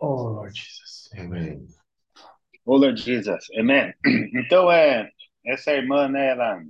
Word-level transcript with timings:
Oh, 0.00 0.24
Lord 0.34 0.54
Jesus. 0.54 1.08
Amém. 1.16 1.68
Oh 2.66 2.76
Lord 2.78 2.96
Jesus, 2.98 3.48
Amen. 3.58 3.92
Então, 4.34 4.70
é, 4.72 5.10
essa 5.44 5.72
irmã, 5.72 6.08
né, 6.08 6.28
ela, 6.30 6.60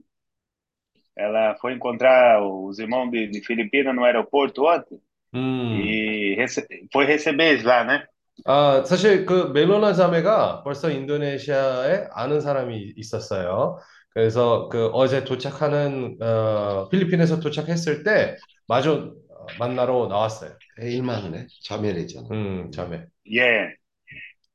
ela 1.16 1.54
foi 1.60 1.74
encontrar 1.74 2.42
os 2.42 2.78
irmãos 2.78 3.10
de, 3.10 3.26
de 3.28 3.40
Filipina 3.44 3.92
no 3.92 4.04
aeroporto 4.04 4.64
ontem 4.66 5.00
음. 5.34 6.00
e 6.32 6.36
rece- 6.36 6.66
foi 6.92 7.06
receber 7.06 7.52
eles 7.52 7.64
lá, 7.64 7.84
né? 7.84 8.06
아, 8.46 8.82
사실 8.84 9.26
그 9.26 9.50
멜로나 9.52 9.92
자매가 9.92 10.62
벌써 10.64 10.90
인도네시아에 10.90 12.08
아는 12.12 12.40
사람이 12.40 12.94
있었어요. 12.96 13.78
그래서 14.10 14.68
그 14.70 14.86
어제 14.88 15.24
도착하는 15.24 16.16
어, 16.20 16.88
필리핀에서 16.88 17.40
도착했을 17.40 18.02
때 18.02 18.36
마저 18.66 19.14
어, 19.28 19.54
만나러 19.58 20.08
나왔어요. 20.08 20.56
É 20.78 20.88
irmã, 20.90 21.20
né? 21.28 21.46
자매래잖아. 21.62 22.28
음, 22.32 22.70
자매. 22.72 23.06
E, 23.30 23.40
é, 23.40 23.76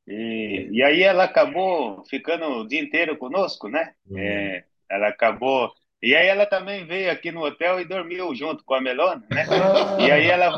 e, 0.07 0.70
e 0.73 0.84
aí 0.84 1.03
ela 1.03 1.25
acabou 1.25 2.03
ficando 2.05 2.45
o 2.47 2.67
dia 2.67 2.81
inteiro 2.81 3.17
conosco, 3.17 3.70
né? 3.70 3.93
음. 4.11 4.17
É, 4.20 4.65
ela 4.89 5.09
acabou. 5.09 5.71
E 6.03 6.15
aí 6.15 6.27
ela 6.27 6.45
também 6.48 6.85
veio 6.85 7.11
aqui 7.11 7.31
no 7.31 7.43
hotel 7.45 7.79
e 7.81 7.85
dormiu 7.88 8.35
junto 8.35 8.63
com 8.65 8.75
a 8.75 8.81
Melona, 8.81 9.25
né? 9.31 9.48
E 9.98 10.11
aí 10.11 10.27
ela. 10.29 10.51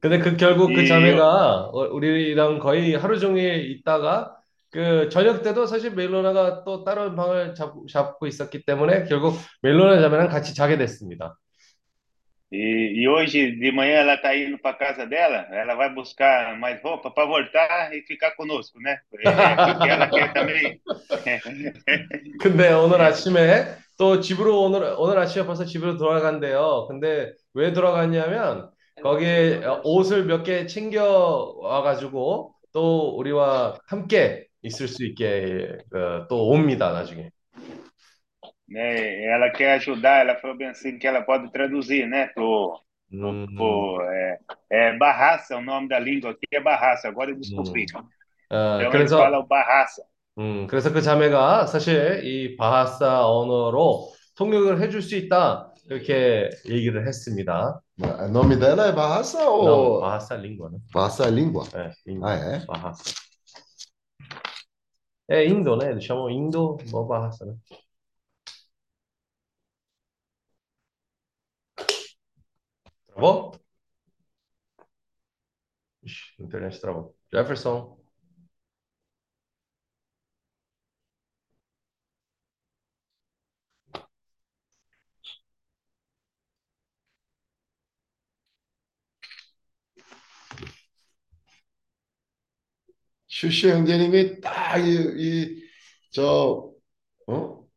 근데 0.00 0.18
그 0.18 0.36
결국 0.36 0.72
그 0.72 0.84
이- 0.84 0.84
자매가 0.84 1.70
어, 1.72 1.88
우리랑 1.92 2.58
거의 2.58 2.94
하루 2.94 3.18
종일 3.18 3.70
있다가 3.70 4.36
그 4.70 5.08
저녁 5.08 5.42
때도 5.42 5.66
사실 5.66 5.92
멜로나가 5.92 6.62
또 6.64 6.84
다른 6.84 7.16
방을 7.16 7.54
잡, 7.54 7.74
잡고 7.88 8.26
있었기 8.26 8.64
때문에 8.64 9.04
결국 9.04 9.34
멜로나 9.62 10.00
자매랑 10.00 10.28
같이 10.28 10.54
자게 10.54 10.76
됐습니다. 10.78 11.36
E, 12.50 13.02
e 13.02 13.08
hoje 13.08 13.52
de 13.52 13.70
manhã 13.72 13.96
ela 14.00 14.14
está 14.14 14.34
indo 14.34 14.58
para 14.58 14.74
casa 14.76 15.06
dela, 15.06 15.46
ela 15.52 15.74
vai 15.74 15.92
buscar 15.94 16.58
mais 16.58 16.80
roupa 16.82 17.10
para 17.10 17.26
voltar 17.26 17.92
e 17.94 18.02
ficar 18.02 18.30
conosco, 18.36 18.80
né? 18.80 18.98
É, 19.20 19.56
porque 19.58 19.86
ela 19.88 20.08
quer 20.10 20.32
também. 20.32 20.80
근데 22.40 22.72
오늘 22.72 23.00
아침에 23.00 23.76
또 23.96 24.20
집으로 24.20 24.62
오늘 24.62 24.94
오늘 24.98 25.18
아침에 25.18 25.44
벌써 25.46 25.64
집으로 25.64 25.96
돌아간대요. 25.96 26.86
근데 26.88 27.32
왜 27.54 27.72
돌아갔냐면 27.72 28.70
거기에 29.02 29.62
옷을 29.84 30.24
몇 30.26 30.42
개 30.44 30.66
챙겨 30.66 31.54
와가지고 31.60 32.54
또 32.72 33.16
우리와 33.16 33.78
함께 33.86 34.46
있을 34.62 34.88
수 34.88 35.04
있게 35.04 35.78
그, 35.90 36.26
또 36.28 36.48
옵니다 36.50 36.92
나중에. 36.92 37.30
né? 38.67 39.25
Ela 39.25 39.49
quer 39.51 39.73
ajudar, 39.75 40.21
ela 40.21 40.35
falou 40.39 40.57
bem 40.57 40.67
assim 40.67 40.97
que 40.97 41.07
ela 41.07 41.21
pode 41.21 41.51
traduzir, 41.51 42.07
né? 42.07 42.27
Pro, 42.27 42.79
음, 43.11 43.47
pro, 43.55 44.01
é, 44.09 44.39
é 44.69 44.97
Barraça, 44.97 45.57
o 45.57 45.61
nome 45.61 45.87
da 45.87 45.99
língua 45.99 46.31
aqui 46.31 46.47
é 46.51 46.59
Barraça, 46.61 47.07
agora 47.07 47.31
eu 47.31 47.35
descobri. 47.37 47.85
어, 48.51 48.55
Então 48.55 48.93
eles 48.93 49.11
그래서 49.11 49.17
falam 49.17 49.45
Barraça. 49.47 50.03
음, 50.39 50.65
그래서 50.67 50.91
그 50.91 51.01
자매가 51.01 51.67
사실 51.67 52.23
이 52.25 52.57
바하사 52.57 53.27
언어로 53.27 54.11
통역을 54.35 54.81
해줄 54.81 55.01
수 55.03 55.15
있다 55.15 55.71
이렇게 55.85 56.49
얘기를 56.67 57.07
했습니다. 57.07 57.79
O 58.01 58.25
nome 58.29 58.55
dela 58.57 58.87
é 58.87 58.91
Barraça 58.91 59.37
Não, 59.45 59.93
ou 59.93 59.99
바하사 60.01 60.35
링과는. 60.37 60.79
Barraça 60.91 61.27
é 61.27 61.31
língua? 61.31 61.63
네, 61.71 61.91
인- 62.07 62.23
Ah, 62.23 62.33
é? 62.35 62.65
바하사. 62.65 63.03
É 65.27 65.45
Indo, 65.45 65.75
né? 65.77 65.91
Eles 65.91 66.03
chamam 66.03 66.29
Indo, 66.29 66.77
뭐 66.89 67.07
바하사, 67.07 67.45
né? 67.45 67.55
Travou? 73.18 73.58
Ixi, 76.06 76.36
a 76.38 76.42
internet 76.44 76.80
travou. 76.80 77.14
Jefferson. 77.32 77.98
슈슈 93.28 93.68
형제님이 93.70 94.40
딱 94.40 94.78
이, 94.78 94.90
이, 95.18 95.68
저, 96.12 96.72
어? 97.26 97.68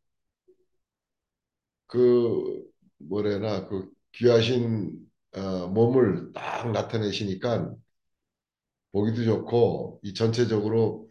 그, 1.86 2.64
뭐래나, 2.98 3.66
그 3.68 3.90
귀하신 4.12 5.11
어, 5.34 5.68
몸을 5.68 6.32
딱 6.34 6.70
나타내시니까 6.72 7.74
보기도 8.92 9.24
좋고, 9.24 10.00
이 10.02 10.14
전체적으로 10.14 11.08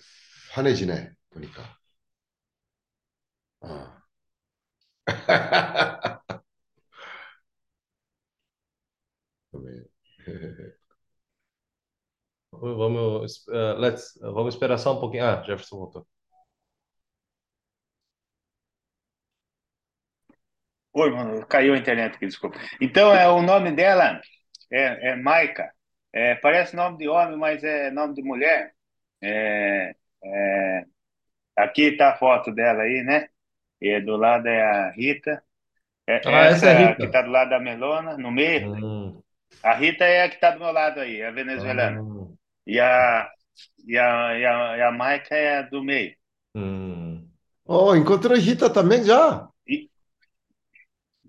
환해지네, 0.53 1.11
보니까. 1.31 1.77
어. 3.61 4.01
Vamos, 12.51 13.45
eh, 13.53 13.75
let's, 13.79 14.17
vamos 14.21 14.53
esperar 14.55 14.77
só 14.79 14.93
um 14.93 14.99
pouquinho. 14.99 15.25
Ah, 15.25 15.41
Jefferson 15.43 15.77
voltou. 15.79 16.05
Oi, 20.93 21.09
mano, 21.09 21.45
caiu 21.45 21.73
a 21.73 21.77
internet 21.77 22.15
aqui, 22.15 22.27
desculpa. 22.27 22.59
Então, 22.81 23.15
é, 23.15 23.27
o 23.29 23.41
nome 23.41 23.71
dela 23.71 24.19
é, 24.69 25.11
é 25.11 25.15
Maica. 25.15 25.71
É, 26.13 26.35
parece 26.35 26.75
nome 26.75 26.97
de 26.97 27.07
homem, 27.07 27.37
mas 27.37 27.63
é 27.63 27.89
nome 27.91 28.13
de 28.13 28.21
mulher. 28.21 28.73
É, 29.21 29.95
é, 30.23 30.85
aqui 31.55 31.83
está 31.83 32.09
a 32.09 32.17
foto 32.17 32.51
dela 32.51 32.83
aí, 32.83 33.03
né? 33.03 33.29
E 33.79 34.01
do 34.01 34.17
lado 34.17 34.47
é 34.47 34.61
a 34.61 34.91
Rita. 34.91 35.41
É, 36.05 36.15
ah, 36.25 36.45
essa, 36.45 36.55
essa 36.55 36.65
é 36.67 36.75
a 36.75 36.87
Rita. 36.87 36.95
que 36.95 37.05
está 37.05 37.21
do 37.21 37.31
lado 37.31 37.49
da 37.51 37.59
Melona, 37.59 38.17
no 38.17 38.29
meio. 38.29 38.73
Hum. 38.73 39.21
A 39.63 39.73
Rita 39.73 40.03
é 40.03 40.23
a 40.23 40.29
que 40.29 40.35
está 40.35 40.51
do 40.51 40.59
meu 40.59 40.71
lado 40.71 40.99
aí, 40.99 41.23
a 41.23 41.31
venezuelana. 41.31 42.01
Hum. 42.01 42.35
E, 42.67 42.79
a, 42.79 43.29
e, 43.85 43.97
a, 43.97 44.37
e, 44.37 44.45
a, 44.45 44.77
e 44.77 44.81
a 44.81 44.91
Maica 44.91 45.35
é 45.35 45.59
a 45.59 45.61
do 45.61 45.81
meio. 45.81 46.13
Hum. 46.53 47.25
Oh, 47.65 47.95
encontrou 47.95 48.37
Rita 48.37 48.69
também 48.69 49.03
já? 49.05 49.50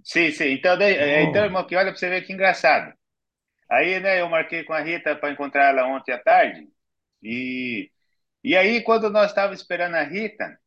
Sim, 0.05 0.31
sim. 0.33 0.49
Então, 0.53 0.77
daí, 0.77 0.95
é, 0.97 1.23
Oh. 1.23 1.25
então, 1.25 1.45
irmão, 1.45 1.67
que 1.67 1.77
olha 1.77 1.91
para 1.91 1.99
você 1.99 2.09
ver 2.09 2.23
que 2.27 2.33
engraçado. 2.33 2.93
Aí, 3.71 4.01
né, 4.01 4.21
eu 4.21 4.29
marquei 4.29 4.65
com 4.65 4.75
a 4.75 4.81
Rita 4.81 5.17
para 5.17 5.33
encontrar 5.33 5.71
ela 5.71 5.87
ontem 5.89 6.13
à 6.13 6.19
tarde. 6.19 6.69
E, 7.23 7.91
e 8.45 8.57
aí, 8.57 8.83
quando 8.83 9.11
nós 9.11 9.31
estávamos 9.31 9.61
esperando 9.61 9.97
a 9.97 10.03
Rita, 10.05 10.59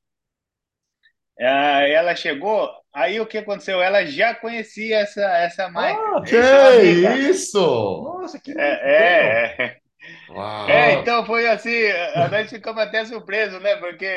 ah, 1.39 1.81
ela 1.87 2.15
chegou. 2.15 2.69
Aí, 2.93 3.19
o 3.19 3.27
que 3.27 3.37
aconteceu? 3.37 3.81
Ela 3.81 4.05
já 4.05 4.33
conhecia 4.35 4.99
essa, 4.99 5.21
essa 5.37 5.69
Maica. 5.69 6.13
Ah, 6.13 6.23
Que 6.25 6.35
amigas. 6.67 7.21
isso? 7.29 7.59
Nossa, 7.99 8.39
que 8.39 8.51
É, 8.57 8.63
é, 8.97 9.55
é. 9.65 9.79
Uau. 10.27 10.65
É, 10.67 10.93
então 10.93 11.25
foi 11.25 11.47
assim, 11.47 11.87
a- 12.15 12.29
nós 12.29 12.49
ficamos 12.49 12.81
até 12.83 13.05
surpresos, 13.05 13.61
né? 13.61 13.75
Porque, 13.77 14.07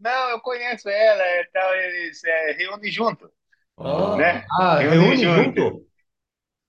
não, 0.00 0.30
eu 0.30 0.40
conheço 0.40 0.88
ela 0.88 1.22
e 1.42 1.46
tal, 1.52 1.74
eles 1.76 2.22
é, 2.24 2.52
reúnem 2.52 2.90
junto, 2.92 3.30
아, 3.76 4.16
né? 4.16 4.46
아, 4.58 4.78
Reúne 4.78 5.16
reúne 5.20 5.28
junto. 5.32 5.60
junto? 5.60 5.86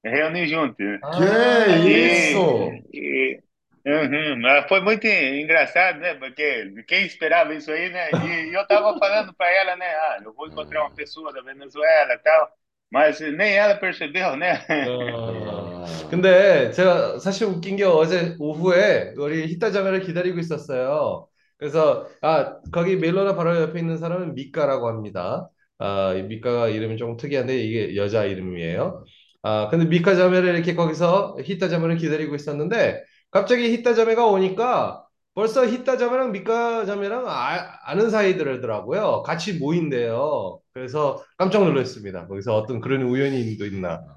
Reúnem 0.03 0.47
junto. 0.47 0.83
Ah, 1.01 1.81
Que 1.83 1.91
E, 1.91 1.97
isso? 2.11 2.85
e- 2.93 3.43
uhum, 3.85 4.41
mas 4.41 4.67
foi 4.67 4.81
muito 4.81 5.05
engraçado, 5.07 5.99
né? 5.99 6.15
Porque 6.15 6.83
quem 6.87 7.05
esperava 7.05 7.53
isso 7.55 7.71
aí, 7.71 7.89
né? 7.89 8.15
E, 8.15 8.49
e 8.51 8.53
eu 8.53 8.67
tava 8.67 8.97
falando 8.97 9.33
para 9.33 9.49
ela, 9.51 9.75
né? 9.75 9.87
Ah, 9.95 10.19
eu 10.23 10.33
vou 10.33 10.47
encontrar 10.47 10.83
uma 10.83 10.91
pessoa 10.91 11.33
da 11.33 11.41
Venezuela 11.41 12.13
e 12.13 12.19
tal, 12.19 12.51
mas 12.91 13.19
nem 13.19 13.55
ela 13.57 13.75
percebeu, 13.75 14.35
né? 14.37 14.65
어. 14.79 16.07
아. 16.07 16.07
근데 16.09 16.71
제가 16.71 17.19
사실 17.19 17.47
웃긴 17.47 17.75
게 17.75 17.83
어제 17.83 18.35
오후에 18.39 19.13
우리 19.17 19.47
히타 19.47 19.71
자매를 19.71 20.01
기다리고 20.01 20.39
있었어요. 20.39 21.27
그래서 21.57 22.07
아 22.21 22.61
거기 22.71 22.95
멜로나 22.95 23.35
바로 23.35 23.55
옆에 23.61 23.79
있는 23.79 23.97
사람은 23.97 24.35
미카라고 24.35 24.87
합니다. 24.87 25.49
아, 25.79 26.13
이 26.13 26.23
미카가 26.23 26.69
이름이 26.69 26.97
좀 26.97 27.17
특이한데 27.17 27.57
이게 27.59 27.95
여자 27.95 28.25
이름이에요. 28.25 29.03
아 29.43 29.69
근데 29.69 29.85
미카 29.85 30.15
자매를 30.15 30.55
이렇게 30.55 30.73
거기서 30.75 31.37
히타 31.43 31.69
자매를 31.69 31.97
기다리고 31.97 32.35
있었는데 32.35 33.03
갑자기 33.31 33.71
히타 33.71 33.93
자매가 33.93 34.25
오니까 34.27 35.05
벌써 35.35 35.65
히타 35.67 35.97
자매랑 35.97 36.31
미카 36.31 36.85
자매랑 36.85 37.25
아, 37.27 37.79
아는 37.85 38.09
사이들더라고요. 38.09 39.21
같이 39.23 39.53
모인대요. 39.59 40.59
그래서 40.73 41.23
깜짝 41.37 41.63
놀랐습니다. 41.63 42.27
거기서 42.27 42.55
어떤 42.55 42.81
그런 42.81 43.03
우연이 43.03 43.57
또 43.57 43.65
있나. 43.65 44.16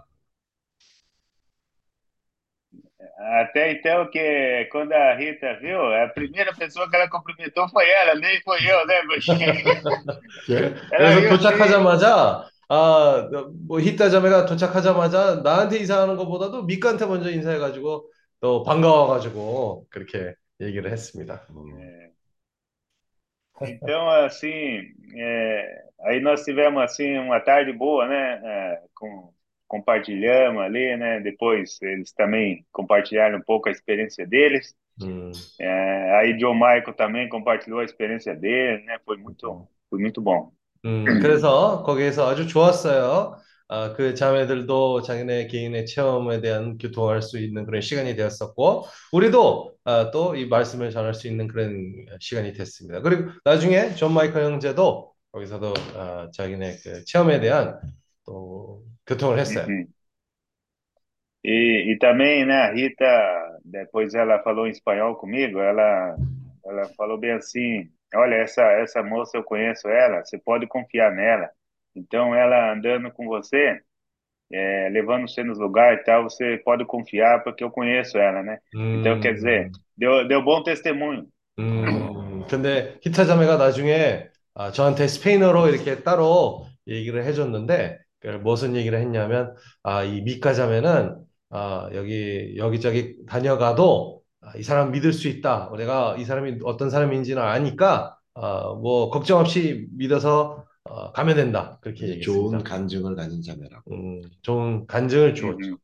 Até 3.41 3.71
então, 3.73 4.09
que 4.09 4.65
quando 4.71 4.93
a 4.93 5.13
Rita 5.15 5.55
viu, 5.59 5.79
a 6.03 6.07
primeira 6.09 6.53
pessoa 6.55 6.89
que 6.89 6.95
ela 6.95 7.09
cumprimentou 7.09 7.67
foi 7.69 7.89
ela, 7.89 8.15
nem 8.15 8.41
foi 8.41 8.59
eu, 8.65 8.85
né? 8.87 9.01
Porque 9.07 9.45
Que? 10.45 10.73
ela 10.91 11.11
그래서 11.11 11.17
viu 11.17 11.31
assim, 11.33 11.49
도착하자마자 11.53 12.47
아, 12.67 13.29
뭐 13.67 13.79
히타 13.79 14.09
자매가 14.09 14.45
도착하자마자 14.45 15.41
나한테 15.43 15.79
인사하는 15.79 16.17
것보다도 16.17 16.63
미카한테 16.63 17.05
먼저 17.05 17.29
인사해가지고 17.31 18.11
또 18.39 18.63
반가워가지고 18.63 19.87
그렇게 19.89 20.35
얘기를 20.59 20.91
했습니다. 20.91 21.45
음. 21.51 22.11
Então, 23.61 24.09
assim, 24.09 24.47
é, 25.17 25.83
aí 26.01 26.19
nós 26.19 26.43
tivemos 26.43 26.83
assim 26.83 27.17
uma 27.17 27.39
tarde 27.39 27.71
boa, 27.73 28.07
né? 28.07 28.41
É, 28.43 28.83
com, 28.93 29.33
compartilhamos 29.70 30.62
ali, 30.62 30.96
né? 30.98 31.20
Depois 31.22 31.80
eles 31.82 32.12
também 32.12 32.66
compartilharam 32.72 33.38
um 33.38 33.42
pouco 33.42 33.68
a 33.70 33.72
experiência 33.72 34.26
deles. 34.26 34.76
음, 35.02 35.32
É, 35.60 36.12
aí 36.20 36.38
John 36.38 36.54
Michael 36.54 36.94
também 36.94 37.28
compartilhou 37.28 37.80
a 37.80 37.84
experiência 37.84 38.34
dele, 38.36 38.84
né? 38.86 38.98
Foi 39.04 39.16
muito, 39.18 39.68
foi 39.90 40.00
muito 40.00 40.20
bom. 40.22 40.52
음, 40.84 41.04
그래서 41.20 41.82
거기에서 41.82 42.28
아주 42.28 42.46
좋았어요. 42.46 43.36
아, 43.68 43.92
그 43.92 44.14
자매들도 44.14 45.02
자기네 45.02 45.46
개인의 45.46 45.86
체험에 45.86 46.40
대한 46.40 46.76
교통할 46.78 47.22
수 47.22 47.38
있는 47.38 47.64
그런 47.66 47.80
시간이 47.82 48.16
되었었고, 48.16 48.86
우리도 49.12 49.76
아, 49.84 50.10
또 50.10 50.34
이 50.34 50.46
말씀을 50.46 50.90
전할 50.90 51.14
수 51.14 51.28
있는 51.28 51.46
그런 51.46 51.92
시간이 52.20 52.52
됐습니다. 52.54 53.00
그리고 53.02 53.30
나중에 53.44 53.94
존 53.94 54.12
마이클 54.12 54.42
형제도 54.44 55.12
거기서도 55.32 55.74
아, 55.96 56.28
자기네 56.34 56.78
그 56.82 57.04
체험에 57.04 57.38
대한 57.40 57.78
또 58.26 58.82
교통을 59.09 59.39
했어요. 59.39 59.65
Uhum. 59.67 59.87
E, 61.43 61.91
e 61.93 61.97
também, 61.99 62.43
né, 62.45 62.55
a 62.55 62.71
Rita, 62.73 63.05
depois 63.63 64.15
ela 64.15 64.41
falou 64.41 64.65
em 64.65 64.71
espanhol 64.71 65.15
comigo, 65.15 65.59
ela, 65.59 66.15
ela 66.65 66.85
falou 66.97 67.19
bem 67.19 67.33
assim, 67.33 67.87
olha, 68.15 68.35
essa, 68.35 68.63
essa 68.63 69.03
moça 69.03 69.37
eu 69.37 69.43
conheço 69.43 69.87
ela, 69.87 70.25
você 70.25 70.39
pode 70.39 70.65
confiar 70.65 71.11
nela. 71.11 71.47
Então, 71.95 72.33
ela 72.33 72.73
andando 72.73 73.11
com 73.11 73.27
você, 73.27 73.79
é, 74.51 74.89
levando 74.89 75.29
você 75.29 75.43
nos 75.43 75.59
lugares 75.59 76.01
e 76.01 76.03
tal, 76.03 76.23
você 76.23 76.57
pode 76.65 76.83
confiar 76.85 77.43
porque 77.43 77.63
eu 77.63 77.69
conheço 77.69 78.17
ela, 78.17 78.41
né? 78.41 78.59
Então, 78.73 79.19
quer 79.19 79.33
dizer, 79.33 79.67
음, 79.67 79.71
deu, 79.97 80.27
deu 80.27 80.41
bom 80.43 80.63
testemunho. 80.63 81.27
음, 81.57 82.45
근데 82.47 82.99
히타 83.01 83.25
자매가 83.25 83.57
나중에 83.57 84.27
아, 84.55 84.71
저한테 84.71 85.07
스페인어로 85.07 85.69
이렇게 85.69 86.03
따로 86.03 86.65
얘기를 86.87 87.23
해줬는데 87.23 87.99
그 88.08 88.08
무슨 88.42 88.76
얘기를 88.76 88.98
했냐면 88.98 89.54
아, 89.82 90.02
이 90.04 90.20
미카 90.22 90.52
자매는 90.54 91.16
아, 91.50 91.88
여기 91.94 92.54
여기저기 92.56 93.16
다녀가도 93.26 94.22
아, 94.40 94.52
이 94.56 94.62
사람 94.62 94.90
믿을 94.92 95.12
수 95.12 95.28
있다. 95.28 95.70
내가 95.76 96.16
이 96.16 96.24
사람이 96.24 96.60
어떤 96.64 96.90
사람인지는 96.90 97.42
아니까 97.42 98.16
아, 98.34 98.74
뭐 98.74 99.10
걱정 99.10 99.40
없이 99.40 99.86
믿어서 99.96 100.64
어, 100.84 101.12
가면 101.12 101.36
된다. 101.36 101.78
그렇게 101.82 102.06
좋은 102.06 102.16
얘기했습니다. 102.16 102.58
간증을 102.62 103.14
가진 103.14 103.42
자매라고. 103.42 103.94
음, 103.94 104.22
좋은 104.42 104.86
간증을 104.86 105.34
주었죠. 105.34 105.58
Uhum. 105.58 105.78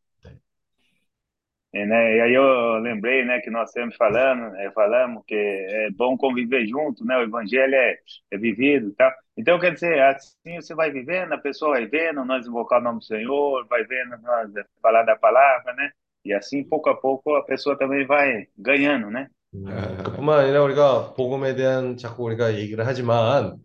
네. 1.76 1.84
E, 1.84 1.86
né, 1.86 2.18
e 2.18 2.22
aí 2.22 2.34
eu 2.34 2.80
lembrei, 2.80 3.24
né, 3.26 3.40
que 3.40 3.50
nós 3.50 3.72
sempre 3.72 3.96
falando, 3.96 4.56
é, 4.58 4.72
falamos 4.72 5.24
que 5.26 5.36
é 5.36 5.90
bom 5.92 6.18
conviver 6.18 6.68
junto, 6.68 7.06
né, 7.06 7.18
o 7.18 7.24
evangelho 7.24 7.74
é, 7.76 7.98
é 8.32 8.38
vivido, 8.38 8.94
tá? 8.96 9.14
Então, 9.38 9.60
quer 9.60 9.74
dizer, 9.74 10.02
assim 10.02 10.56
você 10.62 10.76
vai 10.76 10.92
vivendo, 10.92 11.34
a 11.34 11.38
pessoa 11.38 11.72
vai 11.72 11.86
vendo, 11.88 12.26
nós 12.26 12.46
invocar 12.46 12.82
o 12.82 12.84
nome 12.84 13.00
do 13.00 13.06
Senhor, 13.06 13.66
vai 13.68 13.84
vendo 13.86 14.18
nós 14.22 14.52
falar 14.82 15.04
da 15.04 15.16
palavra, 15.16 15.74
né? 15.74 15.92
E 16.26 16.34
assim, 16.34 16.64
pouco 16.64 16.90
a 16.90 16.96
pouco, 16.96 17.36
a 17.36 17.44
pessoa 17.46 17.78
também 17.78 18.06
vai 18.06 18.48
ganhando, 18.58 19.10
né? 19.10 19.28
음, 19.54 19.66
그뿐만 20.04 20.40
아니라 20.40 20.64
우리가 20.64 21.14
복음에 21.14 21.56
대한 21.56 21.98
자꾸 21.98 22.24
우리가 22.24 22.56
얘기를 22.56 22.86
하지만 22.88 23.58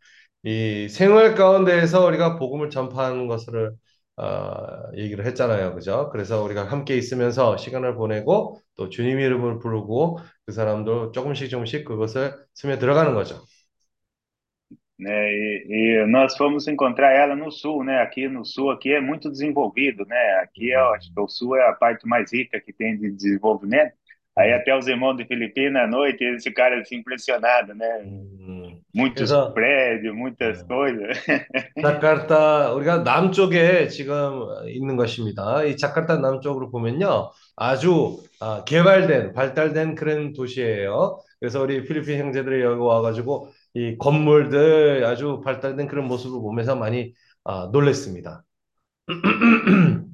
이 0.43 0.89
생활 0.89 1.35
가운데에서 1.35 2.05
우리가 2.07 2.37
복음을 2.39 2.71
전파하는 2.71 3.27
것을 3.29 3.73
어, 4.17 4.91
얘기를 4.97 5.27
했잖아요. 5.27 5.75
그죠? 5.75 6.09
그래서 6.11 6.43
우리가 6.43 6.65
함께 6.65 6.97
있으면서 6.97 7.57
시간을 7.59 7.95
보내고 7.97 8.61
또 8.77 8.89
주님 8.89 9.21
이름을 9.21 9.59
부르고 9.59 10.19
그 10.47 10.53
사람도 10.53 11.13
조금씩 11.13 11.51
조금씩 11.51 11.85
그것을 11.85 12.35
스며 12.55 12.79
들어가는 12.79 13.15
거죠. 13.15 13.43
Né? 14.99 15.11
E, 15.13 15.67
e 16.03 16.07
nós 16.07 16.37
fomos 16.37 16.67
encontrar 16.69 17.13
ela 17.13 17.37
no 17.37 17.51
sul, 17.53 17.85
né? 17.85 18.01
Aqui 18.01 18.29
no 18.29 18.45
sul 18.47 18.71
aqui 18.71 18.93
é 18.95 19.01
muito 19.01 19.31
desenvolvido, 19.31 20.07
né? 20.07 20.17
Aqui 20.43 20.71
eu 20.71 20.89
acho 20.95 21.13
que 21.13 21.21
o 21.21 21.29
sul 21.29 21.55
é 21.57 21.69
a 21.69 21.75
parte 21.75 22.07
mais 22.09 22.33
rica 22.33 22.59
que 22.61 22.73
tem 22.73 22.97
de 22.99 23.11
desenvolvimento. 23.13 23.93
Aí 24.37 24.53
음, 24.53 24.55
até 24.55 24.75
os 24.77 24.87
irmãos 24.89 25.17
de 25.17 25.27
Filipinas 25.27 25.83
à 25.83 25.87
noite 25.87 26.23
eles 26.25 26.43
ficaram 26.43 26.79
assim 26.81 26.97
impressionados, 26.97 27.77
né? 27.77 27.87
음, 28.03 28.60
Muitos 28.94 29.32
그래서 29.32 29.54
prédios, 29.54 30.14
muitas 30.16 30.64
어, 30.64 30.68
coisas. 30.68 31.18
자카르타 31.82 32.74
우리가 32.74 33.00
남쪽에 33.00 33.88
지금 33.88 34.48
있는 34.68 34.98
것입니다. 34.98 35.64
이 35.64 35.78
자카르타 35.78 36.18
남쪽으로 36.18 36.72
보면요. 36.72 37.32
아주 37.56 38.22
아, 38.40 38.64
개발된 38.66 39.34
발달된 39.34 39.96
그런 39.96 40.34
도시예요. 40.34 41.20
그래서 41.40 41.62
우리 41.62 41.84
필리핀 41.86 42.20
형제들이 42.20 42.62
여기 42.62 42.82
와가지고 42.82 43.50
이 43.76 43.98
건물들 43.98 45.06
아주 45.06 45.42
발달된 45.44 45.88
그런 45.88 46.08
모습을 46.08 46.40
보면서 46.42 46.76
많이 46.76 47.14
아, 47.44 47.70
놀랬습니다. 47.72 48.44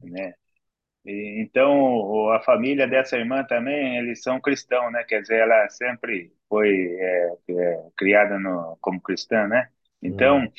E, 1.07 1.41
então, 1.41 2.29
a 2.31 2.41
família 2.41 2.85
dessa 2.85 3.15
irmã 3.15 3.41
também, 3.45 3.97
eles 3.97 4.21
são 4.21 4.41
cristãos, 4.41 4.91
né? 4.91 5.05
Quer 5.05 5.21
dizer, 5.21 5.39
ela 5.39 5.69
sempre 5.69 6.33
foi 6.49 6.69
é, 6.99 7.37
é, 7.49 7.89
criada 7.97 8.39
no, 8.39 8.77
como 8.81 9.01
cristã, 9.01 9.47
né? 9.47 9.69
Então, 10.01 10.39
음, 10.39 10.51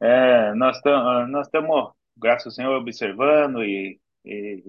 é, 0.00 0.54
nós 0.54 0.76
estamos, 0.78 1.30
nós 1.30 1.46
estamos, 1.48 1.92
graças 2.16 2.46
ao 2.46 2.52
Senhor, 2.52 2.76
observando 2.76 3.64
e, 3.64 4.00
e, 4.24 4.64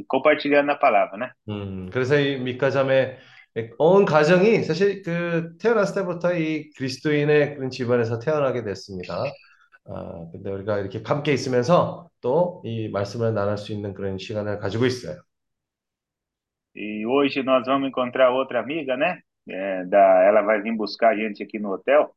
e 0.00 0.04
compartilhando 0.08 0.70
a 0.72 0.76
palavra, 0.76 1.16
né? 1.18 1.32
음, 1.48 1.90
그래서 1.90 2.18
이 2.18 2.38
미카 2.38 2.70
자매 2.70 3.16
온 3.78 4.04
가정이 4.04 4.62
사실 4.64 5.02
그 5.02 5.56
태어났을 5.58 5.96
때부터 5.96 6.34
이 6.34 6.70
그리스도인의 6.76 7.56
그런 7.56 7.70
집안에서 7.70 8.18
태어나게 8.20 8.62
됐습니다. 8.64 9.24
아, 9.86 10.28
근데 10.32 10.50
우리가 10.50 10.78
이렇게 10.78 11.02
함께 11.04 11.32
있으면서 11.32 12.10
또 12.20 12.62
이 12.64 12.88
말씀을 12.90 13.34
나눌 13.34 13.58
수 13.58 13.72
있는 13.72 13.94
그런 13.94 14.18
시간을 14.18 14.58
가지고 14.58 14.86
있어요. 14.86 15.16
E 16.74 17.04
hoje 17.06 17.42
nós 17.42 17.64
vamos 17.66 17.88
encontrar 17.88 18.30
outra 18.30 18.60
amiga, 18.60 18.96
né? 18.96 19.22
É, 19.52 19.84
da, 19.86 19.98
ela 20.24 20.42
vai 20.42 20.60
vir 20.62 20.76
buscar 20.76 21.10
a 21.10 21.16
gente 21.16 21.42
aqui 21.42 21.58
no 21.58 21.72
hotel 21.72 22.14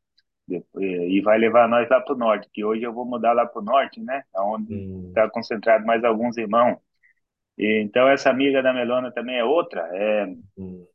e, 0.80 1.20
vai 1.22 1.38
levar 1.38 1.68
nós 1.68 1.88
lá 1.88 2.00
para 2.00 2.14
o 2.14 2.18
norte, 2.18 2.48
que 2.52 2.64
hoje 2.64 2.82
eu 2.82 2.92
vou 2.92 3.04
mudar 3.06 3.32
lá 3.32 3.46
para 3.46 3.60
o 3.60 3.64
norte, 3.64 4.00
né? 4.00 4.24
Onde 4.36 4.74
음, 4.74 5.08
está 5.08 5.28
concentrado 5.30 5.84
mais 5.86 6.04
alguns 6.04 6.36
irmãos. 6.36 6.78
E, 7.58 7.82
então 7.82 8.08
essa 8.08 8.30
amiga 8.30 8.62
da 8.62 8.72
Melona 8.74 9.12
também 9.12 9.38
é 9.38 9.44
outra. 9.44 9.82
É, 9.94 10.26
음. 10.58 10.86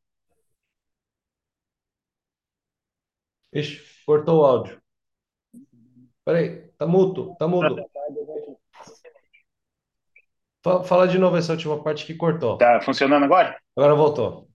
Ixi, 3.62 3.76
cortou 4.08 4.40
o 4.40 4.46
áudio. 4.52 4.82
Peraí, 6.24 6.70
tá 6.78 6.86
mudo, 6.88 7.36
tá 7.38 7.48
mudo. 7.48 7.90
Fa- 10.64 10.84
Fala 10.86 11.06
de 11.08 11.18
novo 11.18 11.36
essa 11.38 11.52
última 11.52 11.84
parte 11.84 12.06
que 12.06 12.14
cortou. 12.16 12.58
tá 12.58 12.80
funcionando 12.82 13.24
agora? 13.26 13.60
Agora 13.76 13.96
voltou 13.96 14.49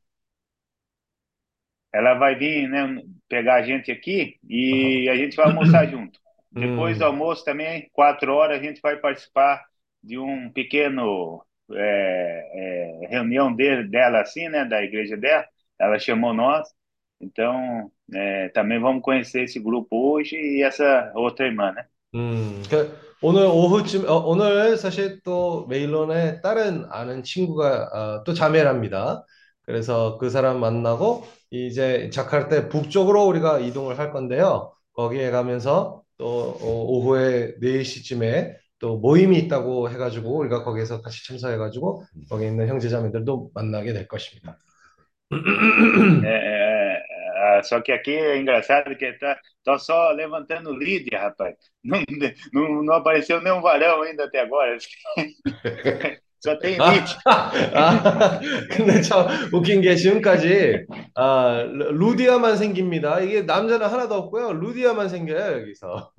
Ela 1.93 2.13
vai 2.15 2.35
vir, 2.35 2.67
né, 2.69 3.01
pegar 3.27 3.55
a 3.55 3.63
gente 3.63 3.91
aqui 3.91 4.37
Aham. 4.71 5.03
e 5.03 5.09
a 5.11 5.15
gente 5.15 5.35
vai 5.35 5.45
almoçar 5.47 5.87
junto. 5.87 6.19
Depois 6.57 6.97
do 6.97 7.05
음, 7.05 7.05
almoço 7.05 7.43
também, 7.45 7.89
quatro 7.93 8.33
horas, 8.33 8.59
a 8.59 8.63
gente 8.63 8.81
vai 8.81 8.97
participar 8.97 9.63
de 10.03 10.17
um 10.17 10.51
pequeno 10.51 11.43
é, 11.73 13.03
é, 13.05 13.07
reunião 13.09 13.53
dele, 13.55 13.87
dela 13.87 14.21
assim, 14.21 14.47
né, 14.49 14.65
da 14.65 14.83
igreja 14.83 15.17
dela. 15.17 15.45
Ela 15.79 15.97
chamou 15.99 16.33
nós. 16.33 16.67
Então, 17.21 17.91
é, 18.13 18.49
também 18.49 18.79
vamos 18.79 19.01
conhecer 19.03 19.43
esse 19.43 19.59
grupo 19.59 19.95
hoje 20.13 20.35
e 20.35 20.63
essa 20.63 21.11
outra 21.15 21.45
irmã, 21.47 21.71
né? 21.71 21.85
음, 22.15 22.63
그 22.69 22.97
오늘 23.21 23.45
오후쯤, 23.45 24.07
어, 24.09 24.15
오늘 24.25 24.77
사실 24.77 25.21
또 25.23 25.67
메일론의 25.67 26.41
다른 26.41 26.85
아는 26.89 27.21
친구가 27.23 27.83
어, 28.21 28.23
또 28.23 28.33
자매랍니다. 28.33 29.25
그래서 29.63 30.17
그 30.17 30.29
사람 30.29 30.59
만나고 30.59 31.25
이제 31.54 32.10
자카르타 32.10 32.68
북쪽으로 32.68 33.24
우리가 33.26 33.60
이동을 33.60 33.98
할 33.98 34.10
건데요. 34.12 34.72
거기에 34.94 35.30
가면서 35.30 36.02
또 36.18 36.26
어, 36.26 36.84
오후에 36.86 37.56
4시쯤에 37.60 38.56
또 38.80 38.94
mo임이 38.98 39.38
있다고 39.38 39.88
해가지고 39.90 40.38
우리가 40.38 40.64
거기에서 40.64 41.00
같이 41.00 41.26
참석해가지고 41.26 42.04
거기 42.28 42.46
있는 42.46 42.68
형제자매들도 42.68 43.50
만나게 43.54 43.92
될 43.92 44.08
것입니다. 44.08 44.58
É, 47.56 47.62
só 47.62 47.80
que 47.80 47.92
aqui 47.92 48.12
é 48.12 48.38
engraçado 48.38 48.96
que 48.96 49.12
tá, 49.14 49.38
tá 49.64 49.78
só 49.78 50.10
levantando 50.12 50.72
líder, 50.72 51.16
rapaz. 51.16 51.56
Não, 51.82 52.02
não, 52.52 52.82
não 52.82 52.94
apareceu 52.94 53.40
nenhum 53.40 53.60
varão 53.60 54.02
ainda 54.02 54.24
até 54.24 54.40
agora. 54.40 54.76
Só 56.44 56.54
tem 56.56 56.78
아, 56.78 56.90
Rich. 56.90 57.16
아, 57.24 58.38
근데 58.70 59.00
참 59.00 59.26
웃긴 59.50 59.80
게 59.80 59.96
지금까지 59.96 60.84
아, 61.14 61.62
루- 61.66 61.92
루디아만 61.92 62.58
생깁니다. 62.58 63.20
이게 63.20 63.42
남자는 63.42 63.86
하나도 63.86 64.14
없고요. 64.14 64.52
루디아만 64.52 65.08
생겨요, 65.08 65.60
여기서. 65.62 66.12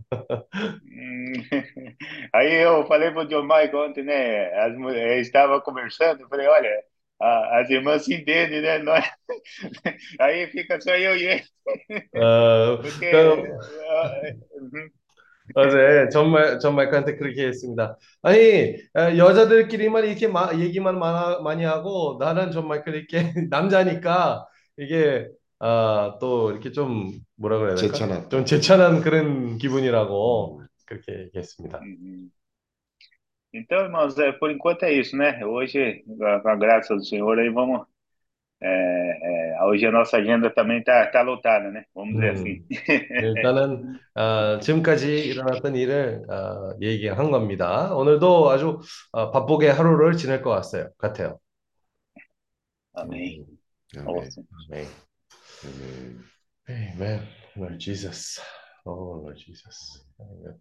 Aí 2.34 2.54
eu 2.64 2.88
falei 2.88 3.12
pro 3.12 3.28
John 3.28 3.46
Michael 3.46 3.90
ontem, 3.90 4.04
né? 4.04 4.52
As 4.66 4.76
mulheres 4.76 5.28
estava 5.28 5.62
conversando, 5.62 6.22
eu 6.22 6.28
falei, 6.28 6.48
olha, 6.48 6.72
as 7.22 7.70
irmãs 7.70 8.06
se 8.06 8.16
entendem, 8.16 8.62
né? 8.62 8.80
Nós... 8.80 9.06
Aí 10.20 10.48
fica 10.48 10.82
só 10.82 10.96
eu 10.96 11.16
e 11.16 11.24
ele, 11.28 11.44
어, 12.16 12.78
porque 12.82 13.12
그, 13.12 13.18
ah, 13.90 14.22
uhum. 14.60 14.90
어제 15.54 16.10
정말 16.12 16.60
전 16.60 16.76
마이크한테 16.76 17.16
그렇게 17.18 17.48
했습니다. 17.48 17.98
아니 18.24 18.76
어, 18.96 19.16
여자들끼리만 19.18 20.06
이렇게 20.06 20.28
마- 20.28 20.52
얘기만 20.58 20.98
많아, 21.00 21.40
많이 21.42 21.64
하고 21.64 22.18
나는 22.20 22.52
전 22.52 22.68
마이클 22.68 22.96
이렇게 22.96 23.32
남자니까 23.50 24.48
이게 24.78 25.28
아, 25.60 26.18
또 26.20 26.52
이렇게 26.52 26.72
좀 26.72 27.12
뭐라 27.36 27.60
그래야 27.60 27.76
될까? 27.78 27.98
제천한. 27.98 28.30
좀 28.30 28.46
제천한 28.46 29.02
그런 29.02 29.58
기분이라고 29.58 30.62
그렇게 30.86 31.14
얘기했습니다. 31.26 31.80
Uhum. 31.82 32.32
Então, 33.54 33.80
irmãos, 33.80 34.18
é, 34.20 34.32
por 34.34 34.52
enquanto 34.52 34.84
é 34.84 34.94
isso, 34.94 35.16
né? 35.18 35.44
Hoje, 35.46 36.04
com 36.06 36.50
a 36.50 36.56
graça 36.56 36.96
do 36.96 37.04
Senhor, 37.06 37.40
aí 37.40 37.50
vamos. 37.50 37.88
É, 38.66 39.58
é, 39.58 39.64
hoje 39.64 39.86
a 39.86 39.92
nossa 39.92 40.18
agenda 40.18 40.50
também 40.50 40.84
tá, 40.84 41.06
tá 41.08 41.22
lotada, 41.22 41.70
né? 41.72 41.86
Vamos 41.94 42.16
dizer 42.16 42.32
assim. 42.32 42.64
음, 42.72 43.36
일단은 43.36 44.00
어, 44.16 44.60
지금까지 44.60 45.28
일어났던 45.28 45.76
일을 45.76 46.24
어, 46.30 46.76
얘기한 46.82 47.32
겁니다. 47.32 47.94
오늘도 47.96 48.50
아주 48.50 48.80
어, 49.12 49.32
바쁘게 49.32 49.70
하루를 49.70 50.18
지낼 50.18 50.42
것 50.42 50.50
같아요. 50.52 50.90
같아요. 50.98 51.40
아멘. 52.94 53.46
네. 53.94 54.02
아멘. 54.72 54.88
Amen. 56.68 57.22
Lord 57.56 57.80
Jesus. 57.80 58.42
Oh, 58.86 59.22
Lord 59.22 59.38
Jesus. 59.38 60.04
Amen. 60.20 60.60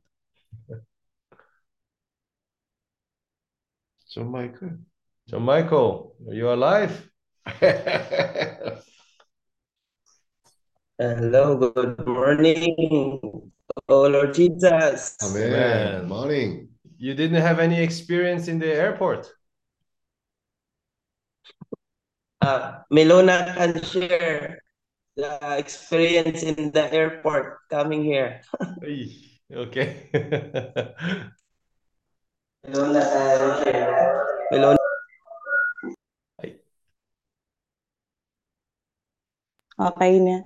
존 4.09 4.31
마이클. 4.31 4.79
John 5.27 5.43
Michael, 5.43 6.13
are 6.29 6.35
you 6.35 6.53
alive? 6.53 7.11
Hello, 10.97 11.61
good 11.61 12.01
morning. 12.07 13.53
Oh 13.87 14.09
Lord 14.09 14.33
Jesus. 14.33 15.17
Amen. 15.21 15.53
Amen. 15.53 16.09
Morning. 16.09 16.69
You 16.97 17.13
didn't 17.13 17.43
have 17.43 17.61
any 17.61 17.83
experience 17.83 18.49
in 18.49 18.59
the 18.59 18.73
airport. 18.73 19.29
Uh, 22.41 22.81
Melona 22.91 23.53
can 23.53 23.77
share 23.85 24.65
the 25.15 25.37
experience 25.59 26.43
in 26.43 26.73
the 26.73 26.89
airport 26.93 27.59
coming 27.69 28.03
here. 28.05 28.41
okay. 29.53 30.09
Melona 32.65 33.05
can 33.05 33.65
share. 33.65 34.25
Melona. 34.51 34.84
Okay 39.80 40.20
na. 40.20 40.44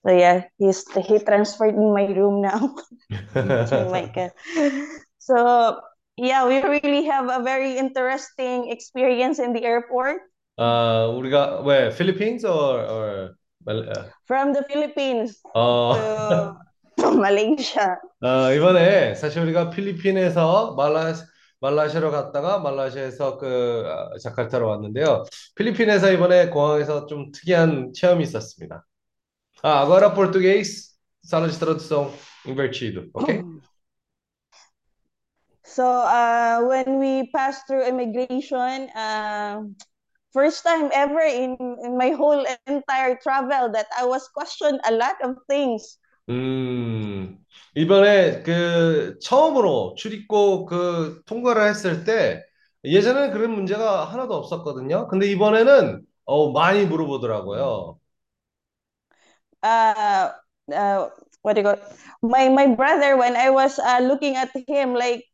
So 0.00 0.10
yeah, 0.16 0.48
he's 0.56 0.84
he 1.04 1.18
transferred 1.20 1.76
in 1.76 1.92
my 1.92 2.08
room 2.08 2.40
now. 2.40 2.72
John 3.68 3.92
Michael. 3.92 4.30
So 5.18 5.36
yeah, 6.16 6.48
we 6.48 6.60
really 6.64 7.04
have 7.04 7.28
a 7.28 7.42
very 7.44 7.76
interesting 7.76 8.70
experience 8.72 9.38
in 9.38 9.52
the 9.52 9.64
airport 9.64 10.22
아, 10.58 11.06
우리가 11.16 11.62
왜 11.64 11.90
Philippines 11.92 12.44
or 12.44 12.84
or 12.84 13.36
말- 13.64 13.88
from 14.26 14.52
the 14.52 14.64
Philippines 14.68 15.40
어, 15.54 16.56
to 16.96 17.12
Malaysia. 17.16 17.96
어, 18.22 18.52
이번에 18.52 19.14
사실 19.14 19.40
우리가 19.42 19.70
필리핀에서 19.70 20.74
말라 20.76 21.12
말라시아로 21.59 22.11
갔다가 22.11 22.59
말라시아에서 22.59 23.37
그 23.37 23.83
아, 23.87 24.17
자카르타로 24.19 24.67
왔는데요. 24.67 25.23
필리핀에서 25.55 26.11
이번에 26.11 26.49
공항에서 26.49 27.05
좀 27.05 27.31
특이한 27.31 27.93
체험이 27.93 28.23
있었습니다. 28.23 28.85
Ah, 29.63 29.81
agora 29.81 30.13
português, 30.13 30.95
sala 31.23 31.47
de 31.47 31.57
tradução 31.57 32.13
invertido, 32.45 33.09
ok? 33.13 33.41
So 35.63 35.83
uh, 35.83 36.61
when 36.63 36.99
we 36.99 37.31
passed 37.33 37.65
through 37.67 37.83
immigration, 37.87 38.87
uh, 38.95 39.63
first 40.31 40.63
time 40.63 40.91
ever 40.93 41.19
in, 41.19 41.57
in 41.83 41.97
my 41.97 42.11
whole 42.11 42.45
entire 42.67 43.17
travel 43.17 43.71
that 43.73 43.87
I 43.97 44.05
was 44.05 44.29
questioned 44.29 44.79
a 44.85 44.93
lot 44.93 45.15
of 45.23 45.35
things. 45.49 45.97
음, 46.29 47.37
이번에 47.75 48.41
그 48.43 49.19
처음으로 49.19 49.93
출입국 49.97 50.67
그 50.67 51.21
통과를 51.25 51.67
했을 51.69 52.03
때 52.03 52.43
예전에는 52.83 53.31
그런 53.31 53.51
문제가 53.53 54.05
하나도 54.05 54.33
없었거든요. 54.35 55.07
근데 55.07 55.27
이번에는 55.31 56.01
어, 56.25 56.51
많이 56.51 56.85
물어보더라고요. 56.85 57.99
uh, 59.63 60.31
uh, 60.73 61.09
what 61.41 61.53
do 61.55 61.61
you 61.61 61.67
call 61.67 61.79
my 62.21 62.49
my 62.49 62.67
brother 62.75 63.17
when 63.17 63.35
I 63.35 63.49
was 63.49 63.79
uh, 63.79 63.99
looking 64.01 64.35
at 64.35 64.51
him 64.67 64.93
like 64.93 65.25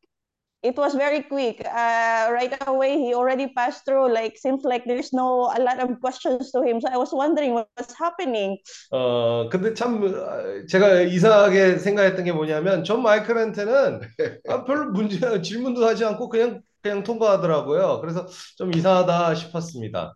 it 0.64 0.78
was 0.78 0.94
very 0.94 1.24
quick 1.24 1.62
uh, 1.66 2.30
right 2.32 2.54
away 2.68 2.98
he 2.98 3.14
already 3.14 3.48
passed 3.48 3.86
through 3.86 4.12
like 4.14 4.38
seems 4.38 4.64
like 4.64 4.86
there's 4.86 5.12
no 5.12 5.52
a 5.58 5.60
lot 5.60 5.80
of 5.80 6.00
questions 6.00 6.52
to 6.52 6.62
him 6.62 6.80
so 6.80 6.88
I 6.92 6.98
was 6.98 7.12
wondering 7.12 7.54
what's 7.54 7.94
happening 7.98 8.58
어, 8.92 9.50
근데 9.50 9.74
참 9.74 10.04
어, 10.04 10.66
제가 10.68 11.02
이상하게 11.02 11.78
생각했던 11.80 12.26
게 12.26 12.32
뭐냐면 12.32 12.84
존 12.84 13.02
마이클한테는 13.02 14.02
아, 14.50 14.64
별로 14.66 14.92
문제 14.92 15.42
질문도 15.42 15.86
하지 15.86 16.06
않고 16.06 16.30
그냥 16.30 16.62
그냥 16.82 17.04
통과하더라고요. 17.04 18.02
그래서 18.02 18.26
좀 18.58 18.74
이상하다 18.74 19.36
싶었습니다. 19.36 20.16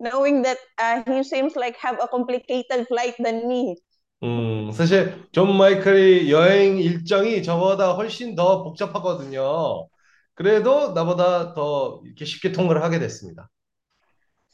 knowing 0.00 0.42
that 0.42 0.58
uh, 0.78 1.02
he 1.06 1.22
seems 1.24 1.56
like 1.56 1.76
have 1.76 1.98
a 2.00 2.06
complicated 2.06 2.86
flight 2.86 3.14
than 3.18 3.48
me 3.48 3.76
음, 4.22 4.72
사실 4.72 5.28
존 5.32 5.56
마이클이 5.56 6.30
여행 6.32 6.78
일정이 6.78 7.42
저보다 7.42 7.92
훨씬 7.94 8.34
더 8.34 8.64
복잡하거든요. 8.64 9.88
그래도 10.34 10.92
나보다 10.92 11.54
더 11.54 12.00
이렇게 12.04 12.24
쉽게 12.24 12.52
통과를 12.52 12.82
하게 12.82 12.98
됐습니다. 12.98 13.48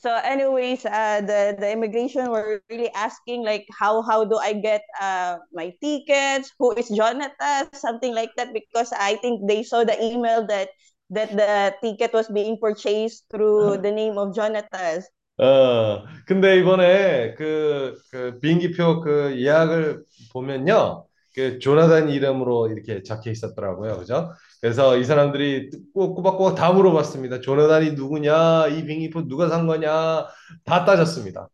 so 0.04 0.12
anyways 0.20 0.84
uh, 0.84 1.24
the 1.24 1.56
the 1.56 1.72
immigration 1.72 2.28
were 2.28 2.60
really 2.68 2.92
asking 2.92 3.40
like 3.40 3.64
how 3.72 4.04
how 4.04 4.20
do 4.20 4.36
I 4.36 4.52
get 4.52 4.84
uh, 5.00 5.40
my 5.48 5.72
tickets 5.80 6.52
who 6.60 6.76
is 6.76 6.92
Jonathan 6.92 7.72
something 7.72 8.12
like 8.12 8.28
that 8.36 8.52
because 8.52 8.92
I 8.92 9.16
think 9.24 9.48
they 9.48 9.64
saw 9.64 9.80
the 9.80 9.96
email 9.96 10.44
that 10.52 10.68
that 11.08 11.32
the 11.32 11.72
ticket 11.80 12.12
was 12.12 12.28
being 12.28 12.60
purchased 12.60 13.24
through 13.32 13.80
the 13.80 13.92
name 13.92 14.20
of 14.20 14.36
Jonathan 14.36 15.00
어, 15.38 16.04
근데 16.26 16.58
이번에 16.58 17.34
그, 17.34 17.96
그 18.10 18.38
비행기표 18.40 19.00
그 19.00 19.40
예약을 19.40 20.04
보면요. 20.32 21.06
그 21.34 21.58
조나단 21.58 22.08
이름으로 22.10 22.68
이렇게 22.68 23.02
적혀 23.02 23.30
있었더라고요. 23.30 23.98
그죠? 23.98 24.32
그래서 24.60 24.96
이 24.96 25.04
사람들이 25.04 25.70
꼭 25.92 26.14
꼬박꼬박 26.14 26.54
다 26.54 26.72
물어봤습니다. 26.72 27.40
조나단이 27.40 27.92
누구냐? 27.92 28.68
이 28.68 28.84
비행기표 28.84 29.26
누가 29.26 29.48
산 29.48 29.66
거냐? 29.66 30.28
다 30.64 30.84
따졌습니다. 30.84 31.48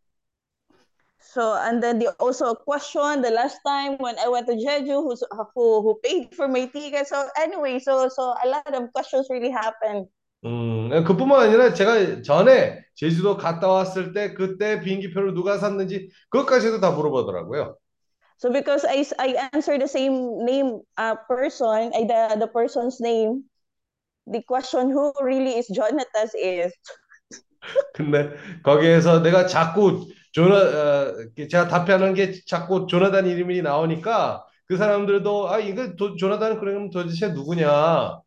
so 1.33 1.55
and 1.55 1.81
then 1.81 1.99
they 1.99 2.09
also 2.19 2.55
questioned 2.55 3.25
the 3.25 3.31
last 3.31 3.59
time 3.65 3.97
when 3.99 4.19
I 4.19 4.29
went 4.29 4.49
to 4.49 4.55
Jeju 4.55 5.05
who's, 5.05 5.23
who 5.55 5.81
who 5.83 6.01
paid 6.03 6.35
for 6.35 6.49
my 6.49 6.67
ticket 6.67 7.07
so 7.07 7.29
anyway 7.39 7.79
so 7.79 8.09
so 8.09 8.35
a 8.43 8.49
lot 8.49 8.75
of 8.75 8.93
questions 8.93 9.29
really 9.31 9.51
happened 9.51 10.09
음, 10.45 11.05
그뿐만 11.05 11.41
아니라 11.41 11.75
제가 11.75 12.23
전에 12.23 12.83
제주도 12.95 13.37
갔다 13.37 13.69
왔을 13.69 14.13
때 14.13 14.33
그때 14.35 14.81
비행기표를 14.81 15.35
누가 15.35 15.59
샀는지 15.59 16.11
그것까지도 16.31 16.81
다 16.81 16.91
물어보더라고요. 16.93 17.77
So 18.39 18.51
because 18.51 18.87
I, 18.87 19.05
I 19.19 19.51
answered 19.53 19.81
the 19.83 19.89
same 19.89 20.45
name 20.45 20.81
uh, 20.97 21.17
person, 21.29 21.93
I, 21.93 22.07
the, 22.07 22.37
the 22.41 22.49
person's 22.49 22.99
name, 22.99 23.45
the 24.27 24.43
question 24.43 24.91
who 24.91 25.13
really 25.21 25.59
is 25.59 25.69
Jonathan 25.69 26.29
is. 26.35 26.73
근데 27.93 28.31
거기에서 28.63 29.21
내가 29.21 29.47
자꾸 29.47 30.09
조나 30.33 30.57
어, 30.57 31.15
제가 31.51 31.69
답변하는 31.69 32.15
게 32.15 32.33
자꾸 32.47 32.87
조나단 32.87 33.27
이름이 33.27 33.61
나오니까 33.61 34.47
그 34.65 34.79
사람들도 34.79 35.51
아 35.51 35.59
이거 35.59 35.95
도, 35.97 36.17
조나단 36.17 36.59
그러면 36.61 36.89
도대체 36.89 37.29
누구냐? 37.29 38.21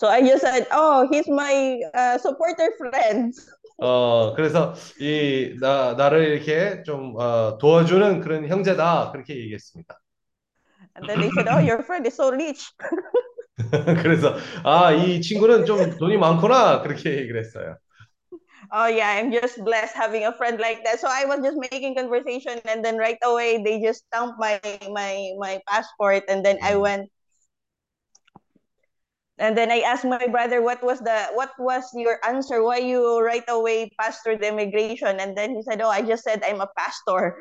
So 0.00 0.08
I 0.08 0.22
just 0.22 0.40
said, 0.42 0.66
oh, 0.72 1.06
he's 1.12 1.28
my 1.28 1.80
uh, 1.94 2.16
supporter 2.18 2.72
friend. 2.78 3.34
어 3.78 4.34
그래서 4.34 4.74
이 5.00 5.56
나 5.60 5.94
나를 5.94 6.28
이렇게 6.36 6.82
좀 6.82 7.14
어, 7.16 7.56
도와주는 7.58 8.20
그런 8.20 8.46
형제다 8.48 9.10
그렇게 9.12 9.34
얘기했습니다. 9.36 9.98
And 10.96 11.08
then 11.08 11.20
they 11.20 11.30
said, 11.30 11.48
oh, 11.48 11.58
your 11.58 11.82
friend 11.82 12.06
is 12.06 12.14
so 12.14 12.30
rich. 12.30 12.72
그래서 14.02 14.36
아, 14.64 14.92
이 14.92 15.20
친구는 15.20 15.64
좀 15.66 15.96
돈이 15.98 16.16
많구나 16.18 16.82
그렇게 16.82 17.10
얘기를 17.18 17.40
했어요. 17.40 17.76
Oh 18.72 18.86
yeah, 18.86 19.10
I'm 19.10 19.32
just 19.32 19.62
blessed 19.64 19.94
having 19.96 20.24
a 20.24 20.32
friend 20.32 20.60
like 20.60 20.84
that. 20.84 21.00
So 21.00 21.08
I 21.10 21.24
was 21.24 21.40
just 21.40 21.58
making 21.58 21.94
conversation 21.94 22.60
and 22.66 22.84
then 22.84 22.96
right 22.98 23.18
away 23.22 23.62
they 23.62 23.80
just 23.80 24.04
stamped 24.06 24.38
my 24.38 24.60
my 24.90 25.32
my 25.38 25.60
passport 25.68 26.24
and 26.28 26.44
then 26.44 26.58
I 26.62 26.76
음. 26.76 26.76
went 26.76 27.10
and 29.40 29.56
then 29.56 29.70
I 29.72 29.80
asked 29.80 30.04
my 30.04 30.26
brother 30.28 30.60
what 30.60 30.84
was 30.84 31.00
the 31.00 31.32
what 31.32 31.50
was 31.58 31.88
your 31.96 32.20
answer? 32.28 32.62
Why 32.62 32.78
you 32.78 33.20
right 33.24 33.44
away 33.48 33.90
passed 33.98 34.22
through 34.22 34.38
the 34.38 34.48
immigration? 34.48 35.18
And 35.18 35.36
then 35.36 35.56
he 35.56 35.62
said, 35.62 35.80
Oh, 35.80 35.88
I 35.88 36.02
just 36.02 36.22
said 36.22 36.44
I'm 36.44 36.60
a 36.60 36.68
pastor. 36.76 37.40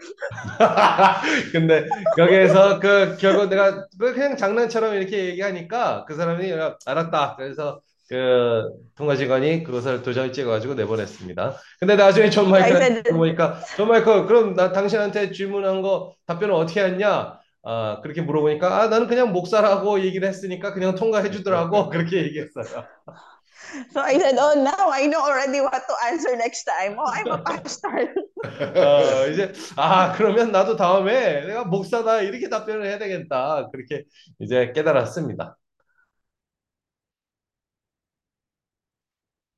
근데 1.51 1.87
거기에서 2.15 2.79
그 2.79 3.17
결국 3.19 3.49
내가 3.49 3.85
그 3.99 4.13
그냥 4.13 4.37
장난처럼 4.37 4.95
이렇게 4.95 5.25
얘기하니까 5.25 6.05
그 6.07 6.15
사람이 6.15 6.51
알았다. 6.85 7.35
그래서 7.35 7.81
그 8.07 8.63
통과 8.95 9.15
직원이 9.15 9.63
그것을 9.63 10.01
도장을 10.01 10.33
찍어가지고 10.33 10.73
내보냈습니다. 10.75 11.55
근데 11.79 11.95
나중에 11.95 12.29
존 12.29 12.49
said 12.49 12.73
물어보니까 13.03 13.59
존 13.75 13.87
마이클 13.89 14.25
그럼 14.25 14.55
나 14.55 14.71
당신한테 14.71 15.31
질문한 15.31 15.81
거 15.81 16.15
답변을 16.25 16.55
어떻게 16.55 16.81
했냐? 16.81 17.38
아 17.71 18.01
그렇게 18.01 18.21
물어보니까 18.23 18.81
아 18.81 18.87
나는 18.87 19.05
그냥 19.05 19.31
목사라고 19.31 19.99
얘기를 20.01 20.27
했으니까 20.27 20.73
그냥 20.73 20.95
통과해 20.95 21.29
주더라고 21.29 21.89
그렇게 21.93 22.23
얘기했어요. 22.23 22.65
so 23.93 24.01
I 24.01 24.17
said, 24.17 24.35
Oh 24.39 24.55
now 24.57 24.89
I 24.89 25.05
know 25.05 25.21
already 25.21 25.61
what 25.61 25.83
to 25.87 25.95
answer 26.07 26.35
next 26.35 26.63
time. 26.65 26.95
Oh, 26.97 27.05
I'm 27.05 27.29
a 27.31 27.37
pastor. 27.45 28.09
어, 28.43 29.27
이제 29.27 29.51
아 29.75 30.13
그러면 30.13 30.51
나도 30.51 30.75
다음에 30.75 31.45
내가 31.45 31.65
목사다 31.65 32.21
이렇게 32.21 32.49
답변을 32.49 32.85
해야 32.87 32.97
되겠다 32.97 33.69
그렇게 33.71 34.05
이제 34.39 34.71
깨달았습니다. 34.73 35.55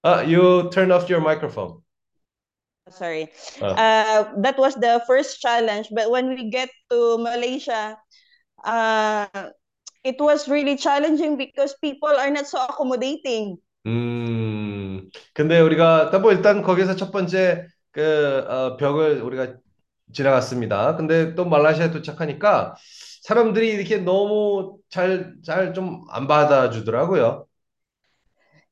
아, 0.03 0.21
you 0.23 0.69
turn 0.71 0.91
off 0.91 1.09
your 1.09 1.21
microphone. 1.21 1.81
Sorry. 2.91 3.29
어. 3.61 3.67
Uh, 3.73 4.23
that 4.41 4.57
was 4.57 4.75
the 4.75 5.01
first 5.07 5.39
challenge. 5.41 5.87
But 5.91 6.11
when 6.11 6.29
we 6.29 6.49
get 6.49 6.69
to 6.91 7.17
Malaysia, 7.17 7.97
uh, 8.63 9.27
it 10.03 10.19
was 10.19 10.47
really 10.49 10.77
challenging 10.77 11.37
because 11.37 11.75
people 11.81 12.09
are 12.09 12.29
not 12.29 12.47
so 12.47 12.59
accommodating. 12.59 13.57
음, 13.87 15.09
근데 15.33 15.59
우리가 15.59 16.11
뭐 16.19 16.31
일단 16.31 16.61
거기서 16.61 16.95
첫 16.95 17.11
번째 17.11 17.65
그 17.91 18.45
어, 18.47 18.77
벽을 18.77 19.21
우리가 19.21 19.55
지나갔습니다. 20.13 20.95
근데 20.97 21.33
또 21.35 21.45
말레이시아에 21.45 21.91
도착하니까 21.91 22.75
사람들이 23.23 23.69
이렇게 23.69 23.97
너무 23.97 24.77
잘 24.89 25.35
잘 25.43 25.73
좀 25.73 26.03
안 26.09 26.27
받아주더라고요. 26.27 27.45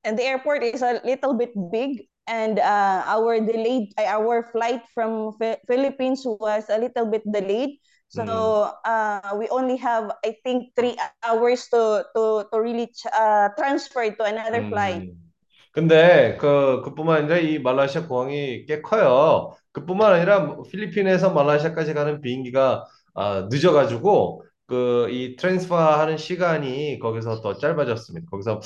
And 0.03 0.17
the 0.17 0.25
airport 0.25 0.63
is 0.63 0.81
a 0.81 1.01
little 1.03 1.33
bit 1.33 1.51
big, 1.71 2.07
and 2.29 2.62
uh, 2.62 3.01
our 3.09 3.41
delayed 3.41 3.89
uh, 3.98 4.05
our 4.05 4.45
flight 4.53 4.86
from 4.93 5.33
Phi- 5.41 5.57
Philippines 5.65 6.21
was 6.24 6.69
a 6.69 6.77
little 6.77 7.09
bit 7.09 7.25
delayed. 7.25 7.81
So 8.09 8.69
uh, 8.86 9.33
we 9.38 9.50
only 9.50 9.77
have, 9.77 10.13
I 10.25 10.38
think, 10.45 10.74
three 10.77 10.98
hours 11.25 11.69
to 11.74 12.05
to 12.13 12.45
to 12.50 12.55
really 12.62 12.89
uh, 13.13 13.50
transfer 13.57 14.05
to 14.13 14.24
another 14.25 14.62
flight. 14.69 15.09
음. 15.09 15.19
근데 15.71 16.36
그 16.38 16.81
그뿐만 16.83 17.24
아니라 17.24 17.38
이 17.38 17.59
말레이시아 17.59 18.07
공항이 18.07 18.65
꽤 18.65 18.81
커요. 18.81 19.55
그뿐만 19.71 20.13
아니라 20.13 20.57
필리핀에서 20.71 21.31
말레이시아까지 21.33 21.93
가는 21.93 22.21
비행기가 22.21 22.86
아, 23.13 23.48
늦어가지고 23.50 24.43
그 24.69 25.09
이 25.11 25.35
transfer 25.36 25.77
하는 25.99 26.17
시간이 26.17 26.99
거기서 26.99 27.41
더 27.41 27.55
짧아졌습니다. 27.57 28.27
거기서 28.29 28.61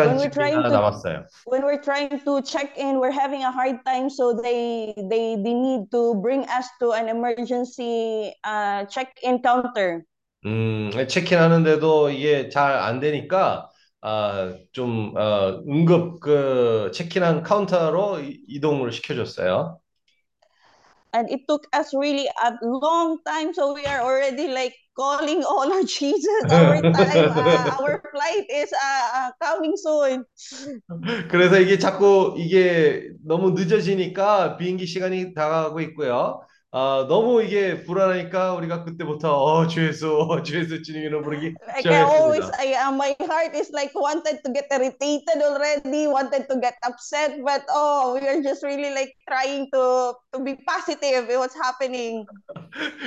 When 0.00 0.16
we're 0.16 0.30
3시간쯤이나 0.30 0.30
trying 0.30 0.64
to 0.68 0.80
남았어요. 0.80 1.26
when 1.44 1.62
we're 1.64 1.82
trying 1.82 2.18
to 2.24 2.42
check 2.42 2.78
in, 2.78 2.98
we're 2.98 3.10
having 3.10 3.42
a 3.44 3.52
hard 3.52 3.84
time. 3.84 4.08
So 4.10 4.32
they 4.32 4.94
they 4.96 5.36
they 5.36 5.54
need 5.54 5.90
to 5.92 6.14
bring 6.14 6.44
us 6.48 6.66
to 6.80 6.92
an 6.92 7.08
emergency 7.08 8.34
uh, 8.44 8.86
check-in 8.86 9.42
counter. 9.42 10.06
음, 10.44 10.90
체크인 11.08 11.40
하는데도 11.40 12.10
이게 12.10 12.48
잘 12.48 12.72
안 12.78 13.00
되니까 13.00 13.68
아, 14.00 14.54
좀 14.72 15.12
어, 15.16 15.62
응급 15.68 16.20
그 16.20 16.90
체크인 16.94 17.24
한 17.24 17.42
카운터로 17.42 18.20
이- 18.20 18.44
이동을 18.48 18.92
시켜줬어요. 18.92 19.80
And 21.12 21.30
it 21.30 21.40
took 21.48 21.66
us 21.72 21.94
really 21.94 22.28
a 22.44 22.52
long 22.62 23.18
time 23.26 23.54
so 23.54 23.72
we 23.74 23.86
are 23.86 24.00
already 24.00 24.48
like 24.48 24.74
calling 24.96 25.44
all 25.44 25.70
our 25.72 25.82
jesus 25.82 26.44
our 26.50 26.80
time 26.82 27.30
uh, 27.36 27.76
our 27.80 28.02
flight 28.12 28.46
is 28.50 28.72
uh, 28.72 29.08
uh, 29.14 29.30
coming 29.40 29.76
soon 29.76 30.24
그래서 31.28 31.58
이게 31.58 31.78
자꾸 31.78 32.34
이게 32.38 33.08
너무 33.24 33.50
늦어지니까 33.50 34.56
비행기 34.56 34.86
시간이 34.86 35.34
다가가고 35.34 35.80
있고요. 35.80 36.40
아, 36.78 37.06
너무 37.08 37.42
이게 37.42 37.84
불안하니까 37.84 38.52
우리가 38.52 38.84
그때부터 38.84 39.32
어, 39.34 39.66
주 39.66 39.86
예수, 39.86 40.14
어, 40.14 40.42
주 40.42 40.58
예수 40.58 40.82
주님 40.82 41.04
이름 41.04 41.22
부르기 41.22 41.54
like 41.64 41.90
i 41.90 42.04
always 42.04 42.44
시작했습니다. 42.44 42.58
I, 42.60 42.74
uh, 42.74 42.92
my 42.92 43.16
heart 43.18 43.56
is 43.56 43.72
like 43.72 43.96
wanted 43.96 44.44
to 44.44 44.52
get 44.52 44.68
irritated 44.70 45.40
already 45.40 46.04
wanted 46.06 46.44
to 46.52 46.60
get 46.60 46.76
upset 46.84 47.40
but 47.40 47.64
oh 47.72 48.12
we 48.20 48.28
are 48.28 48.42
just 48.42 48.62
really 48.62 48.92
like 48.92 49.16
trying 49.24 49.72
to 49.72 50.12
to 50.36 50.44
be 50.44 50.52
positive 50.68 51.24
in 51.32 51.40
what's 51.40 51.56
happening 51.56 52.26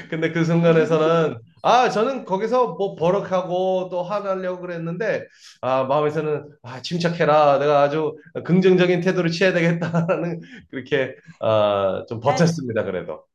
근데 0.10 0.32
그 0.32 0.44
순간에서는 0.44 1.38
아, 1.62 1.90
저는 1.90 2.26
거기서 2.26 2.74
뭐 2.74 2.96
버럭하고 2.96 3.90
또 3.92 4.02
화나려고 4.02 4.62
그랬는데 4.62 5.28
아, 5.62 5.84
마음에서는 5.84 6.50
아, 6.64 6.82
침착해라. 6.82 7.60
내가 7.60 7.82
아주 7.82 8.16
긍정적인 8.46 9.02
태도를 9.02 9.30
취해야 9.30 9.54
되겠다라는 9.54 10.40
그렇게 10.72 11.16
아, 11.42 12.06
좀 12.08 12.20
버텼습니다. 12.20 12.84
그래도. 12.84 13.30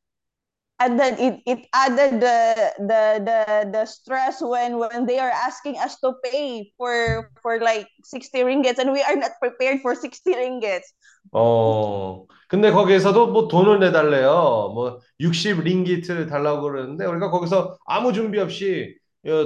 Then 1.00 1.14
it, 1.18 1.34
it 1.46 1.60
added 1.72 2.20
the, 2.20 2.72
the 2.78 3.02
the 3.24 3.40
the 3.72 3.84
stress 3.86 4.40
when 4.42 4.78
when 4.78 5.06
they 5.06 5.18
are 5.18 5.30
asking 5.30 5.76
us 5.78 5.98
to 6.00 6.14
pay 6.22 6.72
for 6.76 7.30
for 7.42 7.58
like 7.60 7.88
60 8.04 8.42
ringgits 8.44 8.78
and 8.78 8.92
we 8.92 9.02
are 9.02 9.16
not 9.16 9.32
prepared 9.40 9.80
for 9.82 9.94
60 9.94 10.34
ringgits 10.34 10.92
어, 11.32 12.26
근데 12.48 12.70
거기에서도 12.70 13.32
뭐 13.32 13.48
돈을 13.48 13.80
내달래요. 13.80 14.70
뭐 14.74 15.00
60 15.20 15.60
링기트를 15.60 16.26
달라고 16.26 16.62
그러는데 16.62 17.04
우리가 17.06 17.30
거기서 17.30 17.78
아무 17.86 18.12
준비 18.12 18.38
없이 18.38 18.96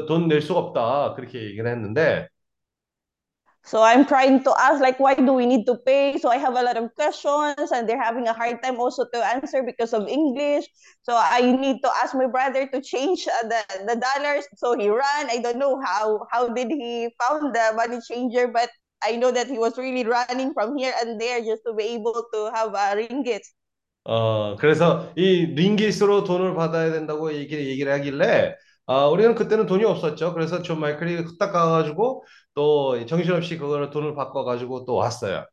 돈 0.09 0.29
낼 0.29 0.43
수가 0.43 0.59
없다. 0.61 1.15
그렇게 1.15 1.41
얘기를 1.45 1.71
했는데 1.71 2.29
so 3.68 3.82
i'm 3.82 4.06
trying 4.06 4.44
to 4.44 4.54
ask 4.60 4.82
like 4.82 5.00
why 5.00 5.14
do 5.16 5.34
we 5.34 5.46
need 5.46 5.66
to 5.66 5.76
pay 5.86 6.18
so 6.18 6.30
i 6.30 6.38
have 6.38 6.56
a 6.56 6.62
lot 6.62 6.76
of 6.76 6.94
questions 6.96 7.72
and 7.72 7.88
they're 7.88 8.02
having 8.02 8.28
a 8.28 8.34
hard 8.34 8.62
time 8.62 8.80
also 8.80 9.06
to 9.14 9.20
answer 9.26 9.64
because 9.64 9.94
of 9.94 10.08
english 10.08 10.66
so 11.02 11.16
i 11.16 11.42
need 11.42 11.80
to 11.82 11.90
ask 12.04 12.14
my 12.14 12.28
brother 12.28 12.68
to 12.68 12.82
change 12.82 13.28
uh, 13.28 13.48
the 13.48 13.62
the 13.88 13.96
dollars 13.96 14.46
so 14.56 14.78
he 14.78 14.90
ran 14.90 15.30
i 15.32 15.40
don't 15.42 15.58
know 15.58 15.80
how 15.82 16.28
how 16.32 16.48
did 16.50 16.68
he 16.70 17.08
found 17.22 17.56
the 17.56 17.72
money 17.76 18.00
changer 18.08 18.48
but 18.48 18.70
i 19.04 19.16
know 19.16 19.32
that 19.32 19.48
he 19.48 19.58
was 19.58 19.78
really 19.78 20.04
running 20.04 20.54
from 20.54 20.78
here 20.78 20.94
and 21.02 21.20
there 21.20 21.40
just 21.40 21.64
to 21.66 21.74
be 21.74 21.84
able 21.96 22.26
to 22.34 22.52
have 22.54 22.74
a 22.76 22.96
ringgit 23.00 23.44
어, 24.06 24.58
그래서 24.58 25.14
이 25.16 25.46
링깃으로 25.56 26.26
돈을 26.26 26.56
받아야 26.56 26.92
된다고 26.92 27.34
얘기를 27.34 27.66
얘기를 27.66 27.94
하길래 27.94 28.56
아, 28.91 29.07
우리는 29.07 29.35
그때는 29.35 29.67
돈이 29.67 29.85
없었죠. 29.85 30.33
그래서 30.33 30.63
존 30.63 30.81
마이클이 30.81 31.17
후딱 31.17 31.53
가가지고 31.53 32.25
또 32.55 33.05
정신없이 33.05 33.59
그거를 33.59 33.91
돈을 33.91 34.15
바꿔가지고 34.15 34.87
또 34.87 34.95
왔어요. 34.95 35.45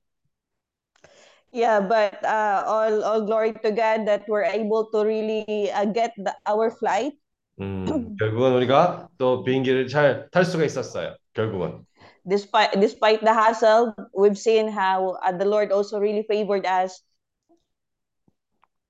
Yeah, 1.51 1.81
but 1.81 2.15
uh, 2.23 2.63
all 2.65 3.03
all 3.03 3.25
glory 3.25 3.51
to 3.51 3.71
God 3.71 4.07
that 4.07 4.23
we're 4.27 4.47
able 4.47 4.87
to 4.91 5.03
really 5.03 5.69
uh, 5.71 5.83
get 5.83 6.15
the, 6.15 6.31
our 6.47 6.71
flight. 6.71 7.19
음, 7.59 8.15
결국은 8.17 8.53
우리가 8.55 9.09
또 9.17 9.43
비행기를 9.43 9.87
잘 9.87 10.29
탈 10.31 10.45
수가 10.45 10.63
있었어요. 10.63 11.15
결국은. 11.33 11.83
Despite 12.25 12.79
despite 12.79 13.19
the 13.19 13.35
hassle, 13.35 13.91
we've 14.15 14.39
seen 14.39 14.71
how 14.71 15.19
uh, 15.19 15.35
the 15.35 15.45
Lord 15.45 15.75
also 15.75 15.99
really 15.99 16.23
favored 16.23 16.65
us. 16.65 17.03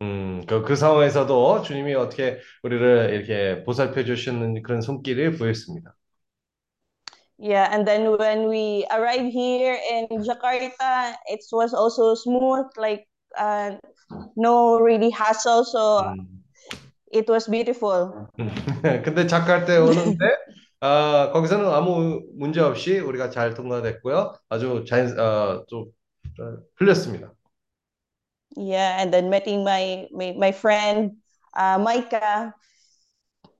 음, 0.01 0.41
그, 0.47 0.62
그 0.63 0.75
상황에서도 0.75 1.62
주님이 1.62 1.93
어떻게 1.95 2.39
우리를 2.63 3.13
이렇게 3.13 3.63
보살펴 3.63 4.03
주시는 4.03 4.62
그런 4.62 4.81
손길을 4.81 5.38
보였습니다. 5.38 5.95
Yeah, 7.38 7.67
and 7.69 7.86
then 7.86 8.17
when 8.17 8.47
we 8.47 8.86
arrived 8.89 9.27
here 9.34 9.77
in 9.91 10.08
Jakarta, 10.23 11.15
it 11.27 11.43
was 11.51 11.73
also 11.73 12.15
smooth, 12.15 12.67
like 12.77 13.08
uh, 13.38 13.75
no 14.38 14.79
really 14.79 15.10
hassle, 15.10 15.65
so 15.65 15.99
음. 15.99 16.43
it 17.12 17.29
was 17.29 17.47
beautiful. 17.49 18.27
근데 19.03 19.27
자카르타에 19.27 19.77
오는데 19.79 20.25
아, 20.79 21.31
거기서는 21.34 21.67
아무 21.67 22.21
문제 22.38 22.62
없이 22.62 22.99
우리가 22.99 23.29
잘 23.29 23.53
통과됐고요. 23.53 24.34
아주 24.47 24.86
자연 24.88 25.19
어, 25.19 25.65
좀 25.67 25.86
어, 26.39 26.58
흘렸습니다. 26.77 27.35
Yeah, 28.56 29.02
and 29.02 29.13
then 29.13 29.30
meeting 29.30 29.63
my 29.63 30.08
my, 30.12 30.34
my 30.38 30.52
friend 30.52 31.18
uh, 31.54 31.78
Micah. 31.80 32.54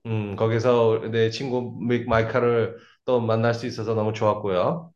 음, 0.06 0.36
거기서 0.36 1.10
내 1.10 1.30
친구 1.30 1.76
믹 1.86 2.08
마이카를 2.08 2.76
또 3.04 3.20
만날 3.20 3.54
수 3.54 3.66
있어서 3.66 3.94
너무 3.94 4.12
좋았고요. 4.12 4.92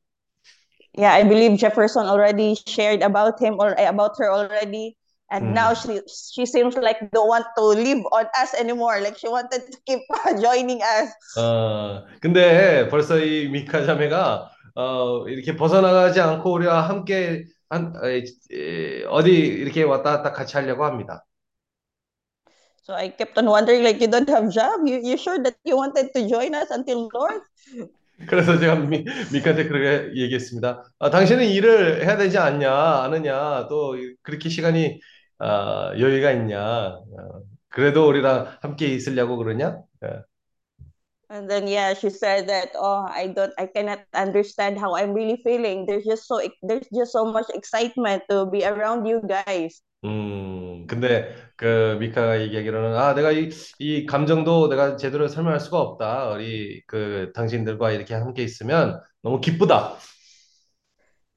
Yeah, 0.94 1.12
I 1.14 1.22
believe 1.24 1.58
Jefferson 1.58 2.06
already 2.06 2.54
shared 2.66 3.02
about 3.02 3.40
him 3.40 3.56
or 3.60 3.78
eh, 3.78 3.88
about 3.88 4.16
her 4.18 4.30
already. 4.32 4.96
And 5.30 5.54
Mm. 5.54 5.54
now 5.54 5.74
she 5.74 6.00
she 6.10 6.44
seems 6.46 6.76
like 6.76 6.98
don't 7.12 7.28
want 7.28 7.46
to 7.56 7.62
live 7.62 8.02
on 8.10 8.26
us 8.36 8.52
anymore. 8.54 9.00
Like 9.00 9.16
she 9.18 9.28
wanted 9.28 9.62
to 9.70 9.78
keep 9.86 10.02
joining 10.42 10.82
us. 10.82 11.10
어, 11.36 12.04
근데 12.20 12.88
벌써 12.88 13.18
이 13.18 13.48
미카 13.48 13.84
자매가 13.86 14.50
어, 14.74 15.28
이렇게 15.28 15.54
벗어나가지 15.56 16.20
않고 16.20 16.52
우리와 16.52 16.88
함께 16.88 17.44
한, 17.70 17.94
어디 19.08 19.30
이렇게 19.30 19.82
왔다 19.84 20.18
갔다 20.18 20.32
같이 20.32 20.56
하려고 20.56 20.84
합니다. 20.84 21.24
So 22.82 22.94
I 22.94 23.10
kept 23.10 23.38
on 23.38 23.46
wondering, 23.46 23.84
like, 23.84 24.00
you 24.00 24.08
don't 24.08 24.28
have 24.28 24.50
job? 24.50 24.82
You 24.84 24.98
you 24.98 25.16
sure 25.16 25.38
that 25.38 25.56
you 25.64 25.76
wanted 25.76 26.10
to 26.14 26.26
join 26.28 26.54
us 26.54 26.70
until 26.70 27.08
Lord? 27.14 27.42
그래서 28.28 28.58
제가 28.58 28.74
미, 28.76 29.04
미카한테 29.32 29.68
그렇게 29.68 30.14
얘기했습니다. 30.20 30.82
아, 30.98 31.10
당신은 31.10 31.44
일을 31.46 32.04
해야 32.04 32.16
되지 32.16 32.38
않냐, 32.38 32.70
아느냐, 33.02 33.66
또 33.68 33.96
그렇게 34.22 34.48
시간이 34.48 35.00
아, 35.38 35.92
여유가 35.98 36.32
있냐, 36.32 36.60
어, 36.60 37.42
그래도 37.68 38.06
우리랑 38.08 38.58
함께 38.60 38.88
있으려고 38.88 39.36
그러냐? 39.36 39.78
예. 40.04 40.08
And 41.29 41.49
then 41.49 41.67
yeah, 41.67 41.95
she 41.95 42.09
said 42.09 42.47
that, 42.49 42.69
oh, 42.75 43.07
I 43.09 43.27
don't, 43.27 43.51
I 43.57 43.65
cannot 43.65 44.05
understand 44.13 44.77
how 44.77 44.95
I'm 44.95 45.11
really 45.11 45.41
feeling. 45.43 45.85
There's 45.87 46.05
just 46.05 46.27
so 46.27 46.39
there's 46.61 46.85
just 46.93 47.11
so 47.11 47.25
much 47.25 47.49
excitement 47.49 48.23
to 48.29 48.45
be 48.45 48.63
around 48.63 49.05
you 49.07 49.21
guys. 49.27 49.81
음, 50.05 50.85
근데 50.85 51.33
그 51.57 51.97
미카가 51.99 52.39
얘기하기로는 52.41 52.95
아, 52.95 53.15
내가 53.15 53.31
이, 53.31 53.49
이 53.79 54.05
감정도 54.05 54.69
내가 54.69 54.97
제대로 54.97 55.27
설명할 55.27 55.59
수가 55.59 55.81
없다. 55.81 56.29
우리 56.29 56.83
그 56.85 57.31
당신들과 57.33 57.91
이렇게 57.91 58.13
함께 58.13 58.43
있으면 58.43 59.01
너무 59.23 59.41
기쁘다. 59.41 59.97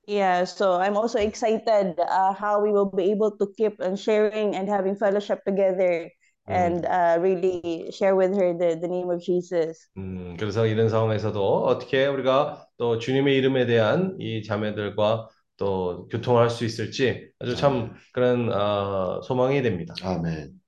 Yeah, 0.07 0.45
so 0.45 0.81
I'm 0.81 0.97
also 0.97 1.19
excited 1.19 2.01
uh, 2.01 2.33
how 2.33 2.61
we 2.63 2.73
will 2.73 2.91
be 2.91 3.11
able 3.11 3.37
to 3.37 3.47
keep 3.57 3.81
on 3.81 3.97
sharing 3.97 4.55
and 4.55 4.69
having 4.69 4.97
fellowship 4.97 5.45
together 5.45 6.11
and 6.49 6.87
uh, 6.87 7.19
really 7.21 7.91
share 7.93 8.17
with 8.17 8.35
her 8.35 8.55
the, 8.57 8.79
the 8.81 8.89
name 8.89 9.11
of 9.11 9.21
Jesus. 9.21 9.89
음, 9.97 10.37
그래서 10.39 10.67
이런 10.67 10.89
상황에서도 10.89 11.65
어떻게 11.65 12.07
우리가 12.07 12.67
또 12.79 12.99
주님의 12.99 13.37
이름에 13.37 13.67
대한 13.67 14.17
이 14.19 14.43
자매들과 14.43 15.29
또 15.59 16.09
교통할 16.09 16.51
수 16.51 16.65
있을지 16.65 17.31
아주 17.39 17.57
참 17.57 17.95
그런 18.13 18.51
어, 18.53 19.21
소망이 19.23 19.61
됩니다. 19.63 19.95
아멘. 20.03 20.59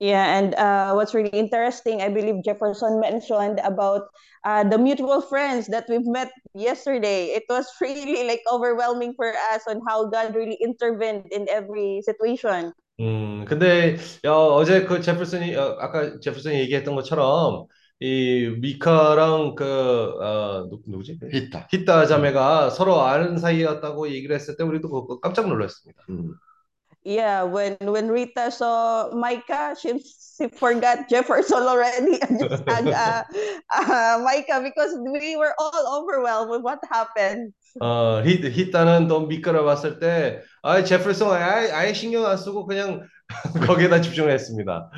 Yeah, 0.00 0.36
and 0.36 0.54
uh, 0.56 0.92
what's 0.92 1.14
really 1.14 1.30
interesting, 1.30 2.02
I 2.02 2.08
believe 2.08 2.42
Jefferson 2.42 2.98
mentioned 2.98 3.60
about 3.62 4.02
uh, 4.44 4.64
the 4.64 4.76
mutual 4.76 5.22
friends 5.22 5.68
that 5.68 5.86
we've 5.88 6.04
met 6.04 6.32
yesterday. 6.52 7.26
It 7.26 7.44
was 7.48 7.70
really 7.80 8.26
like 8.26 8.42
overwhelming 8.50 9.14
for 9.14 9.32
us 9.54 9.62
on 9.68 9.80
how 9.86 10.10
God 10.10 10.34
really 10.34 10.58
intervened 10.60 11.30
in 11.30 11.46
every 11.48 12.02
situation. 12.04 12.74
음, 12.99 13.45
근데 13.45 13.95
어, 14.27 14.31
어제 14.55 14.83
그 14.85 15.01
제퍼슨이 15.01 15.55
어, 15.55 15.77
아까 15.79 16.19
제퍼슨이 16.19 16.59
얘기했던 16.59 16.95
것처럼 16.95 17.65
이 18.01 18.55
미카랑 18.59 19.55
그 19.55 19.63
어, 20.21 20.67
누, 20.69 20.81
누구지? 20.85 21.19
히타. 21.31 21.67
히타 21.71 22.05
자매가 22.07 22.69
서로 22.71 23.01
아는 23.01 23.37
사이였다고 23.37 24.09
얘기를 24.09 24.35
했을 24.35 24.57
때 24.57 24.63
우리도 24.63 24.89
그거 24.89 25.19
깜짝 25.19 25.47
놀랐습니다. 25.47 26.03
음. 26.09 26.33
Yeah, 27.05 27.43
when 27.43 27.77
when 27.79 28.11
Rita 28.11 28.51
saw 28.51 29.09
Micah, 29.15 29.73
she, 29.79 30.03
she 30.03 30.49
forgot 30.51 31.07
Jefferson 31.07 31.63
already 31.63 32.19
and 32.21 32.37
just 32.37 32.67
tagged 32.67 32.91
uh, 32.91 33.23
uh, 33.73 34.19
Micah 34.21 34.59
because 34.61 34.99
we 34.99 35.37
were 35.37 35.55
all 35.57 36.03
overwhelmed 36.03 36.51
with 36.51 36.61
what 36.61 36.79
happened. 36.91 37.53
어, 37.81 38.21
히, 38.23 38.39
히타는 38.43 39.07
또 39.07 39.27
미카를 39.27 39.63
봤을 39.63 39.99
때, 39.99 40.41
아, 40.63 40.83
제퍼슨 40.83 41.27
아예, 41.27 41.71
아예 41.71 41.93
신경 41.93 42.25
안 42.25 42.37
쓰고 42.37 42.65
그냥 42.65 43.01
거기에다 43.67 44.01
집중을 44.01 44.31
했습니다. 44.31 44.89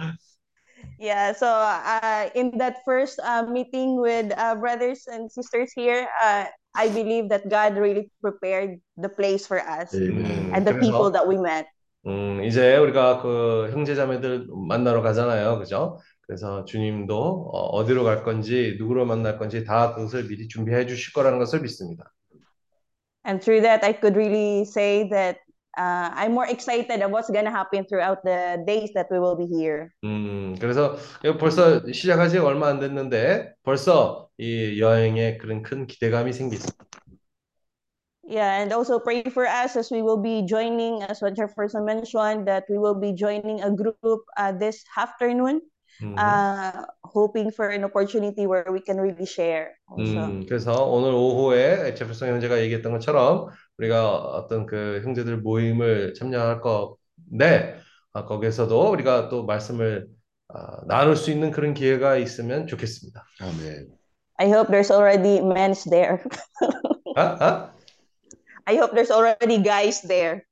Yeah, 0.99 1.33
so 1.33 1.47
uh, 1.47 2.29
in 2.35 2.57
that 2.59 2.77
first 2.85 3.19
uh, 3.23 3.43
meeting 3.49 3.99
with 3.99 4.31
uh, 4.37 4.55
brothers 4.55 5.07
and 5.07 5.31
sisters 5.31 5.73
here, 5.75 6.07
uh, 6.23 6.45
I 6.75 6.89
believe 6.89 7.29
that 7.29 7.49
God 7.49 7.75
really 7.75 8.09
prepared 8.21 8.79
the 8.97 9.09
place 9.09 9.45
for 9.45 9.59
us 9.59 9.93
아멘. 9.93 10.53
and 10.53 10.65
the 10.65 10.73
그래서- 10.73 10.79
people 10.81 11.11
that 11.11 11.27
we 11.27 11.37
met. 11.37 11.65
음, 12.07 12.43
이제 12.43 12.77
우리가 12.77 13.21
그 13.21 13.69
형제자매들 13.73 14.47
만나러 14.67 15.01
가잖아요. 15.03 15.59
그죠? 15.59 15.99
그래서 16.25 16.65
주님도 16.65 17.15
어, 17.53 17.59
어디로 17.77 18.03
갈 18.03 18.23
건지, 18.23 18.75
누구를 18.79 19.05
만날 19.05 19.37
건지 19.37 19.63
다 19.65 19.93
그것을 19.93 20.27
미리 20.27 20.47
준비해 20.47 20.87
주실 20.87 21.13
거라는 21.13 21.37
것을 21.37 21.59
믿습니다. 21.61 22.11
And 23.24 23.42
through 23.42 23.62
that, 23.62 23.82
I 23.82 23.92
could 23.92 24.14
really 24.14 24.64
say 24.64 25.08
that 25.10 25.38
uh, 25.76 26.10
I'm 26.14 26.32
more 26.32 26.46
excited 26.46 27.02
of 27.02 27.10
what's 27.10 27.28
gonna 27.28 27.50
happen 27.50 27.84
throughout 27.84 28.24
the 28.24 28.62
days 28.66 28.90
that 28.94 29.10
we 29.10 29.18
will 29.18 29.36
be 29.36 29.46
here. 29.46 29.92
음, 30.04 30.56
그래서 30.58 30.96
이거 31.22 31.36
벌써 31.36 31.80
시작한 31.92 32.28
지 32.28 32.38
얼마 32.38 32.68
안 32.68 32.80
됐는데 32.80 33.54
벌써 33.62 34.28
이 34.38 34.80
여행에 34.80 35.36
그런 35.38 35.62
큰 35.62 35.86
기대감이 35.86 36.32
생겼습니다. 36.32 36.86
Yeah, 38.28 38.60
and 38.60 38.72
also 38.72 38.98
pray 38.98 39.22
for 39.30 39.46
us 39.46 39.76
as 39.76 39.92
we 39.92 40.02
will 40.02 40.20
be 40.20 40.42
joining, 40.42 41.00
as 41.04 41.22
what 41.22 41.36
Jefferson 41.36 41.84
mentioned, 41.84 42.48
that 42.48 42.64
we 42.68 42.76
will 42.76 42.98
be 42.98 43.12
joining 43.12 43.62
a 43.62 43.70
group 43.70 44.22
uh, 44.36 44.50
this 44.50 44.82
afternoon, 44.96 45.60
음, 46.03 46.15
uh, 46.17 46.85
hoping 47.13 47.51
for 47.53 47.69
an 47.71 47.83
opportunity 47.83 48.47
where 48.47 48.65
we 48.71 48.81
can 48.85 48.99
really 48.99 49.25
share 49.25 49.75
also. 49.89 50.19
음, 50.19 50.45
그래서 50.47 50.85
오늘 50.85 51.13
오후에 51.13 51.93
제프슨 51.95 52.29
형제가 52.29 52.59
얘기했던 52.61 52.91
것처럼 52.91 53.49
우리가 53.77 54.15
어떤 54.15 54.65
그 54.65 55.01
형제들 55.03 55.37
모임을 55.37 56.13
참여할 56.13 56.61
건데 56.61 57.79
아, 58.13 58.25
거기에서도 58.25 58.91
우리가 58.91 59.29
또 59.29 59.45
말씀을 59.45 60.07
아, 60.49 60.85
나눌 60.85 61.15
수 61.15 61.31
있는 61.31 61.51
그런 61.51 61.73
기회가 61.73 62.17
있으면 62.17 62.67
좋겠습니다. 62.67 63.23
아멘. 63.39 63.87
I 64.37 64.49
hope 64.49 64.71
there's 64.71 64.91
already 64.91 65.39
men's 65.39 65.89
there. 65.89 66.17
아? 67.15 67.37
아? 67.39 67.73
I 68.65 68.75
hope 68.75 68.93
there's 68.93 69.11
already 69.11 69.61
guys 69.61 70.01
there. 70.01 70.43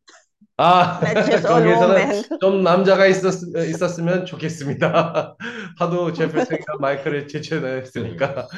아, 0.59 1.01
Not 1.03 1.27
just 1.31 1.47
all 1.49 1.63
거기에서는 1.65 1.97
women. 1.97 2.39
좀 2.41 2.63
남자가 2.63 3.07
있었, 3.07 3.35
있었으면 3.69 4.25
좋겠습니다. 4.25 5.37
하도 5.79 6.13
제프슨과 6.13 6.79
마이크를 6.79 7.27
제쳐냈으니까. 7.27 8.49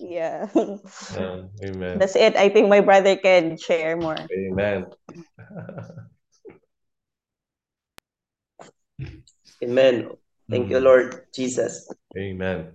Yeah. 0.00 0.50
어, 0.56 1.48
아멘. 1.62 1.98
That's 1.98 2.16
it. 2.16 2.36
I 2.36 2.48
think 2.48 2.66
my 2.66 2.80
brother 2.80 3.16
can 3.20 3.56
share 3.56 3.96
more. 3.96 4.16
아멘. 4.16 4.86
Amen. 9.62 10.08
Thank 10.50 10.70
you, 10.70 10.78
음, 10.78 10.84
Lord 10.84 11.26
Jesus. 11.32 11.86
아멘. 12.16 12.72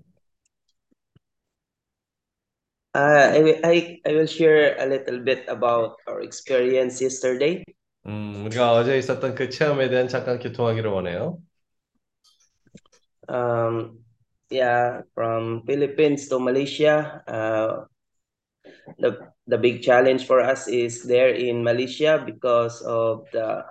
Uh, 2.93 3.29
I, 3.33 3.41
will- 3.41 3.59
I, 3.65 3.99
I 4.05 4.13
will 4.13 4.27
share 4.27 4.77
a 4.79 4.85
little 4.85 5.19
bit 5.19 5.43
about 5.49 5.97
our 6.07 6.21
experience 6.21 7.01
yesterday. 7.01 7.65
음, 8.06 8.44
우리가 8.46 8.72
어제 8.72 8.96
있었던 8.98 9.34
그 9.34 9.50
체험에 9.50 9.88
대한 9.90 10.08
잠깐 10.08 10.38
교통하기를 10.38 10.90
원해요. 10.90 11.38
Um, 13.28 13.98
yeah, 14.50 15.02
from 15.14 15.62
Philippines 15.66 16.28
to 16.28 16.40
Malaysia, 16.40 17.22
uh, 17.28 17.84
the 18.98 19.16
the 19.46 19.58
big 19.58 19.82
challenge 19.82 20.26
for 20.26 20.40
us 20.40 20.66
is 20.66 21.06
there 21.06 21.30
in 21.30 21.62
Malaysia 21.62 22.22
because 22.24 22.82
of 22.82 23.28
the 23.32 23.62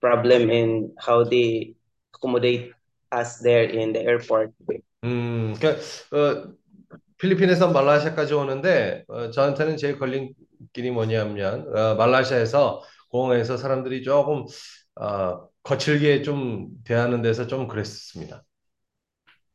problem 0.00 0.50
in 0.50 0.94
how 0.98 1.24
they 1.24 1.74
accommodate 2.14 2.72
us 3.10 3.38
there 3.40 3.64
in 3.64 3.92
the 3.92 4.00
airport. 4.00 4.52
음, 5.04 5.54
그, 5.60 5.68
어, 6.14 6.54
필리핀에서 7.18 7.72
말라시아까지 7.72 8.34
오는데, 8.34 9.04
어, 9.08 9.30
저한테는 9.30 9.76
제일 9.76 9.98
걸린 9.98 10.34
길이 10.72 10.90
뭐냐면, 10.90 11.66
어, 11.74 11.94
말라시아에서 11.94 12.82
공항에서 13.12 13.58
사람들이 13.58 14.02
조금, 14.04 14.46
어, 14.96 15.48
거칠게 15.64 16.22
좀 16.24 16.70
대하는 16.84 17.22
데서 17.22 17.46
좀 17.48 17.68
그랬습니다. 17.68 18.44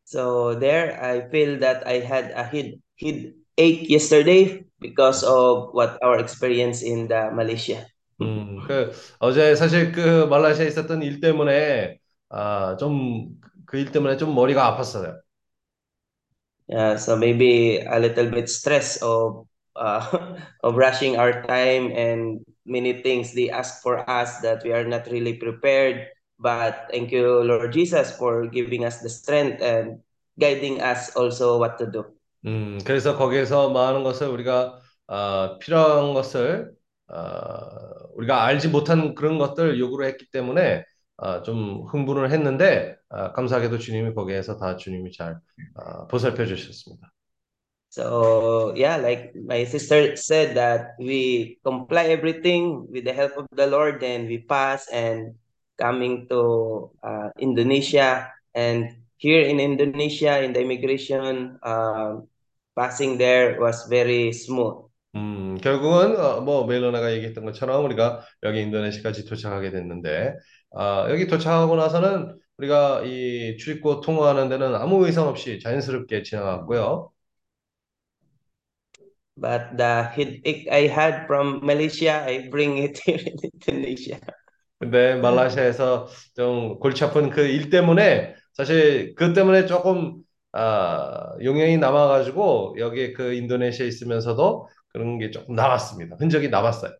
So 0.05 0.55
there, 0.55 0.97
I 0.99 1.29
feel 1.29 1.59
that 1.59 1.85
I 1.85 1.99
had 1.99 2.31
a 2.33 2.43
head 2.43 2.81
head 2.97 3.35
ache 3.57 3.87
yesterday 3.89 4.65
because 4.79 5.23
of 5.23 5.69
what 5.73 6.01
our 6.01 6.17
experience 6.19 6.81
in 6.81 7.07
the 7.07 7.29
Malaysia. 7.31 7.85
음, 8.21 8.59
그, 8.67 8.91
어제 9.19 9.55
사실 9.55 9.91
그 9.91 10.25
말라시아에 10.25 10.67
있었던 10.67 11.03
일 11.03 11.19
때문에, 11.19 11.99
아, 12.29 12.75
좀, 12.77 13.29
그 13.65 13.77
일 13.77 13.91
때문에 13.91 14.17
좀 14.17 14.33
머리가 14.33 14.75
아팠어요. 14.77 15.19
Yeah, 16.67 16.97
so 16.97 17.15
maybe 17.15 17.79
a 17.79 17.99
little 17.99 18.29
bit 18.29 18.49
stress 18.49 19.01
of 19.01 19.47
uh, 19.75 20.03
of 20.63 20.75
rushing 20.75 21.15
our 21.17 21.41
time 21.43 21.91
and 21.95 22.43
many 22.67 23.01
things 23.01 23.33
they 23.33 23.49
ask 23.49 23.81
for 23.81 24.03
us 24.09 24.39
that 24.41 24.63
we 24.63 24.71
are 24.73 24.85
not 24.85 25.07
really 25.07 25.33
prepared. 25.33 26.07
But 26.39 26.91
thank 26.91 27.11
you, 27.11 27.41
Lord 27.41 27.71
Jesus, 27.73 28.15
for 28.15 28.45
giving 28.47 28.85
us 28.85 29.01
the 29.01 29.09
strength 29.09 29.61
and 29.61 30.03
guiding 30.37 30.81
us 30.81 31.15
also 31.15 31.57
what 31.57 31.79
to 31.79 31.87
do. 31.89 32.05
음, 32.45 32.77
그래서 32.85 33.17
거기에서 33.17 33.69
많은 33.71 34.03
것을 34.03 34.27
우리가 34.27 34.79
아, 35.07 35.57
필요한 35.59 36.13
것을 36.13 36.71
아, 37.07 37.69
우리가 38.15 38.43
알지 38.45 38.69
못한 38.69 39.15
그런 39.15 39.37
것들 39.37 39.79
요구를 39.79 40.07
했기 40.07 40.29
때문에 40.29 40.83
아, 41.17 41.41
좀 41.41 41.83
흥분을 41.87 42.31
했는데 42.31 42.95
아, 43.09 43.31
감사하게도 43.31 43.79
주님이 43.79 44.13
거기에서 44.13 44.57
다 44.57 44.77
주님이 44.77 45.11
잘 45.11 45.39
아, 45.75 46.05
보살펴 46.07 46.45
주셨습니다. 46.45 47.11
So 47.97 48.77
yeah, 48.77 49.01
like 49.01 49.33
my 49.33 49.65
sister 49.65 50.13
said 50.13 50.53
that 50.53 50.93
we 51.01 51.57
comply 51.65 52.13
everything 52.13 52.85
with 52.93 53.09
the 53.09 53.13
help 53.17 53.33
of 53.41 53.49
the 53.49 53.65
Lord, 53.65 54.05
and 54.05 54.29
we 54.29 54.45
pass 54.45 54.85
and 54.93 55.33
coming 55.81 56.29
to 56.29 56.93
uh, 57.01 57.33
Indonesia 57.41 58.29
and 58.53 58.93
here 59.17 59.41
in 59.41 59.57
Indonesia 59.57 60.45
in 60.45 60.53
the 60.53 60.61
immigration 60.61 61.57
uh, 61.65 62.21
passing 62.77 63.17
there 63.17 63.57
was 63.57 63.89
very 63.89 64.29
smooth. 64.29 64.85
음, 65.15 65.57
결국은 65.57 66.19
어, 66.19 66.41
뭐 66.41 66.67
멜로나가 66.67 67.11
얘기했던 67.13 67.45
것처럼 67.45 67.83
우리가 67.85 68.21
여기 68.43 68.61
인도네시아까지 68.61 69.25
도착하게 69.25 69.71
됐는데 69.71 70.35
아, 70.75 71.07
여기 71.09 71.25
도착하고 71.25 71.75
나서는 71.75 72.37
우리가 72.57 73.01
이 73.05 73.57
출입국 73.57 74.01
통화하는 74.01 74.49
데는 74.49 74.75
아무 74.75 75.03
의상 75.03 75.27
없이 75.27 75.59
자연스럽게 75.59 76.21
지나갔고요. 76.21 77.09
But 79.37 79.77
the 79.77 80.03
headache 80.15 80.67
I 80.71 80.87
had 80.87 81.27
from 81.27 81.61
Malaysia, 81.65 82.25
I 82.25 82.49
bring 82.49 82.77
it 82.79 82.97
here 83.05 83.19
in 83.21 83.37
Indonesia. 83.53 84.19
근데 84.79 85.15
말라시아에서 85.15 86.07
좀 86.35 86.77
골치 86.79 87.03
아픈 87.03 87.29
그 87.31 87.41
일 87.41 87.69
때문에 87.69 88.35
사실 88.53 89.15
그 89.15 89.33
때문에 89.33 89.65
조금 89.65 90.21
아, 90.53 91.35
용량이 91.43 91.77
남아가지고 91.77 92.75
여기 92.79 93.13
그 93.13 93.33
인도네시아에 93.33 93.87
있으면서도 93.87 94.69
그런 94.89 95.17
게 95.19 95.29
조금 95.31 95.55
남았습니다. 95.55 96.17
흔적이 96.19 96.49
남았어요. 96.49 96.91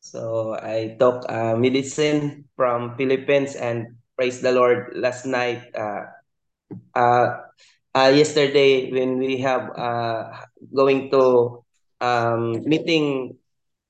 So 0.00 0.54
I 0.62 0.96
took 0.98 1.24
uh, 1.28 1.56
medicine 1.56 2.44
from 2.56 2.96
Philippines 2.96 3.56
and 3.56 3.96
praise 4.16 4.40
the 4.40 4.52
Lord 4.52 4.94
last 4.94 5.26
night. 5.26 5.62
Uh, 5.74 6.06
uh, 6.94 7.28
uh, 7.94 8.12
yesterday 8.14 8.90
when 8.92 9.18
we 9.18 9.38
have 9.42 9.68
uh, 9.76 10.30
going 10.74 11.10
to 11.10 11.64
um, 12.00 12.62
meeting 12.64 13.36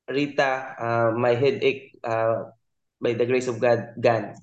Rita, 0.09 0.74
uh, 0.81 1.11
my 1.18 1.35
headache 1.35 1.92
uh, 2.02 2.50
by 3.00 3.12
the 3.12 3.26
grace 3.26 3.48
of 3.48 3.61
God 3.61 3.94
gone. 4.00 4.35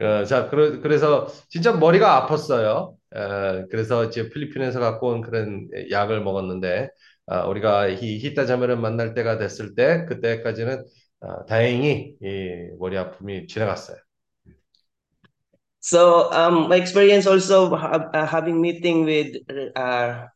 어, 0.00 0.24
자, 0.24 0.48
그러, 0.50 0.80
그래서 0.80 1.28
진짜 1.48 1.72
머리가 1.72 2.26
아팠어요. 2.26 2.94
어, 3.14 3.66
그래서 3.70 4.04
이제 4.04 4.28
필리핀에서 4.28 4.80
갖고 4.80 5.08
온 5.08 5.20
그런 5.20 5.68
약을 5.90 6.22
먹었는데 6.22 6.90
아, 7.26 7.46
우리가 7.46 7.88
이 7.88 8.18
히타 8.18 8.46
자매를 8.46 8.76
만날 8.76 9.14
때가 9.14 9.38
됐을 9.38 9.74
때 9.74 10.04
그때까지는 10.06 10.84
아, 11.20 11.44
다행히 11.46 12.16
이 12.20 12.68
머리 12.78 12.98
아픔이 12.98 13.46
지나갔어요. 13.46 13.96
So 15.80 16.30
um, 16.30 16.68
my 16.68 16.76
experience 16.76 17.26
also 17.26 17.74
ha- 17.74 18.10
uh, 18.14 18.26
having 18.26 18.60
meeting 18.60 19.04
with 19.04 19.36
uh, 19.76 20.26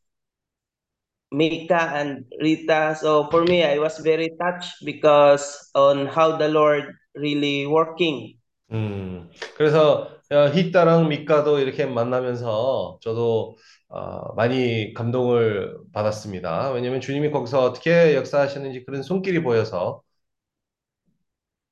Mika 1.32 1.92
and 1.94 2.24
Rita. 2.40 2.96
So 3.00 3.28
for 3.30 3.44
me, 3.44 3.64
I 3.64 3.78
was 3.78 3.98
very 3.98 4.30
touched 4.40 4.84
because 4.84 5.70
on 5.74 6.06
how 6.06 6.36
the 6.36 6.48
Lord 6.48 6.94
really 7.14 7.66
working. 7.66 8.38
음, 8.72 9.30
그래서 9.56 10.08
어, 10.30 10.48
히타랑 10.52 11.08
미카도 11.08 11.60
이렇게 11.60 11.86
만나면서 11.86 12.98
저도 13.00 13.56
어, 13.88 14.34
많이 14.34 14.92
감동을 14.94 15.76
받았습니다. 15.92 16.72
왜냐하면 16.72 17.00
주님이 17.00 17.30
거기서 17.30 17.62
어떻게 17.62 18.16
역사하시는지 18.16 18.84
그런 18.84 19.02
손길이 19.02 19.42
보여서 19.42 20.02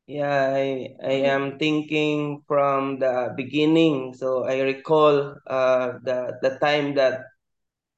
Yeah, 0.06 0.52
I, 0.54 0.96
I 1.02 1.12
am 1.32 1.58
thinking 1.58 2.42
from 2.46 2.98
the 2.98 3.32
beginning. 3.36 4.12
So 4.14 4.44
I 4.44 4.60
recall 4.60 5.36
uh, 5.46 5.92
the 6.04 6.38
the 6.42 6.58
time 6.60 6.94
that 6.96 7.24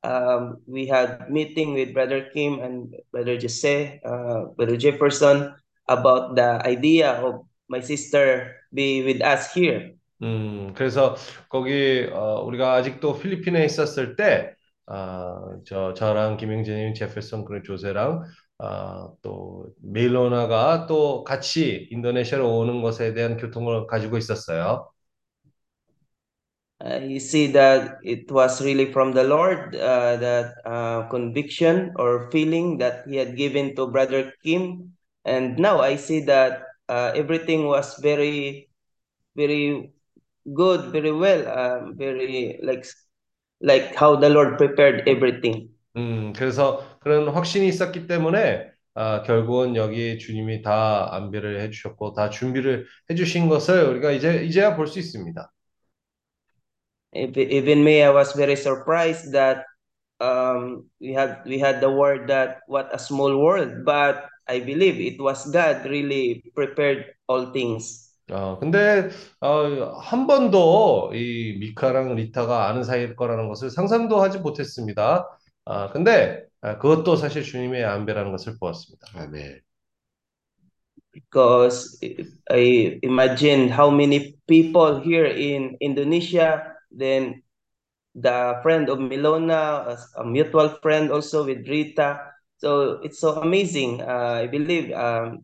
um, 0.06 0.62
we 0.66 0.86
had 0.86 1.28
meeting 1.30 1.74
with 1.74 1.92
Brother 1.92 2.30
Kim 2.32 2.60
and 2.60 2.94
Brother 3.10 3.38
Jose, 3.38 4.00
uh, 4.06 4.54
Brother 4.56 4.76
Jefferson 4.76 5.54
about 5.88 6.36
the 6.36 6.62
idea 6.64 7.18
of 7.18 7.46
my 7.68 7.80
sister 7.80 8.54
be 8.72 9.02
with 9.02 9.20
us 9.22 9.52
here. 9.52 9.94
음, 10.22 10.72
그래서 10.74 11.14
거기 11.50 12.08
어, 12.10 12.40
우리가 12.42 12.74
아직도 12.74 13.18
필리핀에 13.18 13.64
있었을 13.66 14.16
때, 14.16 14.54
아, 14.86 15.58
저 15.66 15.92
저랑 15.92 16.36
김영재님, 16.38 16.94
제ferson 16.94 17.44
그리고 17.44 17.64
조세랑 17.64 18.24
아, 18.58 19.10
또 19.20 19.66
메일로나가 19.82 20.86
또 20.86 21.24
같이 21.24 21.88
인도네시아로 21.90 22.56
오는 22.58 22.80
것에 22.80 23.12
대한 23.12 23.36
교통을 23.36 23.86
가지고 23.86 24.16
있었어요. 24.16 24.88
I 26.81 27.19
see 27.19 27.47
that 27.53 27.99
it 28.03 28.31
was 28.31 28.61
really 28.61 28.91
from 28.91 29.13
the 29.13 29.23
Lord 29.23 29.75
uh, 29.75 30.17
that 30.17 30.55
uh, 30.65 31.07
conviction 31.09 31.93
or 31.95 32.29
feeling 32.31 32.77
that 32.79 33.05
He 33.07 33.17
had 33.17 33.37
given 33.37 33.75
to 33.75 33.87
Brother 33.87 34.33
Kim, 34.43 34.93
and 35.23 35.57
now 35.59 35.79
I 35.81 35.95
see 35.97 36.21
that 36.25 36.63
uh, 36.89 37.11
everything 37.15 37.67
was 37.67 37.97
very, 38.01 38.69
very 39.35 39.93
good, 40.53 40.91
very 40.91 41.11
well, 41.13 41.47
um, 41.47 41.97
very 41.97 42.59
like 42.63 42.85
like 43.61 43.95
how 43.95 44.15
the 44.15 44.29
Lord 44.29 44.57
prepared 44.57 45.07
everything. 45.07 45.69
음, 45.97 46.33
그래서 46.33 46.83
그런 46.99 47.27
확신이 47.29 47.67
있었기 47.67 48.07
때문에 48.07 48.71
아, 48.93 49.21
결국은 49.23 49.75
여기 49.75 50.17
주님이 50.17 50.61
다 50.61 51.13
안배를 51.15 51.61
해주셨고 51.61 52.13
다 52.13 52.29
준비를 52.29 52.85
해주신 53.09 53.47
것을 53.49 53.85
우리가 53.85 54.11
이제 54.11 54.43
이제야 54.45 54.75
볼 54.75 54.87
수 54.87 54.99
있습니다. 54.99 55.51
Ev- 57.15 57.37
Even 57.37 57.83
me, 57.83 58.03
I 58.03 58.09
was 58.09 58.33
very 58.33 58.55
surprised 58.55 59.31
that 59.33 59.65
um, 60.21 60.85
we 61.01 61.11
had 61.13 61.41
we 61.45 61.59
had 61.59 61.81
the 61.81 61.91
word 61.91 62.27
that 62.29 62.61
what 62.67 62.89
a 62.93 62.99
small 62.99 63.35
world, 63.37 63.83
but 63.83 64.29
I 64.47 64.59
believe 64.59 64.99
it 64.99 65.19
was 65.21 65.49
God 65.51 65.85
really 65.85 66.43
prepared 66.55 67.13
all 67.27 67.51
things. 67.51 68.07
어, 68.31 68.57
근데 68.59 69.09
어, 69.41 69.99
한 69.99 70.25
번도 70.25 71.11
이 71.13 71.57
미카랑 71.59 72.15
리타가 72.15 72.69
아는 72.69 72.83
사이일 72.83 73.15
거라는 73.15 73.49
것을 73.49 73.69
상상도 73.69 74.21
하지 74.21 74.39
못했습니다. 74.39 75.27
아, 75.65 75.89
근데 75.91 76.43
아, 76.61 76.77
그것도 76.77 77.17
사실 77.17 77.43
주님의 77.43 77.83
안배라는 77.83 78.31
것을 78.31 78.57
보았습니다. 78.57 79.07
아멘. 79.15 79.59
because 81.13 81.99
I 82.49 82.99
imagine 83.03 83.67
how 83.67 83.89
many 83.89 84.37
people 84.47 84.99
here 85.01 85.25
in 85.25 85.75
Indonesia, 85.81 86.74
then 86.96 87.42
the 88.14 88.58
friend 88.62 88.88
of 88.88 88.98
Milona, 88.98 89.96
a, 90.16 90.24
mutual 90.24 90.70
friend 90.82 91.10
also 91.10 91.44
with 91.44 91.68
Rita. 91.68 92.20
So 92.58 93.00
it's 93.02 93.20
so 93.20 93.40
amazing. 93.40 94.00
Uh, 94.00 94.40
I 94.42 94.46
believe 94.46 94.90
um, 94.92 95.42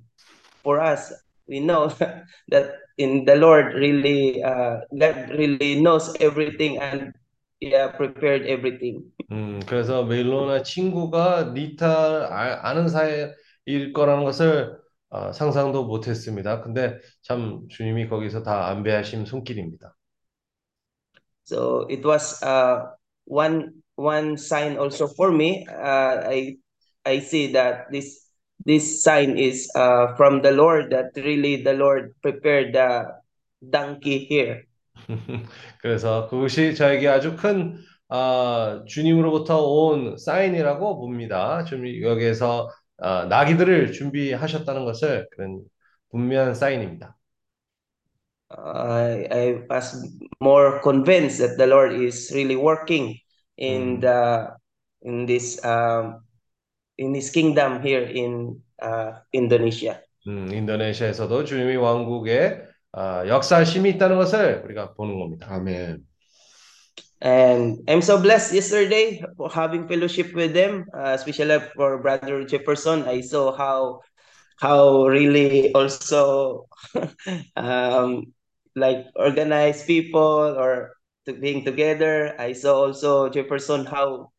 for 0.65 0.81
us, 0.81 1.13
we 1.47 1.61
know 1.61 1.93
that 2.49 2.73
in 2.97 3.25
the 3.25 3.37
Lord 3.37 3.75
really, 3.75 4.43
uh, 4.43 4.81
God 4.99 5.31
really 5.37 5.81
knows 5.81 6.17
everything 6.21 6.79
and 6.79 7.13
yeah, 7.61 7.89
prepared 7.89 8.47
everything. 8.47 9.05
음, 9.31 9.61
그래서 9.67 10.05
멜로나 10.05 10.63
친구가 10.63 11.53
리타 11.55 12.29
아, 12.31 12.69
아는 12.69 12.89
사이일 12.89 13.93
거라는 13.93 14.25
것을 14.25 14.79
어, 15.11 15.31
상상도 15.33 15.85
못했습니다. 15.85 16.63
근데 16.63 16.99
참 17.23 17.69
주님이 17.69 18.09
거기서 18.09 18.43
다 18.43 18.69
안배하신 18.69 19.27
손길입니다. 19.27 19.95
So 21.45 21.87
it 21.91 22.05
was 22.05 22.43
uh, 22.43 22.95
one 23.25 23.83
one 23.97 24.37
sign 24.37 24.79
also 24.79 25.09
for 25.09 25.31
me. 25.31 25.67
Uh, 25.67 26.23
I 26.29 26.57
I 27.05 27.21
see 27.21 27.53
that 27.53 27.91
this 27.91 28.27
this 28.65 29.03
sign 29.03 29.39
is 29.39 29.71
uh, 29.75 30.15
from 30.17 30.43
the 30.43 30.53
Lord 30.53 30.91
that 30.91 31.13
really 31.17 31.63
the 31.63 31.75
Lord 31.75 32.15
prepared 32.23 32.75
the 32.75 33.19
donkey 33.63 34.19
here. 34.25 34.67
그래서 35.83 36.29
그것이 36.29 36.75
저에게 36.75 37.09
아주 37.09 37.37
큰 37.37 37.79
아, 38.09 38.85
주님으로부터 38.87 39.63
온 39.63 40.17
사인이라고 40.19 41.01
봅니다. 41.01 41.65
좀 41.65 41.87
여기에서 42.03 42.69
아, 42.99 43.25
나귀들을 43.25 43.93
준비하셨다는 43.93 44.85
것을 44.85 45.27
그런 45.33 45.63
분명한 46.11 46.55
사인입니다. 46.55 47.17
I 48.52 49.28
I 49.30 49.44
was 49.70 50.08
more 50.40 50.80
convinced 50.82 51.40
that 51.40 51.58
the 51.58 51.68
Lord 51.68 51.94
is 51.94 52.32
really 52.34 52.56
working 52.56 53.20
in 53.58 53.98
Mm. 53.98 54.02
the 54.02 54.20
in 55.04 55.26
this 55.26 55.60
um, 55.66 56.24
in 56.98 57.14
His 57.14 57.30
kingdom 57.30 57.82
here 57.82 58.04
in 58.08 58.62
uh, 58.82 59.20
Indonesia. 59.34 60.00
음, 60.28 60.52
인도네시아에서도 60.52 61.46
주님이 61.46 61.76
왕국에 61.78 62.60
아, 62.92 63.26
역사심이 63.28 63.90
있다는 63.92 64.18
것을 64.18 64.62
우리가 64.66 64.94
보는 64.94 65.20
겁니다. 65.20 65.48
아멘. 65.54 66.04
And 67.22 67.80
I'm 67.88 68.02
so 68.02 68.22
blessed 68.22 68.54
yesterday 68.54 69.24
for 69.38 69.50
having 69.50 69.88
fellowship 69.88 70.34
with 70.36 70.54
them, 70.54 70.86
uh, 70.94 71.16
especially 71.18 71.60
for 71.76 71.98
Brother 72.02 72.46
Jefferson. 72.46 73.04
I 73.08 73.22
saw 73.22 73.56
how 73.58 74.02
how 74.60 75.06
really 75.08 75.74
also 75.74 76.68
um, 77.56 78.34
like 78.77 79.07
organized 79.17 79.87
people 79.87 80.57
or 80.59 80.95
to 81.27 81.35
being 81.35 81.65
together. 81.65 82.35
I 82.39 82.53
saw 82.53 82.87
also 82.87 83.29
Jefferson 83.29 83.87
how 83.87 84.33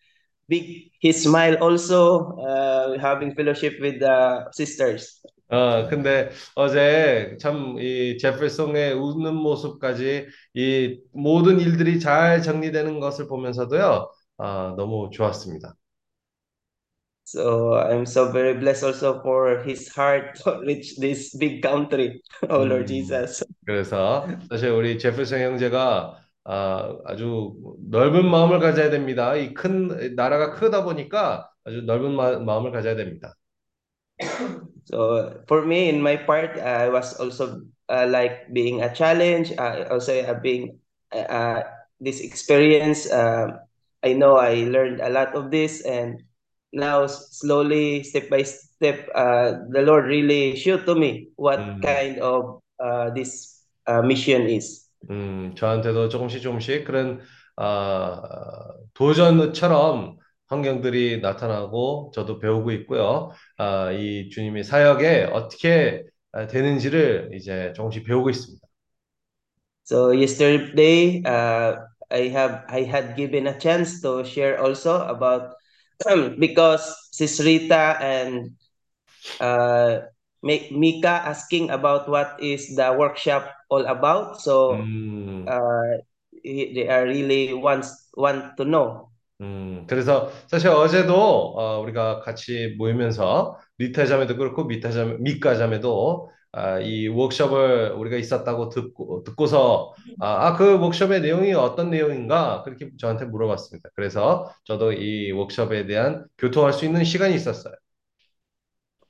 big 0.49 0.91
his 1.01 1.23
smile 1.23 1.55
also 1.61 2.37
uh, 2.39 2.99
having 2.99 3.35
fellowship 3.35 3.79
with 3.81 3.99
the 3.99 4.49
sisters. 4.53 5.21
어, 5.49 5.87
근데 5.87 6.29
어제 6.55 7.37
참 7.39 7.77
이 7.77 8.17
제fer송의 8.17 8.93
웃는 8.93 9.35
모습까지 9.35 10.27
이 10.55 10.99
모든 11.11 11.59
일들이 11.59 11.99
잘 11.99 12.41
정리되는 12.41 12.99
것을 12.99 13.27
보면서도요, 13.27 14.09
아, 14.37 14.73
너무 14.77 15.09
좋았습니다. 15.11 15.75
So 17.32 17.74
I'm 17.74 18.06
so 18.06 18.32
very 18.32 18.54
blessed 18.54 18.84
also 18.84 19.20
for 19.20 19.60
his 19.62 19.88
heart 19.92 20.36
to 20.44 20.60
reach 20.64 20.96
this 20.96 21.36
big 21.36 21.60
country, 21.62 22.22
oh 22.48 22.64
Lord 22.64 22.84
음. 22.84 22.86
Jesus. 22.88 23.44
그래서 23.66 24.26
사실 24.48 24.70
우리 24.70 24.98
제fer송 24.98 25.38
형제가 25.40 26.16
아, 26.44 26.96
아주 27.04 27.52
넓은 27.90 28.24
마음을 28.30 28.60
가져야 28.60 28.88
됩니다. 28.88 29.36
이 29.36 29.52
큰 29.52 30.14
나라가 30.16 30.52
크다 30.54 30.84
보니까 30.84 31.50
아주 31.64 31.82
넓은 31.82 32.14
마, 32.16 32.38
마음을 32.38 32.72
가져야 32.72 32.96
됩니다. 32.96 33.34
So 34.86 35.44
for 35.46 35.66
me, 35.66 35.90
in 35.90 36.00
my 36.00 36.16
part, 36.24 36.58
I 36.58 36.88
was 36.88 37.12
also 37.20 37.60
uh, 37.90 38.06
like 38.08 38.48
being 38.54 38.80
a 38.82 38.88
challenge. 38.94 39.52
Uh, 39.52 39.84
also 39.90 40.16
uh, 40.24 40.40
being 40.40 40.78
uh, 41.12 41.60
this 42.00 42.20
experience. 42.20 43.04
Uh, 43.04 43.60
I 44.02 44.14
know 44.14 44.36
I 44.40 44.64
learned 44.64 45.00
a 45.00 45.10
lot 45.10 45.36
of 45.36 45.50
this, 45.50 45.84
and 45.84 46.24
now 46.73 47.07
slowly, 47.07 48.03
step 48.03 48.29
by 48.29 48.43
step, 48.43 49.07
uh, 49.15 49.53
the 49.69 49.81
Lord 49.81 50.05
really 50.05 50.55
showed 50.55 50.85
to 50.85 50.95
me 50.95 51.29
what 51.35 51.59
음. 51.59 51.81
kind 51.81 52.19
of 52.19 52.59
uh, 52.79 53.11
this 53.11 53.61
uh, 53.87 54.01
mission 54.01 54.49
is. 54.49 54.89
음, 55.09 55.53
저한테도 55.55 56.09
조금씩 56.09 56.41
조금씩 56.41 56.85
그런 56.85 57.19
아, 57.55 58.21
도전처럼 58.93 60.17
환경들이 60.47 61.19
나타나고 61.21 62.11
저도 62.13 62.39
배우고 62.39 62.71
있고요. 62.71 63.31
아, 63.57 63.91
이 63.91 64.29
주님의 64.29 64.63
사역에 64.63 65.29
어떻게 65.31 66.03
아, 66.31 66.47
되는지를 66.47 67.31
이제 67.33 67.73
조금씩 67.75 68.05
배우고 68.05 68.29
있습니다. 68.29 68.67
So 69.85 70.11
yesterday, 70.11 71.21
uh, 71.25 71.75
I 72.09 72.29
have 72.29 72.63
I 72.69 72.83
had 72.83 73.17
given 73.17 73.47
a 73.47 73.59
chance 73.59 73.99
to 74.01 74.23
share 74.23 74.57
also 74.57 75.01
about 75.07 75.55
because 76.39 76.83
Sis 77.11 77.39
Rita 77.39 77.97
and 78.01 78.51
uh, 79.39 80.01
Mi- 80.43 80.71
Mika 80.71 81.23
asking 81.25 81.69
about 81.69 82.09
what 82.09 82.37
is 82.41 82.75
the 82.75 82.93
workshop 82.97 83.49
all 83.69 83.85
about. 83.85 84.41
So 84.41 84.85
음, 84.85 85.47
uh, 85.47 86.03
he- 86.43 86.73
they 86.75 86.87
are 86.89 87.05
really 87.05 87.53
wants 87.53 88.09
want 88.17 88.57
to 88.57 88.65
know. 88.65 89.09
음, 89.41 89.85
그래서 89.87 90.29
사실 90.47 90.69
어제도 90.69 91.13
어, 91.57 91.79
우리가 91.81 92.19
같이 92.21 92.75
모이면서 92.77 93.57
리타 93.77 94.05
자매도 94.05 94.37
그렇고 94.37 94.65
미타 94.65 94.91
자매, 94.91 95.17
미카 95.19 95.55
자매도 95.55 96.29
아, 96.29 96.42
이 96.83 97.07
워크숍을 97.07 97.93
우리가 97.93 98.17
있었다고 98.17 98.69
듣고 98.69 99.23
듣고서 99.23 99.93
아, 100.19 100.47
아, 100.47 100.55
그 100.55 100.79
워크숍의 100.79 101.21
내용이 101.21 101.53
어떤 101.53 101.89
내용인가 101.89 102.61
그렇게 102.63 102.91
저한테 102.99 103.25
물어봤습니다. 103.25 103.89
그래서 103.95 104.51
저도 104.65 104.93
이 104.93 105.31
워크숍에 105.31 105.87
대한 105.87 106.25
교통할 106.37 106.73
수 106.73 106.85
있는 106.85 107.03
시간이 107.03 107.33
있었어요. 107.35 107.73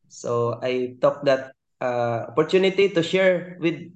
So 0.08 0.60
I 0.62 0.96
took 1.02 1.26
that 1.26 1.52
uh, 1.82 2.30
opportunity 2.30 2.94
to 2.94 3.04
share 3.04 3.58
with 3.60 3.92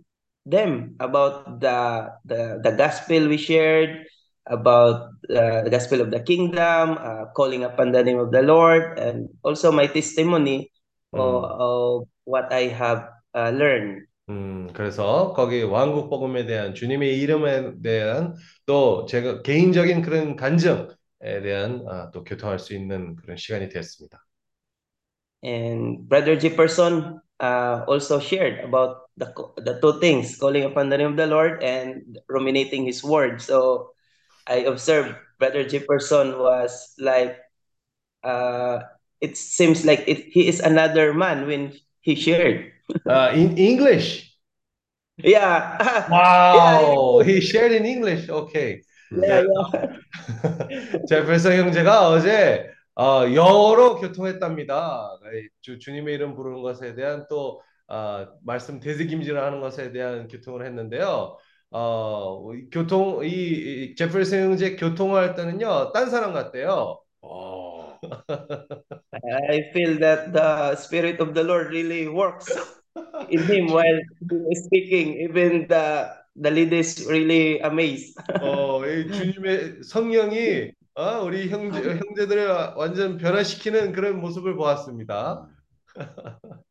them 0.45 0.95
about 0.99 1.62
the 1.62 2.12
the, 2.25 2.60
the 2.63 2.75
gospel 2.75 3.29
we 3.29 3.38
shared, 3.38 4.07
about 4.47 5.15
uh, 5.31 5.63
the 5.63 5.69
gospel 5.69 6.01
of 6.01 6.12
the 6.12 6.19
kingdom, 6.19 6.97
uh, 6.99 7.31
calling 7.31 7.63
upon 7.63 7.93
the 7.93 8.03
name 8.03 8.19
of 8.19 8.31
the 8.31 8.41
Lord, 8.41 8.99
and 8.99 9.29
also 9.43 9.71
my 9.71 9.88
testimony 9.88 10.67
of, 11.13 11.43
음. 11.43 11.62
of 11.62 12.07
what 12.25 12.51
I 12.51 12.67
have 12.67 13.16
uh, 13.35 13.50
learned. 13.50 14.06
음, 14.28 14.72
그래서 14.72 15.32
거기 15.35 15.62
왕국 15.62 16.08
복음에 16.08 16.46
대한 16.46 16.74
주님의 16.74 17.18
이름에 17.18 17.80
대한 17.82 18.35
또 18.66 19.04
제가 19.06 19.42
개인적인 19.42 20.02
그런 20.02 20.37
간증에 20.37 20.87
대한 21.42 21.85
아, 21.88 22.11
또 22.12 22.22
교통할 22.24 22.58
수 22.58 22.74
있는 22.74 23.16
그런 23.16 23.37
시간이 23.37 23.68
되었습니다. 23.68 24.18
And 25.42 26.08
Brother 26.08 26.37
Jefferson 26.38 27.20
uh, 27.40 27.85
also 27.88 28.20
shared 28.20 28.62
about 28.62 29.11
the 29.16 29.26
co- 29.35 29.52
the 29.58 29.80
two 29.82 29.98
things, 29.98 30.38
calling 30.38 30.62
upon 30.62 30.88
the 30.88 30.96
name 30.96 31.11
of 31.11 31.16
the 31.16 31.26
Lord 31.26 31.62
and 31.62 32.18
ruminating 32.28 32.87
His 32.87 33.02
word. 33.02 33.42
So 33.42 33.90
I 34.46 34.62
observed 34.70 35.18
Brother 35.42 35.66
Jefferson 35.66 36.38
was 36.38 36.94
like, 36.98 37.42
uh, 38.22 38.87
it 39.20 39.37
seems 39.37 39.85
like 39.85 40.06
it, 40.06 40.30
he 40.30 40.46
is 40.46 40.61
another 40.61 41.12
man 41.12 41.46
when 41.46 41.74
he 42.00 42.14
shared. 42.14 42.70
Uh, 43.06 43.32
in 43.34 43.58
English. 43.58 44.38
Yeah, 45.17 46.08
Wow, 46.10 47.19
he 47.26 47.41
shared 47.41 47.71
in 47.71 47.86
English. 47.86 48.30
Okay. 48.30 48.82
yeah, 49.12 49.43
yeah. 49.43 49.97
제ferson 51.08 51.54
형제가 51.58 52.10
어제 52.10 52.69
어, 52.95 53.23
영어로 53.34 53.97
교통했답니다. 53.97 55.17
주, 55.62 55.80
주님의 55.80 56.15
이름 56.15 56.36
부르는 56.36 56.62
것에 56.62 56.95
대한 56.95 57.26
또 57.30 57.62
아, 57.88 58.28
말씀 58.43 58.80
대드김질을 58.80 59.41
하는 59.41 59.60
것에 59.62 59.91
대한 59.91 60.28
교통을 60.28 60.65
했는데요. 60.65 61.38
어, 61.71 62.54
이 62.54 62.69
교통 62.69 63.23
이, 63.23 63.30
이 63.30 63.95
제ferson 63.95 64.52
형제 64.52 64.76
교통할 64.76 65.36
때는요, 65.36 65.91
딴 65.93 66.10
사람 66.10 66.34
같대요. 66.34 67.00
어. 67.21 67.97
I 69.50 69.71
feel 69.73 70.00
that 70.00 70.32
the 70.32 70.76
Spirit 70.76 71.21
of 71.21 71.34
the 71.34 71.43
Lord 71.43 71.69
really 71.69 72.08
works 72.08 72.76
in 73.30 73.42
him 73.44 73.66
while 73.68 74.00
he 74.30 74.37
is 74.50 74.64
speaking. 74.64 75.20
Even 75.20 75.66
the 75.68 76.14
the 76.37 76.50
leaders 76.50 77.06
really 77.06 77.61
amazed. 77.61 78.16
어, 78.40 78.85
이 78.87 79.11
주님의 79.11 79.82
성령이 79.85 80.72
어, 80.94 81.22
우리 81.24 81.48
형제 81.48 81.80
형제들을 81.80 82.48
완전 82.76 83.16
변화시키는 83.18 83.92
그런 83.92 84.20
모습을 84.20 84.56
보았습니다. 84.56 85.48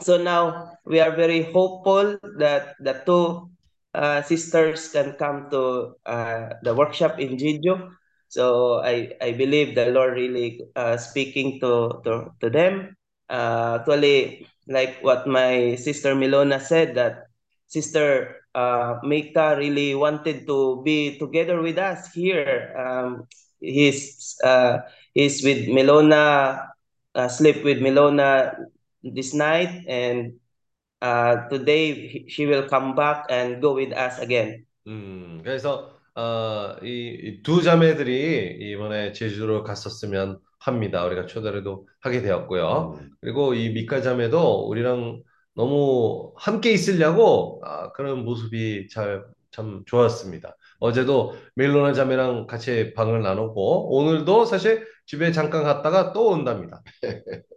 So 0.00 0.18
now 0.18 0.76
we 0.84 1.00
are 1.00 1.14
very 1.14 1.42
hopeful 1.52 2.18
that 2.38 2.74
the 2.82 3.02
two 3.06 3.48
uh, 3.94 4.22
sisters 4.22 4.90
can 4.90 5.14
come 5.14 5.48
to 5.50 5.94
uh, 6.06 6.58
the 6.62 6.74
workshop 6.74 7.20
in 7.20 7.36
Jeju. 7.36 7.90
So 8.28 8.80
I, 8.80 9.12
I 9.20 9.32
believe 9.32 9.74
the 9.74 9.92
Lord 9.92 10.14
really 10.14 10.60
uh, 10.74 10.96
speaking 10.96 11.60
to, 11.60 12.00
to, 12.04 12.32
to 12.40 12.50
them. 12.50 12.96
Uh, 13.28 13.78
actually, 13.80 14.46
like 14.68 14.98
what 15.02 15.26
my 15.26 15.76
sister 15.76 16.14
Milona 16.14 16.60
said, 16.60 16.94
that 16.96 17.26
Sister 17.68 18.36
uh, 18.54 18.98
Mika 19.02 19.56
really 19.56 19.94
wanted 19.94 20.46
to 20.46 20.82
be 20.84 21.18
together 21.18 21.60
with 21.62 21.78
us 21.78 22.12
here. 22.12 22.74
Um, 22.76 23.26
he's, 23.60 24.36
uh, 24.44 24.78
he's 25.14 25.42
with 25.42 25.68
Milona, 25.68 26.68
uh, 27.14 27.28
sleep 27.28 27.64
with 27.64 27.80
Milona 27.80 28.52
this 29.02 29.32
night 29.34 29.84
and 29.88 30.34
uh, 31.00 31.48
today 31.48 31.94
he- 32.08 32.26
she 32.28 32.46
will 32.46 32.68
come 32.68 32.94
back 32.94 33.26
and 33.30 33.60
go 33.62 33.74
with 33.74 33.92
us 33.92 34.18
again. 34.20 34.66
음, 34.86 35.40
그래서 35.44 35.90
어, 36.14 36.76
이 36.82 37.40
두 37.42 37.62
자매들이 37.62 38.58
이번에 38.60 39.12
제주도로 39.12 39.62
갔었으면 39.62 40.38
합니다. 40.67 41.05
우리가 41.05 41.25
초대도 41.25 41.87
하게 42.01 42.21
되었고요. 42.21 42.95
음. 42.99 43.09
그리고 43.21 43.53
이 43.53 43.69
미카 43.69 44.01
자매도 44.01 44.67
우리랑 44.67 45.23
너무 45.55 46.33
함께 46.37 46.71
있으려고 46.71 47.61
아, 47.65 47.91
그런 47.93 48.23
모습이 48.23 48.89
잘, 48.89 49.23
참 49.51 49.83
좋았습니다. 49.85 50.55
어제도 50.79 51.33
멜로나 51.55 51.93
자매랑 51.93 52.47
같이 52.47 52.93
방을 52.93 53.23
나누고 53.23 53.95
오늘도 53.95 54.45
사실 54.45 54.85
집에 55.07 55.31
잠깐 55.31 55.63
갔다가 55.63 56.13
또 56.13 56.29
온답니다. 56.29 56.83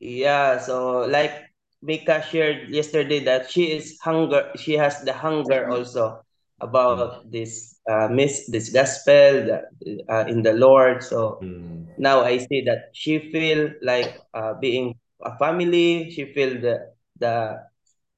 Yeah, 0.00 0.60
so 0.62 1.06
like 1.08 1.50
Mika 1.82 2.22
shared 2.22 2.70
yesterday 2.70 3.18
that 3.24 3.50
she 3.50 3.72
is 3.76 3.98
hunger, 4.00 4.52
she 4.56 4.74
has 4.74 5.02
the 5.02 5.12
hunger 5.12 5.68
also 5.68 6.22
about 6.61 7.29
this 7.31 7.79
uh, 7.89 8.07
miss 8.07 8.47
this 8.47 8.69
gospel 8.69 9.45
that, 9.45 9.65
uh, 10.09 10.25
in 10.27 10.41
the 10.43 10.53
Lord. 10.53 11.03
So 11.03 11.39
음, 11.41 11.87
now 11.97 12.21
I 12.21 12.37
see 12.37 12.61
that 12.65 12.89
she 12.93 13.31
feel 13.31 13.71
like 13.81 14.19
uh, 14.33 14.53
being 14.55 14.95
a 15.21 15.37
family. 15.37 16.11
She 16.11 16.31
feel 16.33 16.61
the 16.61 16.93
the 17.19 17.59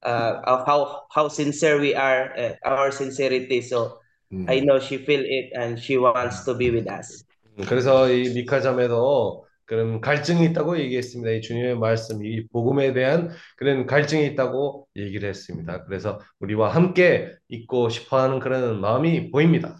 uh, 0.03 0.41
of 0.45 0.65
how 0.65 1.09
how 1.11 1.27
sincere 1.27 1.79
we 1.79 1.95
are, 1.95 2.33
uh, 2.37 2.53
our 2.63 2.91
sincerity. 2.91 3.61
So 3.61 3.99
음. 4.31 4.45
I 4.49 4.59
know 4.61 4.79
she 4.79 4.97
feel 4.97 5.21
it 5.25 5.51
and 5.57 5.79
she 5.79 5.97
wants 5.97 6.45
to 6.45 6.53
be 6.53 6.69
with 6.69 6.87
us. 6.87 7.25
음, 7.57 7.65
그래서 7.65 8.09
이 8.09 8.33
미카 8.33 8.61
자매도 8.61 9.45
그런 9.70 10.00
갈증이 10.00 10.44
있다고 10.46 10.80
얘기했습니다. 10.80 11.30
이 11.30 11.40
주님의 11.42 11.78
말씀, 11.78 12.24
이 12.24 12.44
복음에 12.48 12.92
대한 12.92 13.30
그런 13.56 13.86
갈증이 13.86 14.26
있다고 14.26 14.88
얘기를 14.96 15.28
했습니다. 15.28 15.84
그래서 15.84 16.18
우리와 16.40 16.70
함께 16.70 17.30
있고 17.48 17.88
싶어하는 17.88 18.40
그런 18.40 18.80
마음이 18.80 19.30
보입니다. 19.30 19.78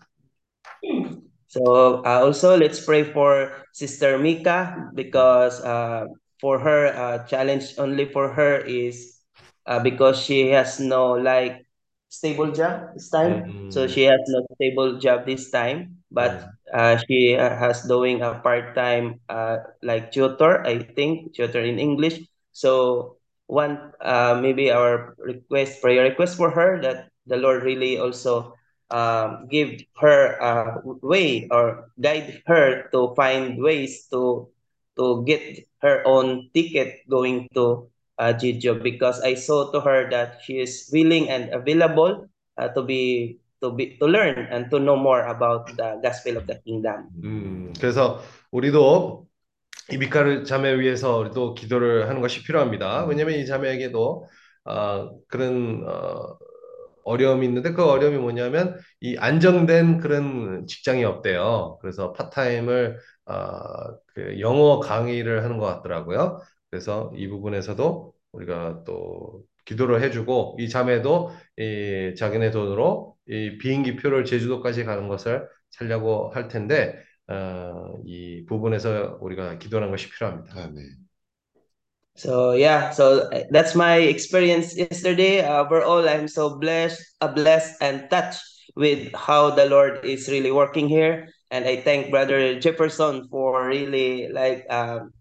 So 1.48 2.04
uh, 2.06 2.22
also 2.22 2.56
let's 2.56 2.78
pray 2.86 3.02
for 3.02 3.50
Sister 3.72 4.16
Mika 4.16 4.76
because 4.94 5.60
uh, 5.64 6.06
for 6.40 6.60
her 6.60 6.94
uh, 6.94 7.26
challenge 7.26 7.74
only 7.76 8.06
for 8.06 8.32
her 8.32 8.62
is 8.64 9.18
uh, 9.66 9.82
because 9.82 10.22
she 10.22 10.54
has 10.54 10.78
no 10.78 11.18
like 11.18 11.66
stable 12.10 12.52
job 12.52 12.94
this 12.94 13.10
time. 13.10 13.46
So 13.68 13.86
Mm. 13.86 13.88
she 13.88 14.04
has 14.04 14.20
no 14.28 14.46
stable 14.56 14.98
job 14.98 15.26
this 15.26 15.50
time, 15.50 15.98
but 16.12 16.44
uh, 16.74 16.98
she 17.08 17.36
uh, 17.36 17.56
has 17.56 17.82
doing 17.88 18.22
a 18.22 18.34
part 18.42 18.74
time 18.76 19.20
uh, 19.30 19.58
like 19.82 20.12
tutor, 20.12 20.66
I 20.66 20.78
think 20.80 21.34
tutor 21.34 21.60
in 21.60 21.78
English. 21.78 22.20
So 22.52 23.16
one 23.46 23.92
uh, 24.02 24.38
maybe 24.40 24.70
our 24.70 25.14
request 25.18 25.80
prayer 25.82 26.04
request 26.04 26.36
for 26.36 26.50
her 26.50 26.80
that 26.82 27.08
the 27.26 27.36
Lord 27.36 27.62
really 27.64 27.98
also 27.98 28.54
um, 28.90 29.46
give 29.50 29.80
her 30.00 30.36
a 30.38 30.80
way 31.02 31.48
or 31.50 31.90
guide 32.00 32.42
her 32.46 32.88
to 32.92 33.14
find 33.16 33.62
ways 33.62 34.06
to 34.12 34.48
to 34.98 35.24
get 35.26 35.42
her 35.82 36.02
own 36.06 36.50
ticket 36.54 37.00
going 37.08 37.48
to 37.54 37.88
uh, 38.20 38.32
Jijo 38.36 38.76
because 38.82 39.24
I 39.24 39.34
saw 39.34 39.72
to 39.72 39.80
her 39.80 40.10
that 40.12 40.44
she 40.44 40.60
is 40.60 40.90
willing 40.92 41.32
and 41.32 41.48
available 41.56 42.28
uh, 42.60 42.68
to 42.76 42.84
be 42.84 43.40
to 43.64 43.72
be 43.72 43.96
to 43.96 44.06
learn 44.06 44.36
and 44.52 44.68
to 44.70 44.78
know 44.78 44.96
more 44.96 45.24
about 45.24 45.72
the 45.76 45.96
gospel 46.04 46.36
of 46.36 46.46
the 46.46 46.60
kingdom. 46.60 47.08
음, 47.24 47.72
그래서 47.80 48.20
우리도 48.52 49.26
이 49.92 49.96
미카를 49.98 50.44
자매 50.44 50.78
위해서 50.78 51.18
우리도 51.18 51.54
기도를 51.54 52.08
하는 52.08 52.20
것이 52.20 52.44
필요합니다. 52.44 53.06
왜냐하면 53.06 53.38
이 53.40 53.46
자매에게도 53.46 54.26
아, 54.64 55.10
그런 55.28 55.84
어, 55.88 56.38
어려움이 57.04 57.46
있는데 57.46 57.72
그 57.72 57.84
어려움이 57.84 58.18
뭐냐면 58.18 58.78
이 59.00 59.16
안정된 59.16 59.98
그런 59.98 60.66
직장이 60.66 61.04
없대요. 61.04 61.78
그래서 61.80 62.12
파타임을 62.12 62.98
아, 63.26 63.94
그 64.14 64.38
영어 64.40 64.80
강의를 64.80 65.42
하는 65.44 65.58
것 65.58 65.66
같더라고요. 65.66 66.40
그래서 66.70 67.12
이 67.16 67.28
부분에서도 67.28 68.14
우리가 68.32 68.84
또 68.86 69.44
기도를 69.64 70.02
해주고 70.02 70.56
이 70.58 70.68
자매도 70.68 71.30
이 71.58 72.14
자기네 72.16 72.50
돈으로 72.50 73.16
이 73.28 73.58
비행기 73.58 73.96
표를 73.96 74.24
제주도까지 74.24 74.84
가는 74.84 75.08
것을 75.08 75.48
살려고 75.70 76.30
할 76.30 76.48
텐데 76.48 76.94
어, 77.28 77.98
이 78.04 78.44
부분에서 78.46 79.18
우리가 79.20 79.58
기도하는 79.58 79.90
것이 79.90 80.08
필요합니다. 80.10 80.64
아멘. 80.64 81.10
So 82.16 82.52
yeah, 82.52 82.90
so 82.90 83.30
uh, 83.32 83.44
that's 83.50 83.74
my 83.74 83.96
experience 83.96 84.76
yesterday. 84.76 85.40
Uh, 85.40 85.62
overall, 85.62 86.06
I'm 86.06 86.26
so 86.26 86.58
blessed, 86.58 87.00
uh, 87.20 87.28
blessed 87.28 87.80
and 87.80 88.10
touched 88.10 88.42
with 88.76 89.14
how 89.14 89.50
the 89.50 89.66
Lord 89.66 90.04
is 90.04 90.28
really 90.28 90.50
working 90.50 90.88
here, 90.88 91.28
and 91.50 91.64
I 91.64 91.80
thank 91.80 92.10
Brother 92.10 92.58
Jefferson 92.58 93.28
for 93.30 93.66
really 93.66 94.28
like 94.28 94.66
um, 94.68 95.12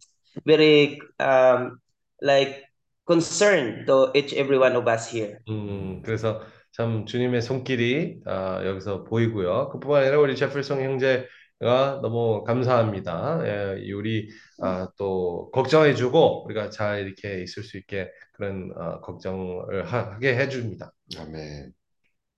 very 0.46 1.00
um, 1.20 1.80
like 2.22 2.64
concerned 3.08 3.88
to 3.88 4.12
each 4.14 4.34
every 4.34 4.58
one 4.58 4.76
of 4.76 4.88
us 4.88 5.10
here. 5.10 5.40
음, 5.50 6.02
그래서 6.04 6.42
참 6.72 7.06
주님의 7.06 7.42
손길이 7.42 8.22
아, 8.26 8.62
여기서 8.66 9.04
보이고요. 9.04 9.70
그뿐만 9.70 10.04
아니라 10.04 10.20
우리 10.20 10.36
제플송 10.36 10.82
형제가 10.84 12.00
너무 12.02 12.44
감사합니다. 12.44 13.42
예, 13.44 13.82
이 13.82 13.92
우리 13.92 14.30
아, 14.62 14.88
또 14.98 15.50
걱정해주고 15.52 16.46
우리가 16.46 16.70
잘 16.70 17.02
이렇게 17.02 17.42
있을 17.42 17.64
수 17.64 17.78
있게 17.78 18.10
그런 18.34 18.72
어, 18.76 19.02
걱정을 19.02 19.86
하, 19.86 20.18
게 20.20 20.36
해줍니다. 20.36 20.92
아멘. 21.18 21.74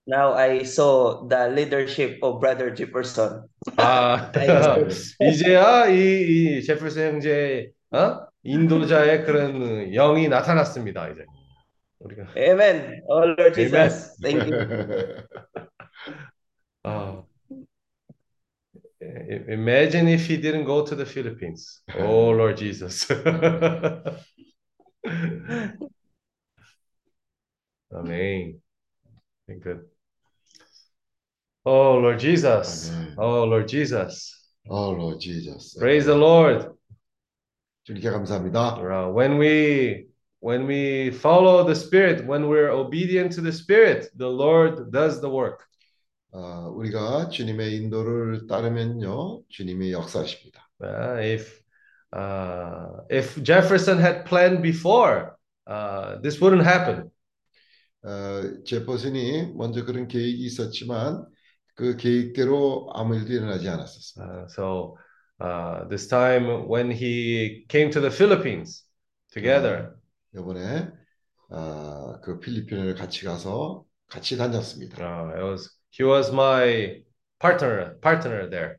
Now 0.07 0.33
I 0.33 0.61
saw 0.61 1.27
the 1.27 1.51
leadership 1.51 2.19
of 2.23 2.39
Brother 2.39 2.73
Jefferson. 2.73 3.43
아, 3.77 4.31
이제야 5.21 5.87
이, 5.87 6.57
이 6.57 6.63
제플슨 6.63 7.13
형제 7.13 7.71
어? 7.91 8.27
인도자의 8.43 9.25
그런 9.25 9.91
영이 9.91 10.27
나타났습니다. 10.27 11.09
이제 11.09 11.25
우리가 11.99 12.27
Amen. 12.37 13.01
Oh 13.07 13.25
Lord 13.25 13.53
Jesus, 13.53 14.17
thank 14.21 14.47
you. 14.47 14.57
아, 16.83 17.23
imagine 19.49 20.07
if 20.07 20.25
he 20.27 20.37
didn't 20.37 20.65
go 20.65 20.83
to 20.83 20.95
the 20.95 21.05
Philippines. 21.05 21.83
Oh 21.99 22.31
Lord 22.31 22.57
Jesus. 22.57 23.07
Amen. 27.93 28.61
Thank 29.47 29.63
good. 29.63 29.81
Oh 31.65 31.97
Lord 31.97 32.19
Jesus. 32.19 32.89
Amen. 32.89 33.15
Oh 33.17 33.43
Lord 33.43 33.67
Jesus. 33.67 34.49
Oh 34.69 34.91
Lord 34.91 35.19
Jesus. 35.19 35.75
Praise 35.77 36.05
the 36.05 36.15
Lord. 36.15 36.71
주님께 37.91 38.09
감사합니다. 38.09 38.77
Uh, 38.79 39.11
When 39.11 39.37
we 39.37 40.05
when 40.39 40.65
we 40.65 41.11
follow 41.11 41.63
the 41.65 41.75
Spirit, 41.75 42.25
when 42.25 42.47
we're 42.47 42.71
obedient 42.71 43.33
to 43.33 43.41
the 43.41 43.51
Spirit, 43.51 44.09
the 44.15 44.29
Lord 44.29 44.91
does 44.91 45.19
the 45.19 45.29
work. 45.29 45.65
아, 46.33 46.69
우리가 46.73 47.27
주님의 47.29 47.75
인도를 47.75 48.47
따르면요, 48.47 49.43
주님이 49.49 49.91
역사하십니다. 49.91 50.69
Uh, 50.81 51.19
if 51.19 51.61
uh, 52.15 53.03
if 53.09 53.41
Jefferson 53.43 53.99
had 53.99 54.25
planned 54.25 54.61
before, 54.63 55.37
uh, 55.67 56.17
this 56.21 56.39
wouldn't 56.39 56.63
happen. 56.63 57.11
어, 58.03 58.63
제퍼슨이 58.65 59.53
먼저 59.53 59.85
그런 59.85 60.07
계획이 60.07 60.43
있었지만 60.45 61.25
그 61.75 61.97
계획대로 61.97 62.89
아무 62.93 63.15
일도 63.15 63.33
일어나지 63.33 63.69
않았었어요. 63.69 64.25
Uh, 64.25 64.45
so 64.47 64.97
uh, 65.41 65.87
this 65.89 66.07
time 66.07 66.67
when 66.67 66.91
he 66.91 67.65
came 67.67 67.89
to 67.91 67.99
the 67.99 68.11
Philippines 68.11 68.83
together, 69.33 69.95
이번에 70.35 70.91
아, 71.49 72.19
그 72.23 72.39
필리핀을 72.39 72.95
같이 72.95 73.25
가서 73.25 73.83
같이 74.07 74.37
다녔습니다. 74.37 74.97
uh, 75.01 75.33
it 75.35 75.43
was 75.43 75.69
he 75.91 76.03
was 76.05 76.31
my 76.31 77.03
partner 77.39 77.97
partner 78.01 78.49
there. 78.49 78.77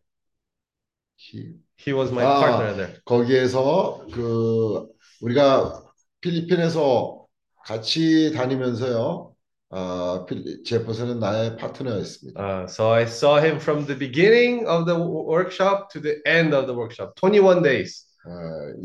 히- 1.16 1.54
He 1.78 1.92
was 1.92 2.12
my 2.12 2.22
Ah. 2.24 2.40
partner 2.40 2.74
there. 2.76 3.00
거기에서 3.04 4.06
그 4.12 4.86
우리가 5.20 5.82
필리핀에서 6.20 7.26
같이 7.64 8.32
다니면서요, 8.32 9.31
아, 9.74 10.26
필- 10.28 10.62
제퍼슨은 10.64 11.18
나의 11.18 11.56
파트너였습니다. 11.56 12.38
Uh, 12.38 12.64
so 12.68 12.92
I 12.92 13.04
saw 13.04 13.38
him 13.40 13.56
from 13.56 13.86
the 13.86 13.98
beginning 13.98 14.66
of 14.68 14.84
the 14.84 14.94
workshop 14.94 15.88
to 15.92 16.00
the 16.00 16.20
end 16.26 16.54
of 16.54 16.66
the 16.66 16.76
workshop, 16.76 17.14
21 17.16 17.62
days. 17.62 18.04
어, 18.24 18.28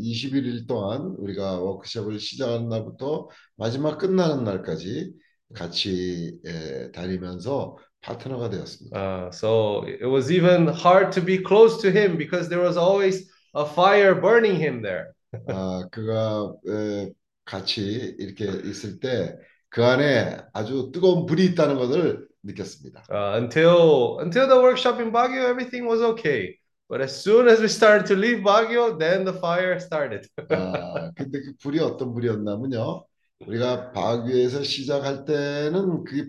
21일 0.00 0.66
동안 0.66 1.14
우리가 1.18 1.60
워크숍을 1.60 2.18
시작한 2.18 2.68
날부터 2.70 3.28
마지막 3.56 3.98
끝나는 3.98 4.44
날까지 4.44 5.12
같이 5.54 6.38
예, 6.46 6.90
다니면서 6.92 7.76
파트너가 8.00 8.48
되었습니다. 8.48 8.96
Uh, 8.98 9.28
so 9.30 9.84
it 9.86 10.06
was 10.06 10.32
even 10.32 10.68
hard 10.68 11.12
to 11.12 11.22
be 11.22 11.36
close 11.44 11.80
to 11.82 11.90
him 11.90 12.16
because 12.16 12.48
there 12.48 12.64
was 12.64 12.78
always 12.78 13.28
a 13.54 13.64
fire 13.66 14.14
burning 14.18 14.56
him 14.56 14.80
there. 14.82 15.12
아, 15.48 15.86
그가 15.92 16.54
에, 16.66 17.10
같이 17.44 18.16
이렇게 18.18 18.44
있을 18.66 18.98
때 18.98 19.36
그 19.70 19.84
안에 19.84 20.38
아주 20.52 20.90
뜨거운 20.92 21.26
불이 21.26 21.44
있다는 21.46 21.76
것을 21.76 22.26
느꼈습니다. 22.42 23.04
Uh, 23.10 23.38
until 23.38 24.18
until 24.20 24.48
the 24.48 24.58
workshop 24.58 25.00
in 25.00 25.12
Baguio, 25.12 25.48
everything 25.48 25.86
was 25.86 26.00
okay. 26.00 26.56
But 26.88 27.02
as 27.02 27.14
soon 27.22 27.48
as 27.48 27.60
we 27.60 27.68
started 27.68 28.06
to 28.06 28.16
leave 28.16 28.42
Baguio, 28.42 28.98
then 28.98 29.24
the 29.24 29.36
fire 29.36 29.76
started. 29.78 30.26
아, 30.48 31.10
근데 31.14 31.40
그 31.42 31.52
불이 31.60 31.80
어떤 31.80 32.14
불이었냐면요. 32.14 33.04
우리가 33.46 33.92
바위에서 33.92 34.62
시작할 34.62 35.24
때는 35.24 36.04
그 36.04 36.28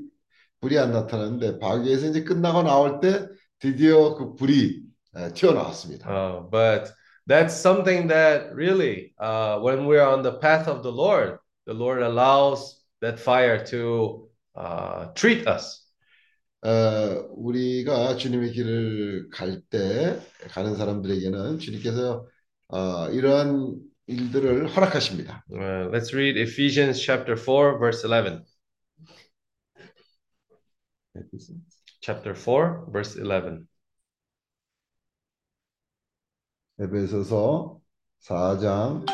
불이 0.60 0.78
안 0.78 0.92
나타나는데 0.92 1.60
바위에서 1.60 2.08
이제 2.08 2.24
끝나고 2.24 2.64
나올 2.64 3.00
때 3.00 3.26
드디어 3.60 4.16
그 4.16 4.36
불이 4.36 4.84
에, 5.16 5.34
튀어나왔습니다. 5.34 6.10
Uh, 6.10 6.50
but 6.52 6.92
that's 7.26 7.54
something 7.54 8.08
that 8.10 8.54
really, 8.54 9.14
uh, 9.18 9.60
when 9.60 9.86
we're 9.88 10.06
on 10.06 10.22
the 10.22 10.38
path 10.40 10.68
of 10.68 10.84
the 10.84 10.92
Lord, 10.92 11.40
the 11.66 11.74
Lord 11.74 12.04
allows 12.04 12.79
that 13.02 13.20
fire 13.20 13.64
to 13.66 14.30
uh, 14.56 15.08
treat 15.16 15.48
us. 15.48 15.86
어, 16.62 16.70
우리가 17.38 18.18
주님의 18.18 18.52
길을 18.52 19.30
갈 19.32 19.62
때 19.70 20.20
가는 20.50 20.76
사람들에게는 20.76 21.60
주님께서 21.60 22.28
어, 22.68 23.10
이러한 23.10 23.80
일들을 24.08 24.68
허락하십니다. 24.76 25.46
Uh, 25.52 25.90
let's 25.92 26.14
read 26.14 26.38
Ephesians 26.38 27.00
chapter 27.00 27.38
4, 27.38 27.80
verse 27.80 28.04
11. 28.04 28.44
chapter 32.02 32.34
4, 32.36 32.88
verse 32.92 33.16
11. 33.16 33.68
에베소서 36.80 37.80
4장 38.20 39.06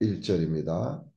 11절입니다. 0.00 1.07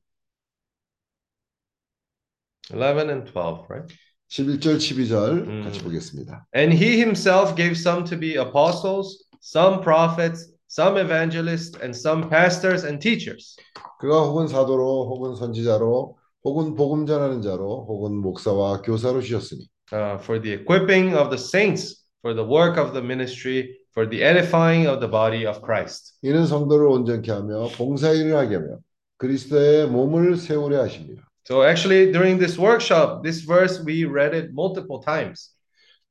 11 2.72 3.10
and 3.10 3.30
12, 3.30 3.66
right? 3.68 3.94
11절, 4.28 4.78
12절 4.78 5.46
음. 5.46 5.64
같이 5.64 5.82
보겠습니다. 5.82 6.46
And 6.56 6.72
he 6.74 6.96
himself 6.96 7.54
gave 7.54 7.72
some 7.72 8.04
to 8.04 8.18
be 8.18 8.36
apostles, 8.36 9.24
some 9.42 9.82
prophets, 9.82 10.50
some 10.68 10.96
evangelists, 10.96 11.76
and 11.82 11.94
some 11.94 12.30
pastors 12.30 12.84
and 12.84 12.98
teachers. 12.98 13.56
그가 14.00 14.22
혹은 14.22 14.48
사도로 14.48 15.08
혹은 15.10 15.36
선지자로 15.36 16.16
혹은 16.44 16.74
복음 16.74 17.06
전하는 17.06 17.42
자로 17.42 17.84
혹은 17.86 18.16
목사와 18.16 18.82
교사로 18.82 19.20
주셨으니 19.20 19.68
uh, 19.92 20.18
for 20.18 20.40
the 20.40 20.54
equipping 20.54 21.14
of 21.14 21.28
the 21.28 21.38
saints, 21.38 22.02
for 22.22 22.34
the 22.34 22.44
work 22.44 22.78
of 22.78 22.94
the 22.94 23.02
ministry, 23.02 23.76
for 23.92 24.08
the 24.08 24.22
edifying 24.22 24.88
of 24.88 25.00
the 25.00 25.10
body 25.10 25.46
of 25.46 25.60
Christ. 25.62 26.14
이는 26.22 26.46
성도를 26.46 26.86
온전케 26.86 27.30
하며 27.30 27.68
봉사 27.76 28.10
일을 28.10 28.34
하게 28.34 28.56
하며 28.56 28.78
그리스도의 29.18 29.88
몸을 29.88 30.36
세우려 30.36 30.82
하십니다. 30.82 31.22
So 31.47 31.63
actually, 31.63 32.11
during 32.11 32.37
this 32.37 32.57
workshop, 32.57 33.23
this 33.23 33.41
verse 33.41 33.79
we 33.83 34.03
read 34.05 34.33
it 34.35 34.51
multiple 34.53 34.99
times. 35.01 35.53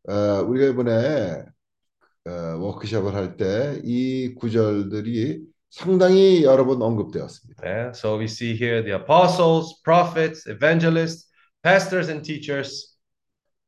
어, 0.08 0.42
우리가 0.46 0.66
이번에 0.72 1.44
어, 2.26 2.30
워크숍을 2.58 3.14
할 3.14 3.36
때 3.36 3.80
이 3.84 4.34
구절들이 4.34 5.42
상당히 5.70 6.42
여러 6.44 6.64
번 6.64 6.80
언급되었습니다. 6.82 7.62
Yeah, 7.64 7.90
so 7.92 8.16
we 8.18 8.24
see 8.26 8.54
here 8.56 8.82
the 8.82 8.94
apostles, 8.94 9.80
prophets, 9.84 10.46
evangelists, 10.46 11.28
pastors, 11.62 12.08
and 12.10 12.24
teachers. 12.24 12.96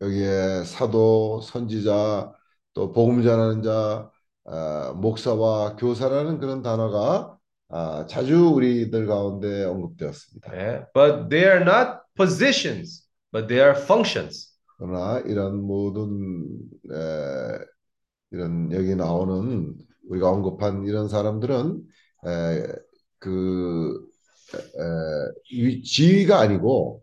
여기에 0.00 0.64
사도, 0.64 1.40
선지자, 1.42 2.32
또 2.72 2.92
복음 2.92 3.22
전하는 3.22 3.62
자, 3.62 4.10
어, 4.44 4.94
목사와 4.94 5.76
교사라는 5.76 6.38
그런 6.38 6.62
단어가 6.62 7.36
아, 7.75 8.05
자주 8.07 8.49
우리들 8.53 9.07
가운데 9.07 9.63
언급되었습니다. 9.65 10.51
Yeah, 10.53 10.85
but 10.93 11.27
they 11.29 11.43
are 11.43 11.61
not 11.61 12.01
positions, 12.15 13.07
but 13.31 13.47
they 13.47 13.59
are 13.67 13.73
functions. 13.75 14.53
그러나 14.77 15.19
이런 15.25 15.59
모든 15.61 16.59
에, 16.91 17.57
이런 18.29 18.71
여기 18.71 18.95
나오는 18.95 19.73
우리가 20.07 20.29
언급한 20.29 20.85
이런 20.85 21.07
사람들은 21.09 21.81
에, 22.27 22.67
그 23.17 24.05
에, 24.53 25.57
위- 25.57 25.81
지위가 25.83 26.39
아니고 26.41 27.01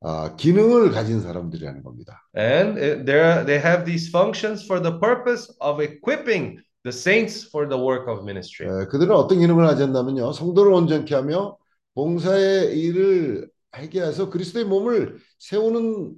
아, 0.00 0.36
기능을 0.36 0.90
가진 0.92 1.20
사람들이라는 1.22 1.82
겁니다. 1.82 2.20
And 2.36 2.78
uh, 2.78 3.04
they're- 3.04 3.44
they 3.46 3.58
have 3.58 3.84
these 3.84 4.08
functions 4.10 4.62
for 4.64 4.80
the 4.80 4.96
purpose 5.00 5.50
of 5.60 5.82
equipping 5.82 6.60
the 6.84 6.92
saints 6.92 7.48
for 7.48 7.68
the 7.68 7.78
work 7.78 8.06
of 8.08 8.22
ministry. 8.22 8.68
에, 8.68 8.86
그들은 8.86 9.14
어떤 9.14 9.38
기능을 9.40 9.66
가졌냐면요, 9.66 10.32
성도를 10.32 10.72
온전케 10.72 11.14
하며 11.14 11.56
봉사의 11.94 12.78
일을 12.78 13.48
하게 13.72 14.02
해서 14.02 14.30
그리스도의 14.30 14.66
몸을 14.66 15.18
세우는 15.38 16.14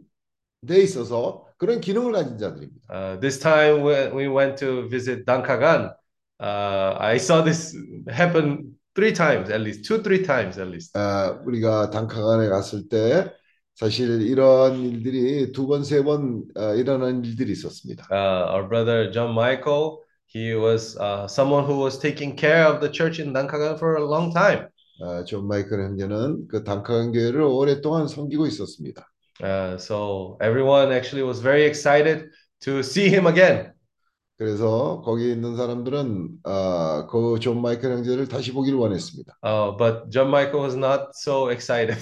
데 0.67 0.81
있어서 0.83 1.47
그런 1.59 1.81
기능을 1.81 2.13
가진 2.13 2.39
자들입니다. 2.39 2.83
Uh, 2.91 3.21
this 3.21 3.39
time 3.39 3.83
when 3.83 4.15
we 4.17 4.27
went 4.29 4.57
to 4.57 4.89
visit 4.89 5.25
Dankagan, 5.25 5.93
uh, 6.41 6.97
I 6.99 7.17
saw 7.17 7.43
this 7.43 7.75
happen 8.09 8.77
three 8.95 9.13
times 9.13 9.51
at 9.51 9.61
least, 9.61 9.85
two, 9.85 10.03
three 10.03 10.23
times 10.23 10.59
at 10.59 10.69
least. 10.69 10.97
아, 10.99 11.41
우리가 11.47 11.91
단카간에 11.91 12.49
갔을 12.49 12.89
때 12.89 13.31
사실 13.75 14.23
이런 14.23 14.83
일들이 14.83 15.53
두 15.53 15.67
번, 15.67 15.85
세번 15.85 16.45
일어난 16.77 17.25
일들이 17.25 17.53
있었습니다. 17.53 18.09
Uh, 18.11 18.53
our 18.53 18.69
brother 18.69 19.13
John 19.13 19.33
Michael, 19.33 19.99
he 20.37 20.55
was 20.55 20.97
uh, 20.99 21.27
someone 21.27 21.65
who 21.65 21.77
was 21.79 21.99
taking 21.99 22.37
care 22.37 22.65
of 22.67 22.81
the 22.81 22.89
church 22.91 23.19
in 23.21 23.33
Dankagan 23.33 23.79
for 23.79 23.97
a 23.97 24.05
long 24.05 24.33
time. 24.33 24.69
아, 25.01 25.25
존 25.25 25.47
마이클 25.47 25.83
형제는 25.83 26.49
그 26.49 26.65
단카간 26.65 27.13
교회를 27.13 27.43
오랫동안 27.43 28.09
섬기고 28.09 28.47
있었습니다. 28.47 29.07
Uh, 29.43 29.77
so 29.77 30.39
everyone 30.41 30.91
actually 30.93 31.23
was 31.23 31.41
very 31.41 31.65
excited 31.67 32.31
to 32.61 32.81
see 32.83 33.09
him 33.09 33.27
again. 33.27 33.73
그래서 34.39 35.01
거기 35.05 35.33
있는 35.33 35.57
사람들은 35.57 36.29
아, 36.45 37.07
그존 37.11 37.61
마이클 37.63 37.91
형제를 37.93 38.29
다시 38.29 38.53
보기를 38.53 38.79
원했습니다. 38.79 39.39
Uh, 39.43 39.77
but 39.77 40.11
John 40.11 40.29
Michael 40.29 40.63
was 40.65 40.77
not 40.77 41.13
so 41.15 41.49
excited. 41.51 41.99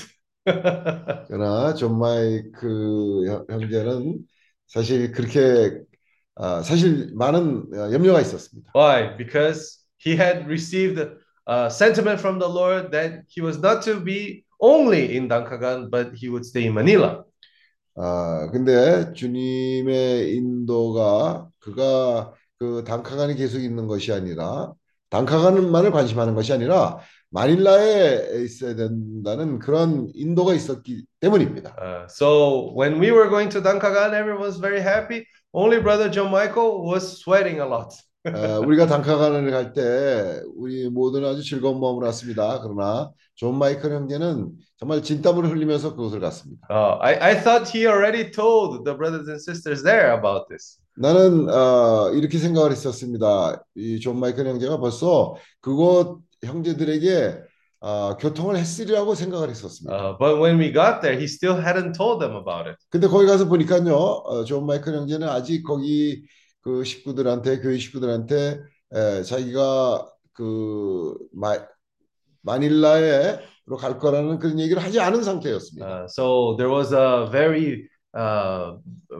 그러나 1.26 1.74
존 1.74 1.99
마이클 1.99 3.26
형- 3.26 3.47
형제는 3.49 4.18
사실 4.66 5.12
그렇게 5.12 5.80
아, 6.37 6.62
사실 6.62 7.12
많은 7.14 7.66
어, 7.74 7.93
염려가 7.93 8.20
있었습니다. 8.20 8.72
Why? 8.74 9.16
Because 9.16 9.85
he 10.05 10.16
had 10.16 10.47
received 10.47 10.99
a 11.49 11.66
sentiment 11.70 12.20
from 12.20 12.39
the 12.39 12.51
Lord 12.51 12.91
that 12.91 13.22
he 13.28 13.41
was 13.45 13.59
not 13.59 13.82
to 13.85 14.03
be 14.03 14.45
only 14.61 15.16
in 15.16 15.28
Dankagan, 15.28 15.91
but 15.91 16.12
he 16.14 16.28
would 16.28 16.45
stay 16.45 16.64
in 16.66 16.72
Manila. 16.72 17.24
아, 17.97 18.49
근데 18.51 19.12
주님의 19.12 20.35
인도가 20.35 21.49
그가 21.61 22.35
그 22.59 22.82
단카간에 22.85 23.35
계속 23.35 23.61
있는 23.61 23.87
것이 23.87 24.12
아니라 24.12 24.72
단카간만을 25.11 25.93
관심하는 25.93 26.35
것이 26.35 26.53
아니라 26.53 26.99
마닐라에 27.30 28.43
있어야 28.45 28.74
된다는 28.74 29.59
그런 29.59 30.09
인도가 30.14 30.55
있었기 30.55 31.05
때문입니다. 31.20 31.76
Uh, 31.78 32.07
so 32.09 32.72
when 32.74 33.01
we 33.01 33.11
were 33.11 33.28
going 33.28 33.51
to 33.51 33.61
Dankagan, 33.61 34.14
everyone 34.14 34.43
was 34.43 34.59
very 34.59 34.80
happy. 34.80 35.26
Only 35.55 35.81
brother 35.81 36.11
John 36.11 36.31
Michael 36.31 36.83
was 36.85 37.23
sweating 37.23 37.61
a 37.61 37.67
lot. 37.67 37.95
어, 38.27 38.59
우리가 38.67 38.87
단카간을 38.87 39.51
갈 39.51 39.73
때 39.75 40.41
우리 40.57 40.89
모두는 40.89 41.29
아주 41.29 41.43
즐거운 41.45 41.79
마음으로 41.79 42.07
왔습니다. 42.07 42.61
그러나 42.63 43.11
존 43.35 43.57
마이클 43.59 43.93
형제는 43.93 44.51
정말 44.79 45.03
진땀을 45.03 45.51
흘리면서 45.51 45.91
그곳을 45.95 46.21
갔습니다. 46.21 46.67
Uh, 46.71 46.99
I, 47.03 47.15
I 47.21 47.43
thought 47.43 47.69
he 47.77 47.87
already 47.87 48.31
told 48.31 48.85
the 48.85 48.97
brothers 48.97 49.29
and 49.29 49.39
sisters 49.41 49.83
there 49.85 50.17
about 50.17 50.49
this. 50.49 50.79
나는 50.97 51.49
어, 51.51 52.11
이렇게 52.15 52.39
생각을 52.39 52.73
했었습니다. 52.73 53.63
이 53.77 54.01
존 54.01 54.19
마이클 54.19 54.47
형제가 54.47 54.79
벌써 54.79 55.35
그곳 55.61 56.21
형제들에게 56.43 57.41
어, 57.85 58.16
교통을 58.16 58.57
했으리라고 58.57 59.14
생각을 59.14 59.51
했었습니다. 59.51 59.93
Uh, 59.95 60.16
but 60.18 60.41
when 60.41 60.59
we 60.59 60.72
got 60.72 61.03
there, 61.03 61.18
he 61.20 61.24
still 61.24 61.61
hadn't 61.61 61.93
told 61.93 62.18
them 62.18 62.35
about 62.35 62.66
it. 62.66 62.78
근데 62.89 63.07
거기 63.07 63.26
가서 63.26 63.47
보니까요, 63.47 63.93
어, 63.95 64.45
존 64.45 64.64
마이클 64.64 64.95
형제는 64.95 65.28
아직 65.28 65.62
거기 65.62 66.24
그 66.62 66.82
식구들한테 66.82 67.61
교회 67.61 67.76
식구들한테 67.76 68.62
에, 68.95 69.22
자기가 69.22 70.09
그 70.32 71.14
마, 71.35 71.59
마닐라에로 72.41 73.76
갈 73.78 73.99
거라는 73.99 74.39
그런 74.39 74.59
얘기를 74.59 74.82
하지 74.82 74.99
않은 75.01 75.22
상태였습니다. 75.22 75.87
Uh, 75.87 76.05
so 76.09 76.57
there 76.57 76.72
was 76.72 76.91
a 76.95 77.28
very, 77.30 77.87
uh, 78.16 78.78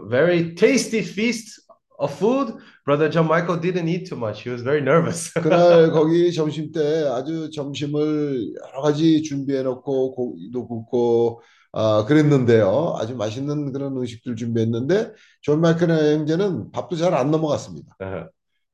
very 0.09 0.55
tasty 0.55 1.01
feast 1.01 1.61
of 1.99 2.11
food. 2.17 2.57
Brother 2.85 3.09
John 3.11 3.27
Michael 3.27 3.57
didn't 3.61 3.89
eat 3.89 4.07
too 4.09 4.17
much. 4.17 4.43
He 4.43 4.51
was 4.51 4.63
very 4.63 4.81
nervous. 4.83 5.33
그날 5.33 5.91
거기 5.91 6.31
점심 6.33 6.71
때 6.71 7.09
아주 7.09 7.51
점심을 7.51 8.53
여러 8.63 8.83
가지 8.83 9.23
준비해 9.23 9.63
놓고 9.63 10.15
고기도 10.15 10.69
굽고 10.69 11.41
아 11.73 12.05
그랬는데요. 12.07 12.95
아주 12.99 13.17
맛있는 13.17 13.73
그런 13.73 13.97
음식들 13.97 14.37
준비했는데 14.37 15.13
존 15.41 15.61
마이클 15.61 15.89
형제는 15.91 16.71
밥도 16.73 16.97
잘 16.97 17.15
안 17.15 17.31
넘어갔습니다. 17.31 17.97
Uh-huh. 18.01 18.29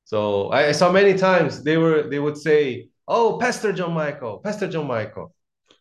So 0.05 0.51
I, 0.51 0.71
saw 0.73 0.91
many 0.91 1.17
times 1.17 1.63
they 1.63 1.79
were 1.79 2.03
they 2.11 2.19
would 2.19 2.37
say, 2.37 2.89
"Oh, 3.07 3.39
Pastor 3.39 3.73
John 3.73 3.93
Michael, 3.95 4.43
Pastor 4.43 4.69
John 4.69 4.87
Michael." 4.87 5.29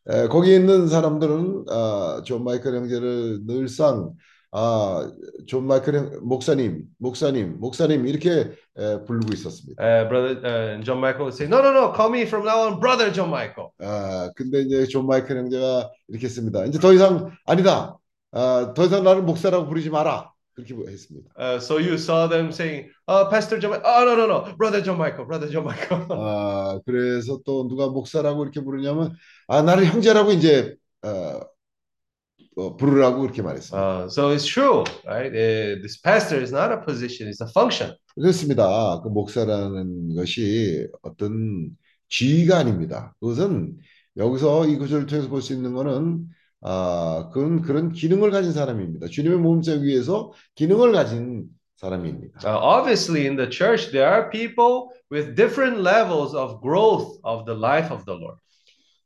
에, 0.08 0.28
거기 0.28 0.54
있는 0.54 0.88
사람들은 0.88 1.66
아, 1.70 2.22
존 2.24 2.44
마이클 2.44 2.76
형제를 2.76 3.40
늘상 3.48 4.14
아, 4.52 5.12
존 5.47 5.68
마이클 5.68 5.95
형, 5.95 6.20
목사님, 6.24 6.86
목사님, 6.97 7.60
목사님 7.60 8.08
이렇게 8.08 8.52
에, 8.78 9.04
부르고 9.06 9.34
있었습니다. 9.34 9.82
Uh, 9.82 10.08
brother 10.10 10.41
uh, 10.43 10.84
John 10.84 10.97
Michael 10.97 11.26
would 11.26 11.36
say, 11.36 11.47
"No, 11.47 11.62
no, 11.62 11.72
no, 11.72 11.93
call 11.93 12.10
me 12.10 12.24
from 12.24 12.45
now 12.45 12.66
on, 12.66 12.80
Brother 12.80 13.14
John 13.14 13.30
Michael." 13.30 13.70
아, 13.80 14.32
근데 14.36 14.62
이제 14.62 14.86
존 14.88 15.06
마이클 15.06 15.38
형제가 15.38 15.91
이렇게 16.08 16.26
했습니다. 16.26 16.66
이제 16.66 16.80
더 16.80 16.93
이상 16.93 17.32
아니다. 17.45 17.97
아, 18.32 18.74
더 18.76 18.86
이상 18.86 19.04
나를 19.04 19.22
목사라고 19.22 19.68
부르지 19.68 19.89
마라. 19.91 20.32
그렇게 20.56 20.74
했습니다. 20.91 21.30
Uh, 21.38 21.58
so 21.58 21.78
you 21.78 21.93
saw 21.93 22.28
them 22.28 22.50
saying, 22.50 22.89
"Oh, 23.08 23.30
Pastor 23.30 23.60
John, 23.62 23.80
oh 23.84 24.04
no, 24.04 24.16
no, 24.16 24.26
no, 24.26 24.56
Brother 24.58 24.82
John 24.84 24.97
Michael, 24.97 25.26
Brother 25.26 25.50
John 25.50 25.64
Michael." 25.64 26.08
아, 26.10 26.80
그래서 26.86 27.39
또 27.45 27.68
누가 27.68 27.88
목사라고 27.88 28.43
이렇게 28.43 28.62
부르냐면 28.62 29.14
아, 29.47 29.62
나를 29.62 29.86
형제라고 29.86 30.32
이제 30.32 30.76
어, 31.04 31.39
어, 32.60 32.76
부르라고 32.78 33.22
그렇게 33.22 33.41
말했습니다. 33.41 33.78
Uh, 33.78 34.05
so 34.10 34.30
it's 34.36 34.45
true, 34.45 34.84
right? 35.05 35.32
Uh, 35.34 35.80
this 35.82 35.99
pastor 36.01 36.41
is 36.41 36.51
not 36.53 36.72
a 36.72 36.82
position; 36.86 37.30
it's 37.32 37.41
a 37.41 37.47
function. 37.49 37.95
그렇습니다. 38.16 39.01
그 39.01 39.10
목사라는 39.10 40.16
것이 40.16 40.88
어떤 41.01 41.70
지위가 42.10 42.57
아닙니다. 42.57 43.14
그것은 43.20 43.78
여기서 44.18 44.68
이 44.68 44.76
구절을 44.78 45.05
통해서 45.05 45.30
볼 45.30 45.41
수 45.41 45.53
있는 45.53 45.74
것은 45.74 46.26
아, 46.62 47.30
그런 47.34 47.62
그런 47.62 47.91
기능을 47.93 48.32
가진 48.32 48.51
사람입니다. 48.51 49.07
주님의 49.07 49.38
몸 49.38 49.62
세우기 49.62 49.86
위해서 49.86 50.34
기능을 50.55 50.91
가진 50.91 51.45
사람입니다. 51.78 52.39
Uh, 52.43 52.57
obviously, 52.60 53.26
in 53.26 53.38
the 53.38 53.49
church, 53.49 53.91
there 53.91 54.05
are 54.12 54.30
people 54.30 54.89
with 55.10 55.36
different 55.36 55.80
levels 55.80 56.36
of 56.36 56.60
growth 56.62 57.18
of 57.24 57.45
the 57.45 57.55
life 57.57 57.89
of 57.93 58.03
the 58.03 58.18
Lord. 58.20 58.36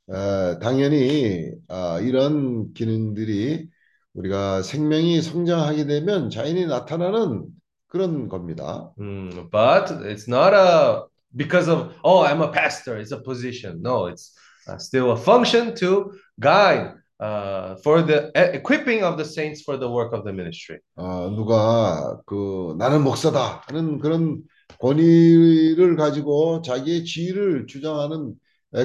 어, 0.08 0.58
당연히 0.58 1.50
아, 1.68 1.98
이런 2.00 2.72
기능들이 2.74 3.68
우리가 4.14 4.62
생명이 4.62 5.22
성장하게 5.22 5.86
되면 5.86 6.30
자연히 6.30 6.66
나타나는 6.66 7.46
그런 7.88 8.28
겁니다. 8.28 8.92
Mm, 8.98 9.48
but 9.50 9.90
it's 10.04 10.28
not 10.28 10.52
a 10.54 11.02
because 11.34 11.68
of 11.68 11.94
oh 12.04 12.22
I'm 12.24 12.42
a 12.42 12.50
pastor. 12.52 12.96
It's 12.98 13.12
a 13.12 13.20
position. 13.20 13.80
No, 13.82 14.06
it's 14.06 14.34
uh, 14.68 14.78
still 14.78 15.12
a 15.12 15.16
function 15.16 15.74
to 15.76 16.12
guide 16.38 16.94
uh, 17.20 17.76
for 17.82 18.02
the 18.02 18.30
e- 18.36 18.56
equipping 18.58 19.02
of 19.02 19.16
the 19.16 19.24
saints 19.24 19.62
for 19.62 19.76
the 19.76 19.88
work 19.88 20.12
of 20.12 20.24
the 20.24 20.32
ministry. 20.32 20.78
어, 20.96 21.30
누가 21.30 22.20
그 22.26 22.74
나는 22.78 23.02
목사다 23.02 23.62
하는 23.66 23.98
그런 23.98 24.42
권위를 24.80 25.96
가지고 25.96 26.62
자기의 26.62 27.04
지위를 27.04 27.66
주장하는 27.66 28.30
에, 28.30 28.34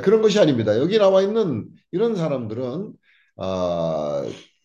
그런 0.03 0.21
것이 0.21 0.39
아닙니다. 0.39 0.77
여기 0.77 0.97
나와 0.97 1.21
있는 1.21 1.67
이런 1.91 2.15
사람들은 2.15 2.93
아, 3.37 4.23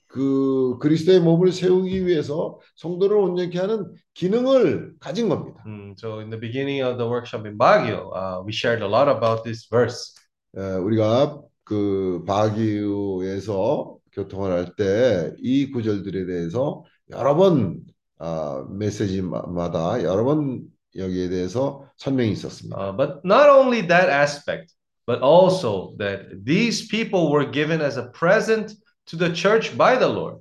그 0.09 0.77
그리스도의 0.81 1.21
몸을 1.21 1.51
세우기 1.53 2.07
위해서 2.07 2.59
성도를 2.77 3.17
온전케 3.17 3.59
하는 3.59 3.93
기능을 4.15 4.95
가진 5.01 5.29
겁니다. 5.29 5.63
Mm, 5.67 5.95
so 5.99 6.19
in 6.21 6.31
the 6.31 6.39
beginning 6.39 6.83
of 6.85 6.99
the 6.99 7.09
workshop 7.09 7.47
in 7.49 7.57
Baguio, 7.59 8.11
uh, 8.15 8.43
we 8.45 8.53
shared 8.53 8.83
a 8.85 8.89
lot 8.89 9.09
about 9.09 9.43
this 9.45 9.67
verse. 9.69 10.15
에, 10.57 10.61
우리가 10.77 11.41
그 11.65 12.23
바기우에서 12.27 13.97
교통을 14.13 14.53
할 14.53 14.75
때 14.77 15.35
이 15.43 15.71
구절들에 15.73 16.27
대해서 16.27 16.85
여러 17.11 17.35
번 17.35 17.81
아, 18.19 18.65
메시지마다 18.71 20.03
여러 20.05 20.23
번 20.25 20.63
여기에 20.97 21.29
대해서 21.31 21.85
설명이 21.97 22.31
있었습니다. 22.33 22.77
Uh, 22.79 22.97
but 22.97 23.21
not 23.25 23.49
only 23.51 23.81
that 23.87 24.09
aspect, 24.09 24.73
but 25.06 25.22
also 25.22 25.96
that 25.98 26.46
these 26.46 26.88
people 26.88 27.32
were 27.32 27.46
given 27.46 27.82
as 27.82 27.98
a 27.98 28.10
present 28.10 28.74
to 29.08 29.16
the 29.16 29.34
church 29.34 29.76
by 29.76 29.96
the 29.96 30.08
Lord. 30.08 30.38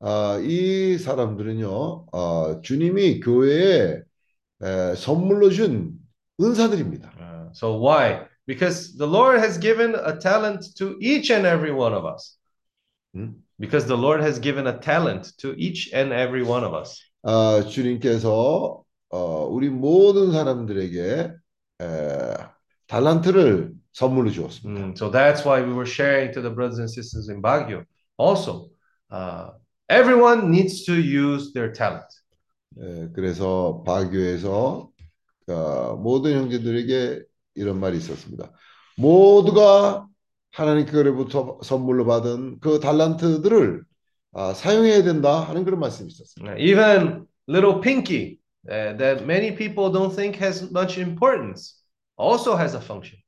아, 0.00 0.38
이 0.42 0.98
사람들은요, 0.98 2.06
아, 2.12 2.60
주님이 2.62 3.20
교회에 3.20 4.02
에, 4.62 4.94
선물로 4.96 5.50
준 5.50 5.92
은사들입니다. 6.40 7.12
Uh, 7.18 7.50
so 7.52 7.78
why? 7.78 8.26
Because 8.46 8.96
the 8.96 9.06
Lord 9.06 9.38
has 9.38 9.58
given 9.58 9.94
a 9.94 10.18
talent 10.18 10.74
to 10.76 10.96
each 11.00 11.30
and 11.30 11.46
every 11.46 11.72
one 11.72 11.92
of 11.94 12.04
us. 12.04 12.36
Hmm? 13.14 13.42
Because 13.60 13.86
the 13.86 13.96
Lord 13.96 14.20
has 14.20 14.40
given 14.40 14.66
a 14.66 14.78
talent 14.78 15.36
to 15.38 15.54
each 15.58 15.90
and 15.92 16.12
every 16.12 16.42
one 16.42 16.64
of 16.64 16.74
us. 16.74 16.98
아, 17.22 17.62
주님께서 17.68 18.82
어, 19.10 19.46
우리 19.46 19.68
모든 19.68 20.32
사람들에게 20.32 21.32
에, 21.80 22.34
달란트를 22.87 23.71
선물로 23.93 24.31
주었습니다. 24.31 24.81
Mm, 24.81 24.93
so 24.97 25.11
that's 25.11 25.45
why 25.45 25.61
we 25.61 25.73
were 25.73 25.85
sharing 25.87 26.33
to 26.33 26.41
the 26.41 26.53
brothers 26.53 26.79
and 26.79 26.89
sisters 26.89 27.29
in 27.29 27.41
Baguio. 27.41 27.85
Also, 28.17 28.69
uh, 29.11 29.51
everyone 29.89 30.49
needs 30.49 30.83
to 30.85 30.93
use 30.93 31.53
their 31.53 31.71
talent. 31.71 32.07
에, 32.79 33.09
그래서 33.13 33.83
바교에서 33.85 34.89
어, 35.47 35.95
모든 36.01 36.33
형제들에게 36.33 37.23
이런 37.55 37.79
말이 37.79 37.97
있었습니다. 37.97 38.51
모두가 38.97 40.07
하나님께로부터 40.51 41.59
선물로 41.63 42.05
받은 42.05 42.59
그 42.59 42.79
달란트들을 42.79 43.83
아, 44.35 44.53
사용해야 44.53 45.03
된다 45.03 45.41
하는 45.41 45.63
그런 45.63 45.79
말씀이 45.79 46.09
있었습니다. 46.09 46.53
Uh, 46.53 46.59
Even 46.59 47.27
little 47.47 47.79
Pinky, 47.81 48.39
uh, 48.69 48.97
that 48.97 49.25
many 49.25 49.55
people 49.55 49.91
don't 49.91 50.15
think 50.15 50.37
has 50.41 50.71
much 50.71 50.97
importance, 50.99 51.82
also 52.16 52.56
has 52.56 52.74
a 52.76 52.80
function. 52.80 53.20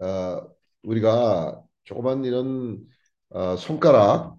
어, 0.00 0.40
우리가 0.82 1.62
조그만 1.84 2.24
이런 2.24 2.80
어, 3.30 3.56
손가락 3.56 4.36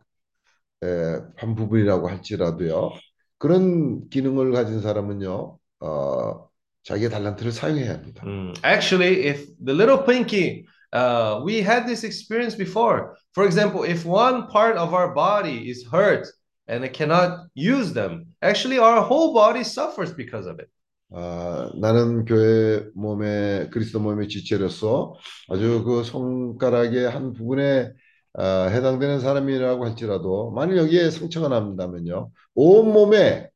에, 0.84 1.20
한 1.38 1.56
부분이라고 1.56 2.10
할지라도요. 2.10 2.92
그런 3.38 4.10
기능을 4.10 4.52
가진 4.52 4.82
사람은요. 4.82 5.58
어, 5.82 6.50
자기의 6.84 7.10
달란트를 7.10 7.52
사용해야 7.52 7.94
합니다. 7.94 8.24
Mm, 8.26 8.54
Actually, 8.64 9.26
if 9.28 9.48
the 9.64 9.74
little 9.74 10.04
pinky, 10.04 10.66
uh, 10.94 11.42
we 11.44 11.62
had 11.62 11.86
this 11.88 12.04
experience 12.04 12.56
before. 12.56 13.16
For 13.34 13.46
example, 13.46 13.84
if 13.84 14.06
one 14.06 14.48
part 14.48 14.78
of 14.78 14.94
our 14.94 15.14
body 15.14 15.70
is 15.70 15.86
hurt 15.90 16.28
and 16.68 16.84
it 16.84 16.94
cannot 16.94 17.48
use 17.56 17.94
them, 17.94 18.28
actually 18.42 18.80
our 18.80 19.02
whole 19.02 19.34
body 19.34 19.64
suffers 19.64 20.14
because 20.14 20.46
of 20.46 20.60
it. 20.60 20.70
아, 21.11 21.71
나는 21.81 22.25
교회 22.25 22.85
몸의 22.95 23.71
그리스도 23.71 24.01
몸의 24.01 24.29
지체로서 24.29 25.15
아주 25.49 25.83
그 25.85 26.05
손가락의 26.05 27.09
한 27.11 27.33
부분에 27.33 27.93
아, 28.35 28.67
해당되는 28.71 29.21
사람이라고 29.21 29.87
할지라도 29.87 30.51
만일 30.51 30.77
여기에 30.77 31.11
상처가 31.11 31.49
난다면요 31.49 32.31
온 32.55 32.93
몸에 32.93 33.49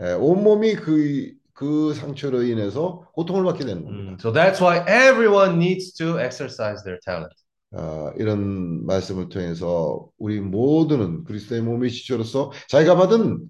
에, 0.00 0.12
온 0.12 0.42
몸이 0.42 0.74
그, 0.76 1.32
그 1.52 1.94
상처로 1.94 2.42
인해서 2.42 3.08
고통을 3.14 3.44
받게 3.44 3.64
되는 3.64 3.84
겁니다. 3.84 4.12
Mm, 4.12 4.16
So 4.20 4.32
that's 4.32 4.60
why 4.60 4.78
everyone 4.88 5.58
needs 5.58 5.92
to 5.94 6.18
exercise 6.18 6.82
their 6.84 6.98
talent. 7.04 7.34
아, 7.72 8.12
이런 8.16 8.86
말씀을 8.86 9.28
통해서 9.28 10.08
우리 10.18 10.40
모두는 10.40 11.24
그리스도의 11.24 11.62
몸의 11.62 11.90
지체로서 11.90 12.52
자기가 12.68 12.96
받은 12.96 13.40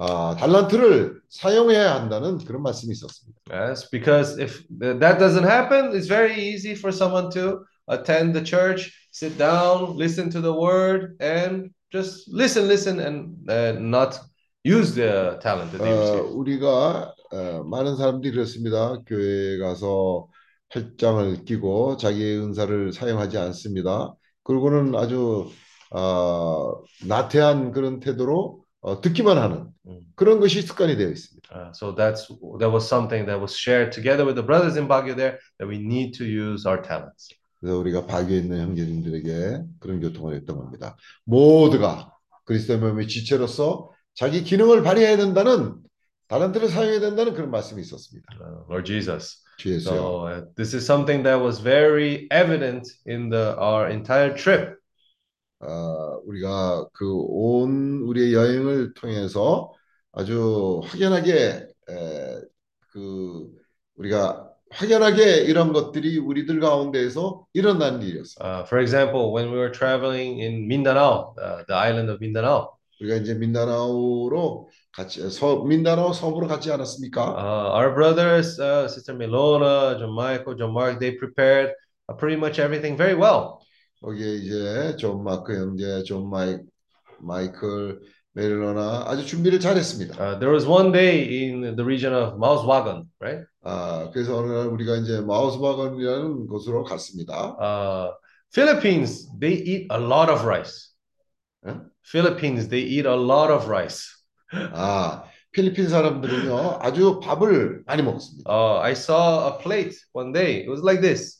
아, 0.00 0.36
달란트를 0.38 1.20
사용해야 1.28 1.96
한다는 1.96 2.38
그런 2.38 2.62
말씀이 2.62 2.92
있었습니다. 2.92 3.40
Yes, 3.50 3.90
because 3.90 4.38
if 4.40 4.62
th- 4.80 4.98
that 5.00 5.18
doesn't 5.18 5.44
happen, 5.44 5.90
it's 5.92 6.06
very 6.06 6.34
easy 6.38 6.72
for 6.74 6.92
someone 6.94 7.30
to 7.30 7.64
attend 7.90 8.32
the 8.32 8.44
church, 8.44 8.92
sit 9.10 9.36
down, 9.36 9.96
listen 9.96 10.30
to 10.30 10.40
the 10.40 10.52
word, 10.52 11.16
and 11.20 11.70
just 11.90 12.28
listen, 12.32 12.68
listen, 12.68 13.00
and 13.00 13.34
uh, 13.50 13.72
not 13.80 14.20
use 14.62 14.94
the 14.94 15.38
talent 15.42 15.72
that 15.72 15.82
they 15.82 15.90
어, 15.90 15.98
receive. 15.98 16.30
우리가 16.36 17.12
어, 17.32 17.64
많은 17.64 17.96
사람들이 17.96 18.32
그렇습니다. 18.32 19.02
교회에 19.04 19.58
가서 19.58 20.28
팔짱을 20.70 21.44
끼고 21.44 21.96
자기의 21.96 22.38
은사를 22.38 22.92
사용하지 22.92 23.38
않습니다. 23.38 24.14
그리고는 24.44 24.94
아주 24.94 25.48
어, 25.90 26.72
나태한 27.06 27.72
그런 27.72 27.98
태도로 28.00 28.62
어, 28.80 29.00
듣기만 29.00 29.38
하는 29.38 29.68
음. 29.86 30.00
그런 30.14 30.40
것이 30.40 30.62
습관이 30.62 30.96
되어 30.96 31.08
있습니다. 31.08 31.48
Uh, 31.50 31.70
so 31.74 31.94
that's 31.94 32.28
that 32.58 32.70
was 32.70 32.86
something 32.86 33.26
that 33.26 33.40
was 33.40 33.56
shared 33.56 33.90
together 33.92 34.24
with 34.24 34.36
the 34.36 34.44
brothers 34.44 34.78
in 34.78 34.86
Baguio 34.86 35.16
there 35.16 35.38
that 35.58 35.66
we 35.66 35.78
need 35.78 36.16
to 36.16 36.24
use 36.24 36.66
our 36.68 36.80
talents. 36.80 37.28
그래서 37.60 37.76
우리가 37.78 38.06
박에 38.06 38.36
있는 38.36 38.60
형제님들에게 38.60 39.62
그런 39.80 40.00
교통을 40.00 40.36
했던 40.36 40.56
겁니다. 40.56 40.96
모두가 41.24 42.12
그리스도의 42.44 42.78
몸의 42.78 43.08
지체로서 43.08 43.90
자기 44.14 44.44
기능을 44.44 44.82
발휘해야 44.82 45.16
된다는 45.16 45.76
달란트를 46.28 46.68
사용해야 46.68 47.00
된다는 47.00 47.34
그런 47.34 47.50
말씀이 47.50 47.80
있었습니다. 47.80 48.26
Uh, 48.40 48.64
Lord 48.68 48.86
Jesus. 48.86 49.42
주 49.58 49.74
예수요. 49.74 49.90
So 49.90 50.26
uh, 50.26 50.44
this 50.54 50.74
is 50.74 50.86
something 50.86 51.24
that 51.24 51.42
was 51.42 51.60
very 51.60 52.28
evident 52.30 52.86
in 53.06 53.28
the 53.28 53.56
our 53.58 53.90
entire 53.90 54.32
trip. 54.34 54.77
어, 55.60 56.20
우리가 56.26 56.88
그 56.92 57.06
온 57.14 58.00
우리의 58.02 58.32
여행을 58.34 58.94
통해서 58.94 59.72
아주 60.12 60.80
확연하게 60.84 61.66
에, 61.90 62.40
그 62.92 63.48
우리가 63.96 64.48
확연하게 64.70 65.42
이런 65.44 65.72
것들이 65.72 66.18
우리들 66.18 66.60
가운데에서 66.60 67.46
일어난 67.54 68.02
일이었어요. 68.02 68.44
Uh, 68.44 68.64
for 68.66 68.80
example, 68.82 69.32
when 69.32 69.50
we 69.50 69.56
were 69.58 69.72
traveling 69.72 70.40
in 70.42 70.66
Mindanao, 70.68 71.34
uh, 71.40 71.64
the 71.66 71.74
island 71.74 72.10
of 72.10 72.20
Mindanao, 72.20 72.76
우리가 73.00 73.16
이제 73.16 73.34
민다나오로 73.34 74.68
같이 74.92 75.20
서 75.30 75.62
민다나오 75.64 76.12
섬으로 76.12 76.48
갔지 76.48 76.70
않았습니까? 76.72 77.22
uh, 77.22 77.76
our 77.78 77.94
brothers, 77.94 78.58
uh, 78.60 78.88
Sister 78.88 79.14
Milona, 79.16 79.96
John 79.98 80.12
Michael, 80.12 80.56
John 80.56 80.72
Mark, 80.72 80.98
they 81.00 81.12
prepared 81.12 81.72
uh, 82.08 82.14
pretty 82.14 82.36
much 82.36 82.58
everything 82.58 82.96
very 82.96 83.14
well. 83.14 83.57
거기에 84.02 84.34
이제 84.36 84.96
존 84.96 85.24
마크 85.24 85.56
형제, 85.56 86.02
존 86.04 86.30
마이 86.30 86.58
마이클 87.20 88.00
메릴로나 88.32 89.04
아주 89.06 89.26
준비를 89.26 89.58
잘했습니다. 89.58 90.14
Uh, 90.14 90.38
there 90.38 90.52
was 90.52 90.66
one 90.66 90.92
day 90.92 91.26
in 91.26 91.74
the 91.74 91.84
region 91.84 92.14
of 92.14 92.38
Mauswagon, 92.38 93.08
right? 93.20 93.44
아 93.64 94.10
그래서 94.12 94.36
어느 94.36 94.52
날 94.52 94.68
우리가 94.68 94.96
이제 94.96 95.20
마우스바건이라는 95.20 96.46
곳으로 96.46 96.84
갔습니다. 96.84 97.56
Uh, 97.58 98.12
Philippines, 98.52 99.28
they 99.40 99.54
eat 99.54 99.88
a 99.90 99.98
lot 99.98 100.30
of 100.30 100.46
rice. 100.46 100.94
Huh? 101.66 101.80
Philippines, 102.04 102.68
they 102.68 102.80
eat 102.80 103.06
a 103.06 103.16
lot 103.16 103.52
of 103.52 103.68
rice. 103.68 104.06
아 104.72 105.24
필리핀 105.50 105.88
사람들은요 105.88 106.78
아주 106.80 107.18
밥을 107.20 107.82
많이 107.86 108.02
먹습니다. 108.02 108.48
Uh, 108.48 108.80
I 108.80 108.92
saw 108.92 109.48
a 109.48 109.58
plate 109.58 109.96
one 110.12 110.32
day. 110.32 110.62
It 110.62 110.70
was 110.70 110.82
like 110.84 111.00
this 111.00 111.37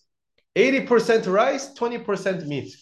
80% 0.58 1.28
rice, 1.28 1.72
20% 1.74 2.42
meat. 2.46 2.76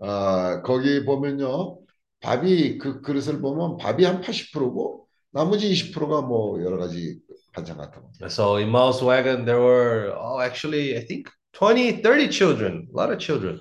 아, 0.00 0.62
거기 0.62 1.04
보면요. 1.04 1.80
밥이 2.20 2.78
그 2.78 3.00
그릇을 3.00 3.40
보면 3.40 3.76
밥이 3.76 4.04
한 4.04 4.20
80%고 4.20 5.08
나머지 5.30 5.68
20%가 5.68 6.22
뭐 6.22 6.62
여러 6.62 6.78
가지 6.78 7.18
반찬 7.52 7.76
같은 7.76 8.02
거. 8.02 8.08
So 8.28 8.56
in 8.56 8.68
Mao's 8.68 9.02
wagon, 9.02 9.44
there 9.44 9.60
were, 9.60 10.14
oh, 10.16 10.40
actually, 10.40 10.96
I 10.96 11.04
think 11.04 11.28
20, 11.52 12.02
30 12.02 12.30
children, 12.30 12.88
a 12.92 12.96
lot 12.96 13.12
of 13.12 13.18
children. 13.18 13.60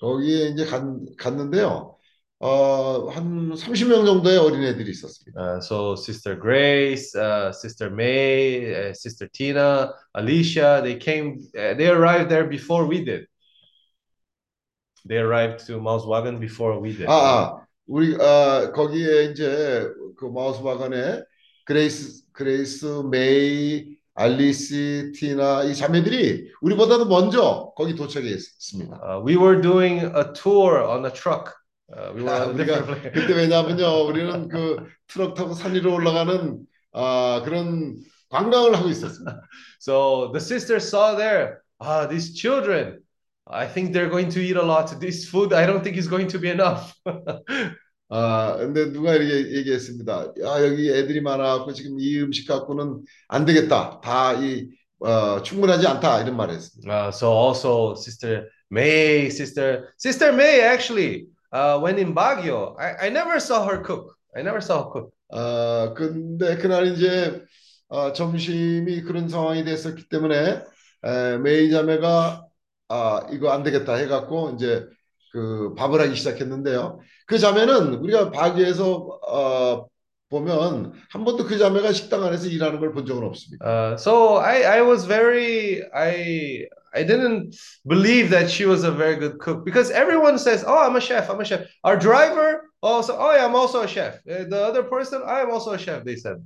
거기에 0.00 0.48
이제 0.48 0.64
갔, 0.64 0.82
갔는데요. 1.18 1.95
어, 2.38 3.08
한 3.08 3.50
30명 3.54 4.04
정도의 4.04 4.36
어린애들이 4.38 4.90
있었습니다. 4.90 5.40
Uh, 5.40 5.58
so 5.58 5.94
Sister 5.96 6.38
Grace, 6.38 7.14
uh, 7.16 7.50
Sister 7.50 7.90
May, 7.90 8.74
uh, 8.74 8.94
Sister 8.94 9.26
Tina, 9.32 9.92
Alicia, 10.14 10.82
they 10.82 10.98
came, 10.98 11.38
uh, 11.56 11.72
they 11.74 11.88
arrived 11.88 12.28
there 12.28 12.46
before 12.46 12.86
we 12.86 13.02
did. 13.02 13.26
They 15.06 15.16
arrived 15.18 15.64
to 15.66 15.80
Mao's 15.80 16.04
wagon 16.04 16.38
before 16.38 16.78
we 16.78 16.92
did. 16.92 17.06
아, 17.08 17.12
아, 17.12 17.66
우리 17.86 18.14
아, 18.20 18.70
거기에 18.72 19.30
이제 19.30 19.88
그 20.18 20.26
마우스 20.26 20.62
바간에 20.62 21.22
그레이스 21.64 22.24
그레이스 22.32 23.02
메이 23.10 23.96
알리시 24.14 25.12
티나 25.14 25.64
이 25.64 25.74
자매들이 25.74 26.52
우리보다도 26.60 27.06
먼저 27.06 27.72
거기 27.76 27.94
도착했습니다. 27.94 29.00
Uh, 29.02 29.22
we 29.24 29.36
were 29.36 29.60
doing 29.60 30.00
a 30.00 30.32
tour 30.34 30.82
on 30.82 31.06
a 31.06 31.10
truck. 31.10 31.52
Uh, 31.88 32.28
아, 32.28 32.46
우리가. 32.46 32.84
그때 33.12 33.32
왜냐하면요 33.32 34.06
우리는 34.06 34.48
그 34.48 34.76
트럭 35.06 35.34
타고 35.34 35.54
산 35.54 35.74
위로 35.74 35.94
올라가는 35.94 36.58
아, 36.92 37.42
그런 37.44 37.94
관광을 38.28 38.76
하고 38.76 38.88
있었습니다. 38.88 39.40
So 39.80 40.32
the 40.32 40.40
sisters 40.40 40.88
saw 40.88 41.16
there, 41.16 41.58
ah, 41.78 42.08
these 42.08 42.34
children, 42.34 42.98
I 43.46 43.68
think 43.68 43.92
they're 43.92 44.10
going 44.10 44.30
to 44.30 44.40
eat 44.40 44.56
a 44.56 44.62
lot. 44.62 44.98
This 44.98 45.28
food, 45.28 45.54
I 45.54 45.64
don't 45.64 45.84
think 45.84 45.96
is 45.96 46.08
going 46.08 46.26
to 46.28 46.40
be 46.40 46.50
enough. 46.50 46.92
아, 48.08 48.56
근데 48.58 48.92
누가 48.92 49.14
이렇게 49.14 49.54
얘기했습니다. 49.58 50.32
야, 50.42 50.64
여기 50.64 50.90
애들이 50.90 51.20
많아갖고 51.20 51.72
지금 51.72 52.00
이 52.00 52.20
음식 52.20 52.48
갖고는 52.48 53.02
안 53.28 53.44
되겠다. 53.44 54.00
다 54.00 54.32
이, 54.34 54.68
어, 55.00 55.42
충분하지 55.42 55.86
않다. 55.86 56.22
이런 56.22 56.36
말을 56.36 56.54
했습니다. 56.54 56.90
Uh, 56.90 57.08
so 57.10 57.30
also 57.30 57.94
Sister 57.94 58.48
May, 58.72 59.26
Sister 59.26 59.92
Sister 59.98 60.32
May 60.32 60.62
actually, 60.62 61.26
uh, 61.56 61.78
when 61.80 61.98
in 61.98 62.14
Baguio, 62.14 62.76
I, 62.78 63.06
I 63.06 63.08
never 63.10 63.38
saw 63.40 63.66
her 63.68 63.78
cook. 63.82 64.16
I 64.36 64.42
never 64.42 64.60
saw 64.60 64.84
her 64.84 64.90
cook. 64.92 65.10
아, 65.32 65.94
근데 65.96 66.56
그날 66.56 66.86
이제 66.86 67.42
어, 67.88 68.12
점심이 68.12 69.02
그런 69.02 69.28
상황이 69.28 69.64
됐었기 69.64 70.08
때문에 70.08 70.62
에, 71.04 71.38
메이 71.38 71.70
자매가 71.70 72.44
아, 72.88 73.26
이거 73.32 73.50
안 73.50 73.62
되겠다 73.62 73.94
해갖고 73.94 74.52
이제 74.56 74.84
그 75.32 75.74
밥을 75.74 76.00
하기 76.00 76.14
시작했는데요. 76.16 77.00
그 77.26 77.38
자매는 77.38 77.94
우리가 77.94 78.30
바기에서 78.30 79.18
어, 79.28 79.86
보면 80.30 80.92
한 81.10 81.24
번도 81.24 81.44
그 81.44 81.58
자매가 81.58 81.92
식당 81.92 82.24
안에서 82.24 82.46
일하는 82.48 82.80
걸 82.80 82.92
본 82.92 83.06
적은 83.06 83.22
없습니다. 83.24 83.64
Uh, 83.66 83.94
so 83.98 84.38
I, 84.38 84.64
I 84.64 84.82
was 84.82 85.06
very, 85.06 85.82
I, 85.92 86.66
I 86.96 87.02
didn't 87.04 87.54
believe 87.86 88.30
that 88.30 88.48
she 88.50 88.64
was 88.64 88.84
a 88.84 88.90
very 88.90 89.16
good 89.16 89.38
cook 89.38 89.64
because 89.64 89.90
everyone 89.90 90.38
says, 90.38 90.64
"Oh, 90.66 90.78
I'm 90.78 90.96
a 90.96 91.00
chef. 91.00 91.28
I'm 91.30 91.40
a 91.40 91.44
chef." 91.44 91.60
Our 91.84 91.96
driver 91.96 92.48
also, 92.82 93.12
"Oh, 93.18 93.32
yeah, 93.36 93.44
I'm 93.46 93.54
also 93.54 93.82
a 93.82 93.88
chef." 93.88 94.14
Uh, 94.24 94.44
The 94.52 94.60
other 94.68 94.82
person, 94.82 95.22
"I 95.26 95.38
am 95.44 95.50
also 95.50 95.72
a 95.72 95.78
chef." 95.78 96.04
They 96.04 96.16
said. 96.16 96.38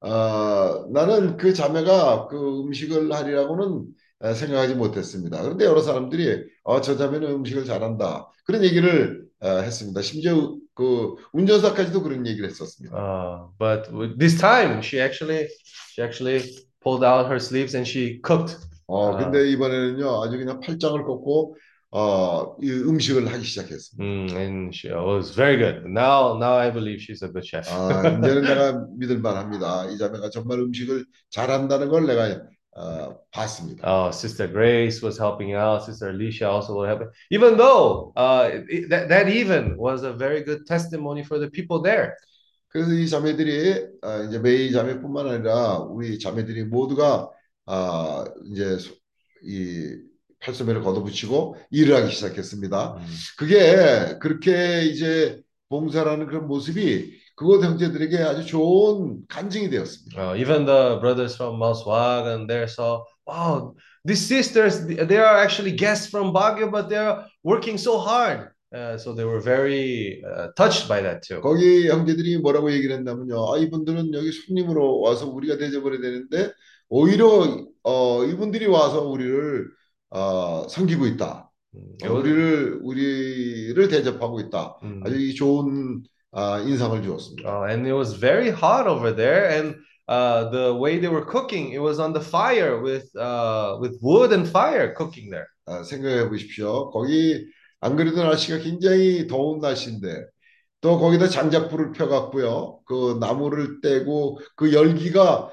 어, 0.00 0.86
나는 0.92 1.36
그 1.38 1.54
자매가 1.54 2.28
그 2.28 2.60
음식을 2.60 3.10
하리라고는 3.12 3.86
에, 4.22 4.34
생각하지 4.34 4.74
못했습니다. 4.74 5.40
그런데 5.42 5.64
여러 5.64 5.80
사람들이 5.80 6.44
어, 6.62 6.80
저 6.82 6.96
자매는 6.96 7.30
음식을 7.30 7.64
잘한다. 7.64 8.28
그런 8.44 8.62
얘기를 8.64 9.24
어, 9.40 9.48
했습니다. 9.48 10.02
심지어 10.02 10.56
그 10.74 11.14
운전사까지도 11.32 12.02
그런 12.02 12.26
얘기를 12.26 12.48
했었습니다. 12.50 12.94
Uh, 12.94 13.48
but 13.58 13.88
this 14.18 14.36
time, 14.38 14.82
she 14.82 15.00
actually, 15.00 15.48
she 15.94 16.02
actually 16.04 16.42
pulled 16.82 17.04
out 17.04 17.26
her 17.26 17.38
sleeves 17.40 17.74
and 17.74 17.88
she 17.88 18.20
cooked. 18.22 18.58
어, 18.94 19.14
아. 19.14 19.16
근데 19.16 19.50
이번에는요, 19.50 20.22
아주 20.22 20.38
그냥 20.38 20.60
팔짱을 20.60 21.02
꺾고 21.04 21.56
어, 21.90 22.56
이 22.62 22.70
음식을 22.70 23.26
하기 23.32 23.44
시작했습니다. 23.44 24.04
Mm, 24.04 24.36
and 24.36 24.76
she 24.76 24.92
was 24.94 25.34
very 25.34 25.56
good. 25.56 25.86
Now, 25.86 26.36
now 26.38 26.58
I 26.58 26.72
believe 26.72 27.00
she's 27.00 27.22
a 27.22 27.30
good 27.30 27.46
chef. 27.46 27.68
아, 27.70 28.02
이제는 28.18 28.42
내가 28.42 28.86
믿을 28.98 29.18
만합니다. 29.18 29.90
이 29.90 29.98
자매가 29.98 30.30
정말 30.30 30.60
음식을 30.60 31.04
잘한다는 31.30 31.88
걸 31.88 32.06
내가 32.06 32.42
어, 32.76 33.16
봤습니다. 33.30 33.86
Oh, 33.86 34.10
Sister 34.10 34.50
Grace 34.50 35.02
was 35.02 35.18
helping 35.20 35.54
out. 35.54 35.84
Sister 35.84 36.10
Alicia 36.10 36.50
also 36.50 36.74
was 36.74 36.88
helping. 36.88 37.08
Even 37.30 37.56
though 37.56 38.12
uh, 38.16 38.50
that 38.90 39.08
that 39.08 39.28
even 39.28 39.76
was 39.76 40.02
a 40.02 40.12
very 40.12 40.42
good 40.42 40.66
testimony 40.66 41.22
for 41.22 41.38
the 41.38 41.50
people 41.50 41.82
there. 41.82 42.14
그래서 42.68 42.92
이 42.92 43.08
자매들이 43.08 43.86
아, 44.02 44.26
이제 44.26 44.40
메이 44.40 44.72
자매뿐만 44.72 45.28
아니라 45.28 45.78
우리 45.78 46.18
자매들이 46.18 46.64
모두가 46.64 47.30
아, 47.66 48.24
이제 48.50 48.78
소- 48.78 48.94
이 49.42 49.96
팔소매를 50.40 50.82
걷어붙이고 50.82 51.56
일을 51.70 51.96
하기 51.96 52.12
시작했습니다. 52.12 52.98
그게 53.38 54.18
그렇게 54.20 54.82
이제 54.84 55.40
봉사라는 55.70 56.26
그런 56.26 56.46
모습이 56.46 57.12
그곳 57.36 57.64
형제들에게 57.64 58.18
아주 58.18 58.44
좋은 58.46 59.22
간증이 59.28 59.70
되었습니다. 59.70 60.20
Uh, 60.20 60.38
even 60.40 60.64
the 60.66 61.00
brothers 61.00 61.34
from 61.34 61.58
Mauswagen 61.58 62.46
there 62.46 62.66
saw, 62.68 63.02
wow, 63.26 63.74
these 64.04 64.20
sisters, 64.24 64.86
they 64.86 65.16
are 65.18 65.38
actually 65.42 65.74
guests 65.74 66.08
from 66.08 66.32
Baguio, 66.32 66.70
but 66.70 66.88
they're 66.88 67.24
working 67.42 67.76
so 67.76 67.98
hard. 67.98 68.50
Uh, 68.72 68.98
so 68.98 69.14
they 69.14 69.24
were 69.24 69.40
very 69.40 70.22
uh, 70.26 70.48
touched 70.56 70.86
by 70.88 71.00
that 71.00 71.22
too. 71.22 71.40
거기 71.40 71.88
형제들이 71.88 72.38
뭐라고 72.38 72.70
얘기를 72.72 72.96
했냐면요. 72.96 73.54
아, 73.54 73.58
이분들은 73.58 74.12
여기 74.14 74.30
손님으로 74.30 75.00
와서 75.00 75.26
우리가 75.28 75.56
대접을 75.58 75.94
해야 75.94 76.00
되는데 76.02 76.52
오히려 76.88 77.64
어, 77.82 78.24
이분들이 78.24 78.66
와서 78.66 79.02
우리를 79.02 79.68
어, 80.10 80.66
섬기고 80.68 81.06
있다. 81.06 81.50
Mm, 81.74 81.96
어, 82.04 82.06
was- 82.06 82.20
우리를 82.20 82.80
우리를 82.82 83.88
대접하고 83.88 84.40
있다. 84.40 84.78
Mm. 84.82 85.00
아주 85.04 85.16
이 85.18 85.34
좋은 85.34 86.02
아, 86.32 86.58
인상을 86.60 87.02
주었습니다. 87.02 87.48
Uh, 87.48 87.70
and 87.70 87.86
it 87.86 87.94
was 87.94 88.18
very 88.18 88.50
hot 88.50 88.88
over 88.88 89.14
there, 89.14 89.46
and 89.54 89.76
uh, 90.08 90.50
the 90.50 90.74
way 90.74 90.98
they 90.98 91.08
were 91.08 91.24
cooking, 91.24 91.70
it 91.72 91.78
was 91.78 92.00
on 92.00 92.12
the 92.12 92.22
fire 92.22 92.82
with 92.82 93.06
uh, 93.16 93.78
with 93.80 93.98
wood 94.02 94.32
and 94.34 94.48
fire 94.48 94.92
cooking 94.96 95.30
there. 95.30 95.46
아, 95.66 95.82
생각해 95.84 96.28
보십시오. 96.28 96.90
거기 96.90 97.46
안 97.80 97.94
그래도 97.96 98.22
날씨가 98.22 98.58
굉장히 98.58 99.26
더운 99.28 99.60
날씨인데 99.60 100.26
또 100.80 100.98
거기다 100.98 101.28
장작불을 101.28 101.92
펴갖고요. 101.92 102.80
그 102.84 103.16
나무를 103.20 103.80
떼고 103.80 104.38
그 104.56 104.72
열기가 104.72 105.50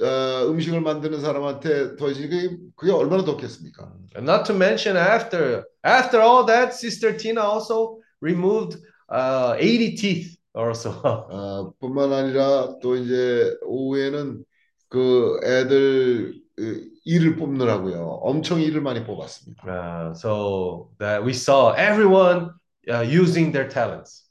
어, 0.00 0.46
음식을 0.48 0.80
만드는 0.80 1.20
사람한테 1.20 1.96
더해지니까 1.96 2.56
그게- 2.76 2.92
얼마나 2.92 3.24
덥겠습니까? 3.24 3.92
And 4.16 4.30
not 4.30 4.44
to 4.46 4.54
mention 4.54 4.96
after 4.96 5.64
after 5.84 6.20
all 6.22 6.46
that, 6.46 6.72
Sister 6.74 7.16
Tina 7.16 7.40
also 7.42 7.98
removed 8.20 8.78
uh, 9.10 9.56
80 9.58 9.96
teeth 9.96 10.36
also. 10.54 10.90
어, 11.02 11.72
뿐만 11.80 12.12
아니라 12.12 12.78
또 12.80 12.96
이제 12.96 13.54
오후에는 13.66 14.44
그 14.88 15.38
애들 15.44 16.40
그, 16.56 16.88
이를 17.04 17.36
뽑느라고요. 17.36 18.20
엄청 18.22 18.60
이를 18.60 18.80
많이 18.80 19.04
뽑았습니다. 19.04 19.62
Uh, 19.64 20.12
so 20.14 20.90
that 20.98 21.22
we 21.24 21.32
saw 21.32 21.72
everyone 21.76 22.50
uh, 22.90 23.02
using 23.02 23.52
their 23.52 23.68
talents. 23.68 24.24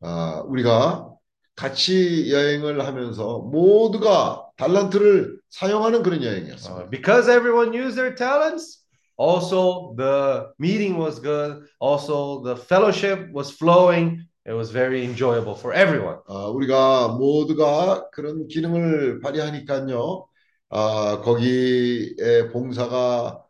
아, 0.00 0.42
우리가 0.46 1.15
같이 1.56 2.30
여행을 2.30 2.86
하면서 2.86 3.38
모두가 3.38 4.46
달란트를 4.56 5.38
사용하는 5.50 6.02
그런 6.02 6.20
Uh, 6.20 6.26
여행이었습니다. 6.28 6.90
because 6.90 7.28
everyone 7.28 7.72
used 7.72 7.96
their 7.96 8.14
talents, 8.14 8.84
also 9.16 9.94
the 9.96 10.46
meeting 10.58 10.98
was 10.98 11.18
good. 11.20 11.64
Also 11.80 12.42
the 12.44 12.54
fellowship 12.56 13.30
was 13.32 13.50
flowing. 13.50 14.20
It 14.44 14.52
was 14.52 14.70
very 14.70 15.02
enjoyable 15.04 15.54
for 15.54 15.72
everyone. 15.74 16.18
아, 16.28 16.46
우리가 16.48 17.08
모두가 17.18 18.10
그런 18.10 18.46
기능을 18.48 19.20
발휘하니까요. 19.20 20.26
아, 20.68 21.20
거기에 21.24 22.48
봉사가 22.52 23.42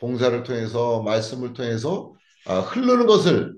봉사를 0.00 0.42
통해서 0.42 1.02
말씀을 1.02 1.52
통해서 1.52 2.14
아, 2.46 2.60
흐르는 2.60 3.06
것을 3.06 3.54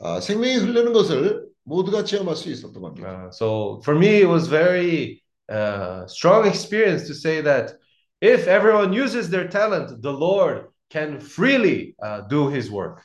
아, 0.00 0.20
생명이 0.20 0.54
흐르는 0.56 0.92
것을 0.92 1.44
모두가 1.64 2.04
체험할 2.04 2.36
수 2.36 2.50
있었던 2.50 2.80
겁니다. 2.80 3.08
Uh, 3.08 3.30
so 3.30 3.80
for 3.82 3.96
me, 3.98 4.20
it 4.20 4.28
was 4.28 4.48
very 4.48 5.22
uh, 5.50 6.06
strong 6.06 6.46
experience 6.46 7.06
to 7.06 7.14
say 7.14 7.40
that 7.42 7.74
if 8.20 8.46
everyone 8.46 8.92
uses 8.92 9.30
their 9.30 9.48
talent, 9.48 10.02
the 10.02 10.12
Lord 10.12 10.68
can 10.90 11.20
freely 11.20 11.94
uh, 12.02 12.22
do 12.28 12.48
His 12.48 12.70
work. 12.70 13.02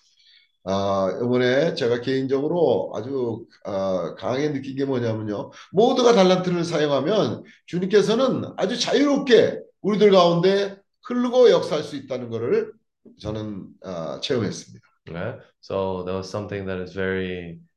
아, 0.66 1.10
이번에 1.24 1.74
제가 1.74 2.02
개인적으로 2.02 2.92
아주 2.94 3.46
아, 3.66 4.14
강하게 4.16 4.52
느낀 4.52 4.76
게 4.76 4.86
뭐냐면요. 4.86 5.52
모두가 5.72 6.14
달란트를 6.14 6.64
사용하면 6.64 7.44
주님께서는 7.66 8.54
아주 8.58 8.78
자유롭게 8.78 9.62
우리들 9.82 10.12
가운데 10.12 10.78
흐르고 11.04 11.50
역사할 11.50 11.84
수 11.84 11.96
있다는 11.96 12.30
것을 12.30 12.74
저는 13.20 13.68
아, 13.84 14.20
체험했습니다. 14.22 14.86
Yeah? 15.08 15.40
So 15.62 16.04
that 16.06 16.14
was 16.14 16.30
something 16.30 16.68
that 16.68 16.80
is 16.80 16.94
very 16.94 17.58
uh, 17.58 17.69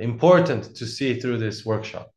important 0.00 0.74
to 0.74 0.86
see 0.86 1.18
through 1.18 1.38
this 1.38 1.66
workshop. 1.66 2.10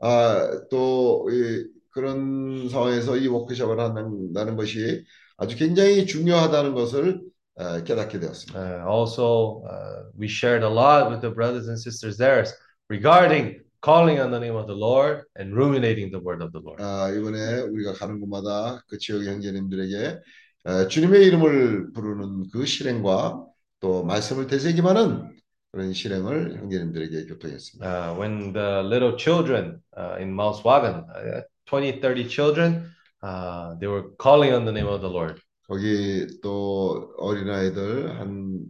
아, 0.00 0.62
또 0.70 1.28
이, 1.30 1.66
그런 1.90 2.68
상황에서 2.68 3.16
이 3.16 3.28
워크숍을 3.28 3.78
한다는 3.78 4.56
것이 4.56 5.04
아주 5.36 5.56
굉장히 5.56 6.06
중요하다는 6.06 6.74
것을 6.74 7.20
어, 7.56 7.82
깨닫게 7.84 8.20
되었습니다. 8.20 8.58
Uh, 8.58 8.88
also, 8.88 9.62
uh, 9.68 10.08
we 10.18 10.26
shared 10.26 10.64
a 10.64 10.70
lot 10.70 11.10
with 11.10 11.20
the 11.20 11.30
brothers 11.30 11.68
and 11.68 11.78
sisters 11.78 12.16
there 12.16 12.44
regarding 12.88 13.60
calling 13.82 14.20
on 14.20 14.30
the 14.30 14.38
name 14.38 14.56
of 14.56 14.66
the 14.66 14.76
Lord 14.76 15.24
and 15.36 15.54
ruminating 15.54 16.10
the 16.10 16.20
word 16.20 16.42
of 16.42 16.52
the 16.52 16.62
Lord. 16.64 16.82
아, 16.82 17.10
이번에 17.10 17.60
우리가 17.60 17.92
가는 17.94 18.20
곳마다 18.20 18.82
그 18.88 18.96
지역 18.98 19.24
형제님들에게 19.24 20.20
어, 20.64 20.88
주님의 20.88 21.26
이름을 21.26 21.92
부르는 21.92 22.48
그 22.52 22.64
실행과 22.64 23.44
또 23.80 24.04
말씀을 24.04 24.46
되새김하는 24.46 25.39
그런 25.72 25.92
실행을 25.92 26.58
형제님들에게 26.58 27.26
교통했습니다. 27.26 27.86
Uh, 27.86 28.18
when 28.18 28.52
the 28.52 28.82
little 28.82 29.16
children 29.16 29.80
uh, 29.96 30.16
in 30.20 30.34
Mauswagen, 30.34 31.06
uh, 31.14 31.42
20, 31.66 32.00
30 32.00 32.28
children, 32.28 32.90
uh, 33.22 33.78
they 33.78 33.86
were 33.86 34.10
calling 34.18 34.52
on 34.52 34.64
the 34.64 34.72
name 34.72 34.88
of 34.88 35.00
the 35.00 35.10
Lord. 35.10 35.40
거기 35.68 36.26
또 36.42 37.14
어린아이들 37.18 38.18
한, 38.18 38.66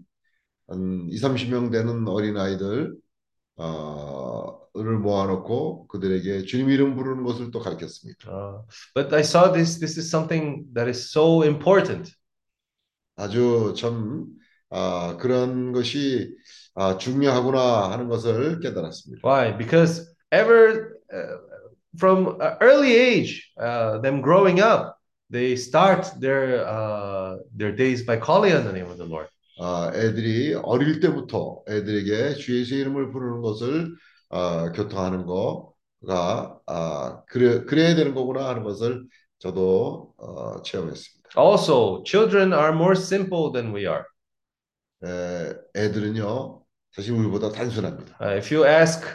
한 0.69 1.09
2, 1.09 1.17
30명 1.17 1.73
되는 1.73 2.07
어린아이들 2.07 2.95
어, 3.57 4.61
를 4.73 4.99
모아놓고 4.99 5.89
그들에게 5.89 6.45
주님 6.45 6.71
이름 6.71 6.95
부르는 6.95 7.25
것을 7.25 7.51
또 7.51 7.59
가르쳤습니다. 7.59 8.31
Uh, 8.31 8.63
but 8.95 9.13
I 9.13 9.23
saw 9.23 9.53
this, 9.53 9.81
this 9.81 9.99
is 9.99 10.09
something 10.09 10.65
that 10.75 10.89
is 10.89 11.11
so 11.11 11.43
important. 11.43 12.15
아주 13.17 13.75
참 13.77 14.27
아, 14.71 15.17
그런 15.19 15.73
것이 15.73 16.35
아, 16.75 16.97
중요하구나 16.97 17.91
하는 17.91 18.09
것을 18.09 18.61
깨달았습니다. 18.61 19.27
Why? 19.29 19.57
Because 19.57 20.15
ever 20.31 20.97
uh, 21.13 21.37
from 21.99 22.39
uh, 22.41 22.57
early 22.61 22.95
age, 22.95 23.51
uh, 23.61 24.01
them 24.01 24.23
growing 24.23 24.61
up, 24.61 24.97
they 25.31 25.57
start 25.57 26.07
their 26.21 26.67
uh, 26.67 27.37
their 27.57 27.75
days 27.75 28.05
by 28.07 28.17
calling 28.17 28.55
on 28.55 28.65
the 28.65 28.73
name 28.73 28.91
of 28.91 28.97
the 28.97 29.07
Lord. 29.07 29.29
아, 29.61 29.91
애들이 29.95 30.55
어릴 30.55 31.01
때부터 31.01 31.63
애들에게 31.69 32.35
주 32.35 32.59
예수의 32.59 32.81
이름을 32.81 33.11
부르는 33.13 33.43
것을 33.43 33.95
아, 34.31 34.73
교통하는 34.73 35.27
거가 35.27 36.59
아, 36.67 37.23
그래, 37.27 37.65
그래야 37.65 37.95
되는 37.95 38.15
거구나 38.15 38.49
하는 38.49 38.63
것을 38.63 39.05
저도 39.39 40.15
어, 40.17 40.63
체험했습니다. 40.63 41.31
Also, 41.37 42.03
children 42.05 42.53
are 42.53 42.73
more 42.73 42.95
simple 42.97 43.53
than 43.53 43.75
we 43.75 43.87
are. 43.87 44.05
에, 45.05 45.55
애들은요 45.77 46.63
사실 46.93 47.13
우리보다 47.13 47.51
단순합니다. 47.51 48.17
Uh, 48.21 48.37
if 48.37 48.51
you 48.51 48.65
ask 48.65 49.07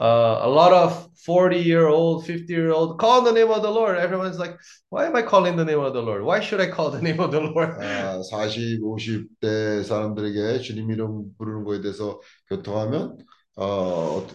uh, 0.00 0.40
a 0.42 0.48
lot 0.48 0.72
of 0.72 1.08
40 1.26 1.58
year 1.58 1.86
old, 1.86 2.24
50 2.24 2.52
year 2.52 2.72
old, 2.72 2.98
call 2.98 3.22
the 3.22 3.32
name 3.32 3.50
of 3.50 3.62
the 3.62 3.70
Lord, 3.70 3.98
everyone's 3.98 4.38
like, 4.38 4.56
why 4.88 5.06
am 5.06 5.14
I 5.14 5.22
calling 5.22 5.56
the 5.56 5.64
name 5.64 5.78
of 5.78 5.92
the 5.92 6.02
Lord? 6.02 6.22
Why 6.24 6.40
should 6.40 6.60
I 6.60 6.68
call 6.68 6.90
the 6.90 7.00
name 7.02 7.20
of 7.20 7.30
the 7.30 7.40
Lord? 7.40 7.76
아, 7.78 8.22
40, 8.22 8.80
50대 8.80 9.84
사람들에게 9.84 10.60
주님 10.60 10.90
이름 10.90 11.32
부르는 11.38 11.64
거에 11.64 11.80
대해서 11.80 12.20
교통하면 12.48 13.18
어, 13.56 13.64
어, 13.64 14.18
어, 14.18 14.26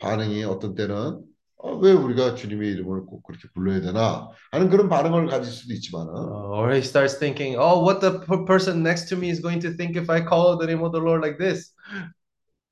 반응이 0.00 0.44
어떤 0.44 0.74
때는 0.74 1.22
어, 1.57 1.75
왜 1.77 1.91
우리가 1.93 2.35
주님의 2.35 2.71
이름을 2.71 3.05
꼭 3.05 3.23
그렇게 3.23 3.47
불러야 3.53 3.79
되나 3.81 4.29
하는 4.51 4.69
그런 4.69 4.89
반응을 4.89 5.27
가질 5.27 5.51
수도 5.51 5.73
있지만은 5.73 6.13
Uh, 6.13 6.59
or 6.59 6.71
he 6.71 6.81
starts 6.81 7.15
thinking, 7.17 7.55
oh, 7.57 7.79
what 7.79 8.01
the 8.01 8.19
p- 8.19 8.45
person 8.45 8.83
next 8.83 9.07
to 9.09 9.15
me 9.15 9.29
is 9.29 9.39
going 9.39 9.59
to 9.61 9.71
think 9.71 9.95
if 9.95 10.09
I 10.09 10.21
call 10.21 10.57
the 10.57 10.67
name 10.67 10.83
of 10.83 10.91
the 10.91 10.99
Lord 10.99 11.21
like 11.21 11.37
this? 11.37 11.71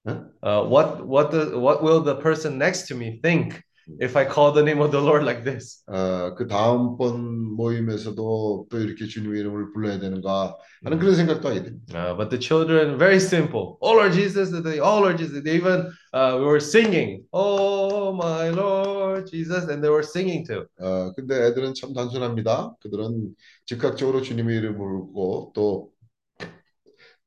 Huh? 0.05 0.25
Uh, 0.41 0.63
what 0.65 1.05
what 1.05 1.31
the 1.31 1.57
what 1.57 1.83
will 1.83 2.01
the 2.01 2.15
person 2.15 2.57
next 2.57 2.87
to 2.89 2.95
me 2.95 3.19
think 3.21 3.61
If 4.00 4.16
I 4.16 4.24
call 4.24 4.52
the 4.52 4.62
name 4.62 4.80
of 4.80 4.90
the 4.90 5.00
Lord 5.00 5.24
like 5.24 5.44
this? 5.44 5.82
어, 5.86 6.34
그 6.34 6.46
다음번 6.46 7.54
모임에서도 7.56 8.66
또 8.68 8.78
이렇게 8.78 9.06
주님의 9.06 9.40
이름을 9.40 9.72
불러야 9.72 9.98
되는가 9.98 10.56
하는 10.84 10.98
그런 10.98 11.14
생각도 11.14 11.48
하게 11.48 11.62
됩니다. 11.62 11.94
Uh, 11.94 12.16
but 12.16 12.30
the 12.30 12.40
children, 12.40 12.98
very 12.98 13.16
simple. 13.16 13.78
Oh 13.80 13.92
Lord 13.92 14.12
Jesus, 14.12 14.50
they 14.50 14.80
oh 14.80 14.98
Lord 14.98 15.18
Jesus. 15.18 15.42
They 15.42 15.56
even 15.56 15.90
uh, 16.12 16.38
were 16.40 16.60
singing, 16.60 17.22
Oh 17.32 18.12
my 18.12 18.50
Lord 18.50 19.30
Jesus, 19.30 19.68
and 19.68 19.82
they 19.82 19.90
were 19.90 20.02
singing 20.02 20.44
too. 20.44 20.66
어, 20.80 21.12
근데 21.14 21.46
애들은 21.46 21.74
참 21.74 21.94
단순합니다. 21.94 22.74
그들은 22.80 23.34
즉각적으로 23.66 24.22
주님의 24.22 24.56
이름을 24.58 24.78
부르고 24.78 25.52
또 25.54 25.90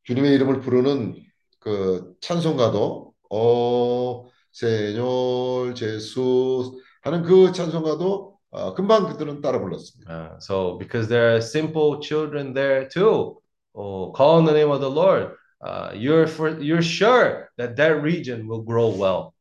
주님의 0.04 0.34
이름을 0.36 0.62
부르는 0.62 1.16
그 1.60 2.16
찬송가도 2.22 3.14
어 3.32 4.29
세뇨 4.52 5.74
제수 5.74 6.80
하는 7.02 7.24
그 7.24 7.52
찬송가도 7.52 8.38
어, 8.52 8.74
금방 8.74 9.08
그들은 9.08 9.42
따라 9.42 9.60
불렀습니다. 9.60 10.12
Uh, 10.12 10.38
so 10.40 10.78
because 10.80 11.08
there 11.08 11.34
are 11.34 11.42
simple 11.42 12.00
children 12.02 12.54
there 12.54 12.88
too, 12.90 13.38
oh, 13.76 14.12
call 14.14 14.38
on 14.38 14.46
the 14.46 14.54
name 14.54 14.72
of 14.72 14.82
the 14.82 14.90
Lord. 14.90 15.36
Uh, 15.62 15.92
you're 15.94 16.26
for 16.26 16.58
you're 16.60 16.82
sure 16.82 17.50
that 17.58 17.76
that 17.76 18.02
region 18.02 18.48
will 18.48 18.64
grow 18.64 18.90
well. 18.90 19.34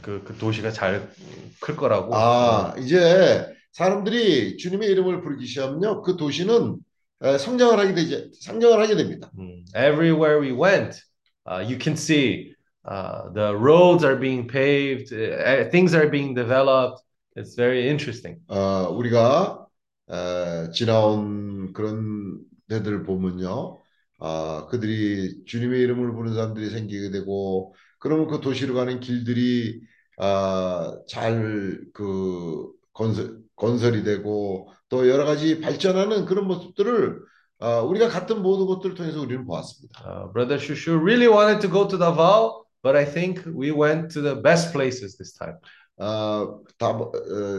그, 0.00 0.22
그 0.24 0.36
도시가 0.38 0.70
잘 0.70 1.10
클 1.60 1.76
거라고. 1.76 2.14
아 2.14 2.74
이제 2.78 3.46
사람들이 3.72 4.56
주님의 4.56 4.88
이름을 4.90 5.20
부르기 5.20 5.46
시작하면요 5.46 6.02
그 6.02 6.16
도시는 6.16 6.76
에, 7.22 7.36
성장을 7.36 7.78
하게 7.78 7.94
되지 7.94 8.30
성장을 8.40 8.80
하게 8.80 8.96
됩니다. 8.96 9.30
음, 9.38 9.64
Everywhere 9.76 10.40
we 10.40 10.52
went, 10.52 10.98
uh, 11.46 11.60
you 11.60 11.76
can 11.78 11.94
see 11.94 12.54
uh, 12.84 13.30
the 13.30 13.56
roads 13.56 14.04
are 14.04 14.16
being 14.16 14.46
paved, 14.46 15.12
uh, 15.12 15.68
things 15.70 15.94
are 15.94 16.08
being 16.08 16.34
developed. 16.34 17.00
It's 17.36 17.56
very 17.56 17.88
interesting. 17.88 18.40
어, 18.48 18.88
우리가 18.90 19.66
에, 20.10 20.70
지나온 20.70 21.72
그런 21.72 22.38
데들 22.68 23.02
보면요, 23.02 23.78
아, 24.20 24.66
그들이 24.70 25.44
주님의 25.44 25.80
이름을 25.80 26.12
부르는 26.12 26.34
사람들이 26.34 26.70
생기게 26.70 27.10
되고, 27.10 27.74
그러면 27.98 28.28
그 28.28 28.40
도시로 28.40 28.74
가는 28.74 29.00
길들이 29.00 29.80
아, 30.18 30.96
잘그 31.08 32.72
건설 32.92 33.38
건설이 33.56 34.04
되고 34.04 34.68
또 34.88 35.08
여러 35.08 35.24
가지 35.24 35.60
발전하는 35.60 36.24
그런 36.24 36.46
모습들을 36.46 37.20
아, 37.60 37.80
우리가 37.80 38.08
갔던 38.08 38.42
모든 38.42 38.66
것들을 38.66 38.94
통해서 38.94 39.20
우리는 39.20 39.44
보았습니다. 39.44 40.02
Uh, 40.04 40.32
Brother 40.32 40.58
Shushu 40.58 41.00
really 41.02 41.28
wanted 41.28 41.60
to 41.60 41.68
go 41.70 41.88
to 41.88 41.98
Davao, 41.98 42.63
but 42.83 42.95
I 42.95 43.05
think 43.05 43.43
we 43.45 43.71
went 43.71 44.11
to 44.13 44.21
the 44.21 44.35
best 44.41 44.71
places 44.73 45.17
this 45.17 45.33
time. 45.37 45.57
아, 45.97 46.47
다, 46.77 46.91
어, 46.91 47.11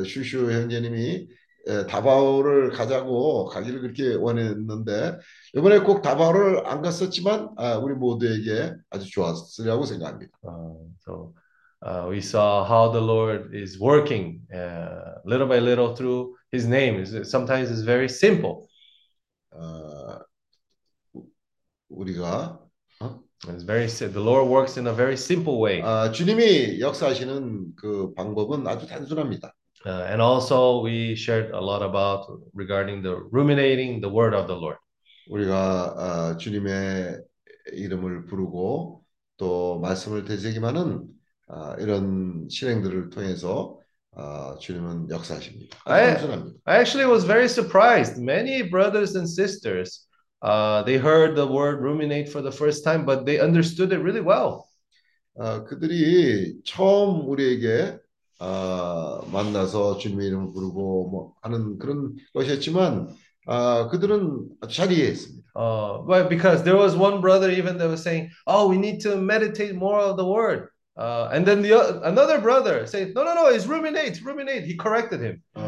슈슈 0.04 0.50
형제님이 0.50 1.28
에, 1.66 1.86
다바오를 1.86 2.70
가자고 2.70 3.44
가기를 3.46 3.82
그렇게 3.82 4.14
원했는데 4.14 5.18
이번에 5.54 5.80
꼭 5.80 6.00
다바오를 6.00 6.66
안 6.66 6.80
갔었지만 6.80 7.50
아, 7.58 7.76
우리 7.76 7.94
모두에게 7.94 8.72
아주 8.88 9.10
좋았으리라고 9.10 9.84
생각합니다. 9.84 10.32
Uh, 10.42 10.88
so 11.04 11.34
uh, 11.84 12.08
we 12.08 12.18
saw 12.18 12.64
how 12.64 12.90
the 12.90 13.00
Lord 13.00 13.54
is 13.54 13.78
working 13.78 14.40
uh, 14.54 15.20
little 15.26 15.46
by 15.46 15.58
little 15.60 15.94
through 15.94 16.34
His 16.50 16.66
name. 16.66 17.02
It's- 17.02 17.30
Sometimes 17.30 17.70
it's 17.70 17.82
very 17.84 18.08
simple. 18.08 18.66
어, 19.52 20.18
우리가 21.90 22.58
어? 22.62 22.63
It's 23.47 23.63
very 23.63 23.87
the 23.87 24.19
Lord 24.19 24.47
works 24.47 24.77
in 24.77 24.87
a 24.87 24.93
very 24.93 25.15
simple 25.15 25.59
way. 25.61 25.81
아, 25.81 26.11
주님이 26.11 26.79
역사하시는 26.79 27.75
그 27.75 28.13
방법은 28.15 28.67
아주 28.67 28.87
단순합니다. 28.87 29.53
Uh, 29.85 30.07
and 30.09 30.19
also 30.19 30.81
we 30.83 31.13
shared 31.15 31.51
a 31.53 31.61
lot 31.61 31.83
about 31.83 32.25
regarding 32.55 33.03
the 33.03 33.17
ruminating 33.31 34.01
the 34.01 34.09
word 34.09 34.33
of 34.33 34.47
the 34.47 34.55
Lord. 34.59 34.77
우리가 35.29 35.95
아, 35.97 36.37
주님의 36.37 37.21
이름을 37.73 38.25
부르고 38.25 39.03
또 39.37 39.79
말씀을 39.79 40.25
되새김하는 40.25 41.03
아, 41.47 41.75
이런 41.79 42.47
실행들을 42.49 43.09
통해서 43.11 43.77
아, 44.15 44.55
주님은 44.59 45.09
역사하십니다. 45.09 45.77
아예- 45.85 46.13
단순합니다. 46.13 46.59
I 46.65 46.79
actually 46.79 47.05
was 47.11 47.25
very 47.25 47.45
surprised. 47.45 48.19
Many 48.21 48.69
brothers 48.69 49.15
and 49.15 49.29
sisters, 49.29 50.04
uh, 50.44 50.82
they 50.84 50.96
heard 50.98 51.36
the 51.36 51.46
word 51.46 51.80
ruminate 51.82 52.28
for 52.28 52.40
the 52.42 52.52
first 52.52 52.84
time, 52.84 53.04
but 53.04 53.24
they 53.26 53.38
understood 53.40 53.92
it 53.92 54.00
really 54.00 54.20
well. 54.22 54.66
아, 55.38 55.64
그들이 55.64 56.60
처음 56.64 57.28
우리에게 57.28 57.98
아, 58.40 59.20
만나서 59.32 59.98
주님의 59.98 60.26
이름을 60.28 60.52
부르고 60.52 61.08
뭐 61.10 61.32
하는 61.42 61.78
그런 61.78 62.14
것이었지만 62.34 63.08
아, 63.46 63.88
그들은 63.90 64.48
아주 64.60 64.76
잘 64.76 64.92
이해했습니다. 64.92 65.40
Uh, 65.56 65.98
but 66.06 66.28
because 66.28 66.62
there 66.62 66.76
was 66.76 66.94
one 66.94 67.20
brother 67.20 67.50
even 67.50 67.76
that 67.76 67.88
was 67.88 68.02
saying, 68.02 68.30
"Oh, 68.46 68.68
we 68.70 68.78
need 68.78 69.00
to 69.02 69.16
meditate 69.16 69.74
more 69.74 69.98
of 69.98 70.16
the 70.16 70.24
word," 70.24 70.68
uh, 70.96 71.28
and 71.32 71.44
then 71.44 71.60
the 71.60 71.74
o- 71.74 72.00
another 72.04 72.40
brother 72.40 72.86
said, 72.86 73.12
"No, 73.16 73.24
no, 73.24 73.34
no, 73.34 73.48
it's 73.50 73.66
ruminate, 73.66 74.22
ruminate." 74.22 74.62
He 74.62 74.76
corrected 74.76 75.20
him. 75.20 75.42
어, 75.56 75.60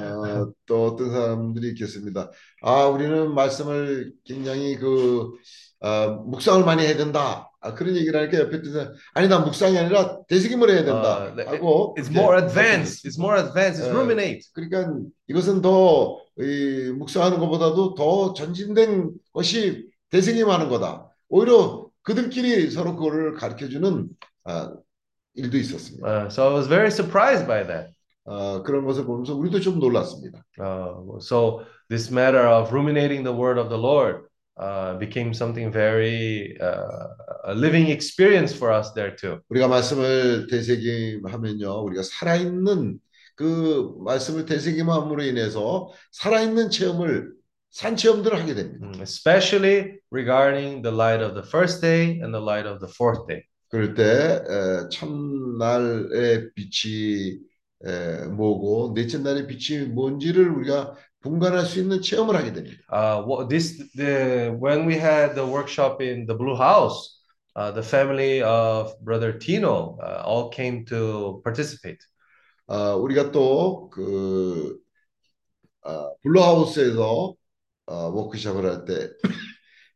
어, 0.48 0.54
또 0.66 0.86
어떤 0.86 1.12
사람들이 1.12 1.70
있겠습니다. 1.70 2.32
아, 2.62 2.86
우리는 2.86 3.34
말씀을 3.34 4.14
굉장히 4.26 4.76
그 4.78 5.32
아, 5.80 6.08
묵상을 6.26 6.64
많이 6.66 6.84
해야 6.84 6.98
된다. 6.98 7.52
아, 7.60 7.74
그런 7.74 7.95
얘기를 7.95 8.20
하니까 8.20 8.39
옆에 8.39 8.58
있던 8.58 8.74
사람, 8.74 8.93
아니 9.14 9.28
나 9.28 9.39
묵상이 9.39 9.78
아니라 9.78 10.20
되새김을 10.28 10.70
해야 10.70 10.84
된다. 10.84 11.34
Uh, 11.34 11.50
하고 11.50 11.95
It's 11.98 12.10
more 12.10 12.38
advanced. 12.38 13.08
It's 13.08 13.20
more 13.20 13.39
advanced. 13.39 13.84
It's 13.84 13.93
ruminate. 13.93 14.48
그러니까 14.54 14.93
이것은 15.28 15.62
더 15.62 16.20
이, 16.39 16.93
묵상하는 16.98 17.39
것보다도 17.39 17.95
더 17.95 18.34
전진된 18.34 19.12
것이 19.34 19.88
되새김하는 20.10 20.70
거다. 20.70 21.10
오히려 21.30 21.88
그들끼리 22.04 22.70
서로 22.72 22.95
그거를 22.95 23.34
가르쳐주는 23.34 24.08
아, 24.45 24.74
일도 25.36 25.58
있었습니다. 25.58 26.08
Uh, 26.08 26.28
so 26.30 26.48
I 26.48 26.54
was 26.54 26.68
very 26.68 26.89
surprised 26.89 27.48
by 27.48 27.66
that. 27.68 27.97
아, 28.28 28.61
그런 28.63 28.86
것을 28.86 29.05
보면서 29.05 29.34
우리도 29.36 29.59
좀 29.61 29.80
놀랐습니다. 29.80 30.43
Uh, 30.59 31.17
so 31.19 31.61
this 31.89 32.11
matter 32.11 32.45
of 32.47 32.71
ruminating 32.73 33.23
the 33.23 33.34
word 33.36 33.57
of 33.59 33.69
the 33.69 33.80
Lord 33.80 34.28
uh, 34.59 34.97
became 34.99 35.34
something 35.34 35.71
very 35.71 36.57
uh, 36.59 37.07
a 37.45 37.55
living 37.55 37.89
experience 37.89 38.53
for 38.53 38.71
us 38.73 38.93
there 38.93 39.15
too. 39.15 39.39
우리가 39.49 39.67
말씀을 39.67 40.47
되새김하면요, 40.47 41.84
우리가 41.84 42.03
살아있는 42.03 42.99
그 43.36 43.95
말씀을 43.99 44.45
되새김함으로 44.45 45.23
인해서 45.23 45.89
살아있는 46.11 46.69
체험을 46.69 47.32
산 47.69 47.95
체험들을 47.95 48.39
하게 48.39 48.55
됩니다. 48.55 48.88
Mm, 48.88 49.01
Especially 49.01 49.99
regarding 50.11 50.82
the 50.82 50.93
light 50.93 51.23
of 51.23 51.34
the 51.36 51.43
first 51.47 51.80
day 51.80 52.19
and 52.19 52.34
the 52.34 52.41
light 52.41 52.67
of 52.67 52.80
the 52.80 52.91
fourth 52.91 53.28
day. 53.28 53.43
그럴 53.69 53.93
때 53.93 54.03
에, 54.03 54.89
첫날의 54.89 56.49
빛이 56.55 57.34
에, 57.34 57.38
뭐고 58.36 58.93
넷째 58.95 59.19
날의 59.19 59.47
빛이 59.47 59.88
뭔지를 59.88 60.49
우리가 60.49 60.95
분간할 61.21 61.65
수 61.65 61.80
있는 61.80 62.01
체험을 62.01 62.36
하게 62.36 62.53
됩니다. 62.53 62.78
Uh, 62.91 63.25
what 63.28 63.49
this 63.49 63.78
the 63.95 64.49
when 64.59 64.88
we 64.88 64.95
had 64.95 65.36
the 65.36 65.45
workshop 65.45 66.01
in 66.01 66.25
the 66.25 66.36
Blue 66.38 66.55
House, 66.55 67.19
uh, 67.55 67.71
the 67.71 67.84
family 67.84 68.41
of 68.41 68.93
Brother 69.03 69.38
Tino 69.38 69.97
uh, 70.01 70.23
all 70.25 70.49
came 70.49 70.86
to 70.86 71.41
participate. 71.43 71.99
아, 72.67 72.95
우리가 72.95 73.32
또그 73.32 74.78
아, 75.84 76.09
블루하우스에서 76.23 77.34
어, 77.88 77.95
워크숍을 78.09 78.65
할 78.65 78.86
때 78.86 79.09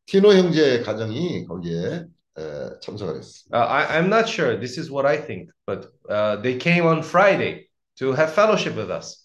티노 0.05 0.33
형제 0.33 0.81
가정이 0.81 1.45
거기에 1.45 2.05
에, 2.37 2.79
참석을 2.81 3.17
했습니다. 3.17 3.57
Uh, 3.57 3.67
I, 3.67 3.99
I'm 3.99 4.07
not 4.07 4.27
sure. 4.29 4.57
This 4.57 4.77
is 4.79 4.89
what 4.89 5.05
I 5.05 5.17
think, 5.17 5.51
but 5.65 5.87
uh, 6.09 6.41
they 6.41 6.57
came 6.57 6.85
on 6.85 7.03
Friday 7.03 7.67
to 8.01 8.11
have 8.13 8.33
fellowship 8.33 8.75
with 8.75 8.89
us. 8.91 9.21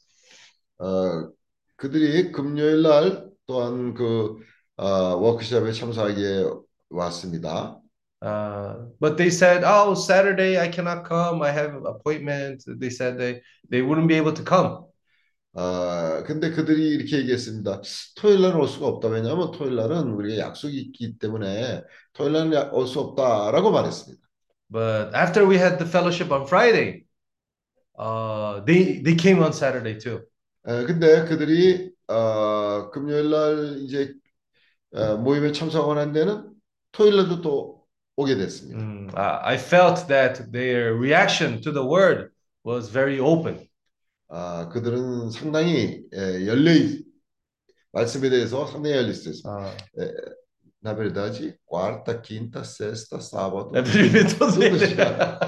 어, 0.78 1.30
그들이 1.76 2.30
금요일 2.32 2.82
날 2.82 3.26
또한 3.46 3.94
그 3.94 4.36
어, 4.76 5.16
워크숍에 5.16 5.72
참석하기에 5.72 6.44
왔습니다. 6.90 7.80
Uh, 8.22 8.88
but 8.98 9.16
they 9.16 9.28
said, 9.30 9.62
"Oh, 9.64 9.94
Saturday 9.94 10.56
I 10.58 10.70
cannot 10.72 11.06
come. 11.06 11.42
I 11.42 11.52
have 11.52 11.84
appointment." 11.86 12.64
They 12.66 12.88
said 12.88 13.18
they 13.18 13.42
they 13.70 13.82
wouldn't 13.82 14.08
be 14.08 14.16
able 14.16 14.32
to 14.32 14.42
come. 14.44 14.84
아, 15.54 16.22
근데 16.26 16.50
그들이 16.50 16.90
이렇게 16.90 17.18
얘기했습니다. 17.18 17.80
토요일 18.16 18.42
날은 18.42 18.56
올 18.60 18.68
수가 18.68 18.86
없다. 18.88 19.08
왜냐하면 19.08 19.50
토요일 19.52 19.76
날은 19.76 20.12
우리가 20.12 20.38
약속이 20.48 20.76
있기 20.78 21.18
때문에 21.18 21.82
토요일 22.12 22.32
날은 22.34 22.70
올 22.72 22.86
수 22.86 23.00
없다라고 23.00 23.70
말했습니다. 23.70 24.22
But 24.70 25.14
after 25.14 25.46
we 25.48 25.56
had 25.56 25.78
the 25.78 25.88
fellowship 25.88 26.30
on 26.32 26.42
Friday, 26.46 27.05
uh, 27.98 28.64
they 28.64 29.02
they 29.02 29.14
came 29.14 29.42
on 29.42 29.52
Saturday 29.52 29.98
too. 29.98 30.22
에, 30.66 30.84
근데 30.84 31.24
그들이 31.24 31.92
어, 32.08 32.90
금요일 32.90 33.30
날 33.30 33.78
이제 33.80 34.12
어, 34.94 35.16
모임에 35.16 35.52
참석을 35.52 35.98
한 35.98 36.12
데는 36.12 36.50
토요일 36.92 37.16
날도 37.16 37.40
또 37.42 37.84
오게 38.16 38.36
됐습니다. 38.36 38.78
Mm, 38.78 39.10
I 39.14 39.56
felt 39.56 40.06
that 40.08 40.50
their 40.50 40.94
reaction 40.96 41.60
to 41.60 41.72
the 41.72 41.84
word 41.84 42.30
was 42.64 42.90
very 42.90 43.18
open. 43.20 43.68
아, 44.28 44.68
그들은 44.70 45.30
상당히 45.30 46.02
에, 46.12 46.46
열려 46.46 46.72
있, 46.72 47.04
말씀에 47.92 48.28
대해서 48.30 48.66
상당히 48.66 48.96
열려 48.96 49.10
있었습니다. 49.10 49.76
Uh, 49.98 50.36
Na 50.82 50.92
verdade, 50.92 51.58
quarta, 51.64 52.14
quinta, 52.20 52.62
sexta, 52.62 53.20
sábado. 53.20 53.74
é 53.74 53.82
perfeito, 53.82 54.38
Tudo 54.38 54.78
já. 54.78 55.40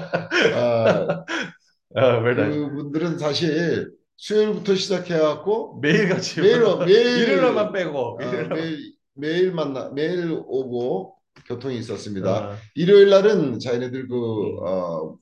아, 1.95 2.01
아, 2.01 2.21
verdade. 2.21 2.55
그분들은 2.69 3.17
사실 3.17 3.91
수요일부터 4.17 4.75
시작해갖고 4.75 5.79
매일같이 5.81 6.41
매일 6.41 6.61
매일 6.85 7.17
일요일만 7.19 7.71
빼고 7.71 8.19
아, 8.21 8.25
일요일만. 8.25 8.57
매일 8.59 8.93
매일 9.15 9.51
만나 9.53 9.89
매일 9.93 10.31
오고 10.31 11.15
교통이 11.45 11.77
있었습니다. 11.79 12.51
어, 12.51 12.55
일요일 12.75 13.09
날은 13.09 13.59
자기네들 13.59 14.07
그 14.07 14.15
음. 14.15 14.57
어, 14.61 15.17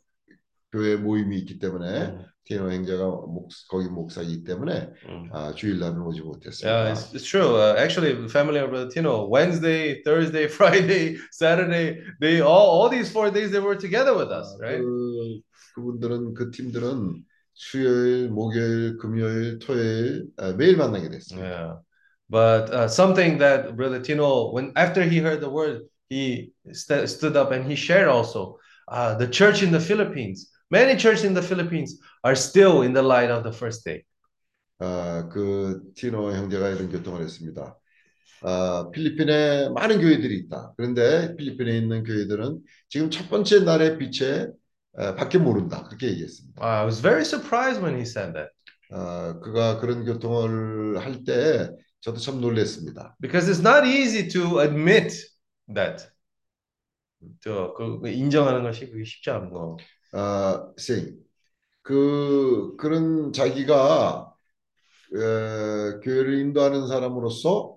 교회 0.72 0.96
모임이 0.96 1.38
있기 1.40 1.60
때문에 1.60 2.08
음, 2.08 2.26
티노 2.46 2.72
행자가 2.72 3.04
목, 3.06 3.50
거기 3.70 3.88
목사이기 3.88 4.44
때문에 4.44 4.90
음. 5.08 5.30
아, 5.32 5.54
주일 5.56 5.80
날은 5.80 6.02
오지 6.02 6.20
Yeah, 6.22 6.28
못했습니다. 6.28 6.92
it's, 6.92 7.14
it's 7.14 7.24
true. 7.24 7.56
Uh, 7.56 7.76
actually, 7.78 8.28
family 8.30 8.60
of 8.60 8.70
Brother 8.70 8.90
Tino, 8.90 9.28
Wednesday, 9.28 10.02
Thursday, 10.04 10.48
Friday, 10.48 11.18
Saturday, 11.32 12.00
they 12.20 12.42
all 12.42 12.68
all 12.70 12.90
these 12.90 13.10
four 13.12 13.32
days 13.32 13.52
they 13.52 13.60
were 13.62 13.78
together 13.78 14.16
with 14.18 14.32
us, 14.32 14.48
아, 14.60 14.66
right? 14.66 14.82
그 14.84 15.40
그분들은 15.78 16.34
그 16.34 16.50
팀들은 16.50 17.24
수요일, 17.54 18.30
목요일, 18.30 18.98
금요일, 18.98 19.60
토요일 19.60 20.26
아, 20.38 20.54
매일 20.54 20.76
만나게 20.76 21.10
됐습니다. 21.10 21.48
Yeah. 21.48 21.76
But 22.30 22.74
uh, 22.74 22.88
something 22.90 23.38
that 23.40 23.78
Brother 23.78 24.02
Tino, 24.02 24.52
when 24.52 24.74
after 24.76 25.04
he 25.04 25.20
heard 25.20 25.40
the 25.40 25.50
word, 25.50 25.88
he 26.10 26.52
st 26.74 27.08
stood 27.08 27.38
up 27.38 27.52
and 27.52 27.64
he 27.64 27.76
shared 27.76 28.10
also. 28.10 28.58
Uh, 28.88 29.16
the 29.16 29.28
church 29.28 29.64
in 29.64 29.72
the 29.72 29.80
Philippines, 29.80 30.50
many 30.72 30.98
churches 30.98 31.24
in 31.24 31.34
the 31.34 31.42
Philippines 31.42 32.00
are 32.24 32.36
still 32.36 32.82
in 32.82 32.94
the 32.94 33.02
light 33.02 33.30
of 33.30 33.44
the 33.44 33.54
first 33.54 33.86
day. 33.86 34.04
아, 34.80 35.30
그 35.32 35.82
티노 35.96 36.32
형제가 36.34 36.70
이런 36.70 36.90
교통을 36.90 37.22
했습니다. 37.22 37.78
아, 38.42 38.90
필리핀에 38.94 39.70
많은 39.70 40.02
교회들이 40.02 40.38
있다. 40.46 40.74
그런데 40.78 41.36
필리핀에 41.36 41.78
있는 41.78 42.04
교회들은 42.04 42.60
지금 42.90 43.10
첫 43.10 43.30
번째 43.30 43.62
날의 43.64 43.98
빛에 43.98 44.48
아, 44.48 44.67
밖에 45.16 45.38
모른다. 45.38 45.84
그렇게 45.84 46.08
얘기했습니다. 46.10 46.64
I 46.66 46.86
was 46.86 47.02
very 47.02 47.22
surprised 47.22 47.82
when 47.84 47.96
he 47.96 48.02
said 48.02 48.34
that 48.34 48.50
아, 48.92 49.40
그가 49.42 49.80
그런 49.80 50.06
교통을 50.06 50.98
할 51.00 51.24
때 51.24 51.70
저도 52.02 52.18
참 52.20 52.42
놀랐습니다. 52.42 53.16
because 53.22 53.50
it's 53.52 53.60
not 53.62 53.86
easy 53.88 54.28
to 54.28 54.60
admit 54.62 55.14
that. 55.74 56.08
저, 57.42 57.74
그, 57.76 58.00
그 58.00 58.10
인정하는 58.10 58.64
것이 58.64 58.90
그게 58.90 59.04
쉽지 59.04 59.30
않은 59.32 59.50
거. 59.50 59.78
아, 60.14 60.72
생. 60.78 61.16
그 61.82 62.76
그런 62.78 63.34
자기가 63.34 64.34
에, 65.16 66.00
교회를 66.04 66.40
인도하는 66.40 66.88
사람으로서 66.88 67.77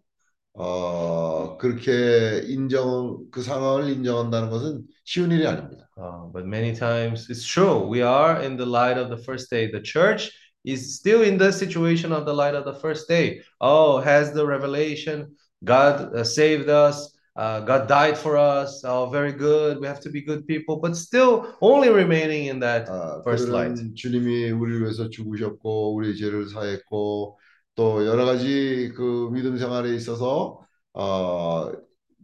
어, 0.55 1.57
그렇게 1.59 2.43
인정 2.47 3.25
그 3.31 3.43
상황을 3.43 3.89
인정한다는 3.91 4.51
것은 4.51 4.83
쉬운 5.05 5.31
일이 5.31 5.47
아닙니다. 5.47 5.89
Uh, 5.97 6.27
but 6.33 6.47
many 6.47 6.75
times 6.75 7.29
it's 7.29 7.45
true. 7.45 7.87
We 7.87 8.03
are 8.03 8.41
in 8.43 8.57
the 8.57 8.67
light 8.67 8.99
of 8.99 9.11
the 9.11 9.19
first 9.23 9.51
day. 9.51 9.71
The 9.71 9.83
church 9.83 10.31
is 10.65 10.97
still 10.97 11.23
in 11.23 11.37
the 11.39 11.53
situation 11.53 12.13
of 12.13 12.25
the 12.25 12.33
light 12.35 12.55
of 12.55 12.65
the 12.65 12.75
first 12.81 13.07
day. 13.09 13.43
Oh, 13.61 14.01
has 14.01 14.33
the 14.33 14.47
revelation. 14.47 15.37
God 15.63 16.15
uh, 16.15 16.25
saved 16.25 16.69
us. 16.69 17.13
Uh, 17.37 17.61
God 17.61 17.87
died 17.87 18.19
for 18.19 18.37
us. 18.37 18.83
Oh, 18.85 19.09
very 19.11 19.33
good. 19.33 19.79
We 19.81 19.87
have 19.87 20.01
to 20.01 20.11
be 20.11 20.21
good 20.21 20.47
people, 20.47 20.81
but 20.81 20.97
still 20.97 21.55
only 21.61 21.91
remaining 21.91 22.47
in 22.47 22.61
that. 22.61 22.89
아, 22.89 23.23
First 23.23 23.49
light. 23.49 23.77
주님이 23.95 24.51
우리를 24.51 24.83
위해서 24.83 25.09
죽으셨고 25.09 25.95
우리 25.95 26.17
죄를 26.17 26.49
사했고 26.49 27.39
또 27.75 28.07
여러 28.07 28.25
가지 28.25 28.93
그 28.97 29.31
믿음 29.33 29.59
생활에 29.59 29.95
있어서 29.95 30.61
어, 30.93 31.73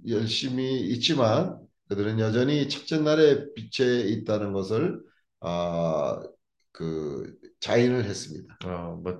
열심히 0.08 0.80
있지만 0.90 1.58
그들은 1.88 2.18
여전히 2.18 2.68
첫째 2.68 2.98
날의 2.98 3.54
빛에 3.54 4.00
있다는 4.00 4.52
것을 4.52 5.00
아, 5.40 6.22
그 6.72 7.32
자인을 7.60 8.04
했습니다. 8.04 8.58
Uh, 8.64 9.02
but 9.02 9.18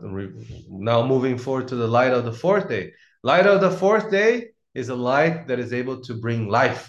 now 0.69 1.03
moving 1.03 1.39
forward 1.41 1.69
to 1.69 1.77
the 1.77 1.89
light 1.89 2.13
of 2.13 2.25
the 2.25 2.37
fourth 2.37 2.69
day. 2.69 2.93
Light 3.23 3.49
of 3.49 3.61
the 3.61 3.71
fourth 3.71 4.11
day 4.11 4.51
is 4.75 4.91
a 4.91 4.95
light 4.95 5.47
that 5.47 5.59
is 5.59 5.73
able 5.73 6.01
to 6.03 6.21
bring 6.21 6.49
life. 6.49 6.87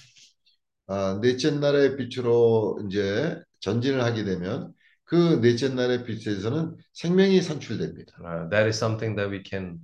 아, 0.88 1.20
넷째 1.22 1.52
날의 1.52 1.98
빛으로 1.98 2.80
이제 2.88 3.40
전진을 3.60 4.04
하게 4.04 4.24
되면 4.24 4.74
그 5.08 5.40
넷째 5.42 5.70
날의 5.70 6.04
빛에서는 6.04 6.76
생명이 6.92 7.42
산출됩니다. 7.42 8.14
Uh, 8.20 8.50
that 8.50 8.68
is 8.68 8.78
something 8.78 9.16
that 9.16 9.32
we 9.32 9.42
can 9.42 9.80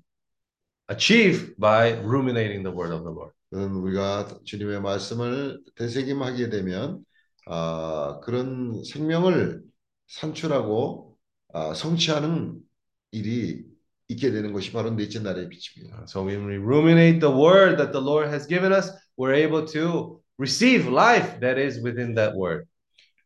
achieve 0.92 1.56
by 1.58 1.94
ruminating 2.04 2.62
the 2.64 2.76
word 2.76 2.94
of 2.94 3.04
the 3.04 3.12
Lord. 3.12 3.34
그는 3.50 3.72
우리가 3.72 4.40
주님의 4.44 4.82
말씀을 4.82 5.62
되새김하게 5.76 6.50
되면 6.50 7.06
아, 7.46 8.20
그런 8.22 8.84
생명을 8.84 9.62
산출하고 10.08 11.18
아, 11.54 11.74
성취하는 11.74 12.60
일이 13.12 13.64
있게 14.10 14.32
되는 14.32 14.52
것이 14.52 14.74
바로 14.74 14.92
넷째 14.92 15.20
날의 15.20 15.48
빛입니다. 15.48 16.04
So 16.04 16.26
when 16.26 16.50
we 16.50 16.58
ruminate 16.58 17.22
the 17.22 17.34
word 17.34 17.78
that 17.78 17.94
the 17.94 18.04
Lord 18.04 18.28
has 18.28 18.46
given 18.46 18.74
us, 18.74 18.92
we're 19.18 19.34
able 19.34 19.66
to 19.72 20.20
receive 20.38 20.92
life 20.92 21.40
that 21.40 21.58
is 21.58 21.80
within 21.82 22.14
that 22.16 22.36
word. 22.36 22.66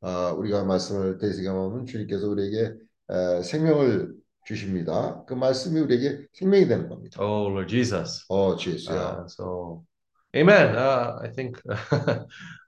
아, 0.02 0.32
우리가 0.38 0.64
말씀을 0.64 1.18
대시경하면 1.18 1.86
주님께서 1.86 2.28
우리에게 2.28 2.74
에, 3.10 3.41
생명을 3.41 4.14
주십니다. 4.45 5.24
그 5.26 5.34
말씀이 5.34 5.80
우리에게 5.80 6.28
생명이 6.34 6.68
되는 6.68 6.88
겁니다. 6.88 7.22
Oh, 7.22 7.50
Lord 7.50 7.70
Jesus. 7.70 8.24
어, 8.30 8.56
주 8.56 8.72
예수야. 8.72 8.95
Uh, 8.95 9.26
so, 9.28 9.84
amen. 10.36 10.76
Uh, 10.76 11.20
I 11.22 11.30
think 11.32 11.60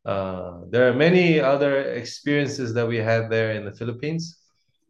uh, 0.06 0.66
there 0.72 0.88
are 0.90 0.94
many 0.94 1.40
other 1.40 1.94
experiences 1.94 2.74
that 2.74 2.88
we 2.88 2.98
had 2.98 3.30
there 3.30 3.52
in 3.56 3.64
the 3.64 3.74
Philippines. 3.74 4.38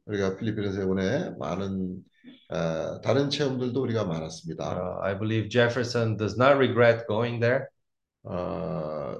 우리가 0.05 0.37
필리핀에서 0.37 0.81
이번에 0.81 1.35
많은 1.37 2.03
어, 2.49 3.01
다른 3.01 3.29
체험들도 3.29 3.79
우리가 3.79 4.05
많았습니다. 4.05 4.63
Uh, 4.65 4.99
I 5.03 5.17
believe 5.17 5.49
Jefferson 5.49 6.17
does 6.17 6.35
not 6.35 6.57
regret 6.57 7.05
going 7.07 7.39
there. 7.39 7.67
어, 8.23 9.17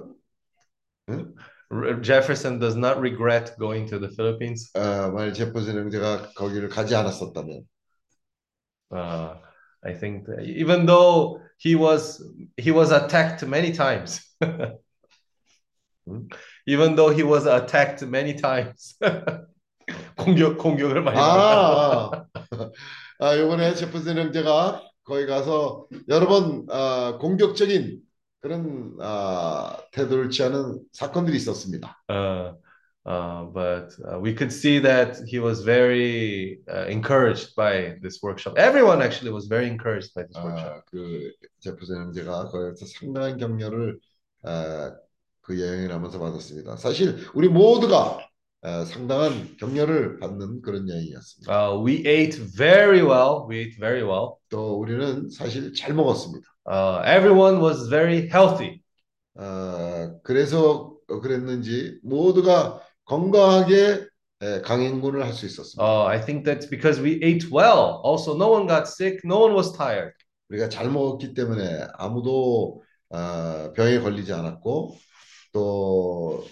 R- 1.08 1.26
Jefferson 2.01 2.59
does 2.59 2.75
not 2.75 2.99
regret 2.99 3.55
going 3.57 3.87
to 3.89 3.99
the 3.99 4.09
Philippines. 4.09 4.71
어, 4.75 5.11
만약 5.11 5.33
제퍼슨 5.33 5.75
형제가 5.75 6.33
거기를 6.35 6.69
가지 6.69 6.95
않았었다면 6.95 7.63
Uh, 8.91 9.35
I 9.83 9.93
think 9.93 10.25
that 10.27 10.45
even 10.45 10.85
though 10.85 11.41
he 11.57 11.75
was 11.75 12.21
he 12.55 12.71
was 12.71 12.91
attacked 12.91 13.43
many 13.45 13.71
times, 13.73 14.21
even 16.67 16.95
though 16.95 17.09
he 17.09 17.23
was 17.23 17.45
attacked 17.47 18.05
many 18.05 18.35
times, 18.35 18.95
공격 20.17 20.59
공격을 20.59 21.01
많이 21.01 21.17
받았다. 21.17 22.11
아, 22.13 22.27
아, 23.19 23.27
아, 23.27 23.33
이번에 23.35 23.73
제퍼슨 23.73 24.17
형제가 24.17 24.81
거기 25.03 25.25
가서 25.25 25.87
여러 26.07 26.27
번 26.27 26.65
아, 26.69 27.17
공격적인 27.19 28.01
그런 28.40 28.96
아, 29.00 29.76
태도를 29.92 30.30
취하는 30.30 30.80
사건들이 30.92 31.36
있었습니다. 31.36 32.02
Uh, 32.08 32.54
uh, 33.06 33.44
but 33.52 33.94
uh, 34.04 34.18
we 34.18 34.34
could 34.34 34.52
see 34.52 34.78
that 34.78 35.18
he 35.26 35.38
was 35.38 35.62
very 35.62 36.60
uh, 36.68 36.86
encouraged 36.88 37.54
by 37.54 37.96
this 38.02 38.20
workshop. 38.22 38.58
Everyone 38.58 39.02
actually 39.02 39.32
was 39.32 39.46
very 39.46 39.66
encouraged 39.66 40.14
by 40.14 40.24
this 40.24 40.36
workshop. 40.36 40.72
아, 40.72 40.82
그 40.90 41.32
제퍼슨 41.60 41.96
형제가 41.96 42.48
거기서 42.48 42.86
상당한 42.86 43.36
격려를 43.36 43.98
아, 44.42 44.96
그 45.42 45.60
여행을 45.60 45.92
하면서 45.92 46.18
받았습니다. 46.18 46.76
사실 46.76 47.26
우리 47.34 47.48
모두가 47.48 48.18
아, 48.18 48.29
상당한 48.86 49.56
격려를 49.58 50.18
받는 50.18 50.60
그런 50.62 50.88
여행이었습니다. 50.88 51.50
Uh, 51.50 51.82
we 51.84 52.02
ate 52.06 52.38
very 52.56 53.00
well. 53.02 53.46
We 53.48 53.58
ate 53.60 53.76
very 53.78 54.02
well. 54.02 54.36
또 54.50 54.78
우리는 54.78 55.30
사실 55.30 55.72
잘 55.74 55.94
먹었습니다. 55.94 56.46
Uh, 56.66 57.02
everyone 57.06 57.60
was 57.62 57.88
very 57.88 58.28
healthy. 58.28 58.80
아, 59.36 60.12
그래서 60.22 60.94
그랬는지 61.06 61.98
모두가 62.02 62.82
건강하게 63.06 64.06
에, 64.42 64.60
강행군을 64.62 65.24
할 65.24 65.32
수 65.32 65.46
있었습니다. 65.46 65.82
Uh, 65.82 66.06
I 66.06 66.20
think 66.20 66.44
that's 66.44 66.68
because 66.68 67.00
we 67.00 67.20
ate 67.22 67.48
well. 67.50 68.00
Also, 68.04 68.34
no 68.36 68.48
one 68.52 68.66
got 68.66 68.86
sick. 68.88 69.20
No 69.24 69.40
one 69.40 69.54
was 69.54 69.72
tired. 69.72 70.12
우리가 70.50 70.68
잘 70.68 70.90
먹었기 70.90 71.34
때문에 71.34 71.86
아무도 71.94 72.82
아, 73.10 73.72
병에 73.74 74.00
걸리지 74.00 74.32
않았고 74.32 74.96
또 75.52 76.44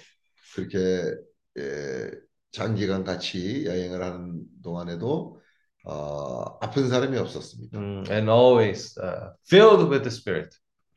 그렇게 0.54 0.78
에, 0.78 1.14
장기간 2.50 3.04
같이 3.04 3.64
여행을 3.66 4.02
하는 4.02 4.42
동안에도 4.62 5.40
어, 5.84 6.58
아픈 6.60 6.88
사람이 6.88 7.16
없었습니다. 7.16 7.78
Mm, 7.78 8.04
and 8.10 8.28
always 8.28 8.98
uh, 8.98 9.32
filled 9.48 9.88
with 9.88 10.02
the 10.02 10.10
Spirit. 10.10 10.50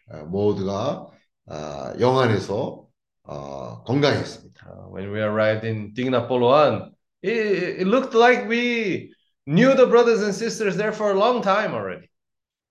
아, 0.09 0.23
모두가 0.23 1.07
아, 1.47 1.93
영 1.99 2.19
안에서 2.19 2.87
어, 3.23 3.83
건강했습니다. 3.83 4.67
Uh, 4.67 4.89
when 4.91 5.11
we 5.11 5.21
arrived 5.21 5.65
in 5.65 5.93
Tignapoloan, 5.93 6.91
it, 7.21 7.81
it 7.81 7.87
looked 7.87 8.13
like 8.15 8.47
we 8.49 9.13
knew 9.45 9.73
the 9.75 9.87
brothers 9.87 10.21
and 10.21 10.33
sisters 10.33 10.75
there 10.75 10.91
for 10.91 11.11
a 11.11 11.17
long 11.17 11.41
time 11.41 11.73
already. 11.73 12.07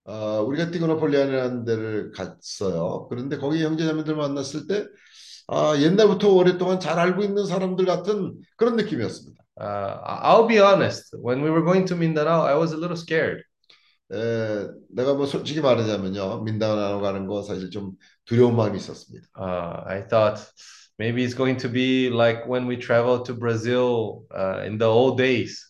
어, 0.05 0.43
우리가 0.43 0.70
티그노폴리안이라는 0.70 1.64
데를 1.64 2.11
갔어요. 2.12 3.07
그런데 3.09 3.36
거기 3.38 3.62
형제자매들 3.62 4.16
만났을 4.16 4.66
때 4.66 4.86
아, 5.53 5.76
옛날부터 5.76 6.32
오랫동안 6.32 6.78
잘 6.78 6.96
알고 7.01 7.24
있는 7.24 7.44
사람들 7.44 7.84
같은 7.84 8.38
그런 8.57 8.76
느낌이었습니다. 8.76 9.42
Uh, 9.61 9.98
I'll 10.22 10.46
be 10.48 10.59
honest. 10.61 11.14
When 11.18 11.42
we 11.42 11.51
were 11.51 11.64
going 11.64 11.84
to 11.88 11.96
Mindanao, 11.96 12.42
I 12.46 12.55
was 12.55 12.72
a 12.72 12.76
little 12.76 12.96
scared. 12.96 13.42
에, 14.12 14.68
내가 14.94 15.14
뭐 15.14 15.26
솔직히 15.26 15.61
말하자면요, 15.61 16.42
민다나오 16.44 17.01
가는 17.01 17.26
거 17.26 17.42
사실 17.42 17.70
좀 17.70 17.92
두려운 18.26 18.55
마음이 18.55 18.78
있었습니다. 18.78 19.26
Uh, 19.36 19.82
I 19.86 20.07
thought 20.07 20.40
maybe 21.01 21.24
it's 21.24 21.34
going 21.34 21.59
to 21.59 21.68
be 21.68 22.09
like 22.11 22.46
when 22.46 22.68
we 22.68 22.78
traveled 22.78 23.24
to 23.26 23.34
Brazil 23.34 24.22
uh, 24.30 24.62
in 24.64 24.78
the 24.78 24.86
old 24.86 25.18
days. 25.18 25.69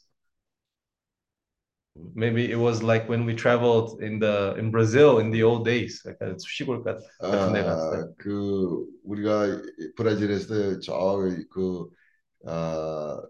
Maybe 2.13 2.51
it 2.51 2.55
was 2.57 2.83
like 2.83 3.07
when 3.07 3.25
we 3.25 3.33
traveled 3.35 4.01
in 4.01 4.19
the 4.19 4.55
in 4.57 4.71
Brazil 4.71 5.19
in 5.19 5.31
the 5.31 5.43
old 5.43 5.65
days. 5.65 6.01
약간 6.05 6.37
시골 6.39 6.83
같- 6.83 6.99
같은 7.31 7.53
데 7.53 7.63
갔을 7.63 7.89
때. 7.89 8.03
아, 8.03 8.13
그 8.17 8.85
우리가 9.03 9.61
브라질에서 9.95 10.79
저그 10.81 11.89
아, 12.45 13.21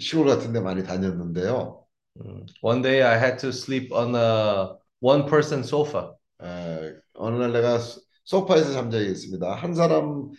시골 0.00 0.26
같은 0.26 0.52
데 0.52 0.60
많이 0.60 0.82
다녔는데요. 0.84 1.84
음, 2.20 2.46
One 2.62 2.82
day 2.82 3.02
I 3.02 3.18
had 3.18 3.38
to 3.40 3.52
sleep 3.52 3.92
on 3.92 4.14
a 4.14 4.76
one 5.00 5.26
person 5.28 5.62
sofa. 5.64 6.14
에, 6.42 6.94
어느 7.14 7.36
날 7.36 7.52
내가 7.52 7.78
소- 7.78 8.00
소파에서 8.24 8.72
잠 8.72 8.90
적이 8.90 9.10
있습니다. 9.10 9.54
한 9.54 9.74
사람 9.74 10.30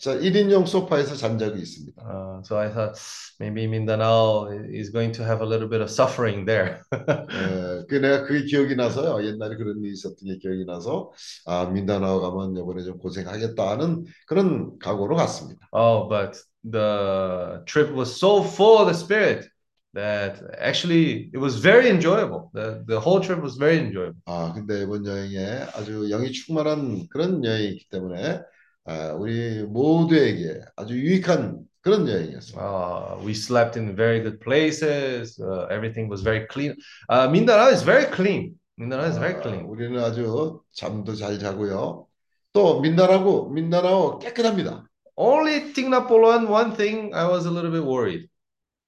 자 0.00 0.16
1인용 0.16 0.66
소파에서 0.66 1.14
잔 1.14 1.38
적이 1.38 1.60
있습니다. 1.60 2.02
Uh, 2.02 2.40
so 2.42 2.56
I 2.56 2.70
thought 2.72 2.98
maybe 3.38 3.66
Mindanao 3.66 4.48
is 4.48 4.90
going 4.90 5.12
to 5.12 5.22
have 5.22 5.42
a 5.42 5.46
little 5.46 5.68
bit 5.68 5.82
of 5.82 5.90
suffering 5.90 6.46
there. 6.46 6.80
에, 6.90 7.84
그 7.86 7.96
내가 7.96 8.22
그게 8.24 8.46
기억이 8.46 8.76
나서요. 8.76 9.22
옛날에 9.22 9.56
그런 9.56 9.76
일이 9.84 9.92
있었던 9.92 10.16
게 10.24 10.38
기억이 10.38 10.64
나서 10.64 11.12
아 11.44 11.66
민다나오 11.66 12.22
가면 12.22 12.56
이번에 12.56 12.82
좀 12.82 12.96
고생하겠다 12.96 13.72
하는 13.72 14.06
그런 14.26 14.78
각오로 14.78 15.16
갔습니다. 15.16 15.68
Oh, 15.72 16.08
but 16.08 16.40
the 16.64 17.60
trip 17.66 17.92
was 17.92 18.16
so 18.16 18.42
full 18.42 18.78
of 18.78 18.86
the 18.86 18.96
spirit 18.96 19.50
that 19.92 20.40
actually 20.58 21.28
it 21.34 21.38
was 21.38 21.60
very 21.60 21.90
enjoyable. 21.90 22.48
The 22.54 22.84
the 22.86 22.98
whole 22.98 23.20
trip 23.20 23.42
was 23.42 23.58
very 23.58 23.76
enjoyable. 23.76 24.16
아 24.24 24.54
근데 24.54 24.80
이번 24.80 25.04
여행에 25.04 25.68
아주 25.74 26.08
영이 26.08 26.32
충만한 26.32 27.06
그런 27.10 27.44
여행이기 27.44 27.90
때문에 27.90 28.38
아, 28.38 28.42
우리 29.18 29.62
모두에게 29.64 30.60
아주 30.76 30.94
유익한 30.94 31.60
그런 31.82 32.06
여행이었습니다. 32.08 32.60
Uh, 32.60 33.24
we 33.24 33.32
slept 33.32 33.78
in 33.78 33.96
very 33.96 34.20
good 34.20 34.40
places. 34.40 35.40
Uh, 35.40 35.66
everything 35.70 36.08
was 36.10 36.22
very 36.22 36.46
clean. 36.46 36.74
Uh, 37.08 37.28
Mindanao 37.30 37.68
is 37.70 37.82
very 37.82 38.04
clean. 38.06 38.54
Mindanao 38.76 39.08
is 39.08 39.18
very 39.18 39.34
아, 39.34 39.42
clean. 39.42 39.64
우리는 39.66 39.98
아주 40.02 40.60
잠도 40.72 41.14
잘 41.14 41.38
자고요. 41.38 42.06
또 42.52 42.80
민다나고 42.80 43.48
민다나오 43.50 44.18
깨끗합니다. 44.18 44.84
Only 45.16 45.72
Tingnapolan, 45.72 46.48
one 46.48 46.76
thing 46.76 47.14
I 47.14 47.26
was 47.28 47.46
a 47.46 47.50
little 47.50 47.70
bit 47.70 47.84
worried. 47.84 48.28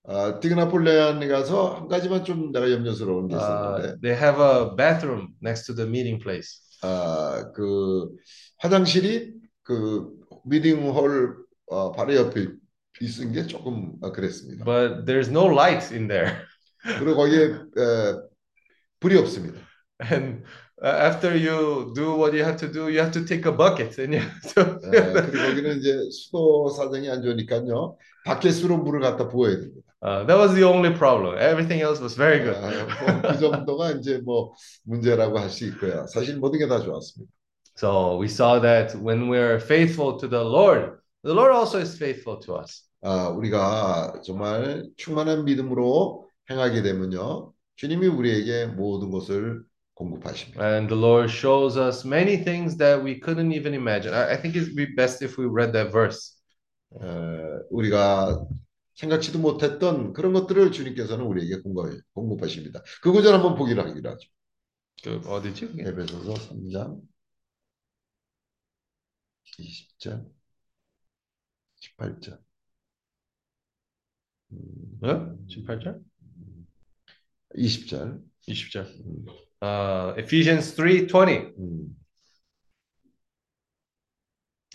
아, 0.04 0.40
티그나폴레안에 0.40 1.28
가서 1.28 1.74
한 1.76 1.88
가지만 1.88 2.24
좀 2.24 2.50
내가 2.52 2.70
염려스러운 2.70 3.28
게 3.28 3.36
있었는데 3.36 3.88
Uh, 3.88 4.00
they 4.00 4.16
have 4.16 4.40
a 4.40 4.74
bathroom 4.74 5.28
next 5.40 5.64
to 5.66 5.74
the 5.74 5.88
meeting 5.88 6.18
place. 6.20 6.60
아, 6.82 7.52
그 7.54 8.10
화장실이 8.58 9.32
그 9.62 10.10
미팅홀 10.44 11.36
어, 11.66 11.92
바로 11.92 12.14
옆에 12.14 12.48
있은 13.00 13.32
게 13.32 13.46
조금 13.46 13.92
어, 14.02 14.12
그랬습니다. 14.12 14.64
but 14.64 15.04
there's 15.06 15.28
no 15.30 15.46
light 15.46 15.92
in 15.94 16.08
there. 16.08 16.32
그리고 16.98 17.14
거기에 17.16 17.44
에, 17.44 18.16
불이 19.00 19.16
없습니다. 19.18 19.60
And 20.10 20.42
uh, 20.82 21.06
after 21.06 21.30
you 21.32 21.92
do 21.94 22.16
what 22.16 22.34
you 22.34 22.42
have 22.44 22.56
to 22.58 22.68
do, 22.68 22.88
you 22.88 22.98
have 22.98 23.12
to 23.12 23.24
take 23.24 23.46
a 23.46 23.52
bucket 23.56 23.96
and 24.00 24.14
you 24.14 24.20
have 24.22 24.54
to. 24.54 24.62
에, 24.90 25.12
그리고 25.30 25.46
거기는 25.48 25.78
이제 25.78 25.96
수도 26.10 26.68
사정이 26.68 27.08
안 27.08 27.22
좋으니까요. 27.22 27.96
바켓으로 28.24 28.78
물을 28.78 29.00
갖다 29.00 29.28
부어야 29.28 29.56
됩니다. 29.60 29.80
Uh, 30.04 30.26
that 30.26 30.36
was 30.36 30.52
the 30.54 30.64
only 30.66 30.92
problem. 30.92 31.38
Everything 31.38 31.80
else 31.80 32.02
was 32.02 32.16
very 32.16 32.40
good. 32.42 32.58
아, 32.58 32.70
뭐 33.22 33.32
그 33.32 33.38
정도가 33.38 33.92
이제 33.92 34.18
뭐 34.24 34.52
문제라고 34.84 35.38
할 35.38 35.48
수 35.48 35.64
있고요. 35.66 36.06
사실 36.08 36.36
모든 36.38 36.58
게 36.58 36.66
다 36.66 36.80
좋았습니다. 36.80 37.32
So 37.74 38.16
we 38.18 38.28
saw 38.28 38.58
that 38.60 38.94
when 38.94 39.28
we're 39.28 39.58
faithful 39.58 40.18
to 40.18 40.28
the 40.28 40.42
Lord, 40.42 40.98
the 41.24 41.34
Lord 41.34 41.52
also 41.52 41.78
is 41.78 41.96
faithful 41.96 42.38
to 42.40 42.56
us. 42.56 42.84
아, 43.02 43.28
우리가 43.28 44.20
정말 44.24 44.88
충만한 44.96 45.44
믿음으로 45.44 46.28
행하게 46.50 46.82
되면요. 46.82 47.52
주님이 47.76 48.06
우리에게 48.06 48.66
모든 48.66 49.10
것을 49.10 49.64
공급하십니다. 49.94 50.62
And 50.62 50.88
the 50.88 51.00
Lord 51.00 51.30
shows 51.32 51.78
us 51.78 52.06
many 52.06 52.44
things 52.44 52.76
that 52.76 53.02
we 53.02 53.20
couldn't 53.20 53.52
even 53.52 53.74
imagine. 53.74 54.14
I, 54.14 54.34
I 54.34 54.36
think 54.36 54.56
it'd 54.56 54.76
be 54.76 54.86
best 54.94 55.22
if 55.24 55.38
we 55.38 55.46
read 55.46 55.72
that 55.72 55.90
verse. 55.90 56.36
에, 56.94 57.06
우리가 57.70 58.46
생각지도 58.94 59.38
못했던 59.38 60.12
그런 60.12 60.32
것들을 60.32 60.70
주님께서는 60.70 61.24
우리에게 61.24 61.62
공급, 61.62 62.00
공급하십니다. 62.14 62.82
그 63.02 63.10
구절 63.10 63.34
한번 63.34 63.56
보기로 63.56 63.82
하기로 63.82 64.10
하죠. 64.10 64.28
그 65.02 65.20
어디지? 65.26 65.70
에베소서 65.80 66.34
3장 66.34 67.00
20절 69.59 70.25
18절 71.97 72.39
어? 75.03 75.37
18절? 75.47 76.01
20절 77.55 78.21
20절. 78.47 78.87
아, 79.59 80.13
Ephesians 80.17 80.75
3:20. 80.75 81.53
음. 81.57 81.95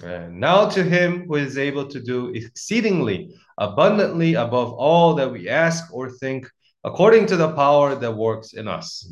And 0.03 0.41
now 0.41 0.69
to 0.69 0.83
him 0.83 1.27
who 1.27 1.37
is 1.37 1.59
able 1.59 1.87
to 1.87 2.01
do 2.01 2.33
exceedingly 2.35 3.37
abundantly 3.59 4.35
above 4.35 4.73
all 4.73 5.15
that 5.15 5.31
we 5.31 5.49
ask 5.49 5.93
or 5.93 6.11
think 6.11 6.49
according 6.83 7.27
to 7.27 7.37
the 7.37 7.53
power 7.55 7.95
that 7.95 8.17
works 8.17 8.55
in 8.55 8.67
us. 8.69 9.07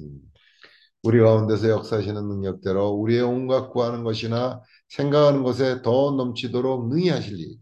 우리 1.03 1.21
가운데서 1.21 1.69
역사하시는 1.69 2.29
능력대로 2.29 2.91
우리의 2.91 3.23
온갖 3.23 3.71
구하는 3.71 4.03
것이나 4.05 4.61
생각하는 4.95 5.43
것에 5.43 5.83
더 5.83 6.12
넘치도록 6.12 6.89
능히 6.89 7.09
하실 7.09 7.39
일. 7.39 7.57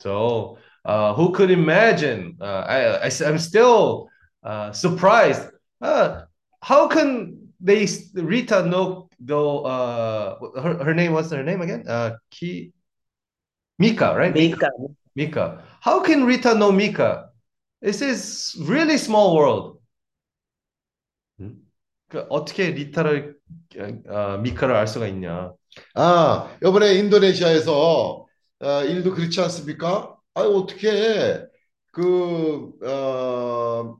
So, 0.00 0.58
uh, 0.84 1.14
who 1.14 1.32
could 1.32 1.50
imagine? 1.50 2.36
Uh, 2.40 2.64
I, 2.66 3.08
I, 3.08 3.28
am 3.28 3.38
still 3.38 4.08
uh, 4.42 4.70
surprised. 4.72 5.48
Uh, 5.80 6.22
how 6.60 6.88
can 6.88 7.38
they, 7.60 7.86
Rita, 8.14 8.66
know, 8.66 9.08
though, 9.18 9.64
uh, 9.64 10.38
her, 10.60 10.84
her 10.84 10.94
name, 10.94 11.12
what's 11.12 11.30
her 11.30 11.42
name 11.42 11.62
again? 11.62 11.84
Uh, 11.88 12.16
Ki, 12.30 12.72
Mika, 13.78 14.14
right? 14.14 14.34
Mika. 14.34 14.70
Mika. 15.16 15.62
How 15.80 16.00
can 16.00 16.24
Rita 16.24 16.54
know 16.54 16.70
Mika? 16.70 17.30
This 17.80 18.02
is 18.02 18.56
really 18.60 18.98
small 18.98 19.34
world. 19.36 19.80
그 22.08 22.26
어떻게 22.30 22.70
리타를 22.70 23.36
어, 24.07 24.37
미카를 24.37 24.75
알 24.75 24.87
수가 24.87 25.07
있냐? 25.07 25.53
아, 25.95 26.57
이번에 26.65 26.95
인도네시아에서 26.95 28.25
어, 28.61 28.83
일도 28.83 29.13
그렇지 29.13 29.39
않습니까? 29.41 30.15
아, 30.33 30.41
어떻게 30.41 31.45
그 31.91 32.71
어, 32.83 33.97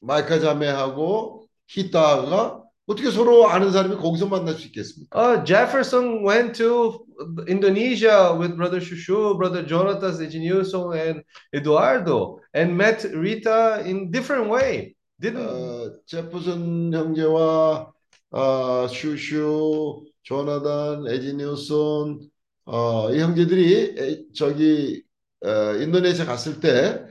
마이카 0.00 0.38
자매하고 0.38 1.46
히타가 1.66 2.62
어떻게 2.86 3.10
서로 3.10 3.48
아는 3.48 3.70
사람이 3.70 3.96
거기서 3.96 4.26
만날 4.26 4.54
수 4.54 4.66
있겠습니까? 4.66 5.16
Uh, 5.16 5.44
Jefferson 5.44 6.24
went 6.26 6.52
to 6.58 7.06
Indonesia 7.48 8.34
with 8.36 8.56
brother 8.56 8.80
Shushu, 8.80 9.38
brother 9.38 9.62
Jonatas 9.64 10.18
Ednilson, 10.20 10.96
and 10.98 11.22
Eduardo, 11.54 12.40
and 12.54 12.76
met 12.76 13.04
Rita 13.14 13.82
in 13.86 14.10
different 14.10 14.50
way. 14.50 14.94
Didn't 15.20 15.46
어, 15.46 15.92
제프슨 16.06 16.92
형제와 16.92 17.91
어, 18.32 18.88
슈슈, 18.88 20.04
조나단, 20.22 21.06
에지니우슨 21.08 22.20
어, 22.66 23.12
이 23.12 23.20
형제들이 23.20 23.96
에, 23.98 24.24
저기 24.34 25.04
어, 25.44 25.74
인도네시아 25.76 26.26
갔을 26.26 26.60
때 26.60 27.04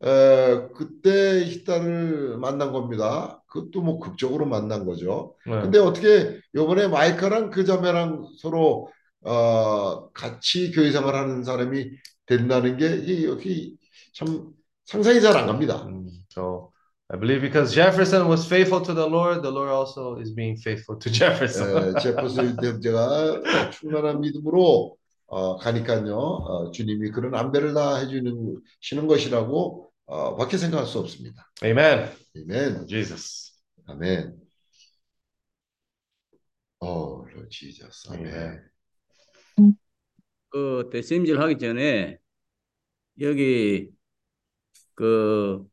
어, 0.00 0.68
그때 0.74 1.44
히타를 1.44 2.38
만난 2.38 2.72
겁니다. 2.72 3.42
그것도 3.48 3.82
뭐 3.82 3.98
극적으로 3.98 4.46
만난 4.46 4.84
거죠. 4.86 5.36
네. 5.46 5.60
근데 5.60 5.78
어떻게 5.78 6.40
요번에 6.54 6.88
마이카랑 6.88 7.50
그 7.50 7.64
자매랑 7.64 8.26
서로 8.40 8.88
어, 9.22 10.10
같이 10.12 10.70
교회 10.72 10.90
생활 10.92 11.14
하는 11.16 11.44
사람이 11.44 11.90
된다는 12.26 12.76
게 12.78 12.96
이, 13.06 13.26
여기 13.26 13.76
참 14.14 14.52
상상이 14.86 15.20
잘 15.20 15.36
안 15.36 15.46
갑니다. 15.46 15.84
Mm, 15.86 16.08
So 16.30 16.69
I 17.12 17.16
believe 17.16 17.40
because 17.40 17.74
Jefferson 17.74 18.28
was 18.28 18.46
faithful 18.46 18.80
to 18.82 18.94
the 18.94 19.04
Lord, 19.06 19.42
the 19.42 19.50
Lord 19.50 19.68
also 19.68 20.16
is 20.18 20.30
being 20.30 20.56
faithful 20.56 20.96
to 20.96 21.10
Jefferson. 21.10 21.96
에, 21.96 22.00
제퍼슨 22.00 22.56
형제가 22.62 23.70
충만한 23.72 24.20
믿음으로 24.20 24.96
어, 25.26 25.56
가니까요. 25.56 26.16
어, 26.16 26.70
주님이 26.70 27.10
그런 27.10 27.34
안배를 27.34 27.74
다 27.74 27.96
해주는 27.96 28.60
시는 28.80 29.08
것이라고 29.08 29.90
어, 30.06 30.36
밖에 30.36 30.56
생각할 30.56 30.86
수 30.86 31.00
없습니다. 31.00 31.50
Amen. 31.64 32.10
아멘. 32.36 32.86
Jesus. 32.86 33.54
아멘. 33.86 34.36
어, 36.78 37.24
Lord 37.28 37.48
Jesus. 37.50 38.08
아멘. 38.08 38.26
Amen. 38.26 38.70
그 40.48 40.88
대심질 40.92 41.40
하기 41.40 41.58
전에 41.58 42.18
여기 43.20 43.88
그 44.94 45.69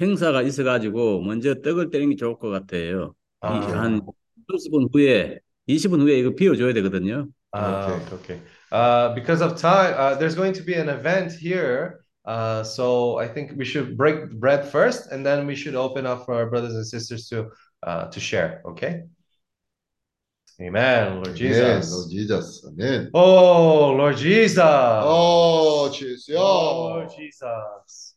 행사가 0.00 0.42
있어가지고 0.42 1.22
먼저 1.22 1.54
떡을 1.54 1.90
때리는 1.90 2.10
게 2.10 2.16
좋을 2.16 2.38
것 2.38 2.50
같아요. 2.50 3.14
이 3.42 3.46
아. 3.46 3.50
한 3.82 4.00
30분 4.48 4.88
후에 4.92 5.38
20분 5.68 6.00
후에 6.00 6.18
이거 6.18 6.34
비워줘야 6.34 6.72
되거든요. 6.74 7.28
Ah, 7.52 7.86
Okay. 7.86 8.14
okay. 8.14 8.40
Uh, 8.70 9.14
because 9.14 9.40
of 9.40 9.56
time, 9.56 9.94
uh, 9.96 10.14
there's 10.18 10.34
going 10.34 10.52
to 10.52 10.62
be 10.62 10.74
an 10.74 10.88
event 10.88 11.32
here. 11.32 12.04
Uh, 12.26 12.62
so 12.62 13.16
I 13.18 13.26
think 13.26 13.52
we 13.56 13.64
should 13.64 13.96
break 13.96 14.30
bread 14.38 14.68
first, 14.68 15.10
and 15.10 15.24
then 15.24 15.46
we 15.46 15.54
should 15.56 15.74
open 15.74 16.04
up 16.04 16.26
for 16.26 16.34
our 16.34 16.50
brothers 16.50 16.74
and 16.74 16.86
sisters 16.86 17.26
to 17.30 17.48
uh, 17.82 18.08
to 18.10 18.20
share. 18.20 18.60
Okay. 18.66 19.04
Amen, 20.60 21.22
Lord. 21.22 21.34
Jesus. 21.36 21.90
Lord 21.90 22.10
Jesus. 22.10 22.64
아멘. 22.66 23.10
Oh, 23.14 23.94
Lord 23.96 24.16
Jesus. 24.18 24.58
어, 24.60 25.88
주여. 25.90 26.36
Oh, 26.36 26.88
Lord 26.98 27.08
Jesus. 27.16 28.07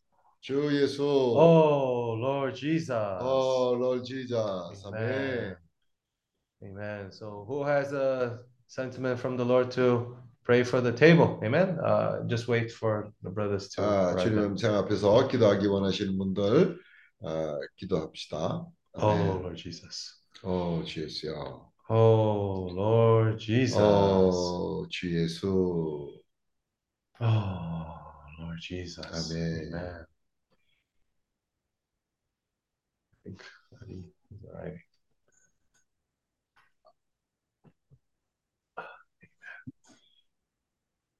주 0.40 0.70
예수. 0.80 1.02
Oh, 1.02 2.14
Lord 2.18 2.54
Jesus. 2.56 2.90
어, 2.90 3.74
Lord 3.76 4.04
Jesus. 4.04 4.84
아멘. 4.84 4.94
Amen. 4.94 5.56
Amen. 6.62 7.12
So, 7.12 7.44
who 7.48 7.64
has 7.64 7.92
a 7.92 8.38
sentiment 8.66 9.18
from 9.18 9.36
the 9.36 9.44
Lord 9.44 9.70
to 9.72 10.16
pray 10.44 10.62
for 10.62 10.80
the 10.80 10.92
table? 10.92 11.40
Amen. 11.44 11.78
Uh, 11.80 12.22
just 12.26 12.48
wait 12.48 12.70
for 12.70 13.10
the 13.22 13.30
brothers 13.30 13.68
to. 13.70 13.82
아, 13.82 14.12
arrive. 14.12 14.22
주님 14.22 14.56
생 14.56 14.74
앞에서 14.74 15.28
기도하기 15.28 15.66
원하시는 15.66 16.16
분들 16.16 16.78
아, 17.24 17.58
기도합시다. 17.76 18.66
Oh, 18.94 19.10
아멘. 19.10 19.26
Lord 19.42 19.56
Jesus. 19.62 20.22
어, 20.42 20.82
주 20.86 21.02
예수야. 21.02 21.34
Oh, 21.88 22.68
Lord 22.72 23.38
Jesus. 23.38 23.76
어, 23.78 24.86
주 24.88 25.14
예수. 25.14 26.22
Oh, 27.20 27.86
Lord 28.38 28.60
Jesus. 28.60 29.06
Amen. 29.06 29.74
Amen. 29.74 30.06
Think 33.23 33.43
Adi 33.81 34.11
is 34.31 34.39
arriving. 34.49 34.81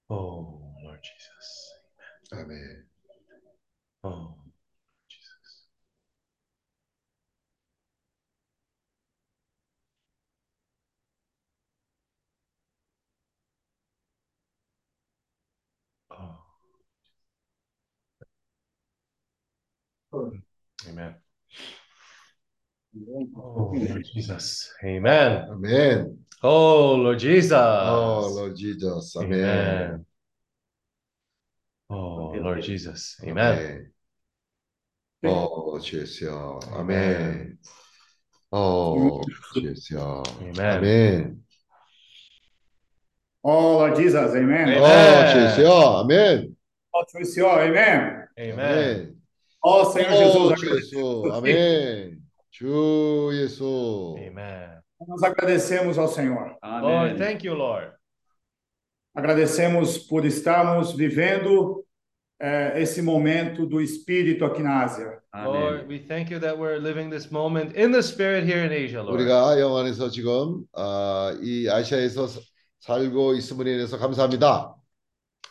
Oh, 0.09 0.73
Lord 0.83 0.99
Jesus. 1.03 1.73
아멘. 2.33 2.87
Oh, 4.03 4.35
Jesus. 5.09 5.67
Oh. 16.11 16.39
Amen. 20.87 21.20
Oh, 22.93 23.71
Lord 23.73 24.03
Jesus. 24.03 24.73
Amen. 24.83 25.47
아멘. 25.49 26.17
Oh, 26.43 26.95
Lord 26.97 27.19
Jesus. 27.19 27.53
어, 27.53 28.27
Lord 28.35 28.55
Jesus. 28.55 29.17
아멘. 29.17 29.33
Amen. 29.33 30.05
Oh, 31.89 32.33
Lord 32.35 32.61
Jesus. 32.61 33.17
Amen. 33.23 33.91
아멘. 35.23 35.33
어, 35.33 35.79
주 35.79 35.99
예수야. 35.99 36.59
아멘. 36.73 37.57
어, 38.49 39.21
주 39.53 39.69
예수야. 39.69 40.23
Amen. 40.41 40.77
아멘. 40.77 41.41
Oh, 43.43 43.77
Lord 43.77 43.95
Jesus, 43.95 44.35
amen. 44.35 44.69
Amen. 44.69 44.83
어, 44.83 45.31
주 45.31 45.39
예수야. 45.39 45.69
아멘. 46.01 46.55
Oh, 46.93 47.05
to 47.07 47.23
Senhor, 47.23 47.61
amen. 47.61 48.27
Amen. 48.37 48.59
아멘. 48.59 49.15
Oh, 49.63 49.85
Senhor 49.85 50.13
어, 50.13 50.55
Jesus, 50.55 50.89
주 50.89 52.20
예수. 52.60 52.64
아멘. 52.64 53.30
주 53.30 53.30
예수. 53.34 54.16
Amen. 54.18 54.80
nós 55.06 55.22
agradecemos 55.22 55.98
ao 55.98 56.08
Senhor. 56.08 56.56
Lord, 56.62 57.18
thank 57.18 57.46
you, 57.46 57.54
Lord. 57.54 57.92
Agradecemos 59.14 59.98
por 59.98 60.24
estarmos 60.26 60.92
vivendo 60.94 61.84
eh, 62.40 62.74
esse 62.82 63.00
momento 63.00 63.66
do 63.66 63.80
Espírito 63.80 64.44
aqui 64.44 64.62
na 64.62 64.84
Ásia. 64.84 65.20
Lord, 65.34 65.86
we 65.88 65.98
thank 65.98 66.30
you 66.30 66.38
that 66.40 66.56
we're 66.58 66.78
living 66.78 67.10
this 67.10 67.30
moment 67.30 67.74
in 67.76 67.92
the 67.92 68.02
spirit 68.02 68.44
here 68.44 68.64
in 68.64 68.72
Asia, 68.72 69.02
Lord. 69.02 69.14
우리가 69.22 69.58
영안에서 69.60 70.08
지금 70.10 70.64
아, 70.74 71.34
이 71.42 71.68
아시아에서 71.68 72.26
사- 72.26 72.40
살고 72.80 73.34
있음으로 73.34 73.68
인해서 73.68 73.98
감사합니다. 73.98 74.74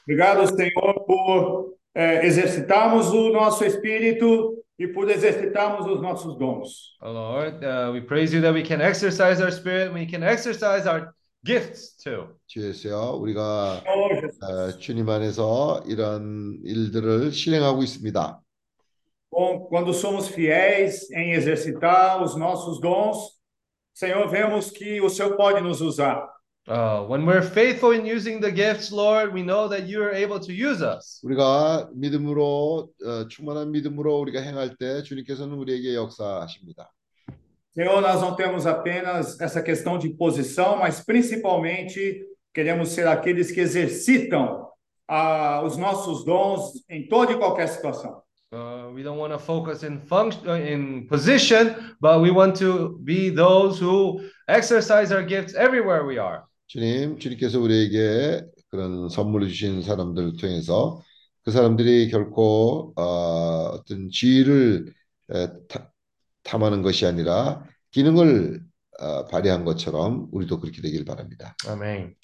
Obrigado, 0.08 0.46
Senhor, 0.48 1.06
por 1.08 1.74
eh, 1.96 2.22
exercitarmos 2.26 3.12
o 3.12 3.32
nosso 3.32 3.64
espírito 3.66 4.56
e 4.80 4.88
por 4.88 5.10
exercitarmos 5.10 5.86
os 5.88 6.02
nossos 6.02 6.38
dons. 6.38 6.96
Oh 7.02 7.12
Lord, 7.12 7.64
uh, 7.66 7.92
we 7.94 8.02
praise 8.02 8.34
you 8.36 8.42
that 8.42 8.54
we 8.54 8.64
can 8.64 8.82
exercise 8.82 9.42
our 9.42 9.52
spirit, 9.52 9.94
we 9.94 10.06
can 10.06 10.24
exercise 10.24 10.88
our 10.88 11.14
gifts 11.46 11.96
too. 12.04 12.28
주 12.48 12.62
예수여 12.68 13.18
우리가 13.22 13.82
Senhor 13.84 14.10
Jesus, 14.22 14.40
어, 14.44 14.78
주님 14.80 15.10
안에서 15.10 15.84
이런 15.88 16.60
일들을 16.64 17.32
실행하고 17.32 17.84
있습니다. 17.84 18.42
com- 19.32 19.68
quando 19.70 19.94
somos 19.94 20.28
fiéis 20.30 21.10
em 21.12 21.34
exercitar 21.34 22.22
os 22.24 22.36
nossos 22.36 22.80
dons, 22.80 23.36
Senhor, 23.94 24.28
vemos 24.30 24.72
que 24.72 25.00
o 25.02 25.10
Senhor 25.10 25.36
pode 25.38 25.62
nos 25.62 25.82
usar. 25.82 26.26
Uh, 26.68 27.06
when 27.06 27.28
we're 27.28 27.44
faithful 27.44 27.92
in 27.92 28.06
using 28.06 28.42
the 28.42 28.52
gifts, 28.52 28.92
Lord, 28.92 29.32
we 29.32 29.44
know 29.44 29.68
that 29.68 29.86
you 29.88 30.02
are 30.02 30.12
able 30.12 30.40
to 30.40 30.52
use 30.52 30.82
us. 30.82 31.22
우리가 31.24 31.90
믿음으로 31.94 32.90
어, 33.06 33.28
충만한 33.28 33.70
믿음으로 33.72 34.18
우리가 34.20 34.42
행할 34.42 34.76
때 34.76 35.04
주님께서는 35.04 35.56
우리에게 35.58 35.94
역사하십니다. 35.94 36.92
Senhor, 37.76 38.02
nós 38.02 38.22
não 38.22 38.36
temos 38.36 38.66
apenas 38.66 39.40
essa 39.40 39.62
questão 39.62 40.00
de 40.00 40.10
posição, 40.10 40.78
mas 40.78 41.02
principalmente 41.02 42.26
queremos 42.54 42.90
ser 42.90 43.06
aqueles 43.06 43.52
que 43.52 43.60
exercitam 43.60 44.70
ah, 45.08 45.62
os 45.64 45.78
nossos 45.78 46.24
dons 46.26 46.84
em 46.90 47.08
toda 47.08 47.34
e 47.34 47.38
qualquer 47.38 47.68
situação. 47.68 48.24
Uh, 48.52 48.90
we 48.94 49.04
don't 49.04 49.18
want 49.20 49.34
to 49.34 49.38
focus 49.38 49.84
in 49.84 50.00
function 50.00 50.48
uh, 50.48 50.56
in 50.56 51.06
position, 51.08 51.76
but 52.00 52.22
we 52.22 52.32
want 52.32 52.56
to 52.56 52.98
be 53.04 53.30
those 53.30 53.78
who 53.78 54.22
exercise 54.48 55.12
our 55.12 55.24
gifts 55.24 55.54
everywhere 55.56 56.06
we 56.06 56.18
are. 56.18 56.46
주님, 56.71 57.19
주님께서 57.19 57.59
우리에게 57.59 58.45
그런 58.71 59.09
선물을 59.09 59.49
주신 59.49 59.83
사람들을 59.83 60.37
통해서 60.37 61.03
그 61.43 61.51
사람들이 61.51 62.09
결코 62.13 62.93
어, 62.95 63.73
어떤 63.73 64.09
지위를 64.09 64.87
에, 65.33 65.49
타, 65.69 65.93
탐하는 66.45 66.83
것이 66.83 67.07
아니라 67.07 67.65
기능을 67.91 68.61
어, 69.01 69.27
발휘한 69.27 69.65
것처럼 69.65 70.29
우리도 70.31 70.61
그렇게 70.61 70.81
되길 70.81 71.05
바랍니다. 71.05 71.57
Amen. 71.67 72.15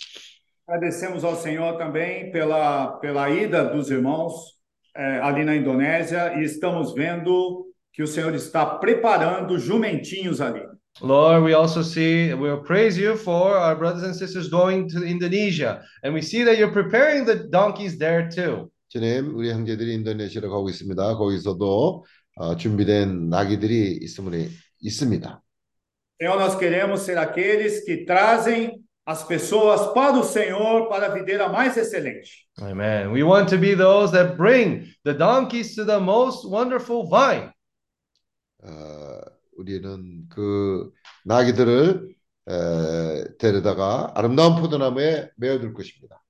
Agradecemos 0.68 1.24
ao 1.24 1.34
Senhor 1.34 1.76
também 1.76 2.30
pela, 2.30 3.00
pela 3.00 3.28
ida 3.28 3.64
dos 3.64 3.90
irmãos 3.90 4.60
eh, 4.96 5.20
ali 5.22 5.44
na 5.44 5.56
Indonésia 5.56 6.38
e 6.38 6.44
estamos 6.44 6.94
vendo 6.94 7.66
que 7.92 8.00
o 8.00 8.06
Senhor 8.06 8.32
está 8.32 8.64
preparando 8.78 9.58
jumentinhos 9.58 10.40
ali. 10.40 10.62
Lord, 11.01 11.43
we 11.43 11.53
also 11.53 11.81
see, 11.81 12.33
we'll 12.33 12.61
praise 12.61 12.97
you 12.97 13.15
for 13.15 13.57
our 13.57 13.75
brothers 13.75 14.03
and 14.03 14.15
sisters 14.15 14.49
going 14.49 14.89
to 14.89 15.03
Indonesia. 15.03 15.81
And 16.03 16.13
we 16.13 16.21
see 16.21 16.43
that 16.43 16.57
you're 16.57 16.71
preparing 16.71 17.25
the 17.25 17.47
donkeys 17.49 17.97
there 17.97 18.29
too. 18.29 18.69
주님, 18.89 19.35
우리 19.35 19.49
형제들이 19.51 19.93
인도네시아로 19.93 20.49
가고 20.49 20.69
있습니다. 20.69 21.15
거기서도 21.15 22.05
어, 22.35 22.55
준비된 22.55 23.29
나귀들이 23.29 23.99
있음을 24.01 24.49
있습니다. 24.81 25.41
Senhor, 26.19 26.37
nós 26.37 26.55
queremos 26.55 27.01
ser 27.01 27.17
aqueles 27.17 27.83
que 27.83 28.05
trazem 28.05 28.83
as 29.05 29.23
pessoas 29.23 29.93
para 29.93 30.19
o 30.19 30.23
Senhor 30.23 30.87
para 30.87 31.07
a 31.07 31.09
videira 31.09 31.49
mais 31.49 31.75
excelente. 31.77 32.47
Amen. 32.61 33.11
We 33.11 33.23
want 33.23 33.49
to 33.49 33.57
be 33.57 33.73
those 33.75 34.11
that 34.11 34.37
bring 34.37 34.93
the 35.03 35.13
donkeys 35.13 35.73
to 35.75 35.85
the 35.85 35.99
most 35.99 36.45
wonderful 36.47 37.07
vine. 37.07 37.51
어, 38.63 39.14
우리는 39.56 40.28
그 40.28 40.90
나귀들을 41.24 42.14
에, 42.48 43.36
데려다가 43.38 44.12
아름다운 44.14 44.56
포도나무에 44.56 45.30
메어둘 45.36 45.74
것입니다. 45.74 46.22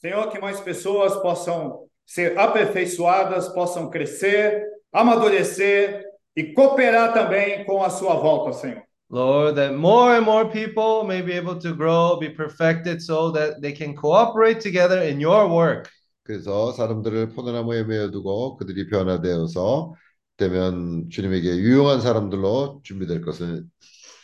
Senhor, 0.00 0.30
que 0.30 0.40
mais 0.40 0.60
pessoas 0.60 1.16
possam 1.20 1.88
ser 2.06 2.38
aperfeiçoadas, 2.38 3.48
possam 3.48 3.90
crescer, 3.90 4.62
amadurecer 4.92 6.04
e 6.36 6.52
cooperar 6.54 7.12
também 7.12 7.64
com 7.64 7.82
a 7.82 7.90
sua 7.90 8.14
volta, 8.14 8.52
Senhor. 8.52 8.82
Lord, 9.10 9.56
that 9.56 9.74
more 9.74 10.16
and 10.16 10.24
more 10.24 10.50
people 10.50 11.02
may 11.04 11.22
be 11.22 11.32
able 11.32 11.58
to 11.58 11.74
grow, 11.74 12.18
be 12.18 12.28
perfected, 12.28 13.00
so 13.00 13.32
that 13.32 13.60
they 13.60 13.72
can 13.72 13.94
cooperate 13.94 14.60
together 14.60 15.02
in 15.02 15.20
your 15.20 15.48
work. 15.48 15.88
그래서 16.22 16.72
사람들을 16.72 17.30
포도나무에 17.30 17.84
메어두고 17.84 18.56
그들이 18.58 18.88
변화되어서 18.88 19.94
되면 20.38 21.10
주님에게 21.10 21.48
유용한 21.56 22.00
사람들로 22.00 22.80
준비될 22.84 23.20
것은 23.22 23.68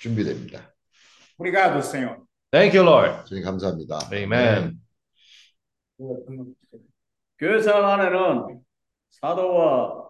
준비됩니다. 0.00 0.72
Obrigado, 1.38 1.80
Senhor. 1.80 2.18
Thank 2.52 2.78
you, 2.78 2.88
Lord. 2.88 3.26
주님 3.26 3.42
감사합니다. 3.42 3.98
Amen. 4.12 4.80
교회상 7.38 7.84
안에는 7.84 8.60
사도와 9.10 10.08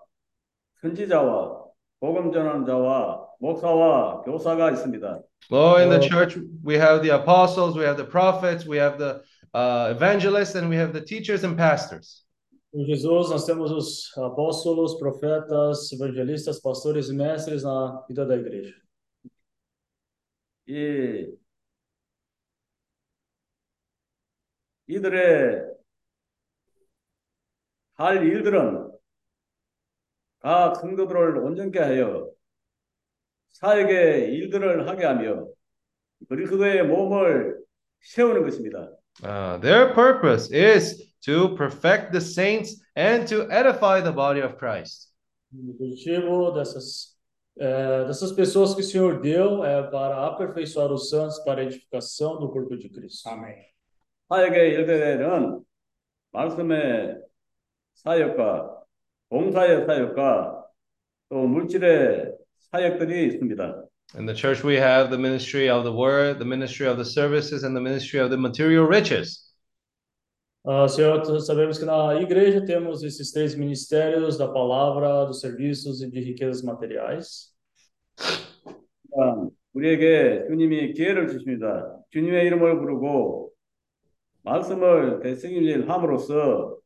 선지자와 0.82 1.64
복음 2.00 2.30
전환자와 2.32 3.26
목사와 3.40 4.22
교사가 4.22 4.70
있습니다. 4.72 5.22
Lord, 5.50 5.82
in 5.82 5.90
the 5.90 6.00
church, 6.00 6.38
we 6.62 6.76
have 6.76 7.02
the 7.02 7.14
apostles, 7.14 7.76
we 7.76 7.84
have 7.84 7.96
the 7.96 8.08
prophets, 8.08 8.66
we 8.66 8.76
have 8.76 8.98
the 8.98 9.22
uh, 9.54 9.94
evangelists, 9.94 10.54
and 10.54 10.68
we 10.68 10.76
have 10.76 10.92
the 10.92 11.00
teachers 11.00 11.44
and 11.44 11.56
pastors. 11.56 12.23
Em 12.74 12.84
Jesus, 12.84 13.30
nós 13.30 13.46
temos 13.46 13.70
os 13.70 14.18
apóstolos, 14.18 14.98
profetas, 14.98 15.92
evangelistas, 15.92 16.60
pastores 16.60 17.08
e 17.08 17.14
mestres 17.14 17.62
na 17.62 18.04
vida 18.08 18.26
da 18.26 18.36
igreja. 18.36 18.74
이 20.66 21.36
이들의 24.88 25.62
할 27.94 28.26
일들은 28.26 28.90
각 30.40 30.74
성도들을 30.76 31.38
온전케 31.38 31.78
하여 31.78 32.28
사역의 33.50 34.34
일들을 34.34 34.88
하게 34.88 35.04
하며 35.04 35.46
그리스도의 36.28 36.86
몸을 36.88 37.62
세우는 38.00 38.42
것입니다. 38.42 38.90
Uh, 39.22 39.60
their 39.60 39.94
purpose 39.94 40.50
is 40.50 41.13
to 41.25 41.55
perfect 41.55 42.11
the 42.11 42.21
saints 42.21 42.75
and 42.95 43.27
to 43.27 43.49
edify 43.51 44.01
the 44.01 44.11
body 44.11 44.41
of 44.41 44.57
Christ. 44.57 45.09
O 45.53 45.71
objetivo 45.71 46.51
dessas, 46.51 47.17
eh, 47.59 48.05
dessas 48.05 48.31
pessoas 48.31 48.75
que 48.75 48.81
o 48.81 48.83
Senhor 48.83 49.19
deu 49.19 49.63
é 49.63 49.83
para 49.89 50.27
aperfeiçoar 50.27 50.91
os 50.91 51.09
santos 51.09 51.39
para 51.39 51.61
a 51.61 51.63
edificação 51.65 52.39
do 52.39 52.49
corpo 52.49 52.77
de 52.77 52.89
Cristo. 52.89 53.27
Amém. 53.29 53.69
사역의 54.29 54.73
일들에는 54.73 55.63
말씀의 56.31 57.17
사역과 57.95 58.79
봉사의 59.29 59.85
사역과 59.85 60.65
또 61.29 61.47
물질의 61.47 62.31
sa역들이 62.71 63.27
있습니다. 63.27 63.85
In 64.15 64.25
the 64.25 64.33
church, 64.33 64.63
we 64.63 64.75
have 64.75 65.11
the 65.11 65.19
ministry 65.19 65.69
of 65.69 65.83
the 65.83 65.93
word, 65.93 66.39
the 66.39 66.45
ministry 66.45 66.87
of 66.87 66.97
the 66.97 67.05
services, 67.05 67.63
and 67.63 67.75
the 67.75 67.81
ministry 67.81 68.19
of 68.19 68.31
the 68.31 68.37
material 68.37 68.85
riches. 68.85 69.42
Ah, 70.66 70.88
Senhor, 70.88 71.22
sabemos 71.42 71.78
que 71.78 71.84
na 71.84 72.14
igreja 72.22 72.64
temos 72.64 73.02
esses 73.02 73.30
três 73.30 73.54
ministérios 73.54 74.38
da 74.38 74.48
palavra, 74.48 75.26
dos 75.26 75.40
serviços 75.40 76.00
e 76.00 76.10
de 76.10 76.18
riquezas 76.20 76.62
materiais. 76.62 77.54
그러니까 79.10 79.50
우리에게 79.74 80.46
주님이 80.48 80.94
기회를 80.94 81.28
주십니다. 81.28 81.98
주님의 82.12 82.46
이름을 82.46 82.78
부르고 82.78 83.52
말씀을 84.42 85.20
대승일 85.20 85.86
함으로써 85.86 86.78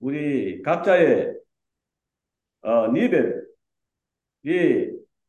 우리 0.00 0.62
각자의 0.62 1.34
어, 2.62 2.88
니벨이 2.88 3.32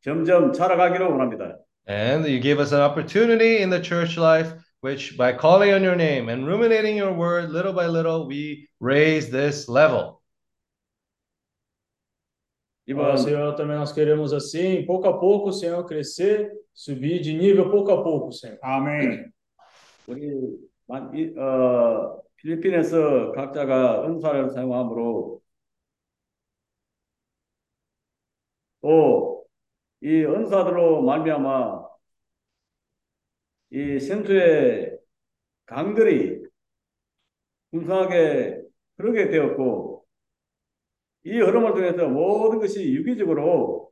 점점 0.02 0.52
자라가기를 0.52 1.06
원합니다. 1.06 1.60
And 1.88 2.26
you 2.26 2.41
give 2.41 2.60
us 2.60 2.73
an 2.73 2.81
opportunity 2.81 3.61
in 3.61 3.69
the 3.69 3.81
church 3.84 4.18
life, 4.18 4.56
which 4.82 5.16
by 5.16 5.32
calling 5.32 5.73
on 5.73 5.82
your 5.82 5.97
name 5.97 6.28
and 6.28 6.47
ruminating 6.47 6.97
your 6.97 7.12
word 7.12 7.51
little 7.51 7.73
by 7.73 7.86
little, 7.86 8.27
we 8.28 8.69
raise 8.81 9.31
this 9.31 9.69
level. 9.69 10.20
이번 12.89 13.10
Ah, 13.12 13.16
Senhor, 13.19 13.55
também 13.55 13.77
nós 13.77 13.93
queremos 13.93 14.32
assim, 14.32 14.86
pouco 14.86 15.09
a 15.09 15.19
pouco, 15.19 15.52
Senhor, 15.52 15.85
crescer, 15.85 16.51
subir 16.73 17.20
de 17.20 17.35
nível 17.35 17.70
pouco 17.70 17.93
a 17.93 18.02
pouco, 18.02 18.32
Senhor. 18.32 18.59
Amém. 18.62 19.31
우리 20.06 20.31
만- 20.86 21.12
이- 21.15 21.35
어, 21.39 22.23
필리핀에서 22.36 23.32
각자가 23.32 24.06
은사를 24.06 24.51
사용함으로 24.51 25.40
또 28.81 29.44
이 30.01 30.24
은사들로 30.24 31.02
말미암아 31.02 31.81
이 33.74 33.95
sensu의 34.00 34.98
강들이 35.66 36.44
풍성하게 37.72 38.62
흐르게 38.98 39.30
되었고 39.30 40.06
이 41.26 41.40
흐름을 41.40 41.74
통해서 41.74 42.08
모든 42.08 42.60
것이 42.60 42.94
유기적으로 42.94 43.91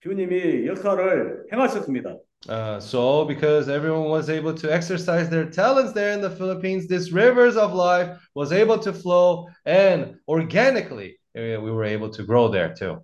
주님이 0.00 0.66
역사를 0.66 1.46
행하셨습니다. 1.52 2.18
Uh, 2.48 2.80
so, 2.80 3.24
because 3.24 3.68
everyone 3.68 4.10
was 4.10 4.28
able 4.28 4.52
to 4.52 4.68
exercise 4.68 5.30
their 5.30 5.48
talents 5.48 5.92
there 5.92 6.10
in 6.10 6.20
the 6.20 6.28
Philippines, 6.28 6.88
this 6.88 7.12
rivers 7.12 7.56
of 7.56 7.72
life 7.72 8.18
was 8.34 8.50
able 8.50 8.80
to 8.80 8.92
flow, 8.92 9.46
and 9.64 10.16
organically, 10.26 11.20
eh, 11.36 11.56
we 11.56 11.70
were 11.70 11.84
able 11.84 12.10
to 12.10 12.24
grow 12.24 12.48
there 12.48 12.74
too. 12.74 12.98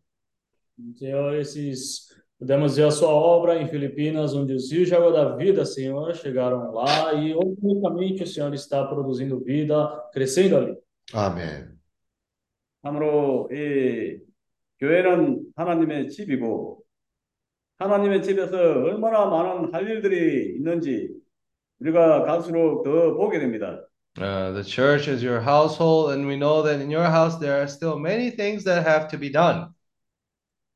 Senhor, 0.96 1.38
esses 1.38 2.07
Podemos 2.39 2.75
ver 2.75 2.83
a 2.85 2.91
sua 2.91 3.09
obra 3.09 3.61
em 3.61 3.67
Filipinas, 3.67 4.33
onde 4.33 4.53
os 4.53 4.69
rios 4.69 4.89
de 4.89 4.95
água 4.95 5.13
da 5.13 5.35
vida, 5.35 5.65
Senhor, 5.65 6.13
chegaram 6.13 6.71
lá 6.73 7.13
e 7.13 7.33
organicamente 7.33 8.23
o 8.23 8.27
Senhor 8.27 8.53
está 8.53 8.85
produzindo 8.85 9.39
vida, 9.39 9.89
crescendo 10.11 10.57
ali. 10.57 10.77
아멘. 11.13 11.79
참으로 12.81 13.49
이 13.51 14.19
교회는 14.79 15.53
하나님의 15.55 16.09
집이고 16.09 16.83
하나님의 17.79 18.23
집에서 18.23 18.57
얼마나 18.57 19.25
많은 19.25 19.73
할 19.73 19.87
일들이 19.89 20.55
있는지 20.57 21.09
우리가 21.79 22.23
갈수록 22.25 22.83
더 22.83 23.13
보게 23.15 23.39
됩니다. 23.39 23.87
Uh, 24.15 24.51
the 24.53 24.63
church 24.63 25.07
is 25.07 25.23
your 25.23 25.41
household, 25.41 26.13
and 26.13 26.27
we 26.27 26.35
know 26.35 26.61
that 26.61 26.79
in 26.79 26.91
your 26.91 27.09
house 27.09 27.39
there 27.39 27.59
are 27.59 27.67
still 27.67 27.97
many 27.97 28.29
things 28.29 28.63
that 28.63 28.85
have 28.85 29.07
to 29.07 29.17
be 29.17 29.31
done. 29.31 29.73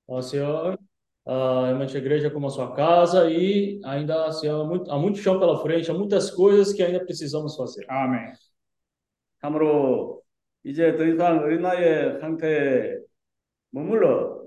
Ó 0.08 0.22
Senhor, 0.22 0.78
ah, 1.27 1.65
realmente 1.65 1.97
a 1.97 2.01
igreja 2.01 2.31
como 2.31 2.47
a 2.47 2.51
sua 2.51 2.75
casa 2.75 3.31
e 3.31 3.81
ainda, 3.85 4.33
Senhor, 4.33 4.63
há 4.63 4.65
muito, 4.65 4.91
há 4.91 4.99
muito 4.99 5.19
chão 5.19 5.39
pela 5.39 5.61
frente, 5.63 5.91
há 5.91 5.95
muitas 5.95 6.31
coisas 6.31 6.73
que 6.73 6.83
ainda 6.83 7.05
precisamos 7.05 7.57
fazer. 7.57 7.85
아멘. 7.89 8.33
참으로 9.41 10.23
이제 10.65 10.97
더 10.97 11.05
이상 11.05 11.39
어린 11.41 11.63
나이의 11.63 12.21
상태에 12.21 12.99
머물러 13.71 14.43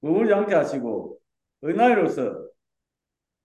머물지 0.00 0.32
않게 0.32 0.54
하시고 0.54 1.18
어린 1.62 1.76
나이로서 1.76 2.46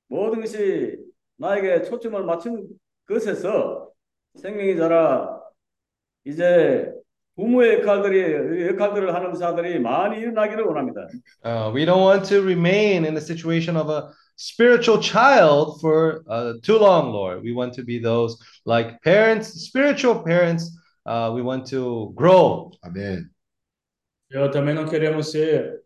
모든 0.08 0.42
것이 0.42 0.98
나에게 1.38 1.84
초점을 1.84 2.24
맞춘 2.26 2.68
것에서 3.06 3.90
생명이 4.36 4.76
자라 4.78 5.42
이제 6.26 6.92
부모의 7.41 7.81
역할들이 7.81 8.69
역할들을 8.69 9.15
하는 9.15 9.35
자들이 9.35 9.79
많이 9.79 10.19
일어나기를 10.19 10.65
원합니다. 10.65 11.07
Uh, 11.45 11.71
we 11.73 11.85
don't 11.85 12.03
want 12.03 12.27
to 12.27 12.41
remain 12.43 13.05
in 13.05 13.15
the 13.15 13.21
situation 13.21 13.77
of 13.77 13.91
a 13.91 14.09
spiritual 14.37 14.99
child 15.01 15.79
for 15.81 16.25
uh, 16.29 16.55
too 16.63 16.79
long, 16.79 17.13
Lord. 17.13 17.43
We 17.43 17.53
want 17.53 17.75
to 17.75 17.85
be 17.85 17.99
those 17.99 18.37
like 18.65 19.03
parents, 19.03 19.53
spiritual 19.61 20.25
parents. 20.25 20.73
Uh, 21.05 21.31
we 21.35 21.43
want 21.43 21.67
to 21.71 22.13
grow. 22.17 22.71
아멘. 22.83 23.29
Eu 24.31 24.51
também 24.51 24.75
não 24.75 24.87
queremos 24.87 25.31
ser 25.31 25.83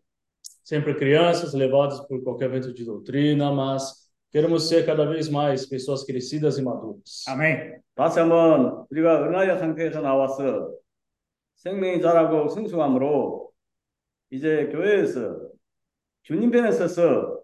sempre 0.63 0.95
crianças 0.95 1.53
levadas 1.53 1.99
por 2.07 2.23
qualquer 2.23 2.49
vento 2.49 2.73
de 2.73 2.85
doutrina, 2.85 3.51
mas 3.51 4.09
queremos 4.31 4.69
ser 4.69 4.85
cada 4.85 5.05
vez 5.05 5.29
mais 5.29 5.65
pessoas 5.65 6.05
crescidas 6.05 6.57
e 6.57 6.61
maduras. 6.61 7.25
아멘. 7.27 7.81
다시 7.93 8.19
한번 8.19 8.85
우리가 8.89 9.19
어린아이 9.19 9.59
상태에서 9.59 10.01
나와서 10.01 10.71
생명이 11.56 12.00
자라고 12.00 12.48
성숙함으로 12.48 13.50
이제 14.30 14.68
교회에서 14.72 15.36
주님 16.22 16.50
편에 16.50 16.72
서서 16.72 17.40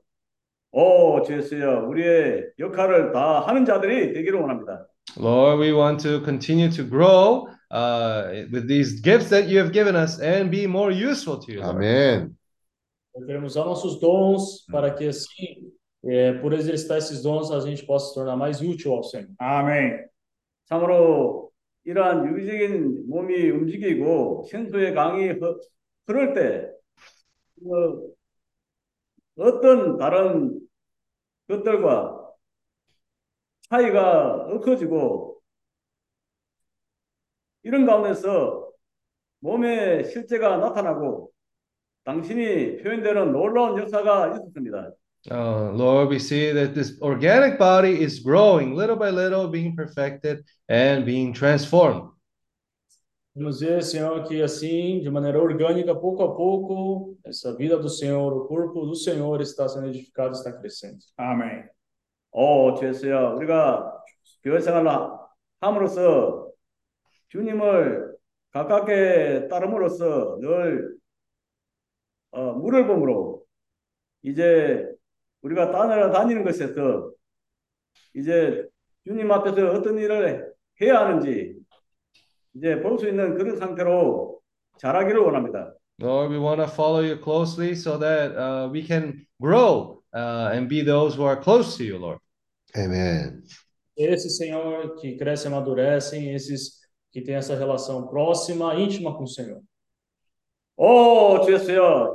오 0.73 1.23
주였어요 1.23 1.89
우리의 1.89 2.51
역할을 2.59 3.13
다 3.13 3.41
하는 3.41 3.65
자들이 3.65 4.13
되기를 4.13 4.41
원합니다. 4.41 4.87
Lord, 5.19 5.61
we 5.61 5.73
want 5.73 6.03
to 6.03 6.23
continue 6.25 6.71
to 6.71 6.85
grow 6.85 7.47
uh, 7.71 8.47
with 8.51 8.67
these 8.67 9.01
gifts 9.03 9.29
that 9.31 9.49
you 9.49 9.59
have 9.59 9.73
given 9.73 9.95
us 9.95 10.21
and 10.21 10.51
be 10.51 10.67
more 10.67 10.91
useful 10.91 11.39
to 11.39 11.53
you. 11.53 11.61
Lord. 11.61 12.33
Nós 13.15 13.27
queremos 13.27 13.53
usar 13.53 13.67
nossos 13.67 14.01
dons 14.01 14.65
para 14.71 14.91
que 14.95 15.09
assim, 15.09 15.71
eh, 16.05 16.33
por 16.41 16.55
exercitar 16.55 16.97
esses 16.97 17.23
dons, 17.23 17.51
a 17.51 17.61
gente 17.61 17.85
possa 17.85 18.09
se 18.09 18.15
tornar 18.15 18.37
mais 18.37 18.63
útil 18.63 18.93
ao 18.93 19.03
Senhor. 19.03 19.29
아멘. 19.39 20.07
참으로 20.65 21.52
이러한 21.85 22.27
유기적인 22.27 23.09
몸이 23.09 23.51
움직이고 23.51 24.45
생수의 24.51 24.95
강이 24.95 25.29
흐- 25.31 25.59
흐를 26.07 26.35
때그 26.35 28.15
어떤 29.37 29.99
다른 29.99 30.59
것들과 31.49 32.33
차이가 33.69 34.47
얽혀지고 34.53 35.41
이런 37.63 37.87
가운데서 37.87 38.71
몸의 39.41 40.07
실제가 40.11 40.59
나타나고 40.59 41.33
당신이 42.05 42.79
표현되는 42.83 43.33
놀라운 43.33 43.79
역사가 43.81 44.31
있었습니다. 44.37 44.93
Uh, 45.30 45.72
Lord, 45.72 46.10
we 46.10 46.20
see 46.20 46.52
that 46.54 46.74
this 46.74 46.98
organic 47.02 47.60
body 47.60 48.02
is 48.02 48.20
growing 48.20 48.76
little 48.76 48.96
by 48.96 49.10
little, 49.10 49.50
being 49.50 49.76
perfected 49.76 50.46
and 50.70 51.06
being 51.06 51.34
transformed. 51.34 52.10
Vamos 53.36 53.60
ver, 53.60 53.84
Senhor, 53.84 54.24
que 54.24 54.42
assim, 54.42 55.00
de 55.00 55.12
maneira 55.12 55.40
orgânica, 55.40 55.94
pouco 55.94 56.24
a 56.24 56.36
pouco, 56.36 57.18
essa 57.24 57.56
vida 57.56 57.78
do 57.78 57.88
Senhor, 57.88 58.34
o 58.34 58.48
corpo 58.48 58.86
do 58.86 58.96
Senhor 58.96 59.42
está 59.42 59.68
sendo 59.70 59.88
edificado, 59.90 60.32
está 60.32 60.52
crescendo. 60.52 60.98
아멘. 61.18 61.70
오, 62.32 62.74
주였어요. 62.76 63.36
우리가 63.36 64.02
교회 64.44 64.60
생활을 64.60 64.90
함으로써 65.62 66.52
주님을 67.30 68.16
가깝게 68.52 69.50
따름으로써 69.50 70.40
늘 70.40 70.98
어, 72.32 72.54
물을 72.54 72.88
봄으로 72.88 73.44
이제 74.24 74.91
우리가 75.43 75.71
따라 75.71 76.11
다니는 76.11 76.45
것에서 76.45 77.11
이제 78.15 78.67
주님 79.07 79.31
앞에서 79.31 79.71
어떤 79.73 79.99
일을 79.99 80.53
해야 80.81 81.01
하는지 81.01 81.55
이제 82.55 82.81
볼 82.81 82.99
수 82.99 83.09
있는 83.09 83.35
그런 83.35 83.57
상태로 83.57 84.41
자라기를 84.79 85.21
원합니다. 85.21 85.75
Lord, 86.01 86.33
we 86.33 86.39
want 86.39 86.61
to 86.61 86.67
follow 86.67 87.01
you 87.03 87.17
closely 87.21 87.73
so 87.73 87.99
that 87.99 88.35
uh, 88.37 88.69
we 88.73 88.83
can 88.85 89.25
grow 89.41 90.03
uh, 90.15 90.51
and 90.53 90.69
be 90.69 90.83
those 90.83 91.15
who 91.17 91.25
are 91.25 91.41
close 91.41 91.77
to 91.79 91.85
you, 91.85 91.99
Lord. 91.99 92.19
아멘. 92.75 93.43
Esses, 93.97 94.39
Senhor, 94.39 94.97
que 94.97 95.17
crescem 95.17 95.51
e 95.51 95.55
amadurecem, 95.55 96.35
esses 96.35 96.81
que 97.13 97.21
têm 97.21 97.35
essa 97.37 97.55
relação 97.55 98.09
próxima, 98.09 98.75
íntima 98.75 99.15
com 99.17 99.25
o 99.25 99.29
Senhor. 99.29 99.61
오, 100.77 101.41
주였어요. 101.45 102.15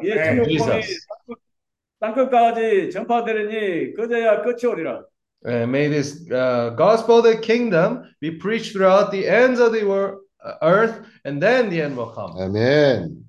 땅끝까지 1.99 2.91
전파되리니 2.91 3.93
그제야 3.93 4.41
끝이 4.41 4.65
오리라. 4.71 5.03
And 5.45 5.69
may 5.71 5.87
this 5.87 6.25
uh, 6.31 6.75
gospel 6.75 7.17
of 7.19 7.23
the 7.23 7.39
kingdom 7.39 8.03
be 8.19 8.31
preached 8.37 8.73
throughout 8.73 9.11
the 9.11 9.27
ends 9.27 9.59
of 9.59 9.71
the 9.71 9.83
wor- 9.85 10.21
uh, 10.43 10.57
earth, 10.61 10.99
and 11.25 11.39
then 11.41 11.69
the 11.69 11.81
end 11.81 11.95
will 11.95 12.11
come. 12.13 12.33
아멘. 12.39 13.23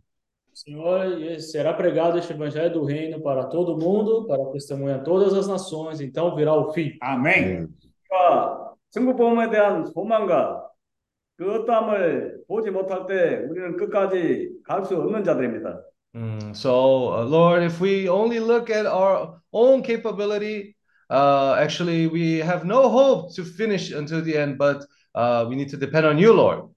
Senhor, 0.54 1.20
e 1.20 1.38
será 1.40 1.72
pregado 1.74 2.18
este 2.18 2.32
evangelho 2.32 2.72
do 2.72 2.84
reino 2.84 3.22
para 3.22 3.44
todo 3.44 3.76
mundo, 3.78 4.26
para 4.26 4.44
testemunhar 4.52 5.04
todas 5.04 5.32
as 5.34 5.46
nações, 5.46 6.00
então 6.00 6.34
virá 6.34 6.52
o 6.52 6.72
fim. 6.72 6.96
아멘. 7.00 7.68
우리가 8.10 8.74
천국복음에 8.90 9.50
대한 9.50 9.86
소망과 9.86 10.66
그 11.36 11.54
어떠함을 11.54 12.40
보지 12.48 12.70
못할 12.70 13.06
때 13.06 13.44
우리는 13.48 13.76
끝까지 13.76 14.50
갈 14.64 14.84
수 14.84 14.96
없는 14.96 15.22
자들입니다. 15.22 15.80
Mm, 16.15 16.55
so, 16.55 17.13
uh, 17.13 17.23
Lord, 17.25 17.63
if 17.63 17.79
we 17.79 18.07
only 18.07 18.39
look 18.39 18.69
at 18.69 18.85
our 18.85 19.41
own 19.51 19.81
capability, 19.81 20.75
uh, 21.09 21.55
actually, 21.59 22.07
we 22.07 22.37
have 22.37 22.65
no 22.65 22.89
hope 22.89 23.33
to 23.35 23.43
finish 23.43 23.91
until 23.91 24.21
the 24.21 24.37
end, 24.37 24.57
but 24.57 24.85
uh, 25.15 25.45
we 25.49 25.55
need 25.55 25.69
to 25.69 25.77
depend 25.77 26.05
on 26.05 26.17
you, 26.17 26.33
Lord. 26.33 26.69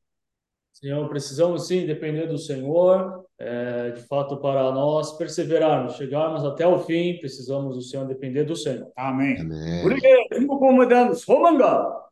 Senhor, 0.72 1.08
precisamos 1.08 1.66
sim 1.66 1.86
depender 1.86 2.26
do 2.26 2.36
Senhor, 2.36 3.24
é, 3.38 3.92
de 3.92 4.02
fato, 4.02 4.36
para 4.36 4.70
nós 4.72 5.16
perseverarmos, 5.16 5.96
chegarmos 5.96 6.44
até 6.44 6.66
o 6.66 6.78
fim, 6.78 7.18
precisamos 7.18 7.76
do 7.76 7.82
Senhor 7.82 8.06
depender 8.06 8.44
do 8.44 8.54
Senhor. 8.54 8.90
아멘. 8.94 9.40
아멘. 9.40 9.86
우리에게 9.86 10.28
천국복음에 10.34 10.88
대한 10.88 11.14
소망과 11.14 12.04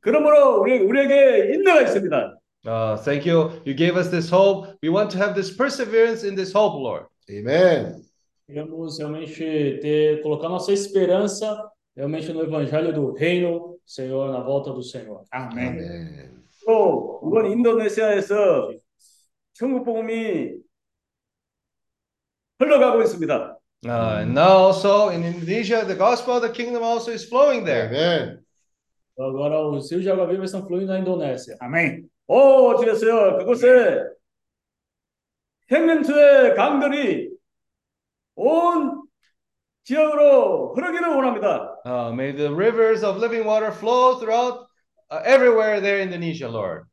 그러므로 0.00 0.60
우리 0.60 0.78
우리에게 0.78 1.54
인내가 1.54 1.82
있습니다. 1.82 2.38
Uh, 2.66 2.96
thank 2.96 3.24
you. 3.24 3.62
You 3.64 3.74
gave 3.74 3.96
us 3.96 4.08
this 4.08 4.28
hope. 4.28 4.76
We 4.82 4.88
want 4.88 5.10
to 5.12 5.18
have 5.18 5.34
this 5.34 5.50
perseverance 5.54 6.24
in 6.24 6.34
this 6.34 6.52
hope, 6.52 6.74
Lord. 6.74 7.06
아멘. 7.28 8.02
Queremos 8.48 8.98
realmente 8.98 9.80
ter, 9.80 10.22
colocar 10.22 10.48
nossa 10.48 10.72
esperança 10.72 11.70
realmente 11.96 12.32
no 12.32 12.42
evangelho 12.42 12.92
do 12.92 13.12
reino, 13.12 13.78
Senhor, 13.84 14.30
na 14.30 14.40
volta 14.40 14.72
do 14.72 14.82
Senhor. 14.82 15.24
아멘. 15.30 15.78
아멘. 15.78 16.42
또 16.66 17.20
이번 17.24 17.50
인도네시아에서 17.52 18.72
천국복음이 19.54 20.54
흘러가고 22.58 23.02
있습니다. 23.02 23.58
Uh, 23.84 24.22
and 24.22 24.34
now 24.34 24.56
also 24.56 25.10
in 25.10 25.22
Indonesia, 25.22 25.84
the 25.84 25.94
gospel 25.94 26.34
of 26.36 26.42
the 26.42 26.50
kingdom 26.50 26.82
also 26.82 27.12
is 27.12 27.24
flowing 27.24 27.64
there. 27.64 27.88
아멘. 27.88 28.38
Agora, 29.18 29.60
os 29.68 29.90
rios 29.90 30.02
de 30.02 30.10
água 30.10 30.26
viva 30.26 30.44
estão 30.44 30.66
fluindo 30.66 30.92
na 30.92 30.98
Indonésia. 30.98 31.56
아멘. 31.60 32.08
오, 32.30 32.76
주였어요. 32.76 33.38
그곳에 33.38 34.02
생명수의 35.68 36.54
강들이 36.54 37.30
온 38.36 39.02
지역으로 39.84 40.74
흐르기를 40.74 41.08
원합니다. 41.08 41.76
Uh, 41.84 42.12
may 42.12 42.32
the 42.32 42.52
rivers 42.52 43.04
of 43.04 43.18
living 43.18 43.46
water 43.46 43.70
flow 43.70 44.18
throughout 44.18 44.66
uh, 45.10 45.22
everywhere 45.24 45.80
there 45.80 46.00
in 46.00 46.08
Indonesia, 46.08 46.48
Lord. 46.48 46.86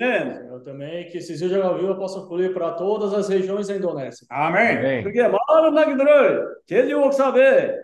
Amen. 0.00 0.48
Eu 0.50 0.64
também 0.64 1.10
que 1.10 1.18
esses 1.18 1.40
rios 1.40 1.52
de 1.52 1.60
água 1.60 1.76
viva 1.76 1.94
possam 1.94 2.26
fluir 2.26 2.54
para 2.54 2.72
todas 2.72 3.12
as 3.12 3.28
regiões 3.28 3.68
da 3.68 3.76
Indonésia. 3.76 4.26
아멘. 4.30 4.78
Amen. 4.78 5.04
그게 5.04 5.22
많은 5.28 5.74
나귀들을 5.74 6.56
제주 6.66 6.98
워크숍에 6.98 7.76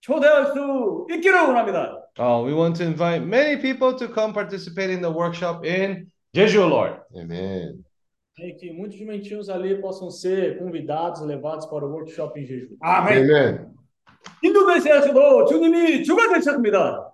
초대할 0.00 0.52
수 0.52 1.06
있기를 1.10 1.40
원합니다. 1.40 2.00
Oh, 2.18 2.44
we 2.44 2.52
want 2.52 2.76
to 2.78 2.84
invite 2.84 3.22
many 3.24 3.56
people 3.60 3.94
to 3.96 4.08
come 4.08 4.32
participate 4.32 4.90
in 4.90 5.00
the 5.00 5.10
workshop 5.10 5.64
in 5.64 6.10
Jeju, 6.34 6.66
Lord. 6.68 7.00
아멘. 7.14 7.84
E 8.36 8.52
que 8.54 8.72
muitos 8.72 8.98
jumentinhos 8.98 9.48
ali 9.48 9.80
possam 9.80 10.10
ser 10.10 10.58
convidados, 10.58 11.20
levados 11.22 11.66
para 11.66 11.84
o 11.84 11.90
workshop 11.90 12.38
em 12.38 12.44
Jeju. 12.44 12.76
아멘. 12.80 13.30
아멘. 13.30 13.74
인도네시아에서도 14.42 15.46
주님이 15.46 16.02
주가 16.04 16.32
되셨습니다. 16.32 17.12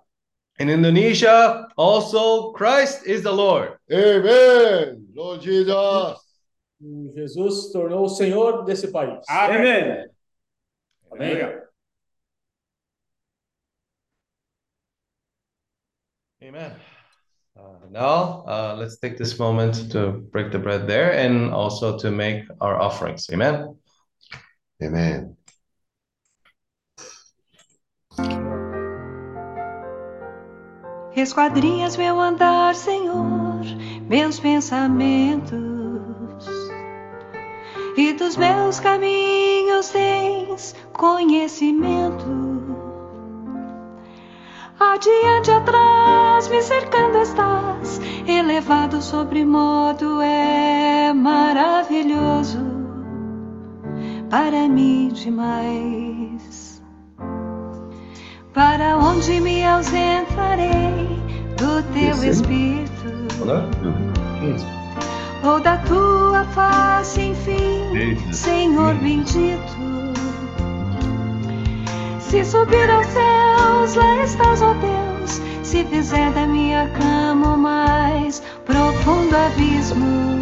In 0.59 0.69
Indonesia, 0.69 1.67
also 1.77 2.51
Christ 2.53 3.07
is 3.07 3.23
the 3.23 3.31
Lord. 3.31 3.77
아멘. 3.89 5.13
Lord 5.15 5.43
Jesus. 5.43 6.19
E 6.81 7.11
Jesus 7.13 7.67
se 7.67 7.73
tornou 7.73 8.05
o 8.05 8.09
Senhor 8.09 8.63
desse 8.65 8.91
país. 8.91 9.23
아멘. 9.29 9.61
아멘. 9.61 10.09
할렐루야. 11.11 11.61
Amen. 16.43 16.94
Uh, 17.56 17.86
now, 17.90 18.44
uh, 18.46 18.76
let's 18.78 18.98
take 18.98 19.16
this 19.16 19.38
moment 19.38 19.90
to 19.92 20.10
break 20.30 20.52
the 20.52 20.58
bread 20.58 20.86
there 20.86 21.12
and 21.12 21.52
also 21.54 21.98
to 21.98 22.10
make 22.10 22.44
our 22.60 22.78
offerings. 22.78 23.28
Amen. 23.32 23.76
Amen. 24.82 25.36
Esquadrinhas 31.16 31.96
meu 31.96 32.20
andar, 32.20 32.74
Senhor, 32.74 33.64
meus 34.06 34.38
pensamentos, 34.38 35.50
e 37.96 38.12
dos 38.12 38.36
meus 38.36 38.78
caminhos 38.80 39.88
tens 39.88 40.74
conhecimento. 40.92 42.45
Adiante, 44.78 45.50
atrás, 45.50 46.48
me 46.48 46.60
cercando 46.60 47.18
estás, 47.18 47.98
elevado 48.26 49.00
sobre 49.00 49.42
modo 49.42 50.20
é 50.20 51.14
maravilhoso 51.14 52.58
para 54.28 54.68
mim 54.68 55.08
demais. 55.14 56.82
Para 58.52 58.98
onde 58.98 59.40
me 59.40 59.64
ausentarei 59.64 61.08
do 61.56 61.82
teu 61.94 62.14
Sim. 62.14 62.28
espírito 62.28 63.08
Sim. 64.40 64.66
ou 65.42 65.58
da 65.60 65.78
tua 65.78 66.44
face, 66.44 67.20
enfim. 67.22 68.32
Senhor 68.32 68.94
bendito. 68.96 69.85
Se 72.28 72.44
subir 72.44 72.90
aos 72.90 73.06
céus, 73.06 73.94
lá 73.94 74.22
estás, 74.24 74.60
ó 74.60 74.74
Deus. 74.74 75.40
Se 75.62 75.84
fizer 75.84 76.32
da 76.32 76.46
minha 76.46 76.88
cama 76.90 77.54
o 77.54 77.58
mais 77.58 78.42
profundo 78.64 79.34
abismo, 79.36 80.40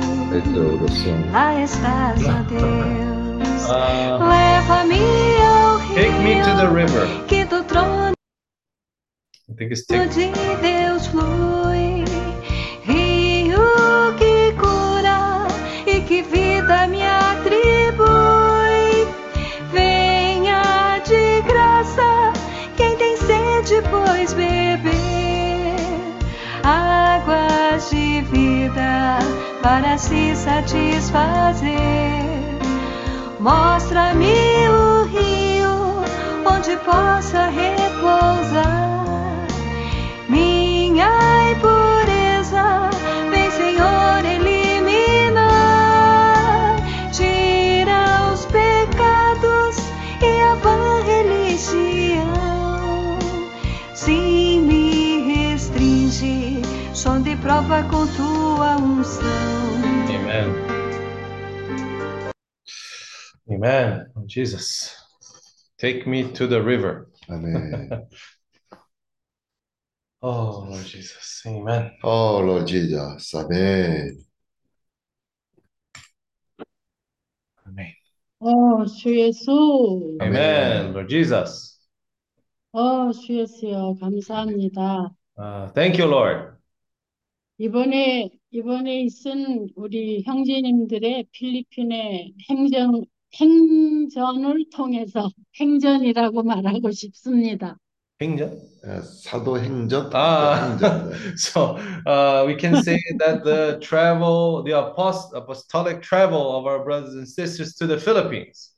lá 1.33 1.61
estás, 1.61 2.23
ó 2.27 2.43
Deus. 2.49 3.67
Uh, 3.67 4.19
Leva-me 4.29 5.01
ao 5.43 5.79
take 5.95 6.19
me 6.23 6.43
to 6.43 6.57
the 6.57 6.67
rio 6.67 6.87
river. 6.87 7.07
que 7.27 7.45
do 7.45 7.63
trono 7.65 8.13
de 9.49 10.33
Deus 10.61 11.07
flui, 11.07 11.74
sede, 23.75 23.83
pois 23.91 24.33
beber 24.35 25.77
águas 26.63 27.91
de 27.91 28.23
vida 28.23 29.19
para 29.63 29.99
se 29.99 30.35
satisfazer. 30.37 31.73
Mostra-me 33.41 34.69
o 34.69 35.05
rio 35.05 36.03
onde 36.45 36.77
possa 36.79 37.47
repousar 37.47 38.95
minha. 40.29 41.35
prova 57.44 57.84
com 57.84 58.06
tua 58.16 58.76
unção. 58.78 59.24
Amen. 60.10 60.70
Amen. 63.50 64.06
Oh, 64.16 64.26
Jesus. 64.28 64.96
Take 65.78 66.08
me 66.08 66.32
to 66.34 66.48
the 66.48 66.62
river. 66.62 67.08
아멘. 67.30 68.08
Oh, 70.22 70.66
Lord 70.70 70.86
Jesus. 70.86 71.42
Amen. 71.46 71.92
Oh, 72.04 72.40
Lord 72.42 72.68
Jesus. 72.68 73.34
아멘. 73.34 74.18
Amen. 77.66 77.94
어, 78.40 78.86
주 78.86 79.18
예수. 79.18 80.18
Amen. 80.22 80.94
Lord 80.94 81.08
Jesus. 81.10 81.80
어, 82.72 83.12
주 83.12 83.40
예수여, 83.40 83.96
감사합니다. 84.00 85.16
Uh, 85.38 85.72
thank 85.74 85.98
you, 85.98 86.06
Lord. 86.06 86.53
이번에, 87.59 88.31
이번에 88.51 89.03
있은 89.03 89.69
우리 89.77 90.23
형제님들의 90.25 91.27
필리핀의 91.31 92.35
행정, 92.51 93.05
행전을 93.35 94.71
통해서 94.71 95.29
행전이라고 95.61 96.43
말하고 96.43 96.91
싶습니다. 96.91 97.77
행전? 98.21 98.59
예, 98.87 99.01
사도 99.03 99.59
행전? 99.59 100.11
아. 100.15 100.71
행전. 100.71 101.11
네. 101.11 101.17
So 101.37 101.77
uh, 102.07 102.45
we 102.47 102.57
can 102.59 102.77
say 102.77 102.99
that 103.19 103.45
the 103.45 103.79
travel, 103.81 104.63
the 104.65 104.73
apost- 104.73 105.35
apostolic 105.35 106.03
travel 106.03 106.57
of 106.57 106.67
our 106.67 106.83
brothers 106.85 107.15
and 107.15 107.29
sisters 107.29 107.75
to 107.77 107.87
the 107.87 107.99
Philippines. 107.99 108.73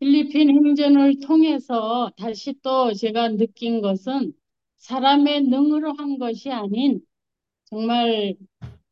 필리핀 0.00 0.48
행전을 0.48 1.20
통해서 1.20 2.10
다시 2.16 2.54
또 2.62 2.92
제가 2.92 3.30
느낀 3.36 3.82
것은 3.82 4.32
사람의 4.78 5.42
능으로 5.42 5.92
한 5.94 6.18
것이 6.18 6.50
아닌 6.50 7.00
정말 7.75 8.35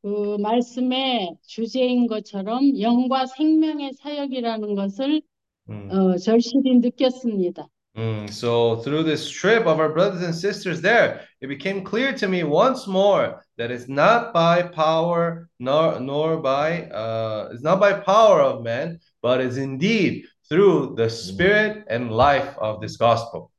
그 0.02 0.38
말씀의 0.40 1.36
주제인 1.46 2.08
것처럼 2.08 2.80
영과 2.80 3.26
생명의 3.26 3.94
사역이라는 3.94 4.76
것을 4.76 5.22
Mm. 5.70 5.92
어, 5.92 6.18
절실히 6.18 6.80
느꼈습니다. 6.80 7.68
Mm, 7.96 8.28
So 8.30 8.78
through 8.78 9.04
this 9.04 9.30
trip 9.30 9.68
of 9.68 9.80
our 9.80 9.94
brothers 9.94 10.24
and 10.24 10.34
sisters 10.34 10.82
there, 10.82 11.22
it 11.42 11.48
became 11.48 11.84
clear 11.84 12.12
to 12.14 12.28
me 12.28 12.44
once 12.44 12.88
more 12.88 13.44
that 13.58 13.70
it's 13.70 13.88
not 13.88 14.34
by 14.34 14.64
power 14.64 15.48
nor 15.60 16.00
nor 16.00 16.42
by 16.42 16.90
uh, 16.90 17.50
it's 17.52 17.62
not 17.62 17.80
by 17.80 17.94
power 17.94 18.42
of 18.42 18.64
man, 18.64 19.00
but 19.22 19.42
it's 19.42 19.58
indeed 19.58 20.26
through 20.50 20.96
the 20.96 21.10
spirit 21.10 21.86
and 21.88 22.10
life 22.10 22.58
of 22.58 22.82
this 22.82 22.98
gospel. 22.98 23.52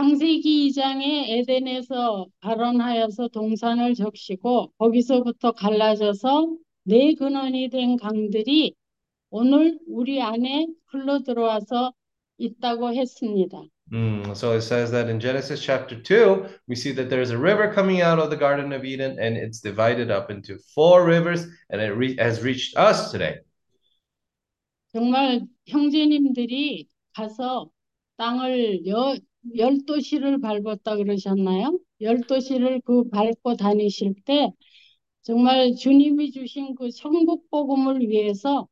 창세기 0.00 0.70
2장에 0.70 1.28
에덴에서 1.28 2.26
발원하여서 2.40 3.28
동산을 3.28 3.92
적시고 3.92 4.72
거기서부터 4.78 5.52
갈라져서 5.52 6.56
네 6.84 7.14
근원이 7.14 7.68
된 7.68 7.98
강들이 7.98 8.74
오늘 9.28 9.78
우리 9.86 10.22
안에 10.22 10.68
흘러 10.86 11.22
들어와서 11.22 11.92
있다고 12.38 12.94
했습니다. 12.94 13.62
Mm, 13.92 14.30
so 14.34 14.52
it 14.52 14.62
says 14.62 14.90
that 14.90 15.10
in 15.10 15.20
Genesis 15.20 15.60
chapter 15.60 16.00
2, 16.00 16.46
we 16.66 16.74
see 16.74 16.92
that 16.92 17.10
there's 17.10 17.30
a 17.30 17.36
river 17.36 17.70
coming 17.70 18.00
out 18.00 18.18
of 18.18 18.30
the 18.30 18.38
Garden 18.38 18.72
of 18.72 18.86
Eden 18.86 19.18
and 19.20 19.36
it's 19.36 19.60
divided 19.60 20.10
up 20.10 20.30
into 20.30 20.56
four 20.74 21.04
rivers 21.04 21.44
and 21.68 21.82
it 21.82 21.92
re- 21.92 22.16
has 22.16 22.42
reached 22.42 22.74
us 22.78 23.12
today. 23.12 23.40
정말 24.94 25.42
형제님들이 25.66 26.88
가서 27.12 27.68
땅을 28.16 28.86
여, 28.86 29.14
열 29.56 29.78
도시를 29.86 30.40
밟았다 30.40 30.96
그러셨나요? 30.96 31.78
열 32.02 32.20
도시를 32.22 32.80
그 32.84 33.08
밟고 33.08 33.56
다니실 33.56 34.14
때 34.24 34.50
정말 35.22 35.74
주님이 35.74 36.32
주신 36.32 36.74
그 36.74 36.90
천국 36.90 37.48
복음을 37.50 38.00
위해서 38.00 38.68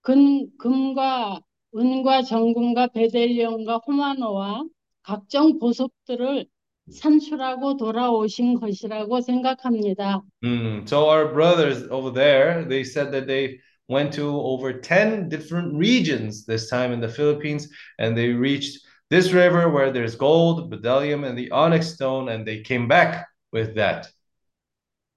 금, 0.00 0.48
금과 0.58 1.40
은과 1.76 2.22
정금과 2.22 2.88
베델리엄과 2.88 3.78
호마노와 3.86 4.64
각종 5.02 5.58
보석들을 5.58 6.46
산출하고 6.90 7.76
돌아오신 7.76 8.58
것이라고 8.60 9.20
생각합니다. 9.20 10.22
Mm, 10.42 10.86
so 10.86 11.08
our 11.08 11.32
brothers 11.32 11.88
over 11.90 12.10
there, 12.10 12.64
they 12.64 12.82
said 12.82 13.12
that 13.12 13.26
they 13.26 13.60
went 13.88 14.12
to 14.14 14.26
over 14.26 14.72
10 14.72 15.28
different 15.28 15.74
regions 15.74 16.44
this 16.44 16.68
time 16.68 16.92
in 16.92 17.00
the 17.00 17.08
Philippines, 17.08 17.70
and 17.98 18.16
they 18.16 18.30
reached 18.30 18.82
this 19.12 19.32
river 19.34 19.68
where 19.68 19.92
there's 19.92 20.16
gold, 20.16 20.72
bdellium, 20.72 21.28
and 21.28 21.36
the 21.36 21.50
onyx 21.50 21.92
stone, 21.92 22.30
and 22.30 22.46
they 22.46 22.62
came 22.62 22.88
back 22.88 23.26
with 23.52 23.74
that. 23.74 24.08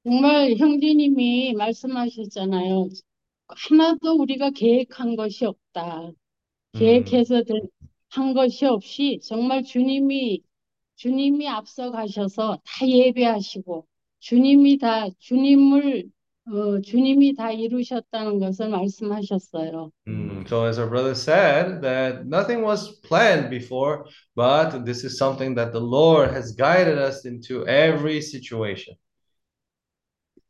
정말 0.04 0.56
형제님이 0.58 1.54
말씀하셨잖아요. 1.54 2.90
하나도 3.48 4.18
우리가 4.20 4.50
계획한 4.52 5.16
것이 5.16 5.46
없다. 5.46 6.12
계획해서 6.74 7.44
될- 7.44 7.62
한 8.10 8.34
것이 8.34 8.66
없이 8.66 9.20
정말 9.24 9.64
주님이 9.64 10.42
주님이 10.98 11.48
앞서 11.48 11.92
가셔서 11.92 12.60
다 12.66 12.88
예배하시고 12.88 13.88
주님이 14.20 14.78
다 14.78 15.08
주님을 15.20 16.06
어, 16.48 16.80
주님이 16.80 17.36
다 17.36 17.52
이루셨다는 17.52 18.40
것을 18.40 18.70
말씀하셨어요. 18.70 19.92
Mm, 20.08 20.46
so 20.48 20.66
as 20.66 20.78
our 20.78 20.88
brother 20.88 21.16
said, 21.16 21.82
that 21.82 22.28
nothing 22.28 22.64
was 22.64 23.00
planned 23.02 23.50
before, 23.50 24.06
but 24.36 24.86
this 24.86 25.04
is 25.04 25.18
something 25.18 25.56
that 25.56 25.72
the 25.72 25.82
Lord 25.82 26.30
has 26.32 26.56
guided 26.56 27.00
us 27.00 27.26
into 27.26 27.66
every 27.68 28.22
situation. 28.22 28.96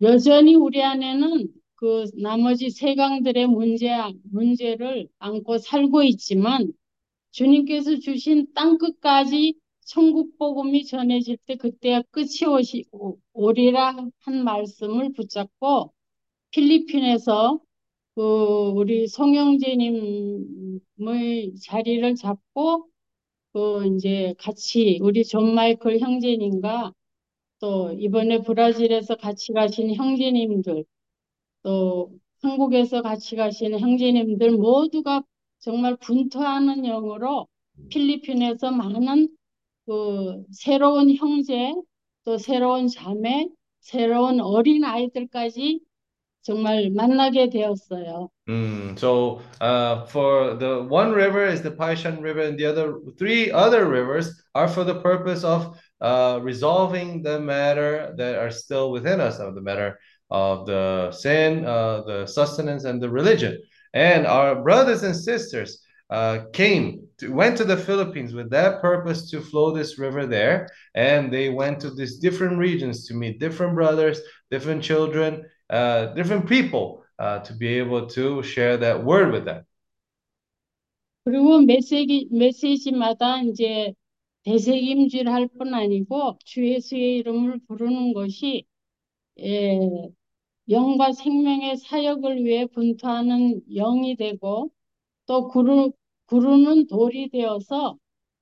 여전히 0.01 0.55
우리 0.55 0.83
안에는 0.83 1.47
그 1.75 2.05
나머지 2.21 2.69
세강들의 2.69 3.47
문제 3.47 3.89
문제를 4.31 5.07
안고 5.19 5.59
살고 5.59 6.03
있지만 6.03 6.73
주님께서 7.31 7.99
주신 7.99 8.47
땅 8.53 8.77
끝까지 8.77 9.55
천국 9.85 10.37
복음이 10.37 10.85
전해질 10.85 11.37
때 11.47 11.55
그때가 11.57 12.03
끝이 12.11 12.45
오시, 12.47 12.85
오- 12.91 13.17
오리라 13.33 13.95
한 14.19 14.43
말씀을 14.43 15.13
붙잡고 15.13 15.93
필리핀에서 16.51 17.59
그 18.15 18.21
우리 18.75 19.07
송영재님의 19.07 20.39
자리를 21.63 22.15
잡고 22.15 22.89
그 23.53 23.87
이제 23.95 24.35
같이 24.39 24.99
우리 25.01 25.23
존 25.25 25.55
마이클 25.55 25.99
형제님과 25.99 26.93
또 27.59 27.91
이번에 27.93 28.41
브라질에서 28.41 29.15
같이 29.17 29.53
가신 29.53 29.93
형제님들 29.95 30.85
또 31.63 32.11
한국에서 32.41 33.01
같이 33.01 33.35
가신 33.35 33.77
형제님들 33.79 34.51
모두가 34.51 35.23
정말 35.59 35.95
분투하는 35.97 36.83
영으로 36.83 37.47
필리핀에서 37.89 38.71
많은 38.71 39.29
그 39.86 40.44
새로운 40.52 41.14
형제, 41.14 41.74
또 42.24 42.38
새로운 42.38 42.88
자매, 42.88 43.48
새로운 43.80 44.40
어린 44.40 44.84
아이들까지 44.84 45.80
정말 46.42 46.90
만나게 46.90 47.50
되었어요. 47.50 48.30
Mm, 48.48 48.98
so 48.98 49.40
uh, 49.60 50.06
for 50.06 50.54
the 50.54 50.82
one 50.82 51.12
river 51.12 51.44
is 51.44 51.62
the 51.62 51.70
Paishan 51.70 52.22
River, 52.22 52.40
and 52.40 52.58
the 52.58 52.66
other 52.66 52.98
three 53.18 53.50
other 53.50 53.86
rivers 53.88 54.42
are 54.54 54.68
for 54.68 54.84
the 54.84 55.00
purpose 55.00 55.44
of 55.44 55.78
uh, 56.00 56.40
resolving 56.42 57.22
the 57.22 57.38
matter 57.38 58.14
that 58.16 58.36
are 58.36 58.50
still 58.50 58.90
within 58.90 59.20
us, 59.20 59.38
of 59.38 59.54
the 59.54 59.60
matter 59.60 59.98
of 60.30 60.66
the 60.66 61.10
sin, 61.12 61.64
uh, 61.64 62.02
the 62.06 62.26
sustenance, 62.26 62.84
and 62.84 63.00
the 63.00 63.10
religion. 63.10 63.60
And 63.92 64.26
our 64.26 64.62
brothers 64.62 65.02
and 65.02 65.14
sisters 65.14 65.82
uh, 66.08 66.46
came, 66.52 67.03
to, 67.03 67.03
went 67.28 67.56
to 67.58 67.64
the 67.64 67.76
Philippines 67.76 68.32
with 68.34 68.50
that 68.50 68.80
purpose 68.80 69.30
to 69.30 69.40
flow 69.40 69.72
this 69.72 69.98
river 69.98 70.26
there, 70.26 70.68
and 70.94 71.32
they 71.32 71.48
went 71.50 71.80
to 71.80 71.90
these 71.90 72.18
different 72.18 72.58
regions 72.58 73.06
to 73.06 73.14
meet 73.14 73.40
different 73.40 73.74
brothers, 73.74 74.20
different 74.50 74.82
children, 74.82 75.44
uh, 75.70 76.06
different 76.14 76.48
people 76.48 77.04
uh, 77.18 77.38
to 77.40 77.52
be 77.54 77.68
able 77.78 78.06
to 78.08 78.42
share 78.42 78.76
that 78.78 79.04
word 79.04 79.32
with 79.32 79.44
them. 79.44 79.64
그리고 81.24 81.60
메시지, 81.60 82.28
메시지마다 82.30 83.42
이제 83.42 83.94
대책임질 84.44 85.28
할 85.28 85.48
뿐 85.48 85.74
아니고 85.74 86.38
주 86.44 86.66
예수의 86.66 87.18
이름을 87.18 87.60
부르는 87.68 88.12
것이 88.14 88.64
예, 89.40 89.78
영과 90.70 91.12
생명의 91.12 91.76
사역을 91.78 92.44
위해 92.44 92.66
분투하는 92.66 93.62
영이 93.74 94.16
되고 94.16 94.70
또 95.26 95.48
구르, 95.48 95.90
구르는 96.27 96.87
돌이 96.87 97.29
되어서 97.29 97.97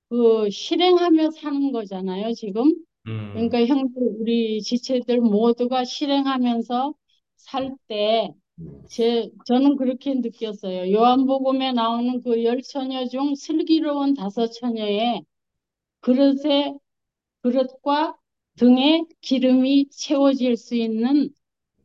그 0.10 0.50
실행하며 0.52 1.32
사는 1.32 1.72
거잖아요, 1.72 2.34
지금. 2.34 2.74
Mm. 3.06 3.34
그러니까 3.34 3.66
형들, 3.66 4.02
우리 4.20 4.62
지체들 4.62 5.20
모두가 5.22 5.84
실행하면서 5.86 6.96
살 7.38 7.76
때, 7.88 8.32
제, 8.88 9.30
저는 9.46 9.78
그렇게 9.78 10.14
느꼈어요. 10.16 10.92
요한복음에 10.94 11.74
나오는 11.74 12.22
그 12.24 12.44
열 12.46 12.62
처녀 12.64 13.08
중 13.08 13.36
슬기로운 13.36 14.14
다섯 14.16 14.48
처녀의 14.50 15.24
그릇에, 16.02 16.76
그릇과 17.44 18.18
등에 18.58 19.06
기름이 19.22 19.90
채워질 19.92 20.58
수 20.58 20.76
있는 20.76 21.32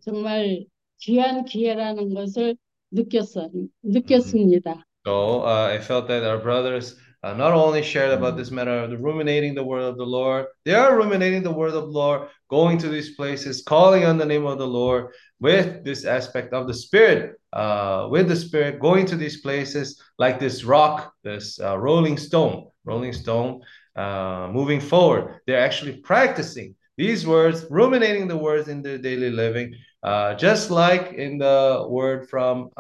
정말 0.01 0.67
귀한 1.01 1.45
기회라는 1.47 2.15
것을 2.15 2.57
느꼈어요. 2.93 3.51
느꼈습니다. 3.85 4.87
So 5.07 5.43
uh, 5.43 5.71
I 5.73 5.79
felt 5.79 6.09
that 6.09 6.25
our 6.25 6.39
brothers 6.39 6.97
uh, 7.23 7.35
not 7.35 7.53
only 7.53 7.83
shared 7.83 8.13
about 8.13 8.37
this 8.37 8.51
matter 8.51 8.79
of 8.79 8.91
the 8.91 8.99
ruminating 8.99 9.55
the 9.55 9.65
word 9.65 9.83
of 9.83 9.97
the 9.97 10.05
Lord, 10.05 10.47
they 10.65 10.75
are 10.75 10.97
ruminating 10.97 11.43
the 11.43 11.53
word 11.53 11.75
of 11.75 11.83
the 11.87 11.99
Lord, 12.01 12.29
going 12.49 12.79
to 12.79 12.89
these 12.89 13.15
places, 13.17 13.63
calling 13.63 14.05
on 14.05 14.19
the 14.19 14.25
name 14.25 14.47
of 14.47 14.59
the 14.59 14.67
Lord 14.67 15.09
with 15.41 15.85
this 15.85 16.05
aspect 16.05 16.53
of 16.53 16.67
the 16.67 16.75
Spirit, 16.75 17.41
uh, 17.53 18.09
with 18.11 18.29
the 18.29 18.37
Spirit, 18.37 18.81
going 18.81 19.07
to 19.07 19.17
these 19.17 19.41
places 19.41 20.01
like 20.19 20.39
this 20.39 20.65
rock, 20.65 21.13
this 21.25 21.61
uh, 21.61 21.77
rolling 21.79 22.17
stone, 22.17 22.69
rolling 22.85 23.13
stone, 23.13 23.61
uh, 23.97 24.49
moving 24.53 24.81
forward. 24.81 25.41
They're 25.47 25.61
actually 25.65 25.97
practicing 25.97 26.77
these 26.97 27.27
words, 27.27 27.67
ruminating 27.71 28.29
the 28.29 28.37
words 28.37 28.69
in 28.69 28.83
their 28.83 28.99
daily 28.99 29.31
living, 29.31 29.75
uh, 30.03 30.35
just 30.35 30.71
like 30.71 31.13
in 31.15 31.39
the 31.39 31.87
word 31.89 32.29
from. 32.29 32.71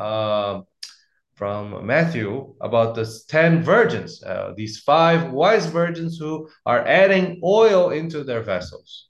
Uh, 1.38 1.70
from 1.70 1.86
Matthew 1.86 2.54
about 2.60 2.94
the 2.94 3.06
10 3.28 3.62
virgins, 3.62 4.22
uh, 4.22 4.52
these 4.56 4.80
five 4.80 5.32
wise 5.32 5.66
virgins 5.66 6.18
who 6.18 6.48
are 6.66 6.86
adding 6.86 7.40
oil 7.44 7.90
into 7.90 8.24
their 8.24 8.42
vessels. 8.42 9.08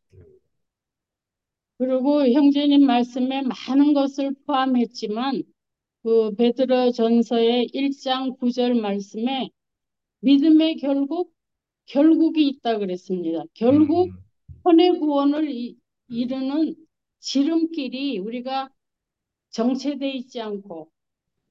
그리고 1.80 2.26
형제님 2.26 2.86
말씀에 2.86 3.42
많은 3.42 3.94
것을 3.94 4.34
포함했지만 4.46 5.44
그 6.02 6.34
베드로 6.34 6.90
전서의 6.90 7.68
1장 7.72 8.36
9절 8.38 8.80
말씀에 8.80 9.50
믿음의 10.20 10.76
결국 10.76 11.32
결국이 11.86 12.48
있다 12.48 12.78
그랬습니다. 12.78 13.44
결국 13.54 14.08
음, 14.08 14.18
혼의 14.64 14.98
구원을 14.98 15.50
이, 15.50 15.76
이루는 16.08 16.74
지름길이 17.20 18.18
우리가 18.18 18.68
정체돼 19.50 20.10
있지 20.10 20.40
않고 20.40 20.90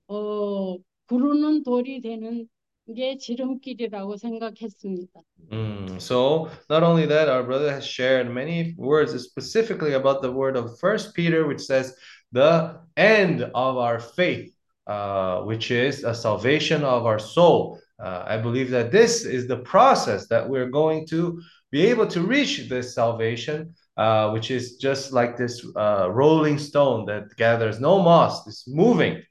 어 0.09 0.77
구르는 1.07 1.62
돌이 1.62 2.01
되는 2.01 2.49
게 2.95 3.16
지름길이라고 3.16 4.16
생각했습니다. 4.16 5.20
Mm, 5.51 6.01
so 6.01 6.49
not 6.69 6.83
only 6.83 7.07
that, 7.07 7.29
our 7.29 7.45
brother 7.45 7.70
has 7.70 7.85
shared 7.87 8.29
many 8.29 8.74
words 8.77 9.12
specifically 9.23 9.95
about 9.95 10.20
the 10.20 10.31
word 10.31 10.57
of 10.57 10.79
First 10.81 11.15
Peter, 11.15 11.47
which 11.47 11.61
says 11.61 11.95
the 12.33 12.81
end 12.97 13.43
of 13.43 13.77
our 13.77 14.01
faith, 14.01 14.53
uh, 14.87 15.43
which 15.43 15.70
is 15.70 16.05
a 16.05 16.15
salvation 16.15 16.83
of 16.83 17.07
our 17.07 17.19
soul. 17.19 17.79
Uh, 18.03 18.24
I 18.27 18.37
believe 18.37 18.70
that 18.70 18.91
this 18.91 19.24
is 19.24 19.47
the 19.47 19.59
process 19.59 20.27
that 20.29 20.49
we're 20.49 20.70
going 20.70 21.07
to 21.09 21.41
be 21.70 21.87
able 21.87 22.07
to 22.09 22.20
reach 22.23 22.69
this 22.69 22.95
salvation, 22.95 23.74
uh, 23.97 24.31
which 24.31 24.51
is 24.51 24.77
just 24.77 25.12
like 25.12 25.37
this 25.37 25.65
uh, 25.77 26.11
rolling 26.11 26.59
stone 26.59 27.07
that 27.07 27.35
gathers 27.37 27.79
no 27.79 28.03
moss, 28.03 28.47
it's 28.49 28.66
moving. 28.66 29.23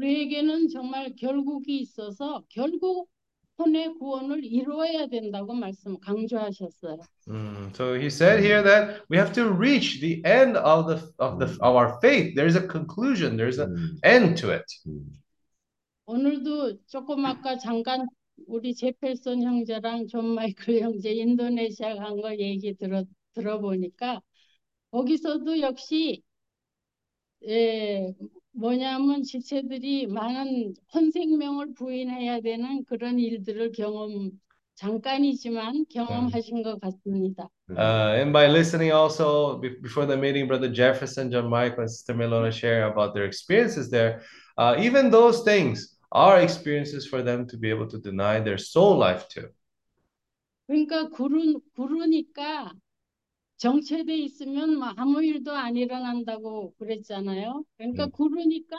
우리에게는 0.00 0.68
정말 0.68 1.14
결국이 1.14 1.80
있어서 1.80 2.42
결국 2.48 3.08
혼의 3.58 3.92
구원을 3.98 4.42
이루어야 4.42 5.06
된다고 5.06 5.52
말씀 5.52 5.98
강조하셨어요. 6.00 6.96
Mm, 7.28 7.72
so 7.74 7.94
he 7.94 8.08
said 8.08 8.40
here 8.42 8.62
that 8.62 9.02
we 9.10 9.18
have 9.18 9.32
to 9.34 9.50
reach 9.52 10.00
the 10.00 10.22
end 10.24 10.56
of 10.56 10.86
the 10.88 10.96
of 11.18 11.38
the 11.38 11.46
of 11.60 11.76
our 11.76 11.98
faith. 12.00 12.34
There's 12.34 12.56
a 12.56 12.66
conclusion. 12.66 13.36
There's 13.36 13.58
an 13.58 13.98
end 14.02 14.38
to 14.40 14.50
it. 14.50 14.64
오늘도 16.06 16.78
조금 16.86 17.24
아까 17.26 17.58
잠깐 17.58 18.06
우리 18.46 18.74
제펠슨 18.74 19.42
형제랑 19.42 20.06
존 20.08 20.24
마이클 20.34 20.80
형제 20.80 21.12
인도네시아 21.12 21.96
간 21.96 22.16
거 22.20 22.34
얘기 22.38 22.74
들어 22.74 23.04
들어보니까 23.34 24.22
거기서도 24.90 25.60
역시 25.60 26.22
예 27.46 28.14
뭐냐면 28.52 29.22
지체들이 29.22 30.06
많은 30.06 30.74
혼 30.92 31.10
생명을 31.10 31.74
부인해야 31.74 32.40
되는 32.40 32.84
그런 32.84 33.18
일들을 33.18 33.72
경험 33.72 34.30
잠깐이지만 34.74 35.84
경험하신 35.90 36.62
것 36.62 36.80
같습니다. 36.80 37.48
Uh, 37.70 38.18
and 38.18 38.32
by 38.32 38.48
listening 38.48 38.90
also 38.90 39.58
be- 39.58 39.76
before 39.80 40.06
the 40.06 40.16
meeting, 40.16 40.48
Brother 40.48 40.68
Jefferson, 40.68 41.30
John 41.30 41.48
Michael, 41.48 41.82
and 41.82 41.90
Sister 41.90 42.14
Melona 42.14 42.50
share 42.50 42.90
about 42.90 43.14
their 43.14 43.24
experiences 43.24 43.90
there. 43.90 44.22
Uh, 44.58 44.74
even 44.80 45.10
those 45.10 45.42
things 45.44 45.96
are 46.10 46.40
experiences 46.40 47.06
for 47.06 47.22
them 47.22 47.46
to 47.46 47.56
be 47.56 47.70
able 47.70 47.86
to 47.86 47.98
deny 47.98 48.40
their 48.40 48.58
soul 48.58 48.96
life 48.96 49.28
too. 49.28 49.48
그러니까 50.66 51.08
구르, 51.10 51.60
구르니까 51.76 52.72
정체돼 53.60 54.16
있으면 54.16 54.76
뭐 54.76 54.88
아무 54.96 55.22
일도 55.22 55.52
안 55.52 55.76
일어난다고 55.76 56.72
그랬잖아요. 56.78 57.62
그러니까 57.76 58.06
음. 58.06 58.10
구르니까 58.10 58.76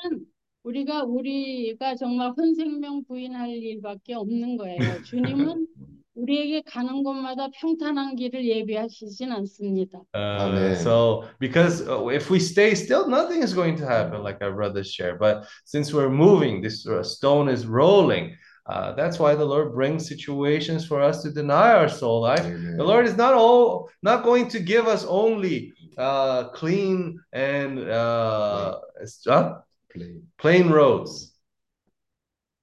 우리가 0.64 1.04
우리가 1.04 1.96
정말 1.96 2.34
혼생명 2.36 3.04
부인할 3.06 3.50
일밖에 3.50 4.16
없는 4.16 4.58
거예요. 4.58 5.04
주님은 5.06 5.68
우리에게 6.16 6.62
가는 6.66 7.04
곳마다 7.04 7.48
평탄한 7.54 8.16
길을 8.16 8.46
예비하시진 8.46 9.32
않습니다. 9.32 10.00
Uh, 10.14 10.50
Amen. 10.50 10.76
so, 10.76 11.24
because 11.40 11.88
uh, 11.88 12.08
if 12.10 12.30
we 12.30 12.40
stay 12.40 12.74
still, 12.76 13.08
nothing 13.08 13.44
is 13.44 13.54
going 13.54 13.78
to 13.78 13.86
happen, 13.86 14.22
like 14.22 14.42
our 14.42 14.52
brothers 14.52 14.92
share. 14.92 15.16
But 15.16 15.46
since 15.66 15.94
we're 15.94 16.10
moving, 16.10 16.62
this 16.62 16.86
uh, 16.86 17.04
stone 17.04 17.50
is 17.50 17.66
rolling. 17.66 18.36
Uh, 18.67 18.93
that's 18.95 19.19
why 19.19 19.35
the 19.35 19.45
Lord 19.45 19.73
brings 19.75 20.09
situations 20.09 20.85
for 20.85 21.01
us 21.01 21.23
to 21.23 21.31
deny 21.31 21.73
our 21.73 21.89
soul 21.89 22.23
life. 22.23 22.45
Amen. 22.45 22.77
The 22.77 22.85
Lord 22.85 23.07
is 23.07 23.17
not 23.17 23.33
all 23.35 23.89
not 24.03 24.25
going 24.25 24.49
to 24.49 24.59
give 24.61 24.87
us 24.89 25.05
only 25.05 25.73
uh, 25.97 26.49
clean 26.49 27.21
and 27.33 27.79
uh, 27.79 28.81
uh, 29.29 29.61
Plain. 29.89 30.23
plain 30.37 30.69
roads. 30.69 31.33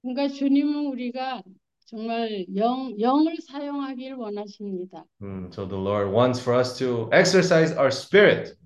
그러니까 0.03 0.27
주님은 0.27 0.87
우리가 0.87 1.41
정말 1.85 2.45
영, 2.55 2.93
영을 2.99 3.37
사용하길 3.47 4.15
원하십니다. 4.15 5.05
Mm, 5.21 5.51
so 5.53 5.65
the 5.65 5.77
Lord 5.77 6.11
wants 6.11 6.39
for 6.39 6.53
us 6.53 6.77
to 6.79 7.09
exercise 7.11 7.71
our 7.77 7.89
spirit. 7.89 8.57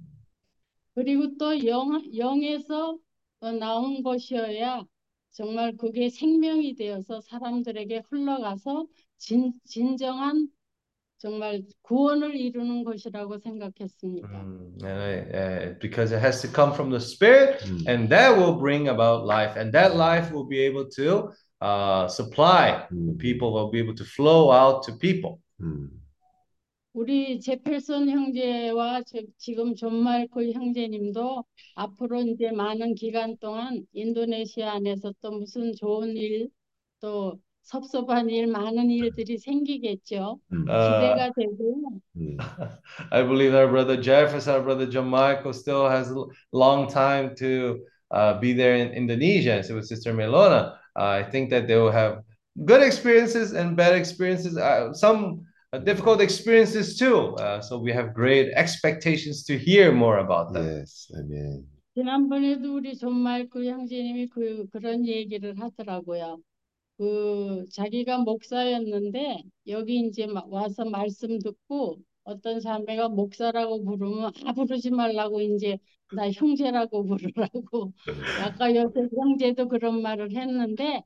그리고 0.96 1.38
또 1.38 1.54
영, 1.68 2.02
영에서 2.16 2.98
어, 3.40 3.52
나온 3.52 4.02
것이어야 4.02 4.84
정말 5.33 5.77
그게 5.77 6.09
생명이 6.11 6.75
되어서 6.75 7.21
사람들에게 7.23 8.03
흘러가서 8.11 8.87
진, 9.19 9.53
진정한 9.65 10.49
정말 11.19 11.63
구원을 11.83 12.37
이루는 12.37 12.85
것이라고 12.85 13.39
생각했습니다. 13.39 14.29
Mm, 14.29 14.85
and 14.85 15.01
I- 15.01 15.69
uh, 15.71 15.79
because 15.81 16.13
it 16.13 16.21
has 16.21 16.43
to 16.43 16.49
come 16.53 16.73
from 16.75 16.91
the 16.91 17.01
spirit, 17.01 17.63
Mm. 17.63 17.89
and 17.89 18.09
that 18.11 18.37
will 18.37 18.59
bring 18.59 18.89
about 18.89 19.25
life, 19.25 19.57
and 19.57 19.73
that 19.73 19.95
life 19.97 20.33
will 20.35 20.47
be 20.49 20.59
able 20.59 20.89
to 20.97 21.31
uh, 21.63 22.09
supply 22.09 22.87
Mm. 22.91 23.19
people, 23.19 23.53
will 23.55 23.71
be 23.71 23.79
able 23.79 23.95
to 23.95 24.05
flow 24.05 24.51
out 24.51 24.83
to 24.85 24.99
people. 24.99 25.39
음. 25.63 26.02
우리 26.95 27.41
제펠슨 27.41 28.09
형제와 28.09 29.03
저- 29.07 29.19
지금 29.39 29.75
존 29.75 29.95
마이클 29.95 30.53
형제님도 30.53 31.45
앞으로 31.75 32.21
이제 32.21 32.51
많은 32.53 32.95
기간 32.95 33.37
동안 33.39 33.85
인도네시아 33.95 34.73
안에서 34.75 35.13
또 35.23 35.31
무슨 35.31 35.73
좋은 35.75 36.17
일, 36.17 36.51
또 37.01 37.39
섭섭한 37.63 38.29
일, 38.29 38.47
많은 38.49 38.91
일들이 38.91 39.39
생기겠죠. 39.39 40.39
음. 40.53 40.67
Uh, 40.69 41.01
기대가 41.01 41.31
되고요. 41.35 41.75
음. 42.17 42.37
I 43.11 43.23
believe 43.23 43.55
our 43.55 43.69
brother 43.71 43.97
Jefferson, 43.97 44.55
our 44.55 44.63
brother 44.63 44.87
John 44.91 45.09
Michael 45.09 45.55
still 45.55 45.89
has 45.89 46.11
a 46.11 46.25
long 46.53 46.89
time 46.89 47.35
to 47.37 47.79
uh, 48.11 48.39
be 48.39 48.53
there 48.53 48.75
in 48.77 48.93
Indonesia. 48.93 49.55
And 49.55 49.65
so 49.65 49.77
with 49.77 49.87
Sister 49.87 50.13
Melona, 50.13 50.75
uh, 50.99 51.23
I 51.23 51.23
think 51.23 51.49
that 51.51 51.67
they 51.67 51.77
will 51.77 51.93
have 51.93 52.21
good 52.67 52.83
experiences 52.83 53.55
and 53.55 53.77
bad 53.77 53.95
experiences, 53.95 54.59
uh, 54.59 54.93
some 54.93 55.25
uh, 55.25 55.49
difficult 55.79 56.21
experiences 56.21 56.99
too. 56.99 57.35
Uh, 57.37 57.61
so 57.61 57.79
we 57.79 57.93
have 57.93 58.13
great 58.13 58.53
expectations 58.55 59.45
to 59.45 59.59
hear 59.59 59.93
more 59.93 60.19
about 60.19 60.53
them. 60.53 60.65
Yes. 60.65 61.09
아멘. 61.17 61.65
지난번에도 61.95 62.77
우리 62.77 62.97
존 62.97 63.15
마이클 63.15 63.67
형제님이 63.67 64.29
그, 64.29 64.67
그런 64.71 65.07
얘기를 65.07 65.59
하더라고요. 65.61 66.39
그 66.99 67.67
자기가 67.73 68.19
목사였는데 68.19 69.43
여기 69.69 70.01
이제 70.01 70.27
마- 70.27 70.45
와서 70.47 70.85
말씀 70.85 71.39
듣고 71.39 71.99
어떤 72.25 72.61
자매가 72.61 73.09
목사라고 73.11 73.85
부르면 73.85 74.33
아 74.47 74.53
부르지 74.53 74.91
말라고 74.91 75.41
이제 75.41 75.79
나 76.15 76.31
형제라고 76.31 77.05
부르라고 77.07 77.93
아까 78.45 78.75
요새 78.75 79.09
형제도 79.17 79.69
그런 79.69 80.03
말을 80.03 80.33
했는데 80.37 81.03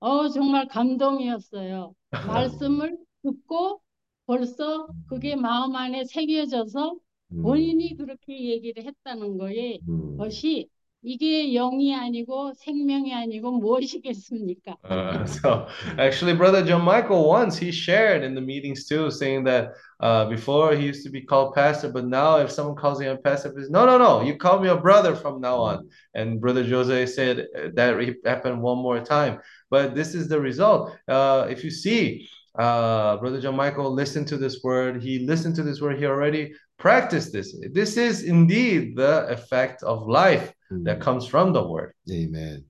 어 0.00 0.28
정말 0.28 0.68
감동이었어요. 0.68 1.94
말씀을 2.26 2.98
듣고 3.22 3.80
벌써 4.29 4.87
그게 5.07 5.35
마음 5.35 5.75
안에 5.75 6.05
새겨져서 6.05 6.95
음. 7.33 7.41
본인이 7.41 7.95
그렇게 7.95 8.49
얘기를 8.49 8.83
했다는 8.83 9.37
거에 9.37 9.79
음. 9.87 10.17
것이 10.17 10.69
이게 11.07 11.53
영이 11.53 11.93
아니고 11.93 12.53
생명이 12.55 13.13
아니고 13.13 13.51
무엇이겠습니까? 13.59 14.77
Uh, 14.83 15.23
so 15.27 15.67
actually, 15.99 16.35
brother 16.35 16.65
John 16.65 16.81
Michael 16.81 17.29
once 17.29 17.55
he 17.57 17.71
shared 17.71 18.23
in 18.23 18.33
the 18.33 18.41
meetings 18.41 18.87
too, 18.87 19.11
saying 19.11 19.43
that 19.43 19.73
uh, 19.99 20.25
before 20.25 20.75
he 20.75 20.83
used 20.83 21.05
to 21.05 21.11
be 21.11 21.21
called 21.21 21.53
pastor, 21.53 21.89
but 21.89 22.05
now 22.05 22.37
if 22.37 22.49
someone 22.49 22.75
calls 22.75 22.99
him 22.99 23.11
a 23.11 23.17
pastor, 23.17 23.53
he's 23.55 23.69
no, 23.69 23.85
no, 23.85 23.99
no, 23.99 24.23
you 24.23 24.35
call 24.35 24.59
me 24.59 24.67
a 24.69 24.75
brother 24.75 25.15
from 25.15 25.39
now 25.39 25.57
on. 25.57 25.89
And 26.15 26.41
brother 26.41 26.63
Jose 26.63 27.05
said 27.05 27.47
uh, 27.55 27.69
that 27.75 27.99
it 27.99 28.17
happened 28.25 28.63
one 28.63 28.79
more 28.79 28.99
time. 28.99 29.41
But 29.69 29.93
this 29.93 30.15
is 30.15 30.27
the 30.27 30.41
result. 30.41 30.97
Uh, 31.07 31.45
if 31.51 31.63
you 31.63 31.69
see, 31.69 32.27
Uh, 32.58 33.16
brother 33.18 33.40
John 33.40 33.56
Michael 33.56 33.92
listened 33.92 34.28
to 34.28 34.36
this 34.36 34.62
word. 34.62 35.02
He 35.02 35.26
listened 35.26 35.54
to 35.56 35.62
this 35.62 35.80
word. 35.80 35.98
He 35.98 36.06
already 36.06 36.52
practiced 36.78 37.32
this. 37.32 37.54
This 37.72 37.96
is 37.96 38.24
indeed 38.24 38.96
the 38.96 39.26
effect 39.28 39.82
of 39.82 40.08
life 40.08 40.52
음. 40.72 40.84
that 40.84 41.00
comes 41.00 41.26
from 41.26 41.52
the 41.52 41.62
word. 41.62 41.92
아멘. 42.08 42.64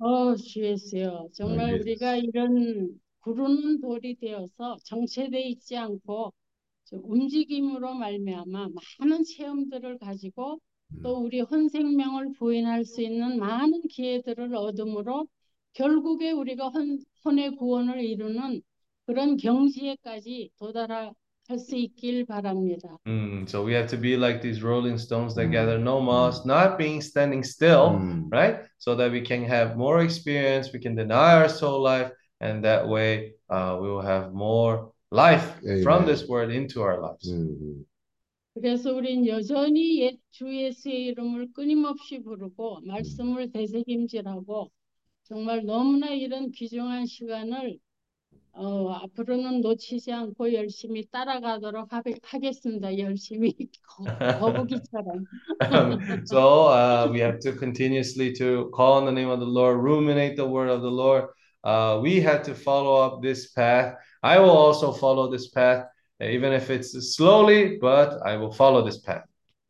어, 0.00 0.36
주예수여. 0.36 1.28
정말 1.34 1.74
예. 1.74 1.80
우리가 1.80 2.16
이런 2.16 2.88
구르는 3.20 3.80
돌이 3.80 4.16
되어서 4.16 4.78
정체돼 4.84 5.40
있지 5.48 5.76
않고 5.76 6.32
좀 6.84 7.00
움직임으로 7.04 7.94
말미암아 7.94 8.68
많은 9.00 9.24
체험들을 9.24 9.98
가지고 9.98 10.60
또 11.02 11.18
우리 11.18 11.40
혼생명을 11.40 12.32
부인할 12.38 12.84
수 12.84 13.02
있는 13.02 13.38
많은 13.38 13.82
기회들을 13.90 14.54
얻음으로 14.54 15.26
결국에 15.74 16.30
우리가 16.30 16.68
혼, 16.68 16.98
혼의 17.24 17.56
구원을 17.56 18.02
이루는 18.02 18.62
그런 19.08 19.38
경지에까지 19.38 20.50
도달할 20.58 21.14
수 21.58 21.76
있길 21.76 22.26
바랍니다. 22.26 22.98
Mm, 23.06 23.48
so 23.48 23.64
we 23.64 23.72
have 23.72 23.88
to 23.88 23.96
be 23.96 24.18
like 24.18 24.42
these 24.42 24.62
rolling 24.62 24.98
stones 24.98 25.34
that 25.34 25.48
Mm. 25.48 25.52
gather 25.52 25.78
no 25.78 25.98
moss, 25.98 26.44
not 26.44 26.76
being 26.76 27.00
standing 27.00 27.42
still, 27.42 27.96
음. 27.96 28.28
right? 28.30 28.68
So 28.76 28.94
that 28.96 29.10
we 29.10 29.22
can 29.22 29.48
have 29.48 29.78
more 29.78 30.04
experience, 30.04 30.74
we 30.74 30.78
can 30.78 30.94
deny 30.94 31.40
our 31.40 31.48
soul 31.48 31.80
life, 31.80 32.12
and 32.42 32.62
that 32.64 32.86
way 32.86 33.32
uh, 33.48 33.78
we 33.80 33.88
will 33.88 34.04
have 34.04 34.34
more 34.34 34.92
life 35.10 35.56
from 35.82 36.04
Amen. 36.04 36.06
this 36.06 36.28
word 36.28 36.52
into 36.52 36.82
our 36.82 37.00
lives. 37.00 37.32
음. 37.32 37.86
그래서 38.52 38.92
우린 38.92 39.26
여전히 39.26 40.02
옛주 40.02 40.52
예수의 40.52 41.06
이름을 41.06 41.54
끊임없이 41.54 42.18
부르고 42.22 42.80
말씀을 42.84 43.52
되새김질하고 43.52 44.70
정말 45.22 45.64
너무나 45.64 46.08
이런 46.08 46.50
귀중한 46.50 47.06
시간을 47.06 47.78
어, 48.58 48.90
앞으로는 48.90 49.60
놓치지 49.60 50.12
않고 50.12 50.52
열심히 50.52 51.06
따라가도록 51.12 51.92
하, 51.92 52.02
하겠습니다. 52.22 52.98
열심히 52.98 53.54
거, 53.54 54.04
거북이처럼. 54.40 55.24
Um, 55.70 56.26
so 56.26 56.66
uh, 56.66 57.08
we 57.08 57.20
have 57.20 57.38
to 57.38 57.52
continuously 57.52 58.32
to 58.34 58.68
call 58.74 58.98
on 58.98 59.04
the 59.04 59.12
name 59.12 59.30
of 59.30 59.38
the 59.38 59.46
Lord, 59.46 59.78
ruminate 59.78 60.34
the 60.34 60.44
word 60.44 60.70
of 60.70 60.82
the 60.82 60.90
Lord. 60.90 61.26
Uh, 61.62 62.00
we 62.02 62.20
have 62.20 62.42
to 62.42 62.54
follow 62.54 63.00
up 63.00 63.22
this 63.22 63.52
path. 63.52 63.94
I 64.24 64.40
will 64.40 64.50
also 64.50 64.90
follow 64.90 65.30
this 65.30 65.48
path, 65.50 65.86
even 66.20 66.52
if 66.52 66.68
it's 66.68 66.98
slowly, 67.14 67.78
but 67.80 68.18
I 68.26 68.36
will 68.36 68.52
follow 68.52 68.82
this 68.82 68.98
path. 68.98 69.22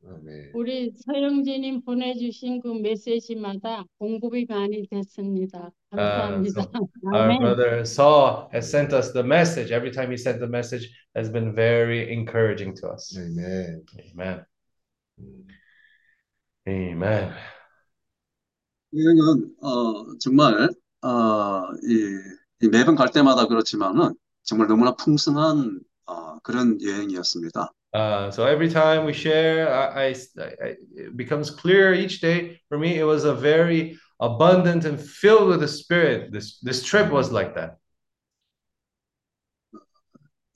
아멘. 0.08 0.52
우리 0.54 0.92
서영진님 0.92 1.82
보내주신 1.82 2.60
그 2.60 2.68
메시지마다 2.68 3.84
공급이 3.98 4.46
많이 4.48 4.86
됐습니다. 4.86 5.70
감사합니다. 5.91 6.69
Our 7.13 7.21
아멘. 7.21 7.39
brother 7.39 7.81
Saul 7.85 8.49
has 8.53 8.69
sent 8.69 8.93
us 8.93 9.13
the 9.13 9.23
message. 9.23 9.71
Every 9.71 9.91
time 9.91 10.09
he 10.09 10.17
sent 10.17 10.39
the 10.39 10.47
message, 10.47 10.89
has 11.15 11.29
been 11.29 11.53
very 11.53 12.11
encouraging 12.11 12.75
to 12.77 12.89
us. 12.89 13.15
아멘. 13.17 13.83
Amen. 13.99 14.45
Amen. 16.67 17.33
여행은 18.95 19.55
어, 19.61 20.17
정말 20.19 20.69
어, 21.01 21.61
이, 21.83 22.19
이 22.61 22.67
매번 22.69 22.95
갈 22.95 23.09
때마다 23.11 23.47
그렇지만은 23.47 24.13
정말 24.43 24.67
너무나 24.67 24.95
풍성한 24.95 25.79
어, 26.05 26.39
그런 26.39 26.79
여행이었습니다. 26.81 27.71
Uh, 27.95 28.31
so 28.31 28.45
every 28.45 28.67
time 28.69 29.05
we 29.05 29.13
share, 29.13 29.69
I, 29.71 30.07
I, 30.09 30.15
I, 30.39 30.75
it 30.97 31.15
becomes 31.15 31.51
clear 31.51 31.93
each 31.93 32.21
day. 32.21 32.59
For 32.67 32.79
me, 32.79 32.97
it 32.97 33.03
was 33.03 33.23
a 33.23 33.35
very 33.35 33.99
abundant 34.20 34.84
and 34.84 35.00
filled 35.00 35.48
with 35.48 35.60
the 35.60 35.68
Spirit. 35.68 36.32
This 36.32 36.58
this 36.60 36.82
trip 36.82 37.10
was 37.10 37.30
like 37.32 37.54
that. 37.54 37.78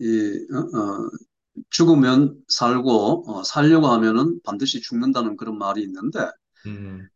이, 0.01 0.47
어, 0.53 0.79
어, 0.79 1.11
죽으면 1.71 2.43
살고, 2.49 3.25
어, 3.31 3.43
살려고 3.45 3.87
하면은 3.87 4.41
반드시 4.43 4.81
죽는다는 4.81 5.37
그런 5.37 5.59
말이 5.59 5.83
있는데, 5.83 6.19
음, 6.67 7.09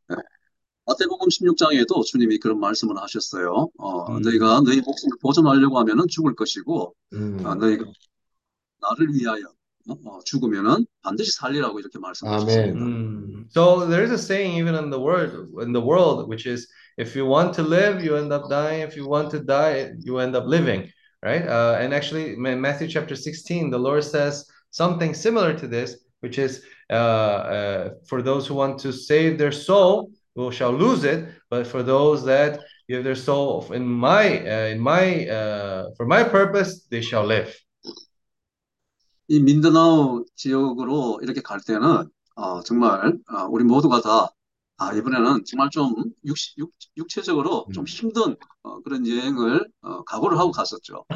마태복음 0.86 1.28
16장에도 1.30 2.04
주님이 2.04 2.38
그런 2.38 2.60
말씀을 2.60 2.96
하셨어요. 2.98 3.68
어, 3.76 4.12
음. 4.12 4.22
너희가 4.22 4.60
너희 4.64 4.80
목숨을 4.80 5.18
보존하려고 5.20 5.78
하면은 5.80 6.06
죽을 6.08 6.36
것이고, 6.36 6.94
음. 7.14 7.44
어, 7.44 7.56
너희가 7.56 7.84
나를 8.80 9.14
위하여 9.14 9.55
어, 9.89 9.93
어, 10.05 10.19
죽으면은 10.25 10.85
반드시 11.01 11.31
살리라고 11.31 11.79
이렇게 11.79 11.99
말씀하셨습니다. 11.99 12.79
Mm. 12.79 13.47
So 13.49 13.87
there's 13.87 14.11
a 14.11 14.17
saying 14.17 14.55
even 14.57 14.75
in 14.75 14.89
the 14.89 14.99
word 14.99 15.33
in 15.61 15.73
the 15.73 15.81
world, 15.81 16.29
which 16.29 16.45
is 16.45 16.67
if 16.97 17.15
you 17.15 17.25
want 17.25 17.53
to 17.55 17.63
live, 17.63 18.03
you 18.03 18.15
end 18.15 18.31
up 18.31 18.49
dying. 18.49 18.81
If 18.81 18.95
you 18.95 19.07
want 19.07 19.31
to 19.31 19.39
die, 19.39 19.91
you 20.03 20.19
end 20.19 20.35
up 20.35 20.45
living. 20.45 20.89
Right? 21.23 21.47
Uh, 21.47 21.77
and 21.79 21.93
actually, 21.93 22.33
in 22.33 22.61
Matthew 22.61 22.87
chapter 22.87 23.15
16, 23.15 23.69
the 23.69 23.77
Lord 23.77 24.03
says 24.03 24.45
something 24.71 25.13
similar 25.13 25.53
to 25.53 25.67
this, 25.67 25.97
which 26.21 26.39
is 26.39 26.63
uh, 26.89 26.93
uh, 26.93 27.89
for 28.07 28.21
those 28.21 28.47
who 28.47 28.55
want 28.55 28.79
to 28.79 28.91
save 28.91 29.37
their 29.37 29.51
soul, 29.51 30.11
will 30.35 30.51
shall 30.51 30.71
lose 30.71 31.03
it. 31.03 31.29
But 31.49 31.67
for 31.67 31.83
those 31.83 32.23
that 32.25 32.59
give 32.89 33.03
their 33.03 33.15
soul 33.15 33.71
in 33.71 33.85
my 33.85 34.39
uh, 34.39 34.67
in 34.73 34.79
my 34.79 35.27
uh, 35.27 35.89
for 35.97 36.05
my 36.05 36.23
purpose, 36.23 36.85
they 36.89 37.01
shall 37.01 37.25
live. 37.25 37.55
이 39.28 39.40
민다나오 39.40 40.24
지역으로 40.36 41.20
이렇게 41.22 41.40
갈 41.40 41.60
때는 41.60 42.08
어, 42.36 42.60
정말 42.62 43.18
어, 43.30 43.46
우리 43.50 43.64
모두가 43.64 44.00
다 44.00 44.30
아, 44.78 44.92
이번에는 44.92 45.44
정말 45.46 45.70
좀 45.70 45.94
육, 46.26 46.36
육, 46.58 46.70
육체적으로 46.98 47.66
좀 47.72 47.86
힘든 47.86 48.36
어, 48.62 48.82
그런 48.82 49.06
여행을 49.08 49.66
어, 49.82 50.04
각오를 50.04 50.38
하고 50.38 50.50
갔었죠. 50.50 51.06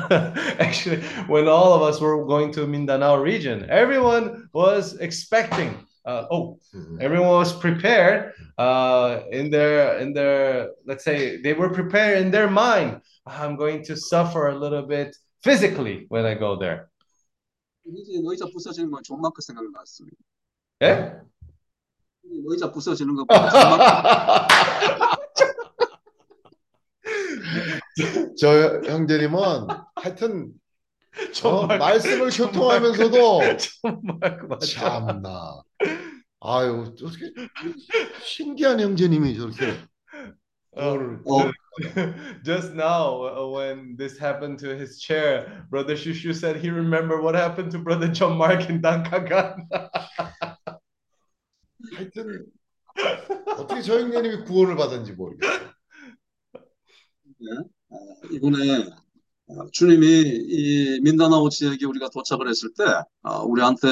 Actually, 0.58 1.02
when 1.28 1.46
all 1.46 1.74
of 1.74 1.82
us 1.82 2.00
were 2.00 2.24
going 2.26 2.52
to 2.54 2.66
Mindanao 2.66 3.16
region, 3.16 3.68
everyone 3.68 4.48
was 4.54 4.98
expecting. 5.00 5.76
Uh, 6.06 6.24
oh, 6.30 6.58
everyone 7.00 7.28
was 7.28 7.52
prepared. 7.52 8.32
Uh, 8.56 9.20
in 9.30 9.50
their 9.50 9.98
in 9.98 10.14
their 10.14 10.70
let's 10.86 11.04
say 11.04 11.36
they 11.42 11.52
were 11.52 11.68
prepared 11.68 12.18
in 12.18 12.30
their 12.30 12.48
mind. 12.48 13.02
I'm 13.26 13.56
going 13.56 13.84
to 13.84 13.94
suffer 13.94 14.48
a 14.48 14.58
little 14.58 14.82
bit 14.82 15.14
physically 15.44 16.06
when 16.08 16.24
I 16.24 16.34
go 16.34 16.56
there. 16.56 16.89
이제 17.94 18.20
의자 18.22 18.46
부서지는 18.46 18.90
건 18.90 19.02
존 19.02 19.20
마크 19.20 19.40
생각났습니다. 19.42 20.16
예? 20.82 21.12
의자 22.24 22.70
부서지는 22.70 23.14
거존 23.14 23.26
마크 23.28 24.54
저 28.38 28.80
형제님은 28.84 29.40
하여튼 29.96 30.52
어, 31.12 31.32
정말- 31.32 31.78
말씀을 31.78 32.30
교통하면서도 32.30 33.38
그 33.80 34.46
맞아. 34.46 34.66
참나. 34.66 35.62
아유 36.42 36.84
어떻게 36.96 37.32
신기한 38.24 38.80
형제님이 38.80 39.36
저렇게 39.36 39.76
Um, 40.76 41.20
어, 41.26 41.50
just 42.44 42.72
now, 42.74 43.22
uh, 43.22 43.48
when 43.48 43.96
this 43.96 44.18
happened 44.18 44.58
to 44.60 44.76
his 44.76 45.00
chair, 45.00 45.64
Brother 45.70 45.94
Shushu 45.94 46.34
said 46.34 46.56
he 46.56 46.70
remembered 46.70 47.22
what 47.22 47.34
happened 47.34 47.70
to 47.72 47.78
Brother 47.78 48.08
John 48.08 48.36
Mark 48.36 48.68
in 48.68 48.80
Dankagan. 48.80 49.68
하여튼 51.96 52.46
어떻게 53.56 53.82
저 53.82 53.98
형제님이 53.98 54.44
구원을 54.44 54.76
받은지 54.76 55.12
모르겠어요. 55.12 55.60
어, 57.88 57.96
이번에 58.30 58.90
어, 59.46 59.66
주님이 59.72 60.06
이 60.06 61.00
민다나오 61.00 61.48
지역에 61.48 61.86
우리가 61.86 62.10
도착을 62.10 62.48
했을 62.48 62.70
때 62.74 62.84
어, 63.22 63.42
우리한테 63.44 63.88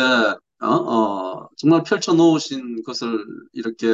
어, 0.61 0.67
어, 0.67 1.49
정말 1.57 1.83
펼쳐 1.83 2.13
놓으신 2.13 2.83
것을 2.83 3.25
이렇게 3.53 3.87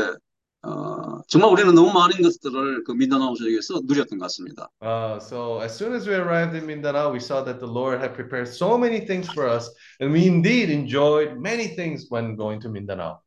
어, 0.64 1.20
정말 1.28 1.50
우리는 1.50 1.74
너무 1.74 1.92
많은 1.92 2.22
것들을 2.22 2.84
그 2.84 2.92
민다나오 2.92 3.34
지역에서 3.34 3.82
누렸던 3.84 4.18
것 4.18 4.24
같습니다. 4.26 4.68
Uh, 4.80 5.18
so 5.18 5.60
as 5.60 5.74
soon 5.76 5.94
as 5.94 6.06
we 6.06 6.14
arrived 6.14 6.54
in 6.54 6.66
Mindanao, 6.66 7.10
we 7.12 7.20
saw 7.20 7.42
that 7.42 7.58
the 7.60 7.66
Lord 7.66 8.00
had 8.00 8.14
prepared 8.14 8.48
so 8.48 8.76
many 8.76 9.00
things 9.06 9.28
for 9.28 9.48
us, 9.48 9.68
and 10.00 10.12
we 10.12 10.26
indeed 10.26 10.70
enjoyed 10.70 11.38
many 11.40 11.68
things 11.68 12.06
when 12.10 12.36
going 12.36 12.60
to 12.62 12.68
Mindanao. 12.68 13.20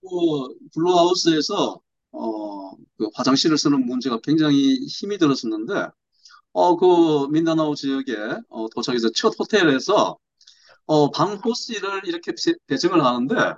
그 0.00 0.08
블루하우스에서 0.74 1.80
어, 2.12 2.70
그 2.96 3.08
화장실을 3.14 3.58
쓰는 3.58 3.84
문제가 3.86 4.18
굉장히 4.22 4.86
힘이 4.86 5.18
들었었는데 5.18 5.88
어, 6.54 6.76
그 6.76 7.28
민다나오 7.28 7.74
지역에 7.76 8.16
어, 8.50 8.68
도착해서 8.74 9.10
첫 9.14 9.34
호텔에서 9.38 10.18
어, 10.86 11.10
방 11.10 11.34
호스를 11.44 12.02
이렇게 12.06 12.32
배- 12.32 12.54
배정을 12.68 13.04
하는데 13.04 13.54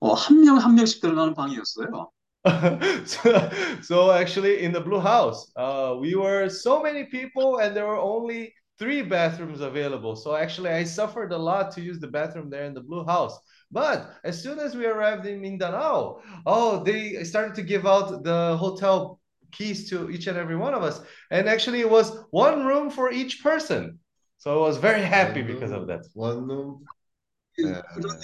어, 0.00 0.12
한 0.14 0.40
명 0.40 0.58
한 0.58 0.74
명씩 0.74 1.00
들어가는 1.00 1.34
방이었어요. 1.34 2.10
so, 3.06 3.50
so 3.80 4.10
actually, 4.12 4.62
in 4.62 4.70
the 4.72 4.80
Blue 4.80 5.00
House, 5.00 5.50
uh, 5.56 5.96
we 5.98 6.14
were 6.14 6.48
so 6.50 6.82
many 6.82 7.04
people, 7.04 7.58
and 7.58 7.74
there 7.74 7.86
were 7.86 7.96
only 7.98 8.52
three 8.78 9.00
bathrooms 9.00 9.60
available. 9.62 10.14
So 10.14 10.34
actually, 10.36 10.70
I 10.70 10.84
suffered 10.84 11.32
a 11.32 11.38
lot 11.38 11.70
to 11.72 11.80
use 11.80 12.00
the 12.00 12.08
bathroom 12.08 12.50
there 12.50 12.64
in 12.64 12.74
the 12.74 12.82
Blue 12.82 13.04
House. 13.06 13.38
But 13.72 14.10
as 14.24 14.42
soon 14.42 14.58
as 14.58 14.76
we 14.76 14.84
arrived 14.84 15.24
in 15.26 15.40
Mindanao, 15.40 16.20
oh, 16.44 16.84
they 16.84 17.24
started 17.24 17.54
to 17.54 17.62
give 17.62 17.86
out 17.86 18.22
the 18.22 18.56
hotel 18.58 19.20
keys 19.52 19.88
to 19.88 20.10
each 20.10 20.26
and 20.26 20.36
every 20.36 20.56
one 20.56 20.74
of 20.74 20.82
us, 20.82 21.00
and 21.30 21.48
actually, 21.48 21.80
it 21.80 21.88
was 21.88 22.12
one 22.30 22.66
room 22.66 22.90
for 22.90 23.10
each 23.10 23.42
person. 23.42 23.98
So 24.36 24.52
I 24.52 24.60
was 24.68 24.76
very 24.76 25.00
happy 25.00 25.40
because 25.40 25.72
of 25.72 25.86
that. 25.86 26.04
원룸 26.14 26.84
네. 26.84 26.97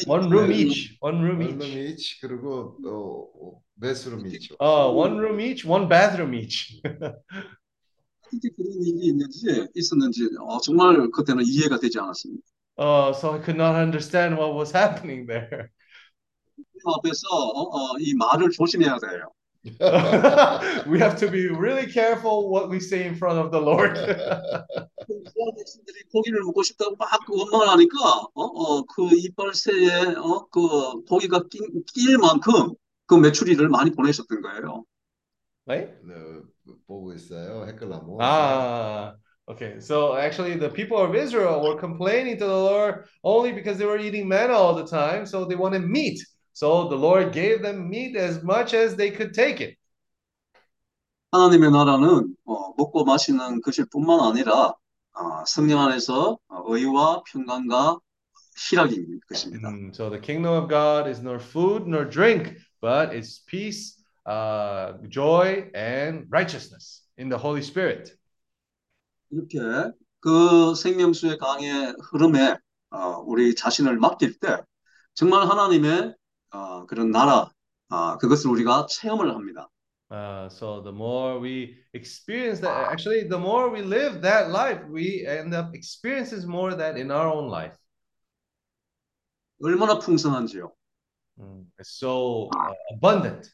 One 0.07 0.29
room 0.31 0.49
네. 0.49 0.61
each. 0.61 0.97
One 1.01 1.19
room 1.21 1.39
원룸 1.39 1.61
each. 1.61 1.93
이치 1.93 2.21
그리고 2.21 2.77
어, 2.85 3.61
매수룸 3.75 4.25
이치. 4.27 4.55
Uh, 4.59 4.89
one 4.91 5.17
room 5.17 5.39
each, 5.39 5.67
one 5.67 5.87
bathroom 5.87 6.33
each. 6.33 6.81
어떻게 6.85 8.49
그런 8.55 8.71
일이 8.81 9.07
있는지 9.07 9.67
있었는지 9.75 10.29
어, 10.39 10.59
정말 10.59 11.09
그때는 11.11 11.43
이해가 11.45 11.79
되지 11.79 11.99
않았습니다. 11.99 12.43
Uh, 12.77 13.13
so 13.13 13.31
I 13.31 13.39
could 13.39 13.55
not 13.55 13.75
understand 13.75 14.37
what 14.37 14.53
was 14.53 14.75
happening 14.75 15.25
there. 15.27 15.69
그 16.55 16.91
앞에서 16.97 17.27
어, 17.29 17.93
어, 17.93 17.97
이 17.99 18.13
말을 18.15 18.49
조심해야 18.51 18.97
돼요. 18.99 19.31
we 20.86 20.98
have 20.98 21.18
to 21.18 21.28
be 21.28 21.48
really 21.48 21.86
careful 21.86 22.50
what 22.50 22.70
we 22.70 22.80
say 22.80 23.06
in 23.06 23.14
front 23.14 23.38
of 23.38 23.50
the 23.50 23.60
Lord. 23.60 23.96
이스라엘 25.08 25.52
백성들이 25.56 26.04
고기를 26.12 26.42
먹고 26.44 26.62
싶다고 26.62 26.96
막 26.96 27.08
원망을 27.28 27.68
하니까 27.68 27.96
어, 28.34 28.42
어, 28.42 28.82
그 28.84 29.08
이빨새에 29.12 30.14
어, 30.16 30.46
그 30.50 31.02
고기가 31.02 31.42
낀, 31.50 31.84
낄 31.92 32.16
만큼 32.18 32.74
그 33.06 33.14
메추리를 33.16 33.68
많이 33.68 33.90
보내셨던 33.90 34.40
거예요. 34.40 34.84
right? 35.66 35.90
네, 36.04 36.14
보고 36.86 37.12
있어요. 37.14 37.66
헷갈라모. 37.66 38.18
Ah, 38.20 39.14
okay. 39.46 39.78
So 39.80 40.16
actually, 40.16 40.56
the 40.56 40.70
people 40.70 40.98
of 40.98 41.14
Israel 41.14 41.62
were 41.62 41.78
complaining 41.78 42.38
to 42.38 42.46
the 42.46 42.54
Lord 42.54 43.04
only 43.22 43.52
because 43.52 43.78
they 43.78 43.86
were 43.86 43.98
eating 43.98 44.28
manna 44.28 44.54
all 44.54 44.74
the 44.74 44.86
time, 44.86 45.26
so 45.26 45.44
they 45.44 45.56
wanted 45.56 45.86
meat. 45.86 46.18
So 46.55 46.87
the 46.87 46.95
Lord 46.95 47.33
gave 47.33 47.61
them 47.61 47.89
meat 47.89 48.15
as 48.15 48.41
much 48.41 48.73
as 48.73 48.95
they 48.95 49.11
could 49.11 49.33
take 49.33 49.59
it. 49.59 49.75
하나님의 51.33 51.69
나라는 51.69 52.33
어, 52.45 52.73
먹고 52.77 53.03
마시는 53.03 53.59
것일 53.59 53.87
뿐만 53.91 54.21
아니라 54.21 54.73
어, 55.11 55.45
성령 55.45 55.81
안에서 55.81 56.39
어, 56.47 56.63
의와 56.65 57.23
평강과 57.23 57.99
희락인 58.55 59.19
것입니다. 59.27 59.67
Mm, 59.67 59.91
so 59.93 60.09
the 60.09 60.17
kingdom 60.17 60.55
of 60.55 60.69
God 60.69 61.09
is 61.09 61.19
nor 61.19 61.41
food 61.41 61.89
nor 61.89 62.09
drink, 62.09 62.55
but 62.79 63.13
it's 63.13 63.43
peace, 63.45 64.01
uh, 64.25 64.93
joy, 65.09 65.69
and 65.75 66.25
righteousness 66.31 67.03
in 67.17 67.27
the 67.27 67.37
Holy 67.37 67.59
Spirit. 67.59 68.15
이렇게 69.29 69.59
그 70.21 70.73
생명수의 70.73 71.37
강의 71.37 71.93
흐름에 71.99 72.55
어, 72.91 73.19
우리 73.25 73.53
자신을 73.55 73.97
맡길 73.97 74.39
때 74.39 74.61
정말 75.15 75.49
하나님의 75.49 76.15
어, 76.55 76.85
그런 76.85 77.11
나라 77.11 77.51
아, 77.89 78.17
그것을 78.17 78.49
우리가 78.51 78.87
체험을 78.89 79.35
합니다. 79.35 79.69
Uh, 80.11 80.47
so 80.49 80.81
the 80.83 80.91
more 80.93 81.39
we 81.39 81.75
experience 81.93 82.61
that, 82.61 82.91
actually, 82.91 83.27
the 83.27 83.37
more 83.39 83.69
we 83.71 83.81
live 83.81 84.21
that 84.21 84.51
life, 84.51 84.79
we 84.87 85.25
end 85.25 85.53
up 85.53 85.73
experiencing 85.73 86.47
more 86.47 86.69
of 86.69 86.77
that 86.77 86.95
in 86.95 87.09
our 87.11 87.27
own 87.27 87.49
life. 87.49 87.75
얼마나 89.61 89.97
풍성한지요. 89.99 90.71
Mm, 91.39 91.65
It's 91.79 91.89
so 91.97 92.49
uh, 92.55 92.73
abundant. 92.93 93.49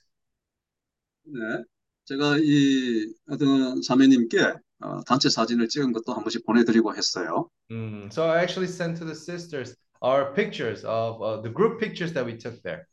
네. 1.24 1.64
제가 2.06 2.38
이 2.40 3.14
어떤 3.30 3.82
자매님께 3.82 4.54
어, 4.82 5.02
단체 5.06 5.30
사진을 5.30 5.70
찍은 5.70 5.94
것도 5.94 6.14
한 6.14 6.24
번씩 6.24 6.46
보내드리고 6.46 6.94
했어요. 6.96 7.50
Mm, 7.72 8.10
So 8.12 8.24
I 8.30 8.40
actually 8.44 8.68
sent 8.68 8.98
to 9.00 9.06
the 9.06 9.16
sisters 9.16 9.76
our 10.02 10.34
pictures 10.34 10.84
of 10.84 11.22
uh, 11.22 11.42
the 11.42 11.50
group 11.50 11.80
pictures 11.80 12.12
that 12.14 12.26
we 12.26 12.36
took 12.38 12.62
there. 12.64 12.88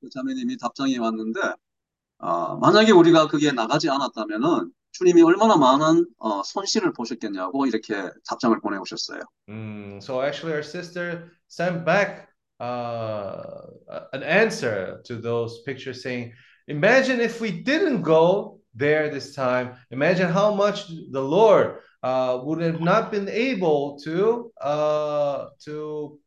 그 0.00 0.08
자매님이 0.10 0.56
답장이 0.58 0.98
왔는데 0.98 1.40
어, 2.18 2.56
만약에 2.56 2.92
우리가 2.92 3.28
그게 3.28 3.52
나가지 3.52 3.88
않았다면은 3.88 4.72
주님이 4.92 5.22
얼마나 5.22 5.56
많은 5.56 6.06
어, 6.18 6.42
손실을 6.42 6.92
보셨겠냐고 6.92 7.66
이렇게 7.66 7.94
답장을 8.26 8.58
보내오셨어요. 8.60 9.20
Mm, 9.48 9.98
so 10.02 10.22
actually, 10.22 10.54
our 10.54 10.64
sister 10.64 11.30
sent 11.48 11.84
back 11.84 12.28
uh, 12.58 13.62
an 14.12 14.22
answer 14.22 15.00
to 15.04 15.20
those 15.20 15.62
pictures 15.64 16.02
saying, 16.02 16.32
Imagine 16.66 17.20
if 17.20 17.40
we 17.40 17.50
didn't 17.50 18.02
go 18.02 18.60
there 18.74 19.08
this 19.10 19.34
time. 19.34 19.74
Imagine 19.90 20.28
how 20.28 20.52
much 20.52 20.88
the 20.88 21.22
Lord 21.22 21.78
uh, 22.02 22.40
would 22.42 22.60
have 22.60 22.80
not 22.80 23.10
been 23.10 23.28
able 23.28 23.98
to 24.04 24.52
uh, 24.60 25.46
to 25.64 26.18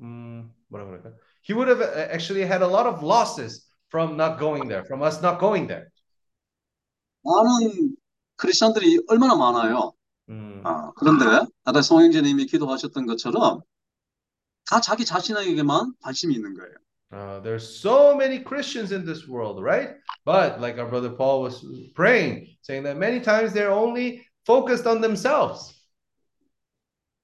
um, 0.00 0.50
뭐라 0.72 0.86
그럴까? 0.86 1.12
He 1.41 1.53
would 1.53 1.67
have 1.67 1.81
actually 1.81 2.45
had 2.45 2.61
a 2.61 2.67
lot 2.67 2.87
of 2.87 3.03
losses 3.03 3.65
from 3.89 4.15
not 4.15 4.39
going 4.39 4.67
there, 4.67 4.83
from 4.85 5.01
us 5.01 5.21
not 5.21 5.39
going 5.39 5.67
there. 5.67 5.89
많은 7.25 7.95
크리스천들이 8.37 9.05
얼마나 9.07 9.35
많아요. 9.35 9.93
음, 10.29 10.61
아, 10.65 10.91
그런데 10.95 11.25
아까 11.63 11.81
송영재님이 11.81 12.45
기도하셨던 12.47 13.05
것처럼 13.05 13.61
다 14.69 14.81
자기 14.81 15.05
자신에게만 15.05 15.93
관심이 16.01 16.33
있는 16.35 16.53
거예요. 16.55 16.75
Uh, 17.11 17.39
there's 17.41 17.61
so 17.61 18.15
many 18.15 18.39
Christians 18.39 18.91
in 18.91 19.05
this 19.05 19.27
world, 19.27 19.61
right? 19.61 19.95
But 20.25 20.59
like 20.59 20.79
our 20.79 20.89
brother 20.89 21.11
Paul 21.11 21.43
was 21.43 21.63
praying, 21.93 22.47
saying 22.63 22.83
that 22.83 22.97
many 22.97 23.19
times 23.19 23.53
they're 23.53 23.71
only 23.71 24.25
focused 24.45 24.87
on 24.87 24.99
themselves. 24.99 25.75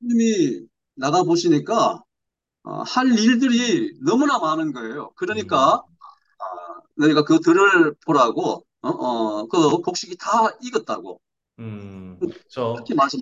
주님이 0.02 0.68
나가 0.96 1.24
보시니까 1.24 2.03
어, 2.65 2.83
할 2.83 3.19
일들이 3.19 3.93
너무나 4.05 4.39
많은 4.39 4.73
거예요. 4.73 5.11
그러니까 5.17 5.83
아, 6.39 6.45
너희가 6.97 7.25
그 7.25 7.41
들을 7.41 7.95
보라고 8.07 8.65
어, 8.83 8.89
어, 8.89 9.47
그 9.47 9.79
곡식이 9.79 10.17
다 10.19 10.51
익었다고 10.63 11.21
Mm. 11.57 12.19
So 12.49 12.75
그렇게 12.75 12.95
말씀. 12.95 13.21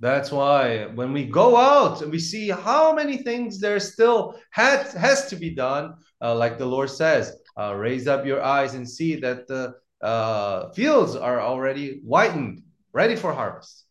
that's 0.00 0.32
why 0.32 0.86
when 0.96 1.12
we 1.12 1.24
go 1.26 1.56
out 1.56 2.02
and 2.02 2.10
we 2.10 2.18
see 2.18 2.50
how 2.50 2.92
many 2.92 3.18
things 3.18 3.60
there 3.60 3.78
still 3.78 4.34
has 4.50 4.92
has 4.94 5.30
to 5.30 5.36
be 5.36 5.54
done, 5.54 5.94
uh, 6.20 6.34
like 6.34 6.58
the 6.58 6.66
Lord 6.66 6.90
says, 6.90 7.38
uh, 7.56 7.74
raise 7.76 8.08
up 8.08 8.26
your 8.26 8.42
eyes 8.42 8.74
and 8.74 8.82
see 8.88 9.14
that 9.20 9.46
the 9.46 9.74
uh, 10.02 10.72
fields 10.72 11.14
are 11.14 11.40
already 11.40 12.00
whitened, 12.02 12.62
ready 12.92 13.14
for 13.14 13.32
harvest. 13.32 13.86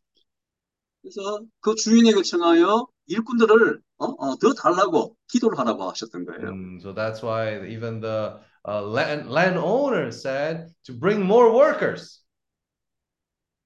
그래서 1.02 1.42
그 1.62 1.76
주인에게 1.76 2.22
청하여 2.24 2.88
일꾼들을 3.08 3.82
어, 4.02 4.16
어, 4.18 4.36
더 4.38 4.54
달라고 4.54 5.16
기도를 5.28 5.60
하라고 5.60 5.90
하셨던 5.90 6.26
거예요. 6.26 6.52
Mm, 6.52 6.80
so 6.82 6.94
that's 6.94 7.22
why 7.22 7.62
even 7.68 8.02
the 8.02 8.40
uh, 8.68 8.82
land 8.82 9.30
landowner 9.30 10.12
said 10.12 10.74
to 10.86 10.94
bring 10.94 11.22
more 11.22 11.54
workers. 11.54 12.24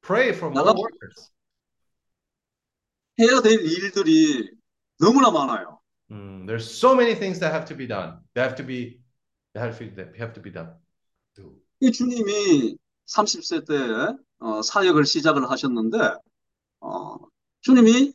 Pray 0.02 0.34
for 0.34 0.52
more 0.52 0.76
workers. 0.76 1.32
해야 3.18 3.42
될 3.42 3.62
일들이 3.64 4.52
너무나 5.00 5.32
많아요. 5.32 5.80
Mm, 6.12 6.46
there's 6.46 6.70
so 6.70 6.94
many 6.94 7.16
things 7.16 7.40
that 7.40 7.54
have 7.54 7.66
to 7.66 7.76
be 7.76 7.88
done. 7.88 8.20
They 8.36 8.42
have 8.44 8.56
to 8.58 8.64
be, 8.64 9.00
they 9.54 9.62
have 9.62 9.80
to, 9.80 9.90
they 9.90 10.20
have 10.20 10.34
to 10.34 10.42
be 10.42 10.52
done. 10.52 10.76
이 11.82 11.92
주님이 11.92 12.78
30세 13.06 13.66
때 13.66 13.76
어, 14.40 14.62
사역을 14.62 15.06
시작을 15.06 15.50
하셨는데 15.50 15.98
어, 16.80 17.18
주님이 17.62 18.14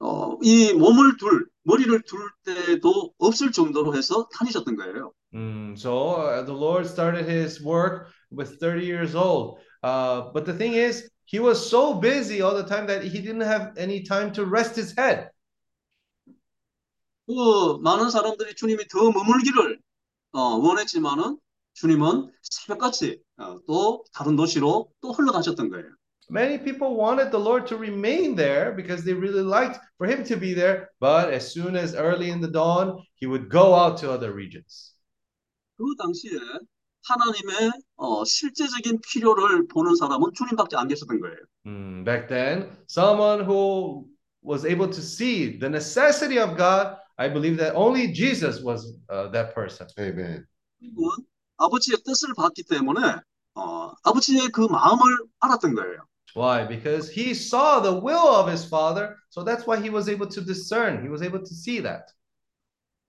어, 0.00 0.38
이 0.42 0.72
몸을 0.72 1.16
둘 1.18 1.48
머리를 1.64 2.02
둘 2.02 2.20
때도 2.44 3.14
없을 3.18 3.52
정도로 3.52 3.96
해서 3.96 4.28
다니셨던 4.32 4.76
거예요. 4.76 5.12
Mm, 5.34 5.74
so 5.76 6.16
uh, 6.16 6.44
the 6.44 6.54
Lord 6.54 6.86
started 6.86 7.28
his 7.28 7.60
work 7.60 8.08
with 8.30 8.60
30 8.60 8.84
years 8.84 9.14
old. 9.14 9.58
Uh, 9.82 10.30
but 10.32 10.44
the 10.46 10.54
thing 10.54 10.74
is, 10.74 11.10
he 11.26 11.40
was 11.40 11.58
so 11.58 11.94
busy 11.94 12.40
all 12.40 12.54
the 12.54 12.64
time 12.64 12.86
that 12.86 13.02
he 13.02 13.20
didn't 13.20 13.42
have 13.42 13.72
any 13.76 14.02
time 14.02 14.32
to 14.32 14.44
rest 14.46 14.76
his 14.76 14.94
head. 14.96 15.30
그 17.26 17.78
많은 17.82 18.10
사람들이 18.10 18.54
주님이 18.54 18.86
더 18.88 19.10
머물기를 19.10 19.80
어, 20.32 20.40
원했지만은 20.56 21.38
주님은 21.72 22.30
새벽같이 22.42 23.22
어, 23.38 23.58
또 23.66 24.04
다른 24.12 24.36
도시로 24.36 24.90
또 25.00 25.12
흘러가셨던 25.12 25.70
거예요. 25.70 25.86
Many 26.29 26.59
people 26.59 26.95
wanted 26.95 27.31
the 27.31 27.39
Lord 27.39 27.65
to 27.67 27.77
remain 27.77 28.35
there 28.35 28.71
because 28.71 29.03
they 29.03 29.13
really 29.13 29.41
liked 29.41 29.79
for 29.97 30.05
him 30.05 30.23
to 30.25 30.37
be 30.37 30.53
there. 30.53 30.89
But 30.99 31.33
as 31.33 31.51
soon 31.51 31.75
as 31.75 31.95
early 31.95 32.29
in 32.29 32.39
the 32.39 32.47
dawn, 32.47 33.01
he 33.15 33.25
would 33.25 33.49
go 33.49 33.73
out 33.73 33.97
to 34.01 34.11
other 34.11 34.31
regions. 34.31 34.93
그 35.77 35.85
당시에 35.97 36.37
하나님의 37.07 37.71
어, 37.95 38.23
실제적인 38.25 38.99
필요를 39.01 39.67
보는 39.67 39.95
사람은 39.95 40.31
주님밖에 40.35 40.75
안 40.77 40.87
계셨던 40.87 41.19
거예요. 41.19 41.37
Mm, 41.65 42.03
back 42.05 42.27
then, 42.27 42.69
someone 42.87 43.43
who 43.43 44.05
was 44.43 44.65
able 44.65 44.87
to 44.87 45.01
see 45.01 45.57
the 45.57 45.69
necessity 45.69 46.37
of 46.37 46.55
God, 46.57 46.97
I 47.17 47.27
believe 47.27 47.57
that 47.57 47.75
only 47.75 48.13
Jesus 48.13 48.61
was 48.61 48.93
uh, 49.09 49.31
that 49.31 49.55
person. 49.55 49.87
아멘. 49.97 50.45
주님은 50.79 51.09
아버지의 51.57 51.97
뜻을 52.05 52.33
봤기 52.37 52.63
때문에 52.69 53.01
어, 53.55 53.91
아버지의 54.03 54.49
그 54.49 54.61
마음을 54.61 55.03
알았던 55.39 55.73
거예요. 55.75 56.05
Why? 56.33 56.63
Because 56.65 57.09
he 57.09 57.33
saw 57.33 57.79
the 57.79 57.99
will 57.99 58.35
of 58.35 58.47
his 58.47 58.63
father, 58.63 59.17
so 59.29 59.43
that's 59.43 59.65
why 59.65 59.81
he 59.81 59.89
was 59.89 60.07
able 60.07 60.27
to 60.27 60.41
discern. 60.41 61.01
He 61.01 61.09
was 61.09 61.21
able 61.21 61.39
to 61.39 61.53
see 61.53 61.79
that. 61.81 62.11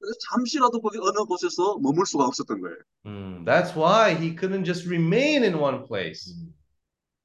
그래서 0.01 0.17
잠시라도 0.31 0.81
거기 0.81 0.99
어느 0.99 1.25
곳에서 1.27 1.79
머물 1.79 2.07
수가 2.07 2.25
없었던 2.25 2.61
거예요. 2.61 2.77
Mm, 3.07 3.45
that's 3.45 3.77
why 3.77 4.15
he 4.15 4.35
couldn't 4.35 4.65
just 4.65 4.89
remain 4.89 5.45
in 5.45 5.59
one 5.59 5.85
place. 5.85 6.35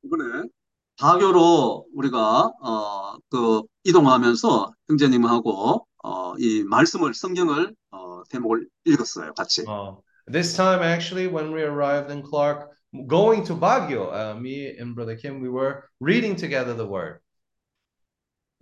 이번에 0.04 0.50
다교로 0.98 1.88
우리가 1.94 2.52
어, 2.62 3.18
그 3.30 3.62
이동하면서 3.86 4.72
형제님하고 4.90 5.88
어, 6.04 6.36
이 6.38 6.64
말씀을 6.64 7.14
성경을 7.14 7.74
어, 7.92 8.24
대목을 8.30 8.68
읽었어요, 8.86 9.34
같이. 9.34 9.64
Uh, 9.68 9.96
this 10.32 10.56
time, 10.56 10.82
actually, 10.84 11.28
when 11.28 11.54
we 11.54 11.62
arrived 11.62 12.12
in 12.12 12.22
Clark, 12.22 12.70
going 13.07 13.45
to 13.45 13.55
Baguio, 13.55 14.13
uh, 14.13 14.35
me 14.35 14.77
and 14.77 14.95
Brother 14.95 15.17
Kim, 15.17 15.41
we 15.41 15.49
were 15.49 15.89
reading 16.01 16.37
together 16.37 16.75
the 16.75 16.87
word. 16.87 17.21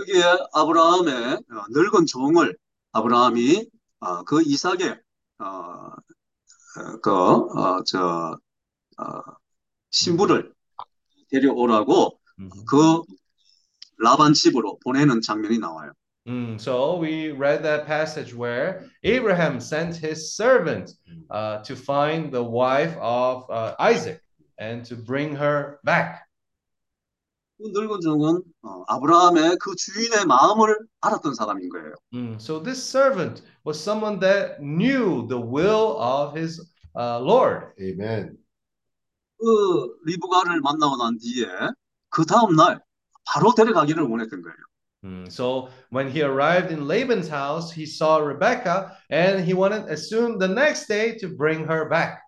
여기에 0.01 0.23
아브라함의 0.53 1.15
어, 1.35 1.65
늙은 1.71 2.07
종을 2.07 2.57
아브라함이 2.93 3.67
어, 4.01 4.23
그 4.25 4.43
이삭의 4.43 4.97
어, 5.41 5.45
어, 5.45 5.93
그, 7.03 7.11
어, 7.11 7.83
저, 7.85 8.39
어, 8.99 9.21
신부를 9.91 10.53
데려오라고 11.31 12.21
Mhm. 12.39 12.65
그 12.67 13.03
라반 13.99 14.33
집으로 14.33 14.79
보내는 14.85 15.21
장면이 15.21 15.59
나와요. 15.59 15.93
Mm, 16.28 16.60
so 16.60 16.98
we 16.98 17.32
read 17.32 17.64
that 17.64 17.86
passage 17.86 18.34
where 18.34 18.86
Abraham 19.04 19.60
sent 19.60 19.96
his 19.96 20.36
servant 20.36 20.92
uh, 21.30 21.62
to 21.64 21.76
find 21.76 22.32
the 22.32 22.44
wife 22.44 22.96
of 23.02 23.50
uh, 23.50 23.76
Isaac 23.78 24.22
and 24.58 24.86
to 24.86 24.96
bring 24.96 25.36
her 25.36 25.80
back. 25.84 26.24
그 27.60 27.70
늙은 27.72 28.02
종은 28.02 28.42
어, 28.64 28.84
아브라함의 28.88 29.58
그 29.60 29.76
주인의 29.76 30.26
마음을 30.26 30.76
알았던 31.02 31.36
사람인 31.36 31.70
거예요. 31.70 31.94
Mm, 32.14 32.36
so 32.40 32.60
this 32.60 32.82
servant 32.82 33.42
was 33.66 33.80
someone 33.80 34.20
that 34.20 34.60
knew 34.62 35.28
the 35.28 35.40
will 35.40 35.98
of 36.00 36.36
his 36.38 36.60
uh, 36.96 37.20
Lord. 37.22 37.72
아멘. 37.80 38.38
그 39.40 39.46
리브가를 40.06 40.62
만나고 40.62 40.98
난 40.98 41.18
뒤에 41.20 41.46
그 42.10 42.26
다음 42.26 42.56
날 42.56 42.80
바로 43.26 43.54
데려가기를 43.54 44.04
원했던 44.04 44.42
거예요. 44.42 44.58
Mm, 45.04 45.32
so 45.32 45.70
when 45.90 46.10
he 46.10 46.22
arrived 46.22 46.72
in 46.72 46.88
Laban's 46.88 47.28
house, 47.28 47.72
he 47.72 47.86
saw 47.86 48.18
Rebecca 48.18 48.98
and 49.10 49.44
he 49.44 49.54
wanted 49.54 49.90
as 49.90 50.10
soon 50.10 50.38
the 50.40 50.48
next 50.48 50.88
day 50.88 51.18
to 51.20 51.28
bring 51.28 51.66
her 51.66 51.90
back. 51.90 52.22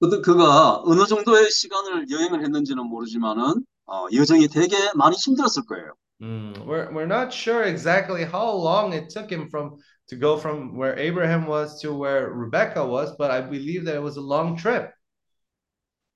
그 0.00 0.20
그가 0.20 0.82
어느 0.84 1.06
정도의 1.06 1.50
시간을 1.50 2.10
여행을 2.10 2.42
했는지는 2.42 2.84
모르지만은 2.84 3.64
어, 3.86 4.06
여정이 4.12 4.48
되게 4.48 4.76
많이 4.94 5.16
힘들었을 5.16 5.64
거예요. 5.66 5.94
Mm, 6.20 6.66
we're, 6.66 6.92
we're 6.92 7.06
not 7.06 7.32
sure 7.32 7.64
exactly 7.64 8.24
how 8.24 8.52
long 8.52 8.92
it 8.92 9.08
took 9.08 9.30
him 9.30 9.48
from 9.48 9.76
to 10.08 10.16
go 10.16 10.36
from 10.36 10.76
where 10.76 10.96
Abraham 10.98 11.46
was 11.46 11.80
to 11.80 11.92
where 11.92 12.30
Rebecca 12.30 12.84
was, 12.86 13.16
but 13.16 13.30
I 13.30 13.40
believe 13.40 13.84
that 13.86 13.96
it 13.96 14.02
was 14.02 14.16
a 14.16 14.22
long 14.22 14.56
trip. 14.56 14.92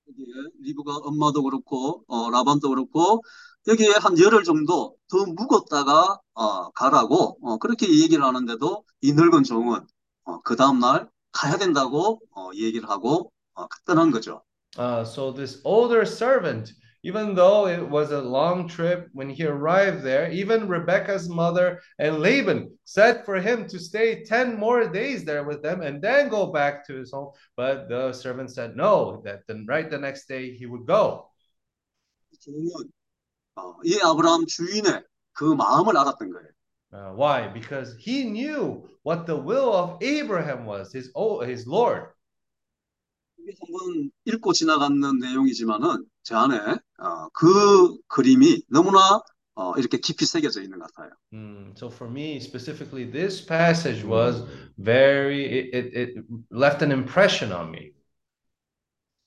여기에 0.09 0.26
리브가 0.62 1.00
엄마도 1.05 1.42
그렇고 1.42 2.05
어, 2.09 2.30
라반도 2.30 2.70
그렇고 2.70 3.22
여기에 3.66 3.94
한 4.00 4.18
열흘 4.18 4.44
정도 4.44 4.96
더 5.10 5.24
묵었다가 5.26 6.20
어, 6.34 6.70
가라고 6.70 7.38
어, 7.42 7.59
그렇게 7.59 7.86
얘기를 7.86 8.24
하는데도 8.24 8.84
이 9.02 9.12
늙은 9.12 9.44
종은 9.44 9.86
어, 10.24 10.40
그 10.42 10.56
다음 10.56 10.78
날 10.80 11.09
가야 11.32 11.56
된다고 11.56 12.20
어, 12.34 12.50
얘기를 12.55 12.88
하고 12.88 13.32
어, 13.55 13.66
갔다는 13.66 14.10
거죠. 14.10 14.42
Uh, 14.76 15.02
so 15.02 15.32
this 15.32 15.60
older 15.64 16.05
servant, 16.05 16.72
even 17.02 17.34
though 17.34 17.66
it 17.66 17.82
was 17.82 18.12
a 18.12 18.20
long 18.20 18.68
trip, 18.68 19.09
when 19.12 19.28
he 19.28 19.44
arrived 19.44 20.02
there, 20.02 20.30
even 20.30 20.68
Rebecca's 20.68 21.28
mother 21.28 21.80
and 21.98 22.20
Laban 22.20 22.78
said 22.84 23.24
for 23.24 23.40
him 23.40 23.66
to 23.68 23.78
stay 23.78 24.24
10 24.24 24.59
more 24.59 24.88
days 24.88 25.24
there 25.24 25.44
with 25.44 25.62
them 25.62 25.82
and 25.82 26.00
then 26.00 26.28
go 26.28 26.52
back 26.52 26.86
to 26.86 26.94
his 26.94 27.12
home. 27.12 27.32
But 27.56 27.88
the 27.88 28.12
servant 28.12 28.50
said 28.50 28.76
no, 28.76 29.22
that 29.24 29.46
the, 29.46 29.64
right 29.66 29.90
the 29.90 29.98
next 29.98 30.28
day 30.28 30.55
he 30.55 30.66
would 30.66 30.86
go. 30.86 31.30
어, 33.55 33.75
이 33.84 33.99
아브라함 34.01 34.45
주인의 34.47 35.03
그 35.34 35.43
마음을 35.43 35.97
알았던 35.97 36.30
거예요. 36.31 36.47
Uh, 36.93 37.11
why? 37.15 37.51
Because 37.51 37.95
he 37.97 38.23
knew 38.23 38.88
what 39.03 39.25
the 39.25 39.35
will 39.35 39.73
of 39.73 39.97
Abraham 40.03 40.65
was, 40.65 40.93
his, 40.93 41.11
oh, 41.15 41.41
his 41.41 41.67
Lord. 41.67 42.13
한번 43.43 44.11
읽고 44.25 44.53
지나가는 44.53 45.19
내용이지만은 45.19 46.05
제 46.23 46.35
안에 46.35 46.55
어, 46.99 47.30
그 47.34 47.97
그림이 48.07 48.63
너무나 48.69 49.21
어, 49.55 49.73
이렇게 49.77 49.97
깊이 49.97 50.25
새겨져 50.25 50.61
있는 50.61 50.80
것 50.80 50.93
같아요. 50.93 51.11
Mm, 51.34 51.73
so 51.75 51.89
for 51.89 52.09
me 52.09 52.39
specifically, 52.39 53.05
this 53.09 53.43
passage 53.43 54.03
was 54.03 54.43
very, 54.77 55.45
it, 55.45 55.75
it, 55.75 55.93
it 55.95 56.25
left 56.49 56.81
an 56.81 56.91
impression 56.91 57.51
on 57.51 57.69
me. 57.71 57.91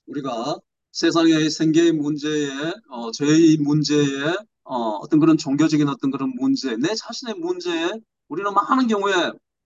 우리가 0.08 0.56
세상의 0.96 1.50
생계의 1.50 1.92
문제에 1.92 2.72
어, 2.88 3.10
죄의 3.10 3.58
문제에 3.58 4.34
어, 4.64 4.96
어떤 5.02 5.20
그런 5.20 5.36
종교적인 5.36 5.86
어떤 5.90 6.10
그런 6.10 6.32
문제, 6.40 6.74
내 6.76 6.94
자신의 6.94 7.34
문제에 7.34 7.90
우리는 8.28 8.50
많은 8.54 8.86
경우에 8.88 9.12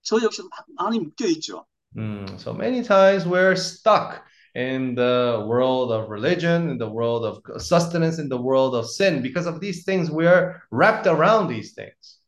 저 0.03 0.21
역시 0.23 0.43
많이 0.77 0.99
묶여 0.99 1.27
있죠. 1.29 1.65
Mm, 1.97 2.35
so 2.37 2.53
many 2.53 2.83
times 2.83 3.25
we're 3.27 3.55
stuck 3.55 4.25
in 4.57 4.97
the 4.97 5.47
world 5.47 5.93
of 5.93 6.11
religion, 6.11 6.69
in 6.69 6.79
the 6.79 6.91
world 6.91 7.25
of 7.25 7.39
sustenance, 7.63 8.19
in 8.19 8.29
the 8.29 8.37
world 8.37 8.75
of 8.75 8.87
sin. 8.91 9.23
Because 9.23 9.47
of 9.47 9.61
these 9.61 9.85
things, 9.85 10.11
we're 10.11 10.61
wrapped 10.73 11.07
around 11.07 11.47
these 11.47 11.75
things. 11.75 12.19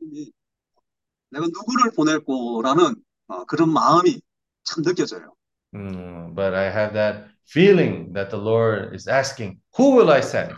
이- 0.00 0.30
내가 1.30 1.44
누구를 1.46 1.90
보낼 1.90 2.20
거라는 2.24 2.94
어, 3.26 3.44
그런 3.46 3.72
마음이 3.72 4.20
참 4.62 4.84
느껴져요. 4.84 5.34
Mm, 5.74 6.34
but 6.36 6.54
I 6.54 6.70
have 6.70 6.94
that 6.94 7.37
feeling 7.47 8.13
that 8.13 8.29
the 8.29 8.37
Lord 8.37 8.95
is 8.95 9.07
asking, 9.07 9.59
Who 9.77 9.95
will 9.95 10.11
I 10.11 10.19
send? 10.19 10.55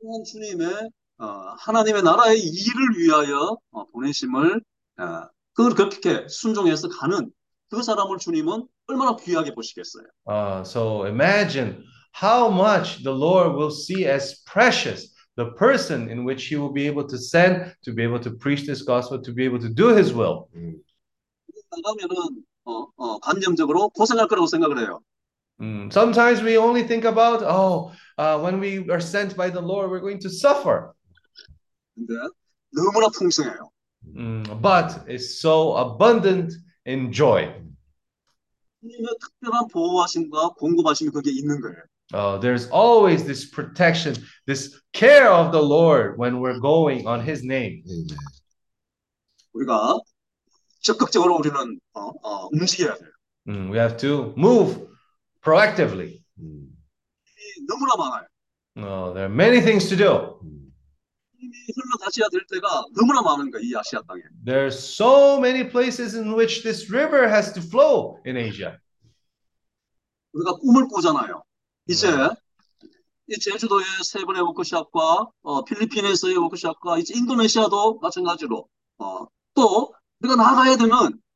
그런 0.00 0.24
주님의 0.24 0.90
어, 1.18 1.26
하나님의 1.58 2.02
나라의 2.02 2.40
일을 2.40 2.98
위하여 2.98 3.56
어, 3.70 3.84
보내심을 3.86 4.60
어, 4.98 5.28
그걸 5.54 5.74
그렇게 5.74 6.26
순종해서 6.28 6.88
가는 6.88 7.30
그 7.70 7.82
사람을 7.82 8.18
주님은 8.18 8.66
얼마나 8.88 9.16
귀하게 9.16 9.54
보시겠어요. 9.54 10.04
Uh, 10.26 10.62
so 10.62 11.06
imagine 11.06 11.84
how 12.12 12.50
much 12.50 13.02
the 13.02 13.14
Lord 13.14 13.56
will 13.56 13.70
see 13.70 14.06
as 14.06 14.42
precious 14.44 15.14
the 15.36 15.54
person 15.54 16.10
in 16.10 16.24
which 16.24 16.48
he 16.48 16.56
will 16.56 16.72
be 16.72 16.86
able 16.86 17.06
to 17.06 17.16
send 17.16 17.74
to 17.84 17.94
be 17.94 18.02
able 18.02 18.20
to 18.20 18.30
preach 18.36 18.66
this 18.66 18.82
gospel, 18.82 19.22
to 19.22 19.32
be 19.32 19.44
able 19.44 19.60
to 19.60 19.68
do 19.68 19.94
his 19.94 20.12
will. 20.12 20.48
나가면은 21.70 22.44
어, 22.64 22.86
어, 22.96 23.18
관념적으로 23.20 23.88
고생할 23.90 24.28
거라고 24.28 24.46
생각을 24.46 24.78
해요. 24.78 25.00
Mm, 25.60 25.92
Sometimes 25.92 26.42
we 26.42 26.56
only 26.58 26.82
think 26.82 27.04
about, 27.04 27.42
oh, 27.42 27.92
uh, 28.18 28.40
when 28.40 28.58
we 28.58 28.88
are 28.90 29.00
sent 29.00 29.36
by 29.36 29.48
the 29.48 29.60
Lord, 29.60 29.90
we're 29.90 30.00
going 30.00 30.18
to 30.20 30.30
suffer. 30.30 30.92
근데 31.96 32.14
너무나 32.74 33.08
풍성해요. 33.10 33.70
Mm, 34.16 34.60
but 34.60 35.04
it's 35.06 35.38
so 35.40 35.74
abundant 35.76 36.52
in 36.86 37.12
joy. 37.12 37.46
주님의 38.82 39.14
특별한 39.20 39.68
보호하심과 39.68 40.54
공급하심이 40.58 41.10
거기에 41.10 41.32
있는 41.32 41.60
거예요. 41.60 41.76
Uh, 42.12 42.36
there's 42.38 42.68
always 42.70 43.24
this 43.24 43.48
protection, 43.48 44.14
this 44.46 44.76
care 44.92 45.30
of 45.30 45.52
the 45.52 45.62
Lord 45.62 46.18
when 46.18 46.40
we're 46.40 46.58
going 46.58 47.06
on 47.06 47.20
his 47.20 47.44
name. 47.44 47.84
우리가 49.54 50.00
적극적으로 50.80 51.36
우리는 51.36 51.78
어, 51.94 52.10
어, 52.22 52.48
움직여야 52.52 52.96
돼요. 52.96 53.08
Mm, 53.46 53.70
we 53.70 53.78
have 53.78 53.96
to 53.98 54.34
move 54.36 54.88
proactively. 55.47 56.21
너무나 57.67 57.95
많아요. 57.95 58.27
Uh, 58.77 59.13
there 59.13 59.25
are 59.25 59.33
many 59.33 59.61
things 59.61 59.87
to 59.89 59.95
do. 59.95 60.39
힘이 61.39 61.53
흘러가셔야 61.75 62.27
될 62.29 62.41
때가 62.51 62.83
너무나 62.95 63.21
많은 63.21 63.51
거예요. 63.51 63.63
이 63.63 63.75
아시아 63.75 64.01
땅에. 64.07 64.21
There's 64.43 64.77
so 64.77 65.39
many 65.39 65.69
places 65.69 66.15
in 66.15 66.33
which 66.33 66.63
this 66.63 66.91
river 66.91 67.27
has 67.29 67.53
to 67.53 67.61
flow 67.61 68.19
in 68.25 68.37
Asia. 68.37 68.77
우리가 70.33 70.57
꿈을 70.57 70.87
꾸잖아요. 70.87 71.43
이제 71.87 72.09
이 73.29 73.39
제주도의 73.39 73.85
세 74.03 74.23
번의 74.23 74.41
워크숍과 74.43 75.27
어, 75.41 75.63
필리핀에서의 75.63 76.37
워크숍과 76.37 76.97
이제 76.99 77.13
인도네시아도 77.15 77.99
마찬가지로 77.99 78.67
어, 78.99 79.25
또 79.53 79.93
우리가 80.21 80.35
나가야 80.35 80.77
되는 80.77 80.91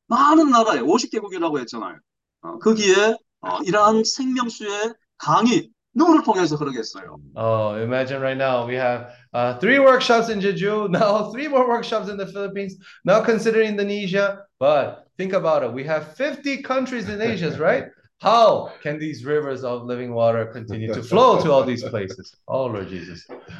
많은 0.07 0.49
나라에 0.49 0.79
50개국이라고 0.79 1.59
했잖아요. 1.59 1.99
어, 2.41 2.59
거기에 2.59 3.17
어, 3.40 3.58
이러한 3.64 4.04
생명수의 4.04 4.94
강이 5.18 5.70
누구를 5.94 6.22
통해서 6.22 6.56
흐르겠어요. 6.56 7.16
Oh, 7.36 7.74
imagine 7.82 8.20
right 8.20 8.36
now 8.36 8.66
we 8.66 8.74
have 8.76 9.12
uh, 9.32 9.58
three 9.58 9.78
workshops 9.78 10.28
in 10.28 10.40
Jeju, 10.40 10.90
now 10.90 11.30
three 11.32 11.48
more 11.48 11.66
workshops 11.66 12.08
in 12.10 12.18
the 12.18 12.26
Philippines, 12.26 12.76
now 13.04 13.22
consider 13.22 13.62
Indonesia. 13.62 14.44
But 14.60 15.08
think 15.16 15.32
about 15.32 15.62
it, 15.62 15.72
we 15.72 15.84
have 15.84 16.14
50 16.16 16.62
countries 16.62 17.08
in 17.08 17.22
Asia, 17.22 17.56
right? 17.58 17.86
How 18.18 18.72
can 18.82 18.98
these 18.98 19.24
rivers 19.24 19.64
of 19.64 19.84
living 19.84 20.12
water 20.12 20.46
continue 20.46 20.92
to 20.92 21.02
flow 21.02 21.40
to 21.42 21.52
all 21.52 21.64
these 21.64 21.82
places? 21.82 22.34
Oh, 22.48 22.66
Lord 22.66 22.88
Jesus. 22.88 23.26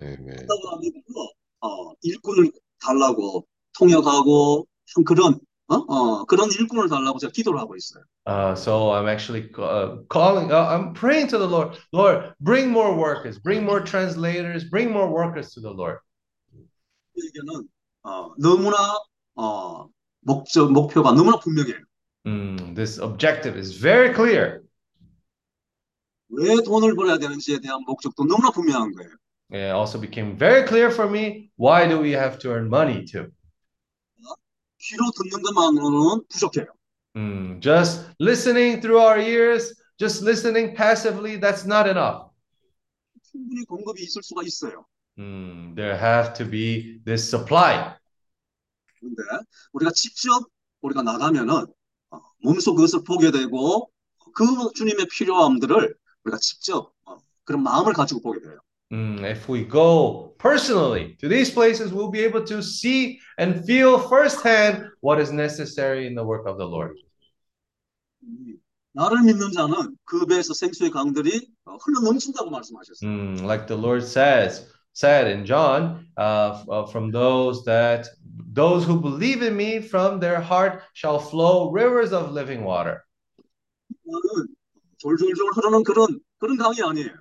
하다가 0.00 0.78
믿고 0.80 1.28
어, 1.60 1.92
일꾼을 2.02 2.52
달라고 2.80 3.46
통역하고 3.78 4.66
참 4.86 5.04
그런 5.04 5.38
어? 5.67 5.75
어, 5.75 6.25
그런 6.25 6.49
일꾼을 6.51 6.89
달라고 6.89 7.19
제가 7.19 7.31
기도를 7.31 7.59
하고 7.59 7.75
있어요. 7.75 8.03
Uh, 8.25 8.53
so 8.55 8.91
I'm 8.91 9.07
actually 9.07 9.49
uh, 9.57 9.97
calling, 10.09 10.51
uh, 10.51 10.67
I'm 10.67 10.93
praying 10.93 11.27
to 11.29 11.37
the 11.37 11.47
Lord, 11.47 11.77
Lord, 11.91 12.33
bring 12.41 12.69
more 12.69 12.95
workers, 12.95 13.39
bring 13.39 13.63
more 13.63 13.79
translators, 13.79 14.63
bring 14.69 14.91
more 14.91 15.09
workers 15.09 15.53
to 15.53 15.61
the 15.61 15.71
Lord. 15.71 15.99
에게는 17.15 17.67
어, 18.03 18.33
너무나 18.37 18.77
어, 19.35 19.87
목적 20.21 20.71
목표가 20.71 21.13
너무나 21.13 21.39
분명해요. 21.39 21.77
Mm, 22.25 22.75
this 22.75 22.99
objective 22.99 23.57
is 23.57 23.77
very 23.77 24.13
clear. 24.13 24.63
왜 26.29 26.55
돈을 26.63 26.95
벌어야 26.95 27.17
되는지에 27.17 27.59
대한 27.59 27.81
목적도 27.85 28.25
너무나 28.25 28.49
분명한 28.51 28.91
거예요. 28.93 29.11
It 29.51 29.71
also 29.71 29.99
became 29.99 30.35
very 30.37 30.65
clear 30.67 30.89
for 30.89 31.07
me 31.07 31.51
why 31.57 31.87
do 31.87 31.99
we 31.99 32.11
have 32.11 32.39
to 32.39 32.49
earn 32.51 32.67
money 32.67 33.05
too? 33.05 33.31
귀로 34.83 35.11
듣는 35.15 35.41
것만으로는 35.41 36.25
부족해요. 36.27 36.65
Mm, 37.15 37.61
just 37.61 38.09
listening 38.19 38.81
through 38.81 38.99
our 38.99 39.19
ears, 39.19 39.73
just 39.97 40.23
listening 40.23 40.75
passively, 40.75 41.39
that's 41.39 41.65
not 41.65 41.87
enough. 41.87 42.31
충분히 43.31 43.63
공급이 43.65 44.03
있을 44.03 44.21
수가 44.23 44.41
있어요. 44.43 44.85
Mm, 45.17 45.75
there 45.75 45.95
have 45.95 46.33
to 46.33 46.45
be 46.49 46.99
this 47.05 47.27
supply. 47.27 47.95
그런데 48.99 49.23
우리가 49.73 49.91
직접 49.91 50.47
우리가 50.81 51.03
나가면은 51.03 51.65
어, 52.09 52.21
몸소 52.41 52.75
그것을 52.75 53.03
보게 53.03 53.31
되고 53.31 53.89
그 54.33 54.45
주님의 54.75 55.07
필요함들을 55.11 55.95
우리가 56.25 56.37
직접 56.39 56.93
어, 57.05 57.17
그런 57.43 57.63
마음을 57.63 57.93
가지고 57.93 58.21
보게 58.21 58.39
돼요. 58.41 58.59
Mm, 58.92 59.22
if 59.24 59.48
we 59.48 59.64
go 59.64 60.34
personally 60.38 61.16
to 61.20 61.28
these 61.28 61.50
places, 61.50 61.92
we'll 61.92 62.10
be 62.10 62.24
able 62.24 62.42
to 62.44 62.62
see 62.62 63.20
and 63.36 63.64
feel 63.66 63.98
firsthand 63.98 64.88
what 65.00 65.20
is 65.20 65.30
necessary 65.30 66.06
in 66.06 66.14
the 66.14 66.24
work 66.24 66.46
of 66.46 66.56
the 66.56 66.64
Lord. 66.66 66.96
음, 68.24 68.56
나를 68.94 69.22
믿는 69.22 69.52
자는 69.52 69.94
그 70.04 70.26
배에서 70.26 70.54
생수의 70.54 70.90
강들이 70.90 71.48
어, 71.66 71.76
흘러 71.76 72.00
넘친다고 72.00 72.50
말씀하셨어요. 72.50 73.08
Mm, 73.08 73.44
like 73.44 73.66
the 73.66 73.76
Lord 73.76 74.02
says, 74.02 74.64
said 74.94 75.28
in 75.30 75.44
John, 75.44 76.08
uh, 76.16 76.56
f- 76.56 76.68
uh, 76.68 76.86
from 76.86 77.12
those 77.12 77.64
that 77.64 78.08
those 78.52 78.84
who 78.84 78.98
believe 79.00 79.42
in 79.42 79.54
me, 79.54 79.80
from 79.80 80.18
their 80.18 80.40
heart 80.40 80.82
shall 80.94 81.18
flow 81.20 81.70
rivers 81.70 82.12
of 82.12 82.32
living 82.32 82.64
water. 82.64 83.04
나는 84.02 84.48
졸졸졸 84.96 85.52
흐르는 85.54 85.84
그런 85.84 86.18
그런 86.38 86.56
강이 86.56 86.82
아니에요. 86.82 87.12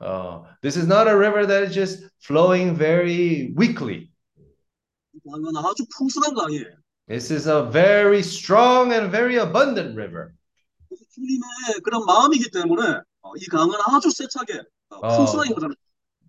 Uh, 0.00 0.42
this 0.62 0.76
is 0.76 0.86
not 0.86 1.08
a 1.08 1.16
river 1.16 1.44
that 1.44 1.62
is 1.62 1.74
just 1.74 2.04
flowing 2.20 2.74
very 2.74 3.52
weakly. 3.54 4.10
이 5.12 5.18
강은 5.28 5.56
아주 5.56 5.84
풍성한 5.96 6.34
강이에요. 6.34 6.80
This 7.08 7.30
is 7.30 7.46
a 7.46 7.68
very 7.70 8.20
strong 8.20 8.92
and 8.92 9.10
very 9.10 9.36
abundant 9.36 9.96
river. 9.96 10.32
그래서 10.88 11.04
주님의 11.12 11.80
그런 11.84 12.04
마음이기 12.06 12.50
때문에 12.50 13.00
어, 13.22 13.32
이 13.36 13.46
강은 13.46 13.74
아주 13.86 14.10
세차게 14.10 14.62
어, 14.90 14.96
어. 14.96 15.16
풍성하게 15.16 15.54
흐르는 15.54 15.74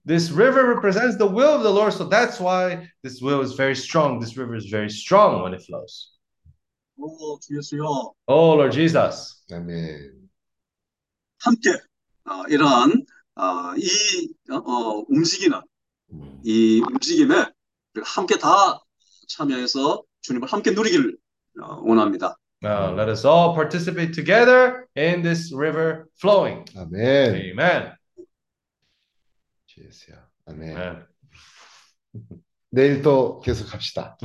This 0.03 0.31
river 0.33 0.65
represents 0.65 1.15
the 1.17 1.27
will 1.27 1.53
of 1.53 1.61
the 1.61 1.69
Lord, 1.71 1.93
so 1.93 2.09
that's 2.09 2.39
why 2.41 2.89
this 3.03 3.21
will 3.21 3.41
is 3.41 3.53
very 3.53 3.75
strong. 3.75 4.19
This 4.19 4.35
river 4.35 4.55
is 4.55 4.65
very 4.65 4.89
strong 4.89 5.43
when 5.43 5.53
it 5.53 5.61
flows. 5.63 6.11
어, 6.99 7.39
주 7.39 7.55
예수여 7.57 8.13
Oh, 8.27 8.53
Lord 8.57 8.73
Jesus. 8.73 9.43
아멘. 9.51 10.27
함께 11.39 11.69
어, 12.25 12.43
이러 12.49 12.67
한 13.35 13.43
어, 13.43 13.75
이 13.77 14.33
어, 14.51 15.03
움직이는 15.07 15.61
음. 16.13 16.41
이 16.43 16.81
움직임에 16.81 17.45
함께 18.03 18.37
다 18.37 18.81
참여해서 19.27 20.03
주님을 20.21 20.47
함께 20.47 20.71
누리기를 20.71 21.17
어, 21.61 21.81
원합니다. 21.83 22.37
Uh, 22.63 22.93
let 22.95 23.09
us 23.09 23.25
all 23.25 23.55
participate 23.55 24.13
together 24.13 24.85
in 24.95 25.23
this 25.23 25.51
river 25.51 26.05
flowing. 26.19 26.63
아멘. 26.75 27.35
Amen. 27.35 27.93
주예수야. 29.65 30.27
아멘. 30.45 30.77
Amen. 30.77 31.05
내일 32.69 33.01
또 33.01 33.39
계속 33.39 33.73
합시다. 33.73 34.15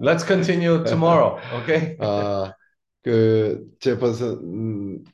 Let's 0.00 0.26
continue 0.26 0.84
tomorrow. 0.84 1.38
Okay. 1.62 1.96
아, 1.98 2.52
그 3.02 3.66
제퍼슨 3.80 4.28
음, 4.42 5.04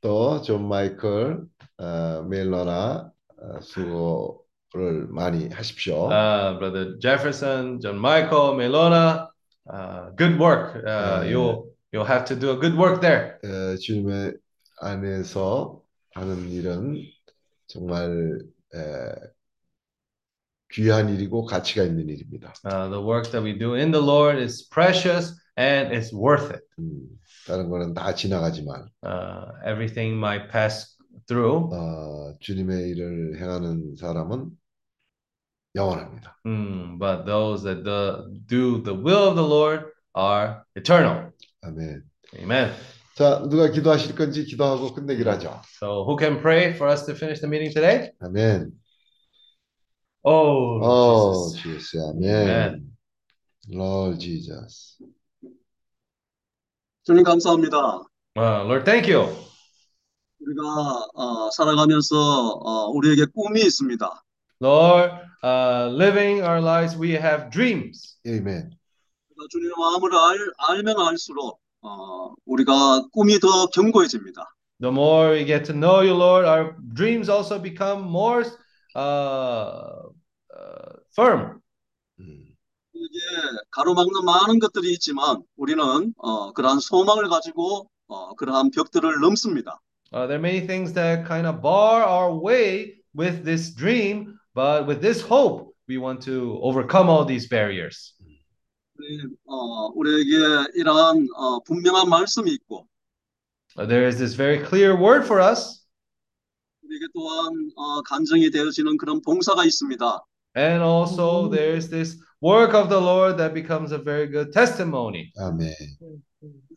또존 0.00 0.68
마이클, 0.68 1.44
어, 1.80 2.22
멜로나 2.28 3.10
어, 3.38 3.60
수고를 3.62 5.06
많이 5.08 5.48
하십시오. 5.48 6.10
Uh, 6.10 6.58
Brother 6.58 6.98
Jefferson, 7.00 7.80
John 7.80 7.96
Michael, 7.98 8.54
Melona, 8.54 9.28
uh, 9.72 10.10
good 10.16 10.38
work. 10.38 10.76
Uh, 10.86 11.22
네. 11.22 11.30
you'll 11.30 11.72
you'll 11.92 12.04
have 12.04 12.26
to 12.26 12.36
do 12.36 12.50
a 12.50 12.56
good 12.60 12.76
work 12.76 13.00
there. 13.00 13.38
어, 13.42 13.76
주님의 13.76 14.34
안에서 14.82 15.80
하는 16.14 16.50
일은 16.50 17.02
정말 17.66 18.38
에, 18.74 18.78
귀한 20.72 21.08
일이고 21.08 21.46
가치가 21.46 21.82
있는 21.82 22.08
일입니다. 22.08 22.52
Uh, 22.64 22.88
the 22.90 23.00
work 23.00 23.30
that 23.30 23.42
we 23.42 23.56
do 23.58 23.74
in 23.74 23.90
the 23.90 24.02
Lord 24.04 24.38
is 24.38 24.68
precious 24.68 25.32
and 25.56 25.92
it's 25.94 26.12
worth 26.12 26.52
it. 26.52 26.62
음, 26.78 27.08
다른 27.46 27.70
거는 27.70 27.94
다 27.94 28.14
지나가지만 28.14 28.86
Uh, 29.02 29.50
everything 29.64 30.14
might 30.16 30.50
pass 30.50 30.96
through, 31.26 31.68
어, 31.72 32.34
주님의 32.40 32.90
일을 32.90 33.40
행하는 33.40 33.96
사람은 33.96 34.50
영원합니다. 35.74 36.36
mm, 36.46 36.98
but 36.98 37.24
those 37.24 37.62
that 37.62 37.84
the, 37.84 38.26
do 38.46 38.82
the 38.82 38.94
will 38.94 39.28
of 39.28 39.36
the 39.36 39.46
Lord 39.46 39.86
are 40.16 40.62
eternal. 40.76 41.30
아멘. 41.62 42.02
Amen. 42.38 42.72
자, 43.14 43.46
누가 43.48 43.70
기도하실 43.70 44.14
건지 44.14 44.44
기도하고 44.44 44.94
끝내기로 44.94 45.30
하죠. 45.32 45.60
So, 45.80 46.04
who 46.06 46.16
can 46.18 46.40
pray 46.40 46.72
for 46.72 46.90
us 46.90 47.04
to 47.06 47.14
finish 47.14 47.40
the 47.40 47.48
meeting 47.48 47.72
today? 47.72 48.10
아멘. 48.20 48.72
Oh, 50.22 50.80
어, 50.82 51.48
Jesus. 51.48 51.62
주예수. 51.62 52.10
아멘. 52.10 52.34
Amen. 52.34 52.90
Lord 53.68 54.18
Jesus. 54.18 54.98
주님 57.04 57.24
감사합니다. 57.24 58.04
Uh, 58.36 58.64
Lord, 58.64 58.84
thank 58.84 59.08
you. 59.08 59.49
우리가 60.40 61.06
어, 61.14 61.50
살아가면서 61.50 62.16
어, 62.16 62.86
우리에게 62.90 63.26
꿈이 63.34 63.60
있습니다. 63.60 64.22
Lord, 64.62 65.12
uh, 65.42 65.88
living 65.94 66.42
our 66.42 66.60
lives, 66.60 66.96
we 66.96 67.12
have 67.12 67.50
dreams. 67.50 68.18
아멘. 68.26 68.70
우리가 69.30 69.46
주님의 69.50 69.72
마음을 69.78 70.10
알, 70.14 70.52
알면 70.76 71.00
알수록 71.00 71.60
어, 71.82 72.34
우리가 72.44 73.06
꿈이 73.12 73.38
더 73.38 73.66
견고해집니다. 73.66 74.44
The 74.80 74.92
more 74.92 75.32
we 75.32 75.44
get 75.44 75.64
to 75.64 75.74
know 75.74 76.00
you, 76.00 76.14
Lord, 76.14 76.46
our 76.46 76.74
dreams 76.94 77.30
also 77.30 77.58
become 77.60 78.08
more 78.08 78.44
uh, 78.96 80.08
uh, 80.56 81.00
firm. 81.12 81.60
음, 82.18 82.56
이게 82.94 83.18
가로막는 83.70 84.24
많은 84.24 84.58
것들이 84.58 84.92
있지만 84.92 85.42
우리는 85.56 86.14
어, 86.16 86.52
그러한 86.52 86.80
소망을 86.80 87.28
가지고 87.28 87.90
어, 88.08 88.34
그러한 88.34 88.70
벽들을 88.70 89.20
넘습니다. 89.20 89.80
Uh, 90.12 90.26
there 90.26 90.36
are 90.38 90.42
many 90.42 90.60
things 90.66 90.92
that 90.94 91.24
kind 91.24 91.46
of 91.46 91.62
bar 91.62 92.02
our 92.02 92.34
way 92.34 92.96
with 93.14 93.44
this 93.44 93.70
dream, 93.70 94.38
but 94.54 94.86
with 94.86 95.00
this 95.00 95.22
hope, 95.22 95.74
we 95.86 95.98
want 95.98 96.20
to 96.22 96.58
overcome 96.62 97.08
all 97.08 97.24
these 97.24 97.48
barriers. 97.48 98.14
우리, 98.98 99.22
어, 99.46 99.86
우리에게 99.94 100.72
이러한 100.76 101.26
어, 101.34 101.60
분명한 101.60 102.08
말씀이 102.08 102.52
있고 102.52 102.86
Uh, 103.78 103.86
there 103.86 104.04
is 104.04 104.18
this 104.18 104.34
very 104.34 104.58
clear 104.58 104.96
word 104.96 105.24
for 105.24 105.40
us, 105.40 105.86
우리에게 106.84 107.06
또한 107.14 107.70
어, 107.76 108.02
간증이 108.02 108.50
되어지는 108.50 108.98
그런 108.98 109.20
봉사가 109.22 109.64
있습니다. 109.64 110.20
and 110.56 110.82
also 110.82 111.48
there's 111.48 111.88
this 111.88 112.18
work 112.42 112.74
of 112.74 112.88
the 112.88 113.00
Lord 113.00 113.38
that 113.38 113.54
becomes 113.54 113.92
a 113.92 113.98
very 113.98 114.26
good 114.26 114.52
testimony. 114.52 115.30
아 115.38 115.52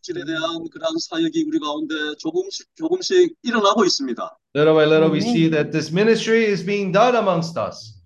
멘. 0.03 0.13
물질에 0.13 0.25
대한 0.25 0.67
그러한 0.69 0.97
사역이 0.99 1.45
우리 1.47 1.59
가운데 1.59 1.95
조금씩 2.17 2.75
조금씩 2.75 3.35
일어나고 3.43 3.85
있습니다. 3.85 4.37
Little 4.55 4.75
by 4.75 4.85
little, 4.85 5.11
we 5.11 5.21
see 5.21 5.49
that 5.49 5.71
this 5.71 5.91
ministry 5.91 6.43
is 6.45 6.65
being 6.65 6.91
done 6.91 7.15
amongst 7.15 7.57
us. 7.57 8.01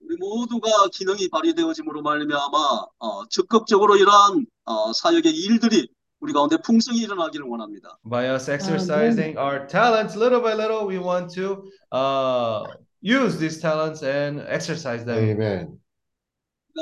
우리 0.00 0.16
모두가 0.16 0.88
기능이 0.92 1.28
발휘되어짐으로 1.28 2.02
말미암아 2.02 2.86
어, 2.98 3.28
적극적으로 3.28 3.96
이러한 3.96 4.46
어, 4.64 4.92
사역의 4.92 5.34
일들이 5.34 5.88
우리 6.20 6.32
가운데 6.32 6.56
풍성히 6.58 7.00
일어나기를 7.00 7.46
원합니다. 7.46 7.98
By 8.08 8.28
us 8.30 8.48
exercising 8.50 9.36
our 9.38 9.66
talents 9.66 10.16
little 10.16 10.40
by 10.40 10.54
little, 10.54 10.86
we 10.86 10.98
want 10.98 11.34
to 11.34 11.64
uh, 11.92 12.64
use 13.02 13.38
these 13.38 13.60
talents 13.60 14.04
and 14.04 14.40
exercise 14.48 15.04
them. 15.04 15.18
아멘. 15.18 15.78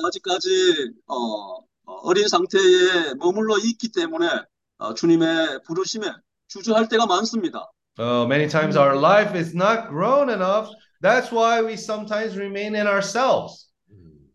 아직까지 0.04 0.92
어, 1.06 1.65
어, 1.86 1.94
어린 2.02 2.28
상태에 2.28 3.14
머물러 3.18 3.58
있기 3.58 3.90
때문에 3.92 4.28
어, 4.78 4.94
주님의 4.94 5.62
부르심에 5.64 6.06
주저할 6.48 6.88
때가 6.88 7.06
많습니다. 7.06 7.70
Uh, 7.98 8.26
many 8.26 8.46
times 8.46 8.76
our 8.76 8.94
life 8.94 9.34
is 9.34 9.54
not 9.54 9.88
grown 9.88 10.28
enough. 10.28 10.68
That's 11.00 11.32
why 11.32 11.62
we 11.64 11.74
sometimes 11.74 12.36
remain 12.36 12.74
in 12.74 12.86
ourselves. 12.86 13.70
음, 13.90 14.30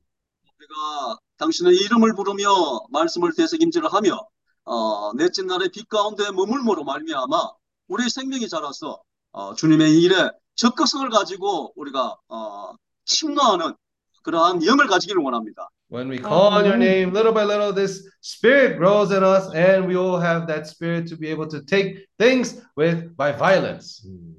우리가 0.58 1.18
당신의 1.38 1.76
이름을 1.76 2.16
부르며 2.16 2.48
말씀을 2.90 3.34
되새김질을 3.36 3.94
하며 3.94 4.28
어, 4.66 5.14
넷째 5.14 5.44
날의 5.44 5.70
빛 5.70 5.88
가운데 5.90 6.32
머물므로 6.32 6.84
말미암아 6.84 7.52
우리의 7.88 8.10
생명이 8.10 8.48
자라서 8.50 9.02
어, 9.32 9.54
주님의 9.56 10.02
일에 10.02 10.30
적극성을 10.56 11.08
가지고 11.10 11.74
우리가 11.76 12.16
어, 12.30 12.74
침노하는 13.06 13.76
그러한 14.24 14.66
영을 14.66 14.88
가지기를 14.88 15.22
원합니다. 15.22 15.70
When 15.91 16.09
we 16.09 16.19
call 16.19 16.49
on 16.49 16.65
your 16.65 16.77
name, 16.77 17.13
little 17.13 17.33
by 17.33 17.45
little, 17.45 17.73
this 17.73 18.03
spirit 18.21 18.77
grows 18.77 19.13
in 19.13 19.23
us, 19.23 19.47
and 19.55 19.87
we 19.87 19.95
will 19.95 20.19
have 20.19 20.49
that 20.49 20.67
spirit 20.67 21.07
to 21.09 21.17
be 21.17 21.29
able 21.29 21.47
to 21.47 21.63
take 21.63 22.05
things 22.19 22.61
with 22.75 23.17
by 23.17 23.31
violence. 23.31 24.03
음. 24.05 24.35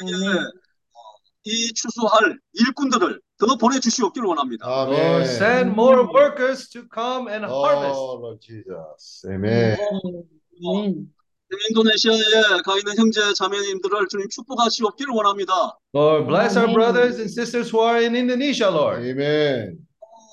우리에게 0.00 0.28
어, 0.38 1.00
이 1.42 1.72
추수할 1.74 2.38
일꾼들을 2.52 3.20
더 3.38 3.56
보내주시옵기를 3.56 4.28
원합니다. 4.28 4.64
Lord, 4.64 4.94
아멘. 4.94 5.26
send 5.26 5.72
more 5.72 6.06
workers 6.06 6.68
to 6.70 6.82
come 6.92 7.28
and 7.28 7.44
harvest. 7.44 7.98
어, 7.98 8.20
Lord 8.20 8.40
Jesus. 8.40 9.26
아멘. 9.26 9.76
아멘. 10.64 11.10
인도네시아에 11.70 12.62
가 12.64 12.76
있는 12.78 12.96
형제 12.96 13.20
자매님들을 13.34 14.08
주님 14.08 14.28
축복하시옵기를 14.28 15.12
원합니다. 15.14 15.52
Lord, 15.94 16.26
bless 16.26 16.56
our 16.56 16.68
Amen. 16.68 16.74
brothers 16.74 17.18
and 17.18 17.30
sisters 17.30 17.70
who 17.70 17.82
are 17.82 17.98
in 17.98 18.14
Indonesia, 18.14 18.70
Lord. 18.70 19.02
아멘. 19.02 19.78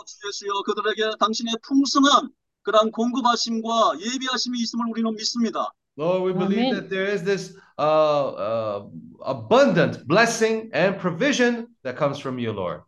주 0.06 0.28
예수여 0.28 0.64
그들에게 0.65 1.18
당신의 1.19 1.56
풍성한 1.64 2.30
그러한 2.64 2.91
공급하심과 2.91 3.99
예비하심이 3.99 4.60
있음을 4.60 4.86
우리는 4.90 5.14
믿습니다. 5.15 5.73
Lord, 5.98 6.23
we 6.23 6.34
believe 6.34 6.72
Amen. 6.72 6.76
that 6.76 6.90
there 6.90 7.11
is 7.11 7.23
this 7.23 7.56
uh, 7.78 8.32
uh, 8.32 8.88
abundant 9.26 10.07
blessing 10.07 10.69
and 10.73 10.98
provision 10.98 11.68
that 11.84 11.98
comes 11.98 12.19
from 12.19 12.40
you, 12.40 12.53
Lord. 12.53 12.84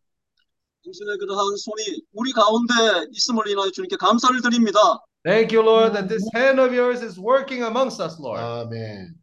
당신의 0.84 1.18
그러한 1.18 1.56
손이 1.58 2.02
우리 2.14 2.32
가운데 2.32 2.74
있음을 3.12 3.48
인하여 3.48 3.72
주님께 3.72 3.96
감사를 3.98 4.42
드립니다. 4.42 4.80
Thank 5.24 5.56
you, 5.56 5.64
Lord, 5.64 5.94
that 5.94 6.10
this 6.10 6.28
hand 6.36 6.60
of 6.60 6.74
yours 6.74 7.02
is 7.02 7.18
working 7.18 7.64
amongst 7.64 8.02
us, 8.02 8.20
Lord. 8.20 8.42
아멘. 8.42 9.16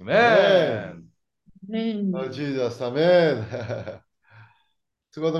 아멘. 0.00 0.10
Amen. 0.10 1.10
아멘. 1.70 2.10
Lord 2.10 2.32
Jesus. 2.32 2.82
아멘. 2.82 3.46
수고들 5.12 5.38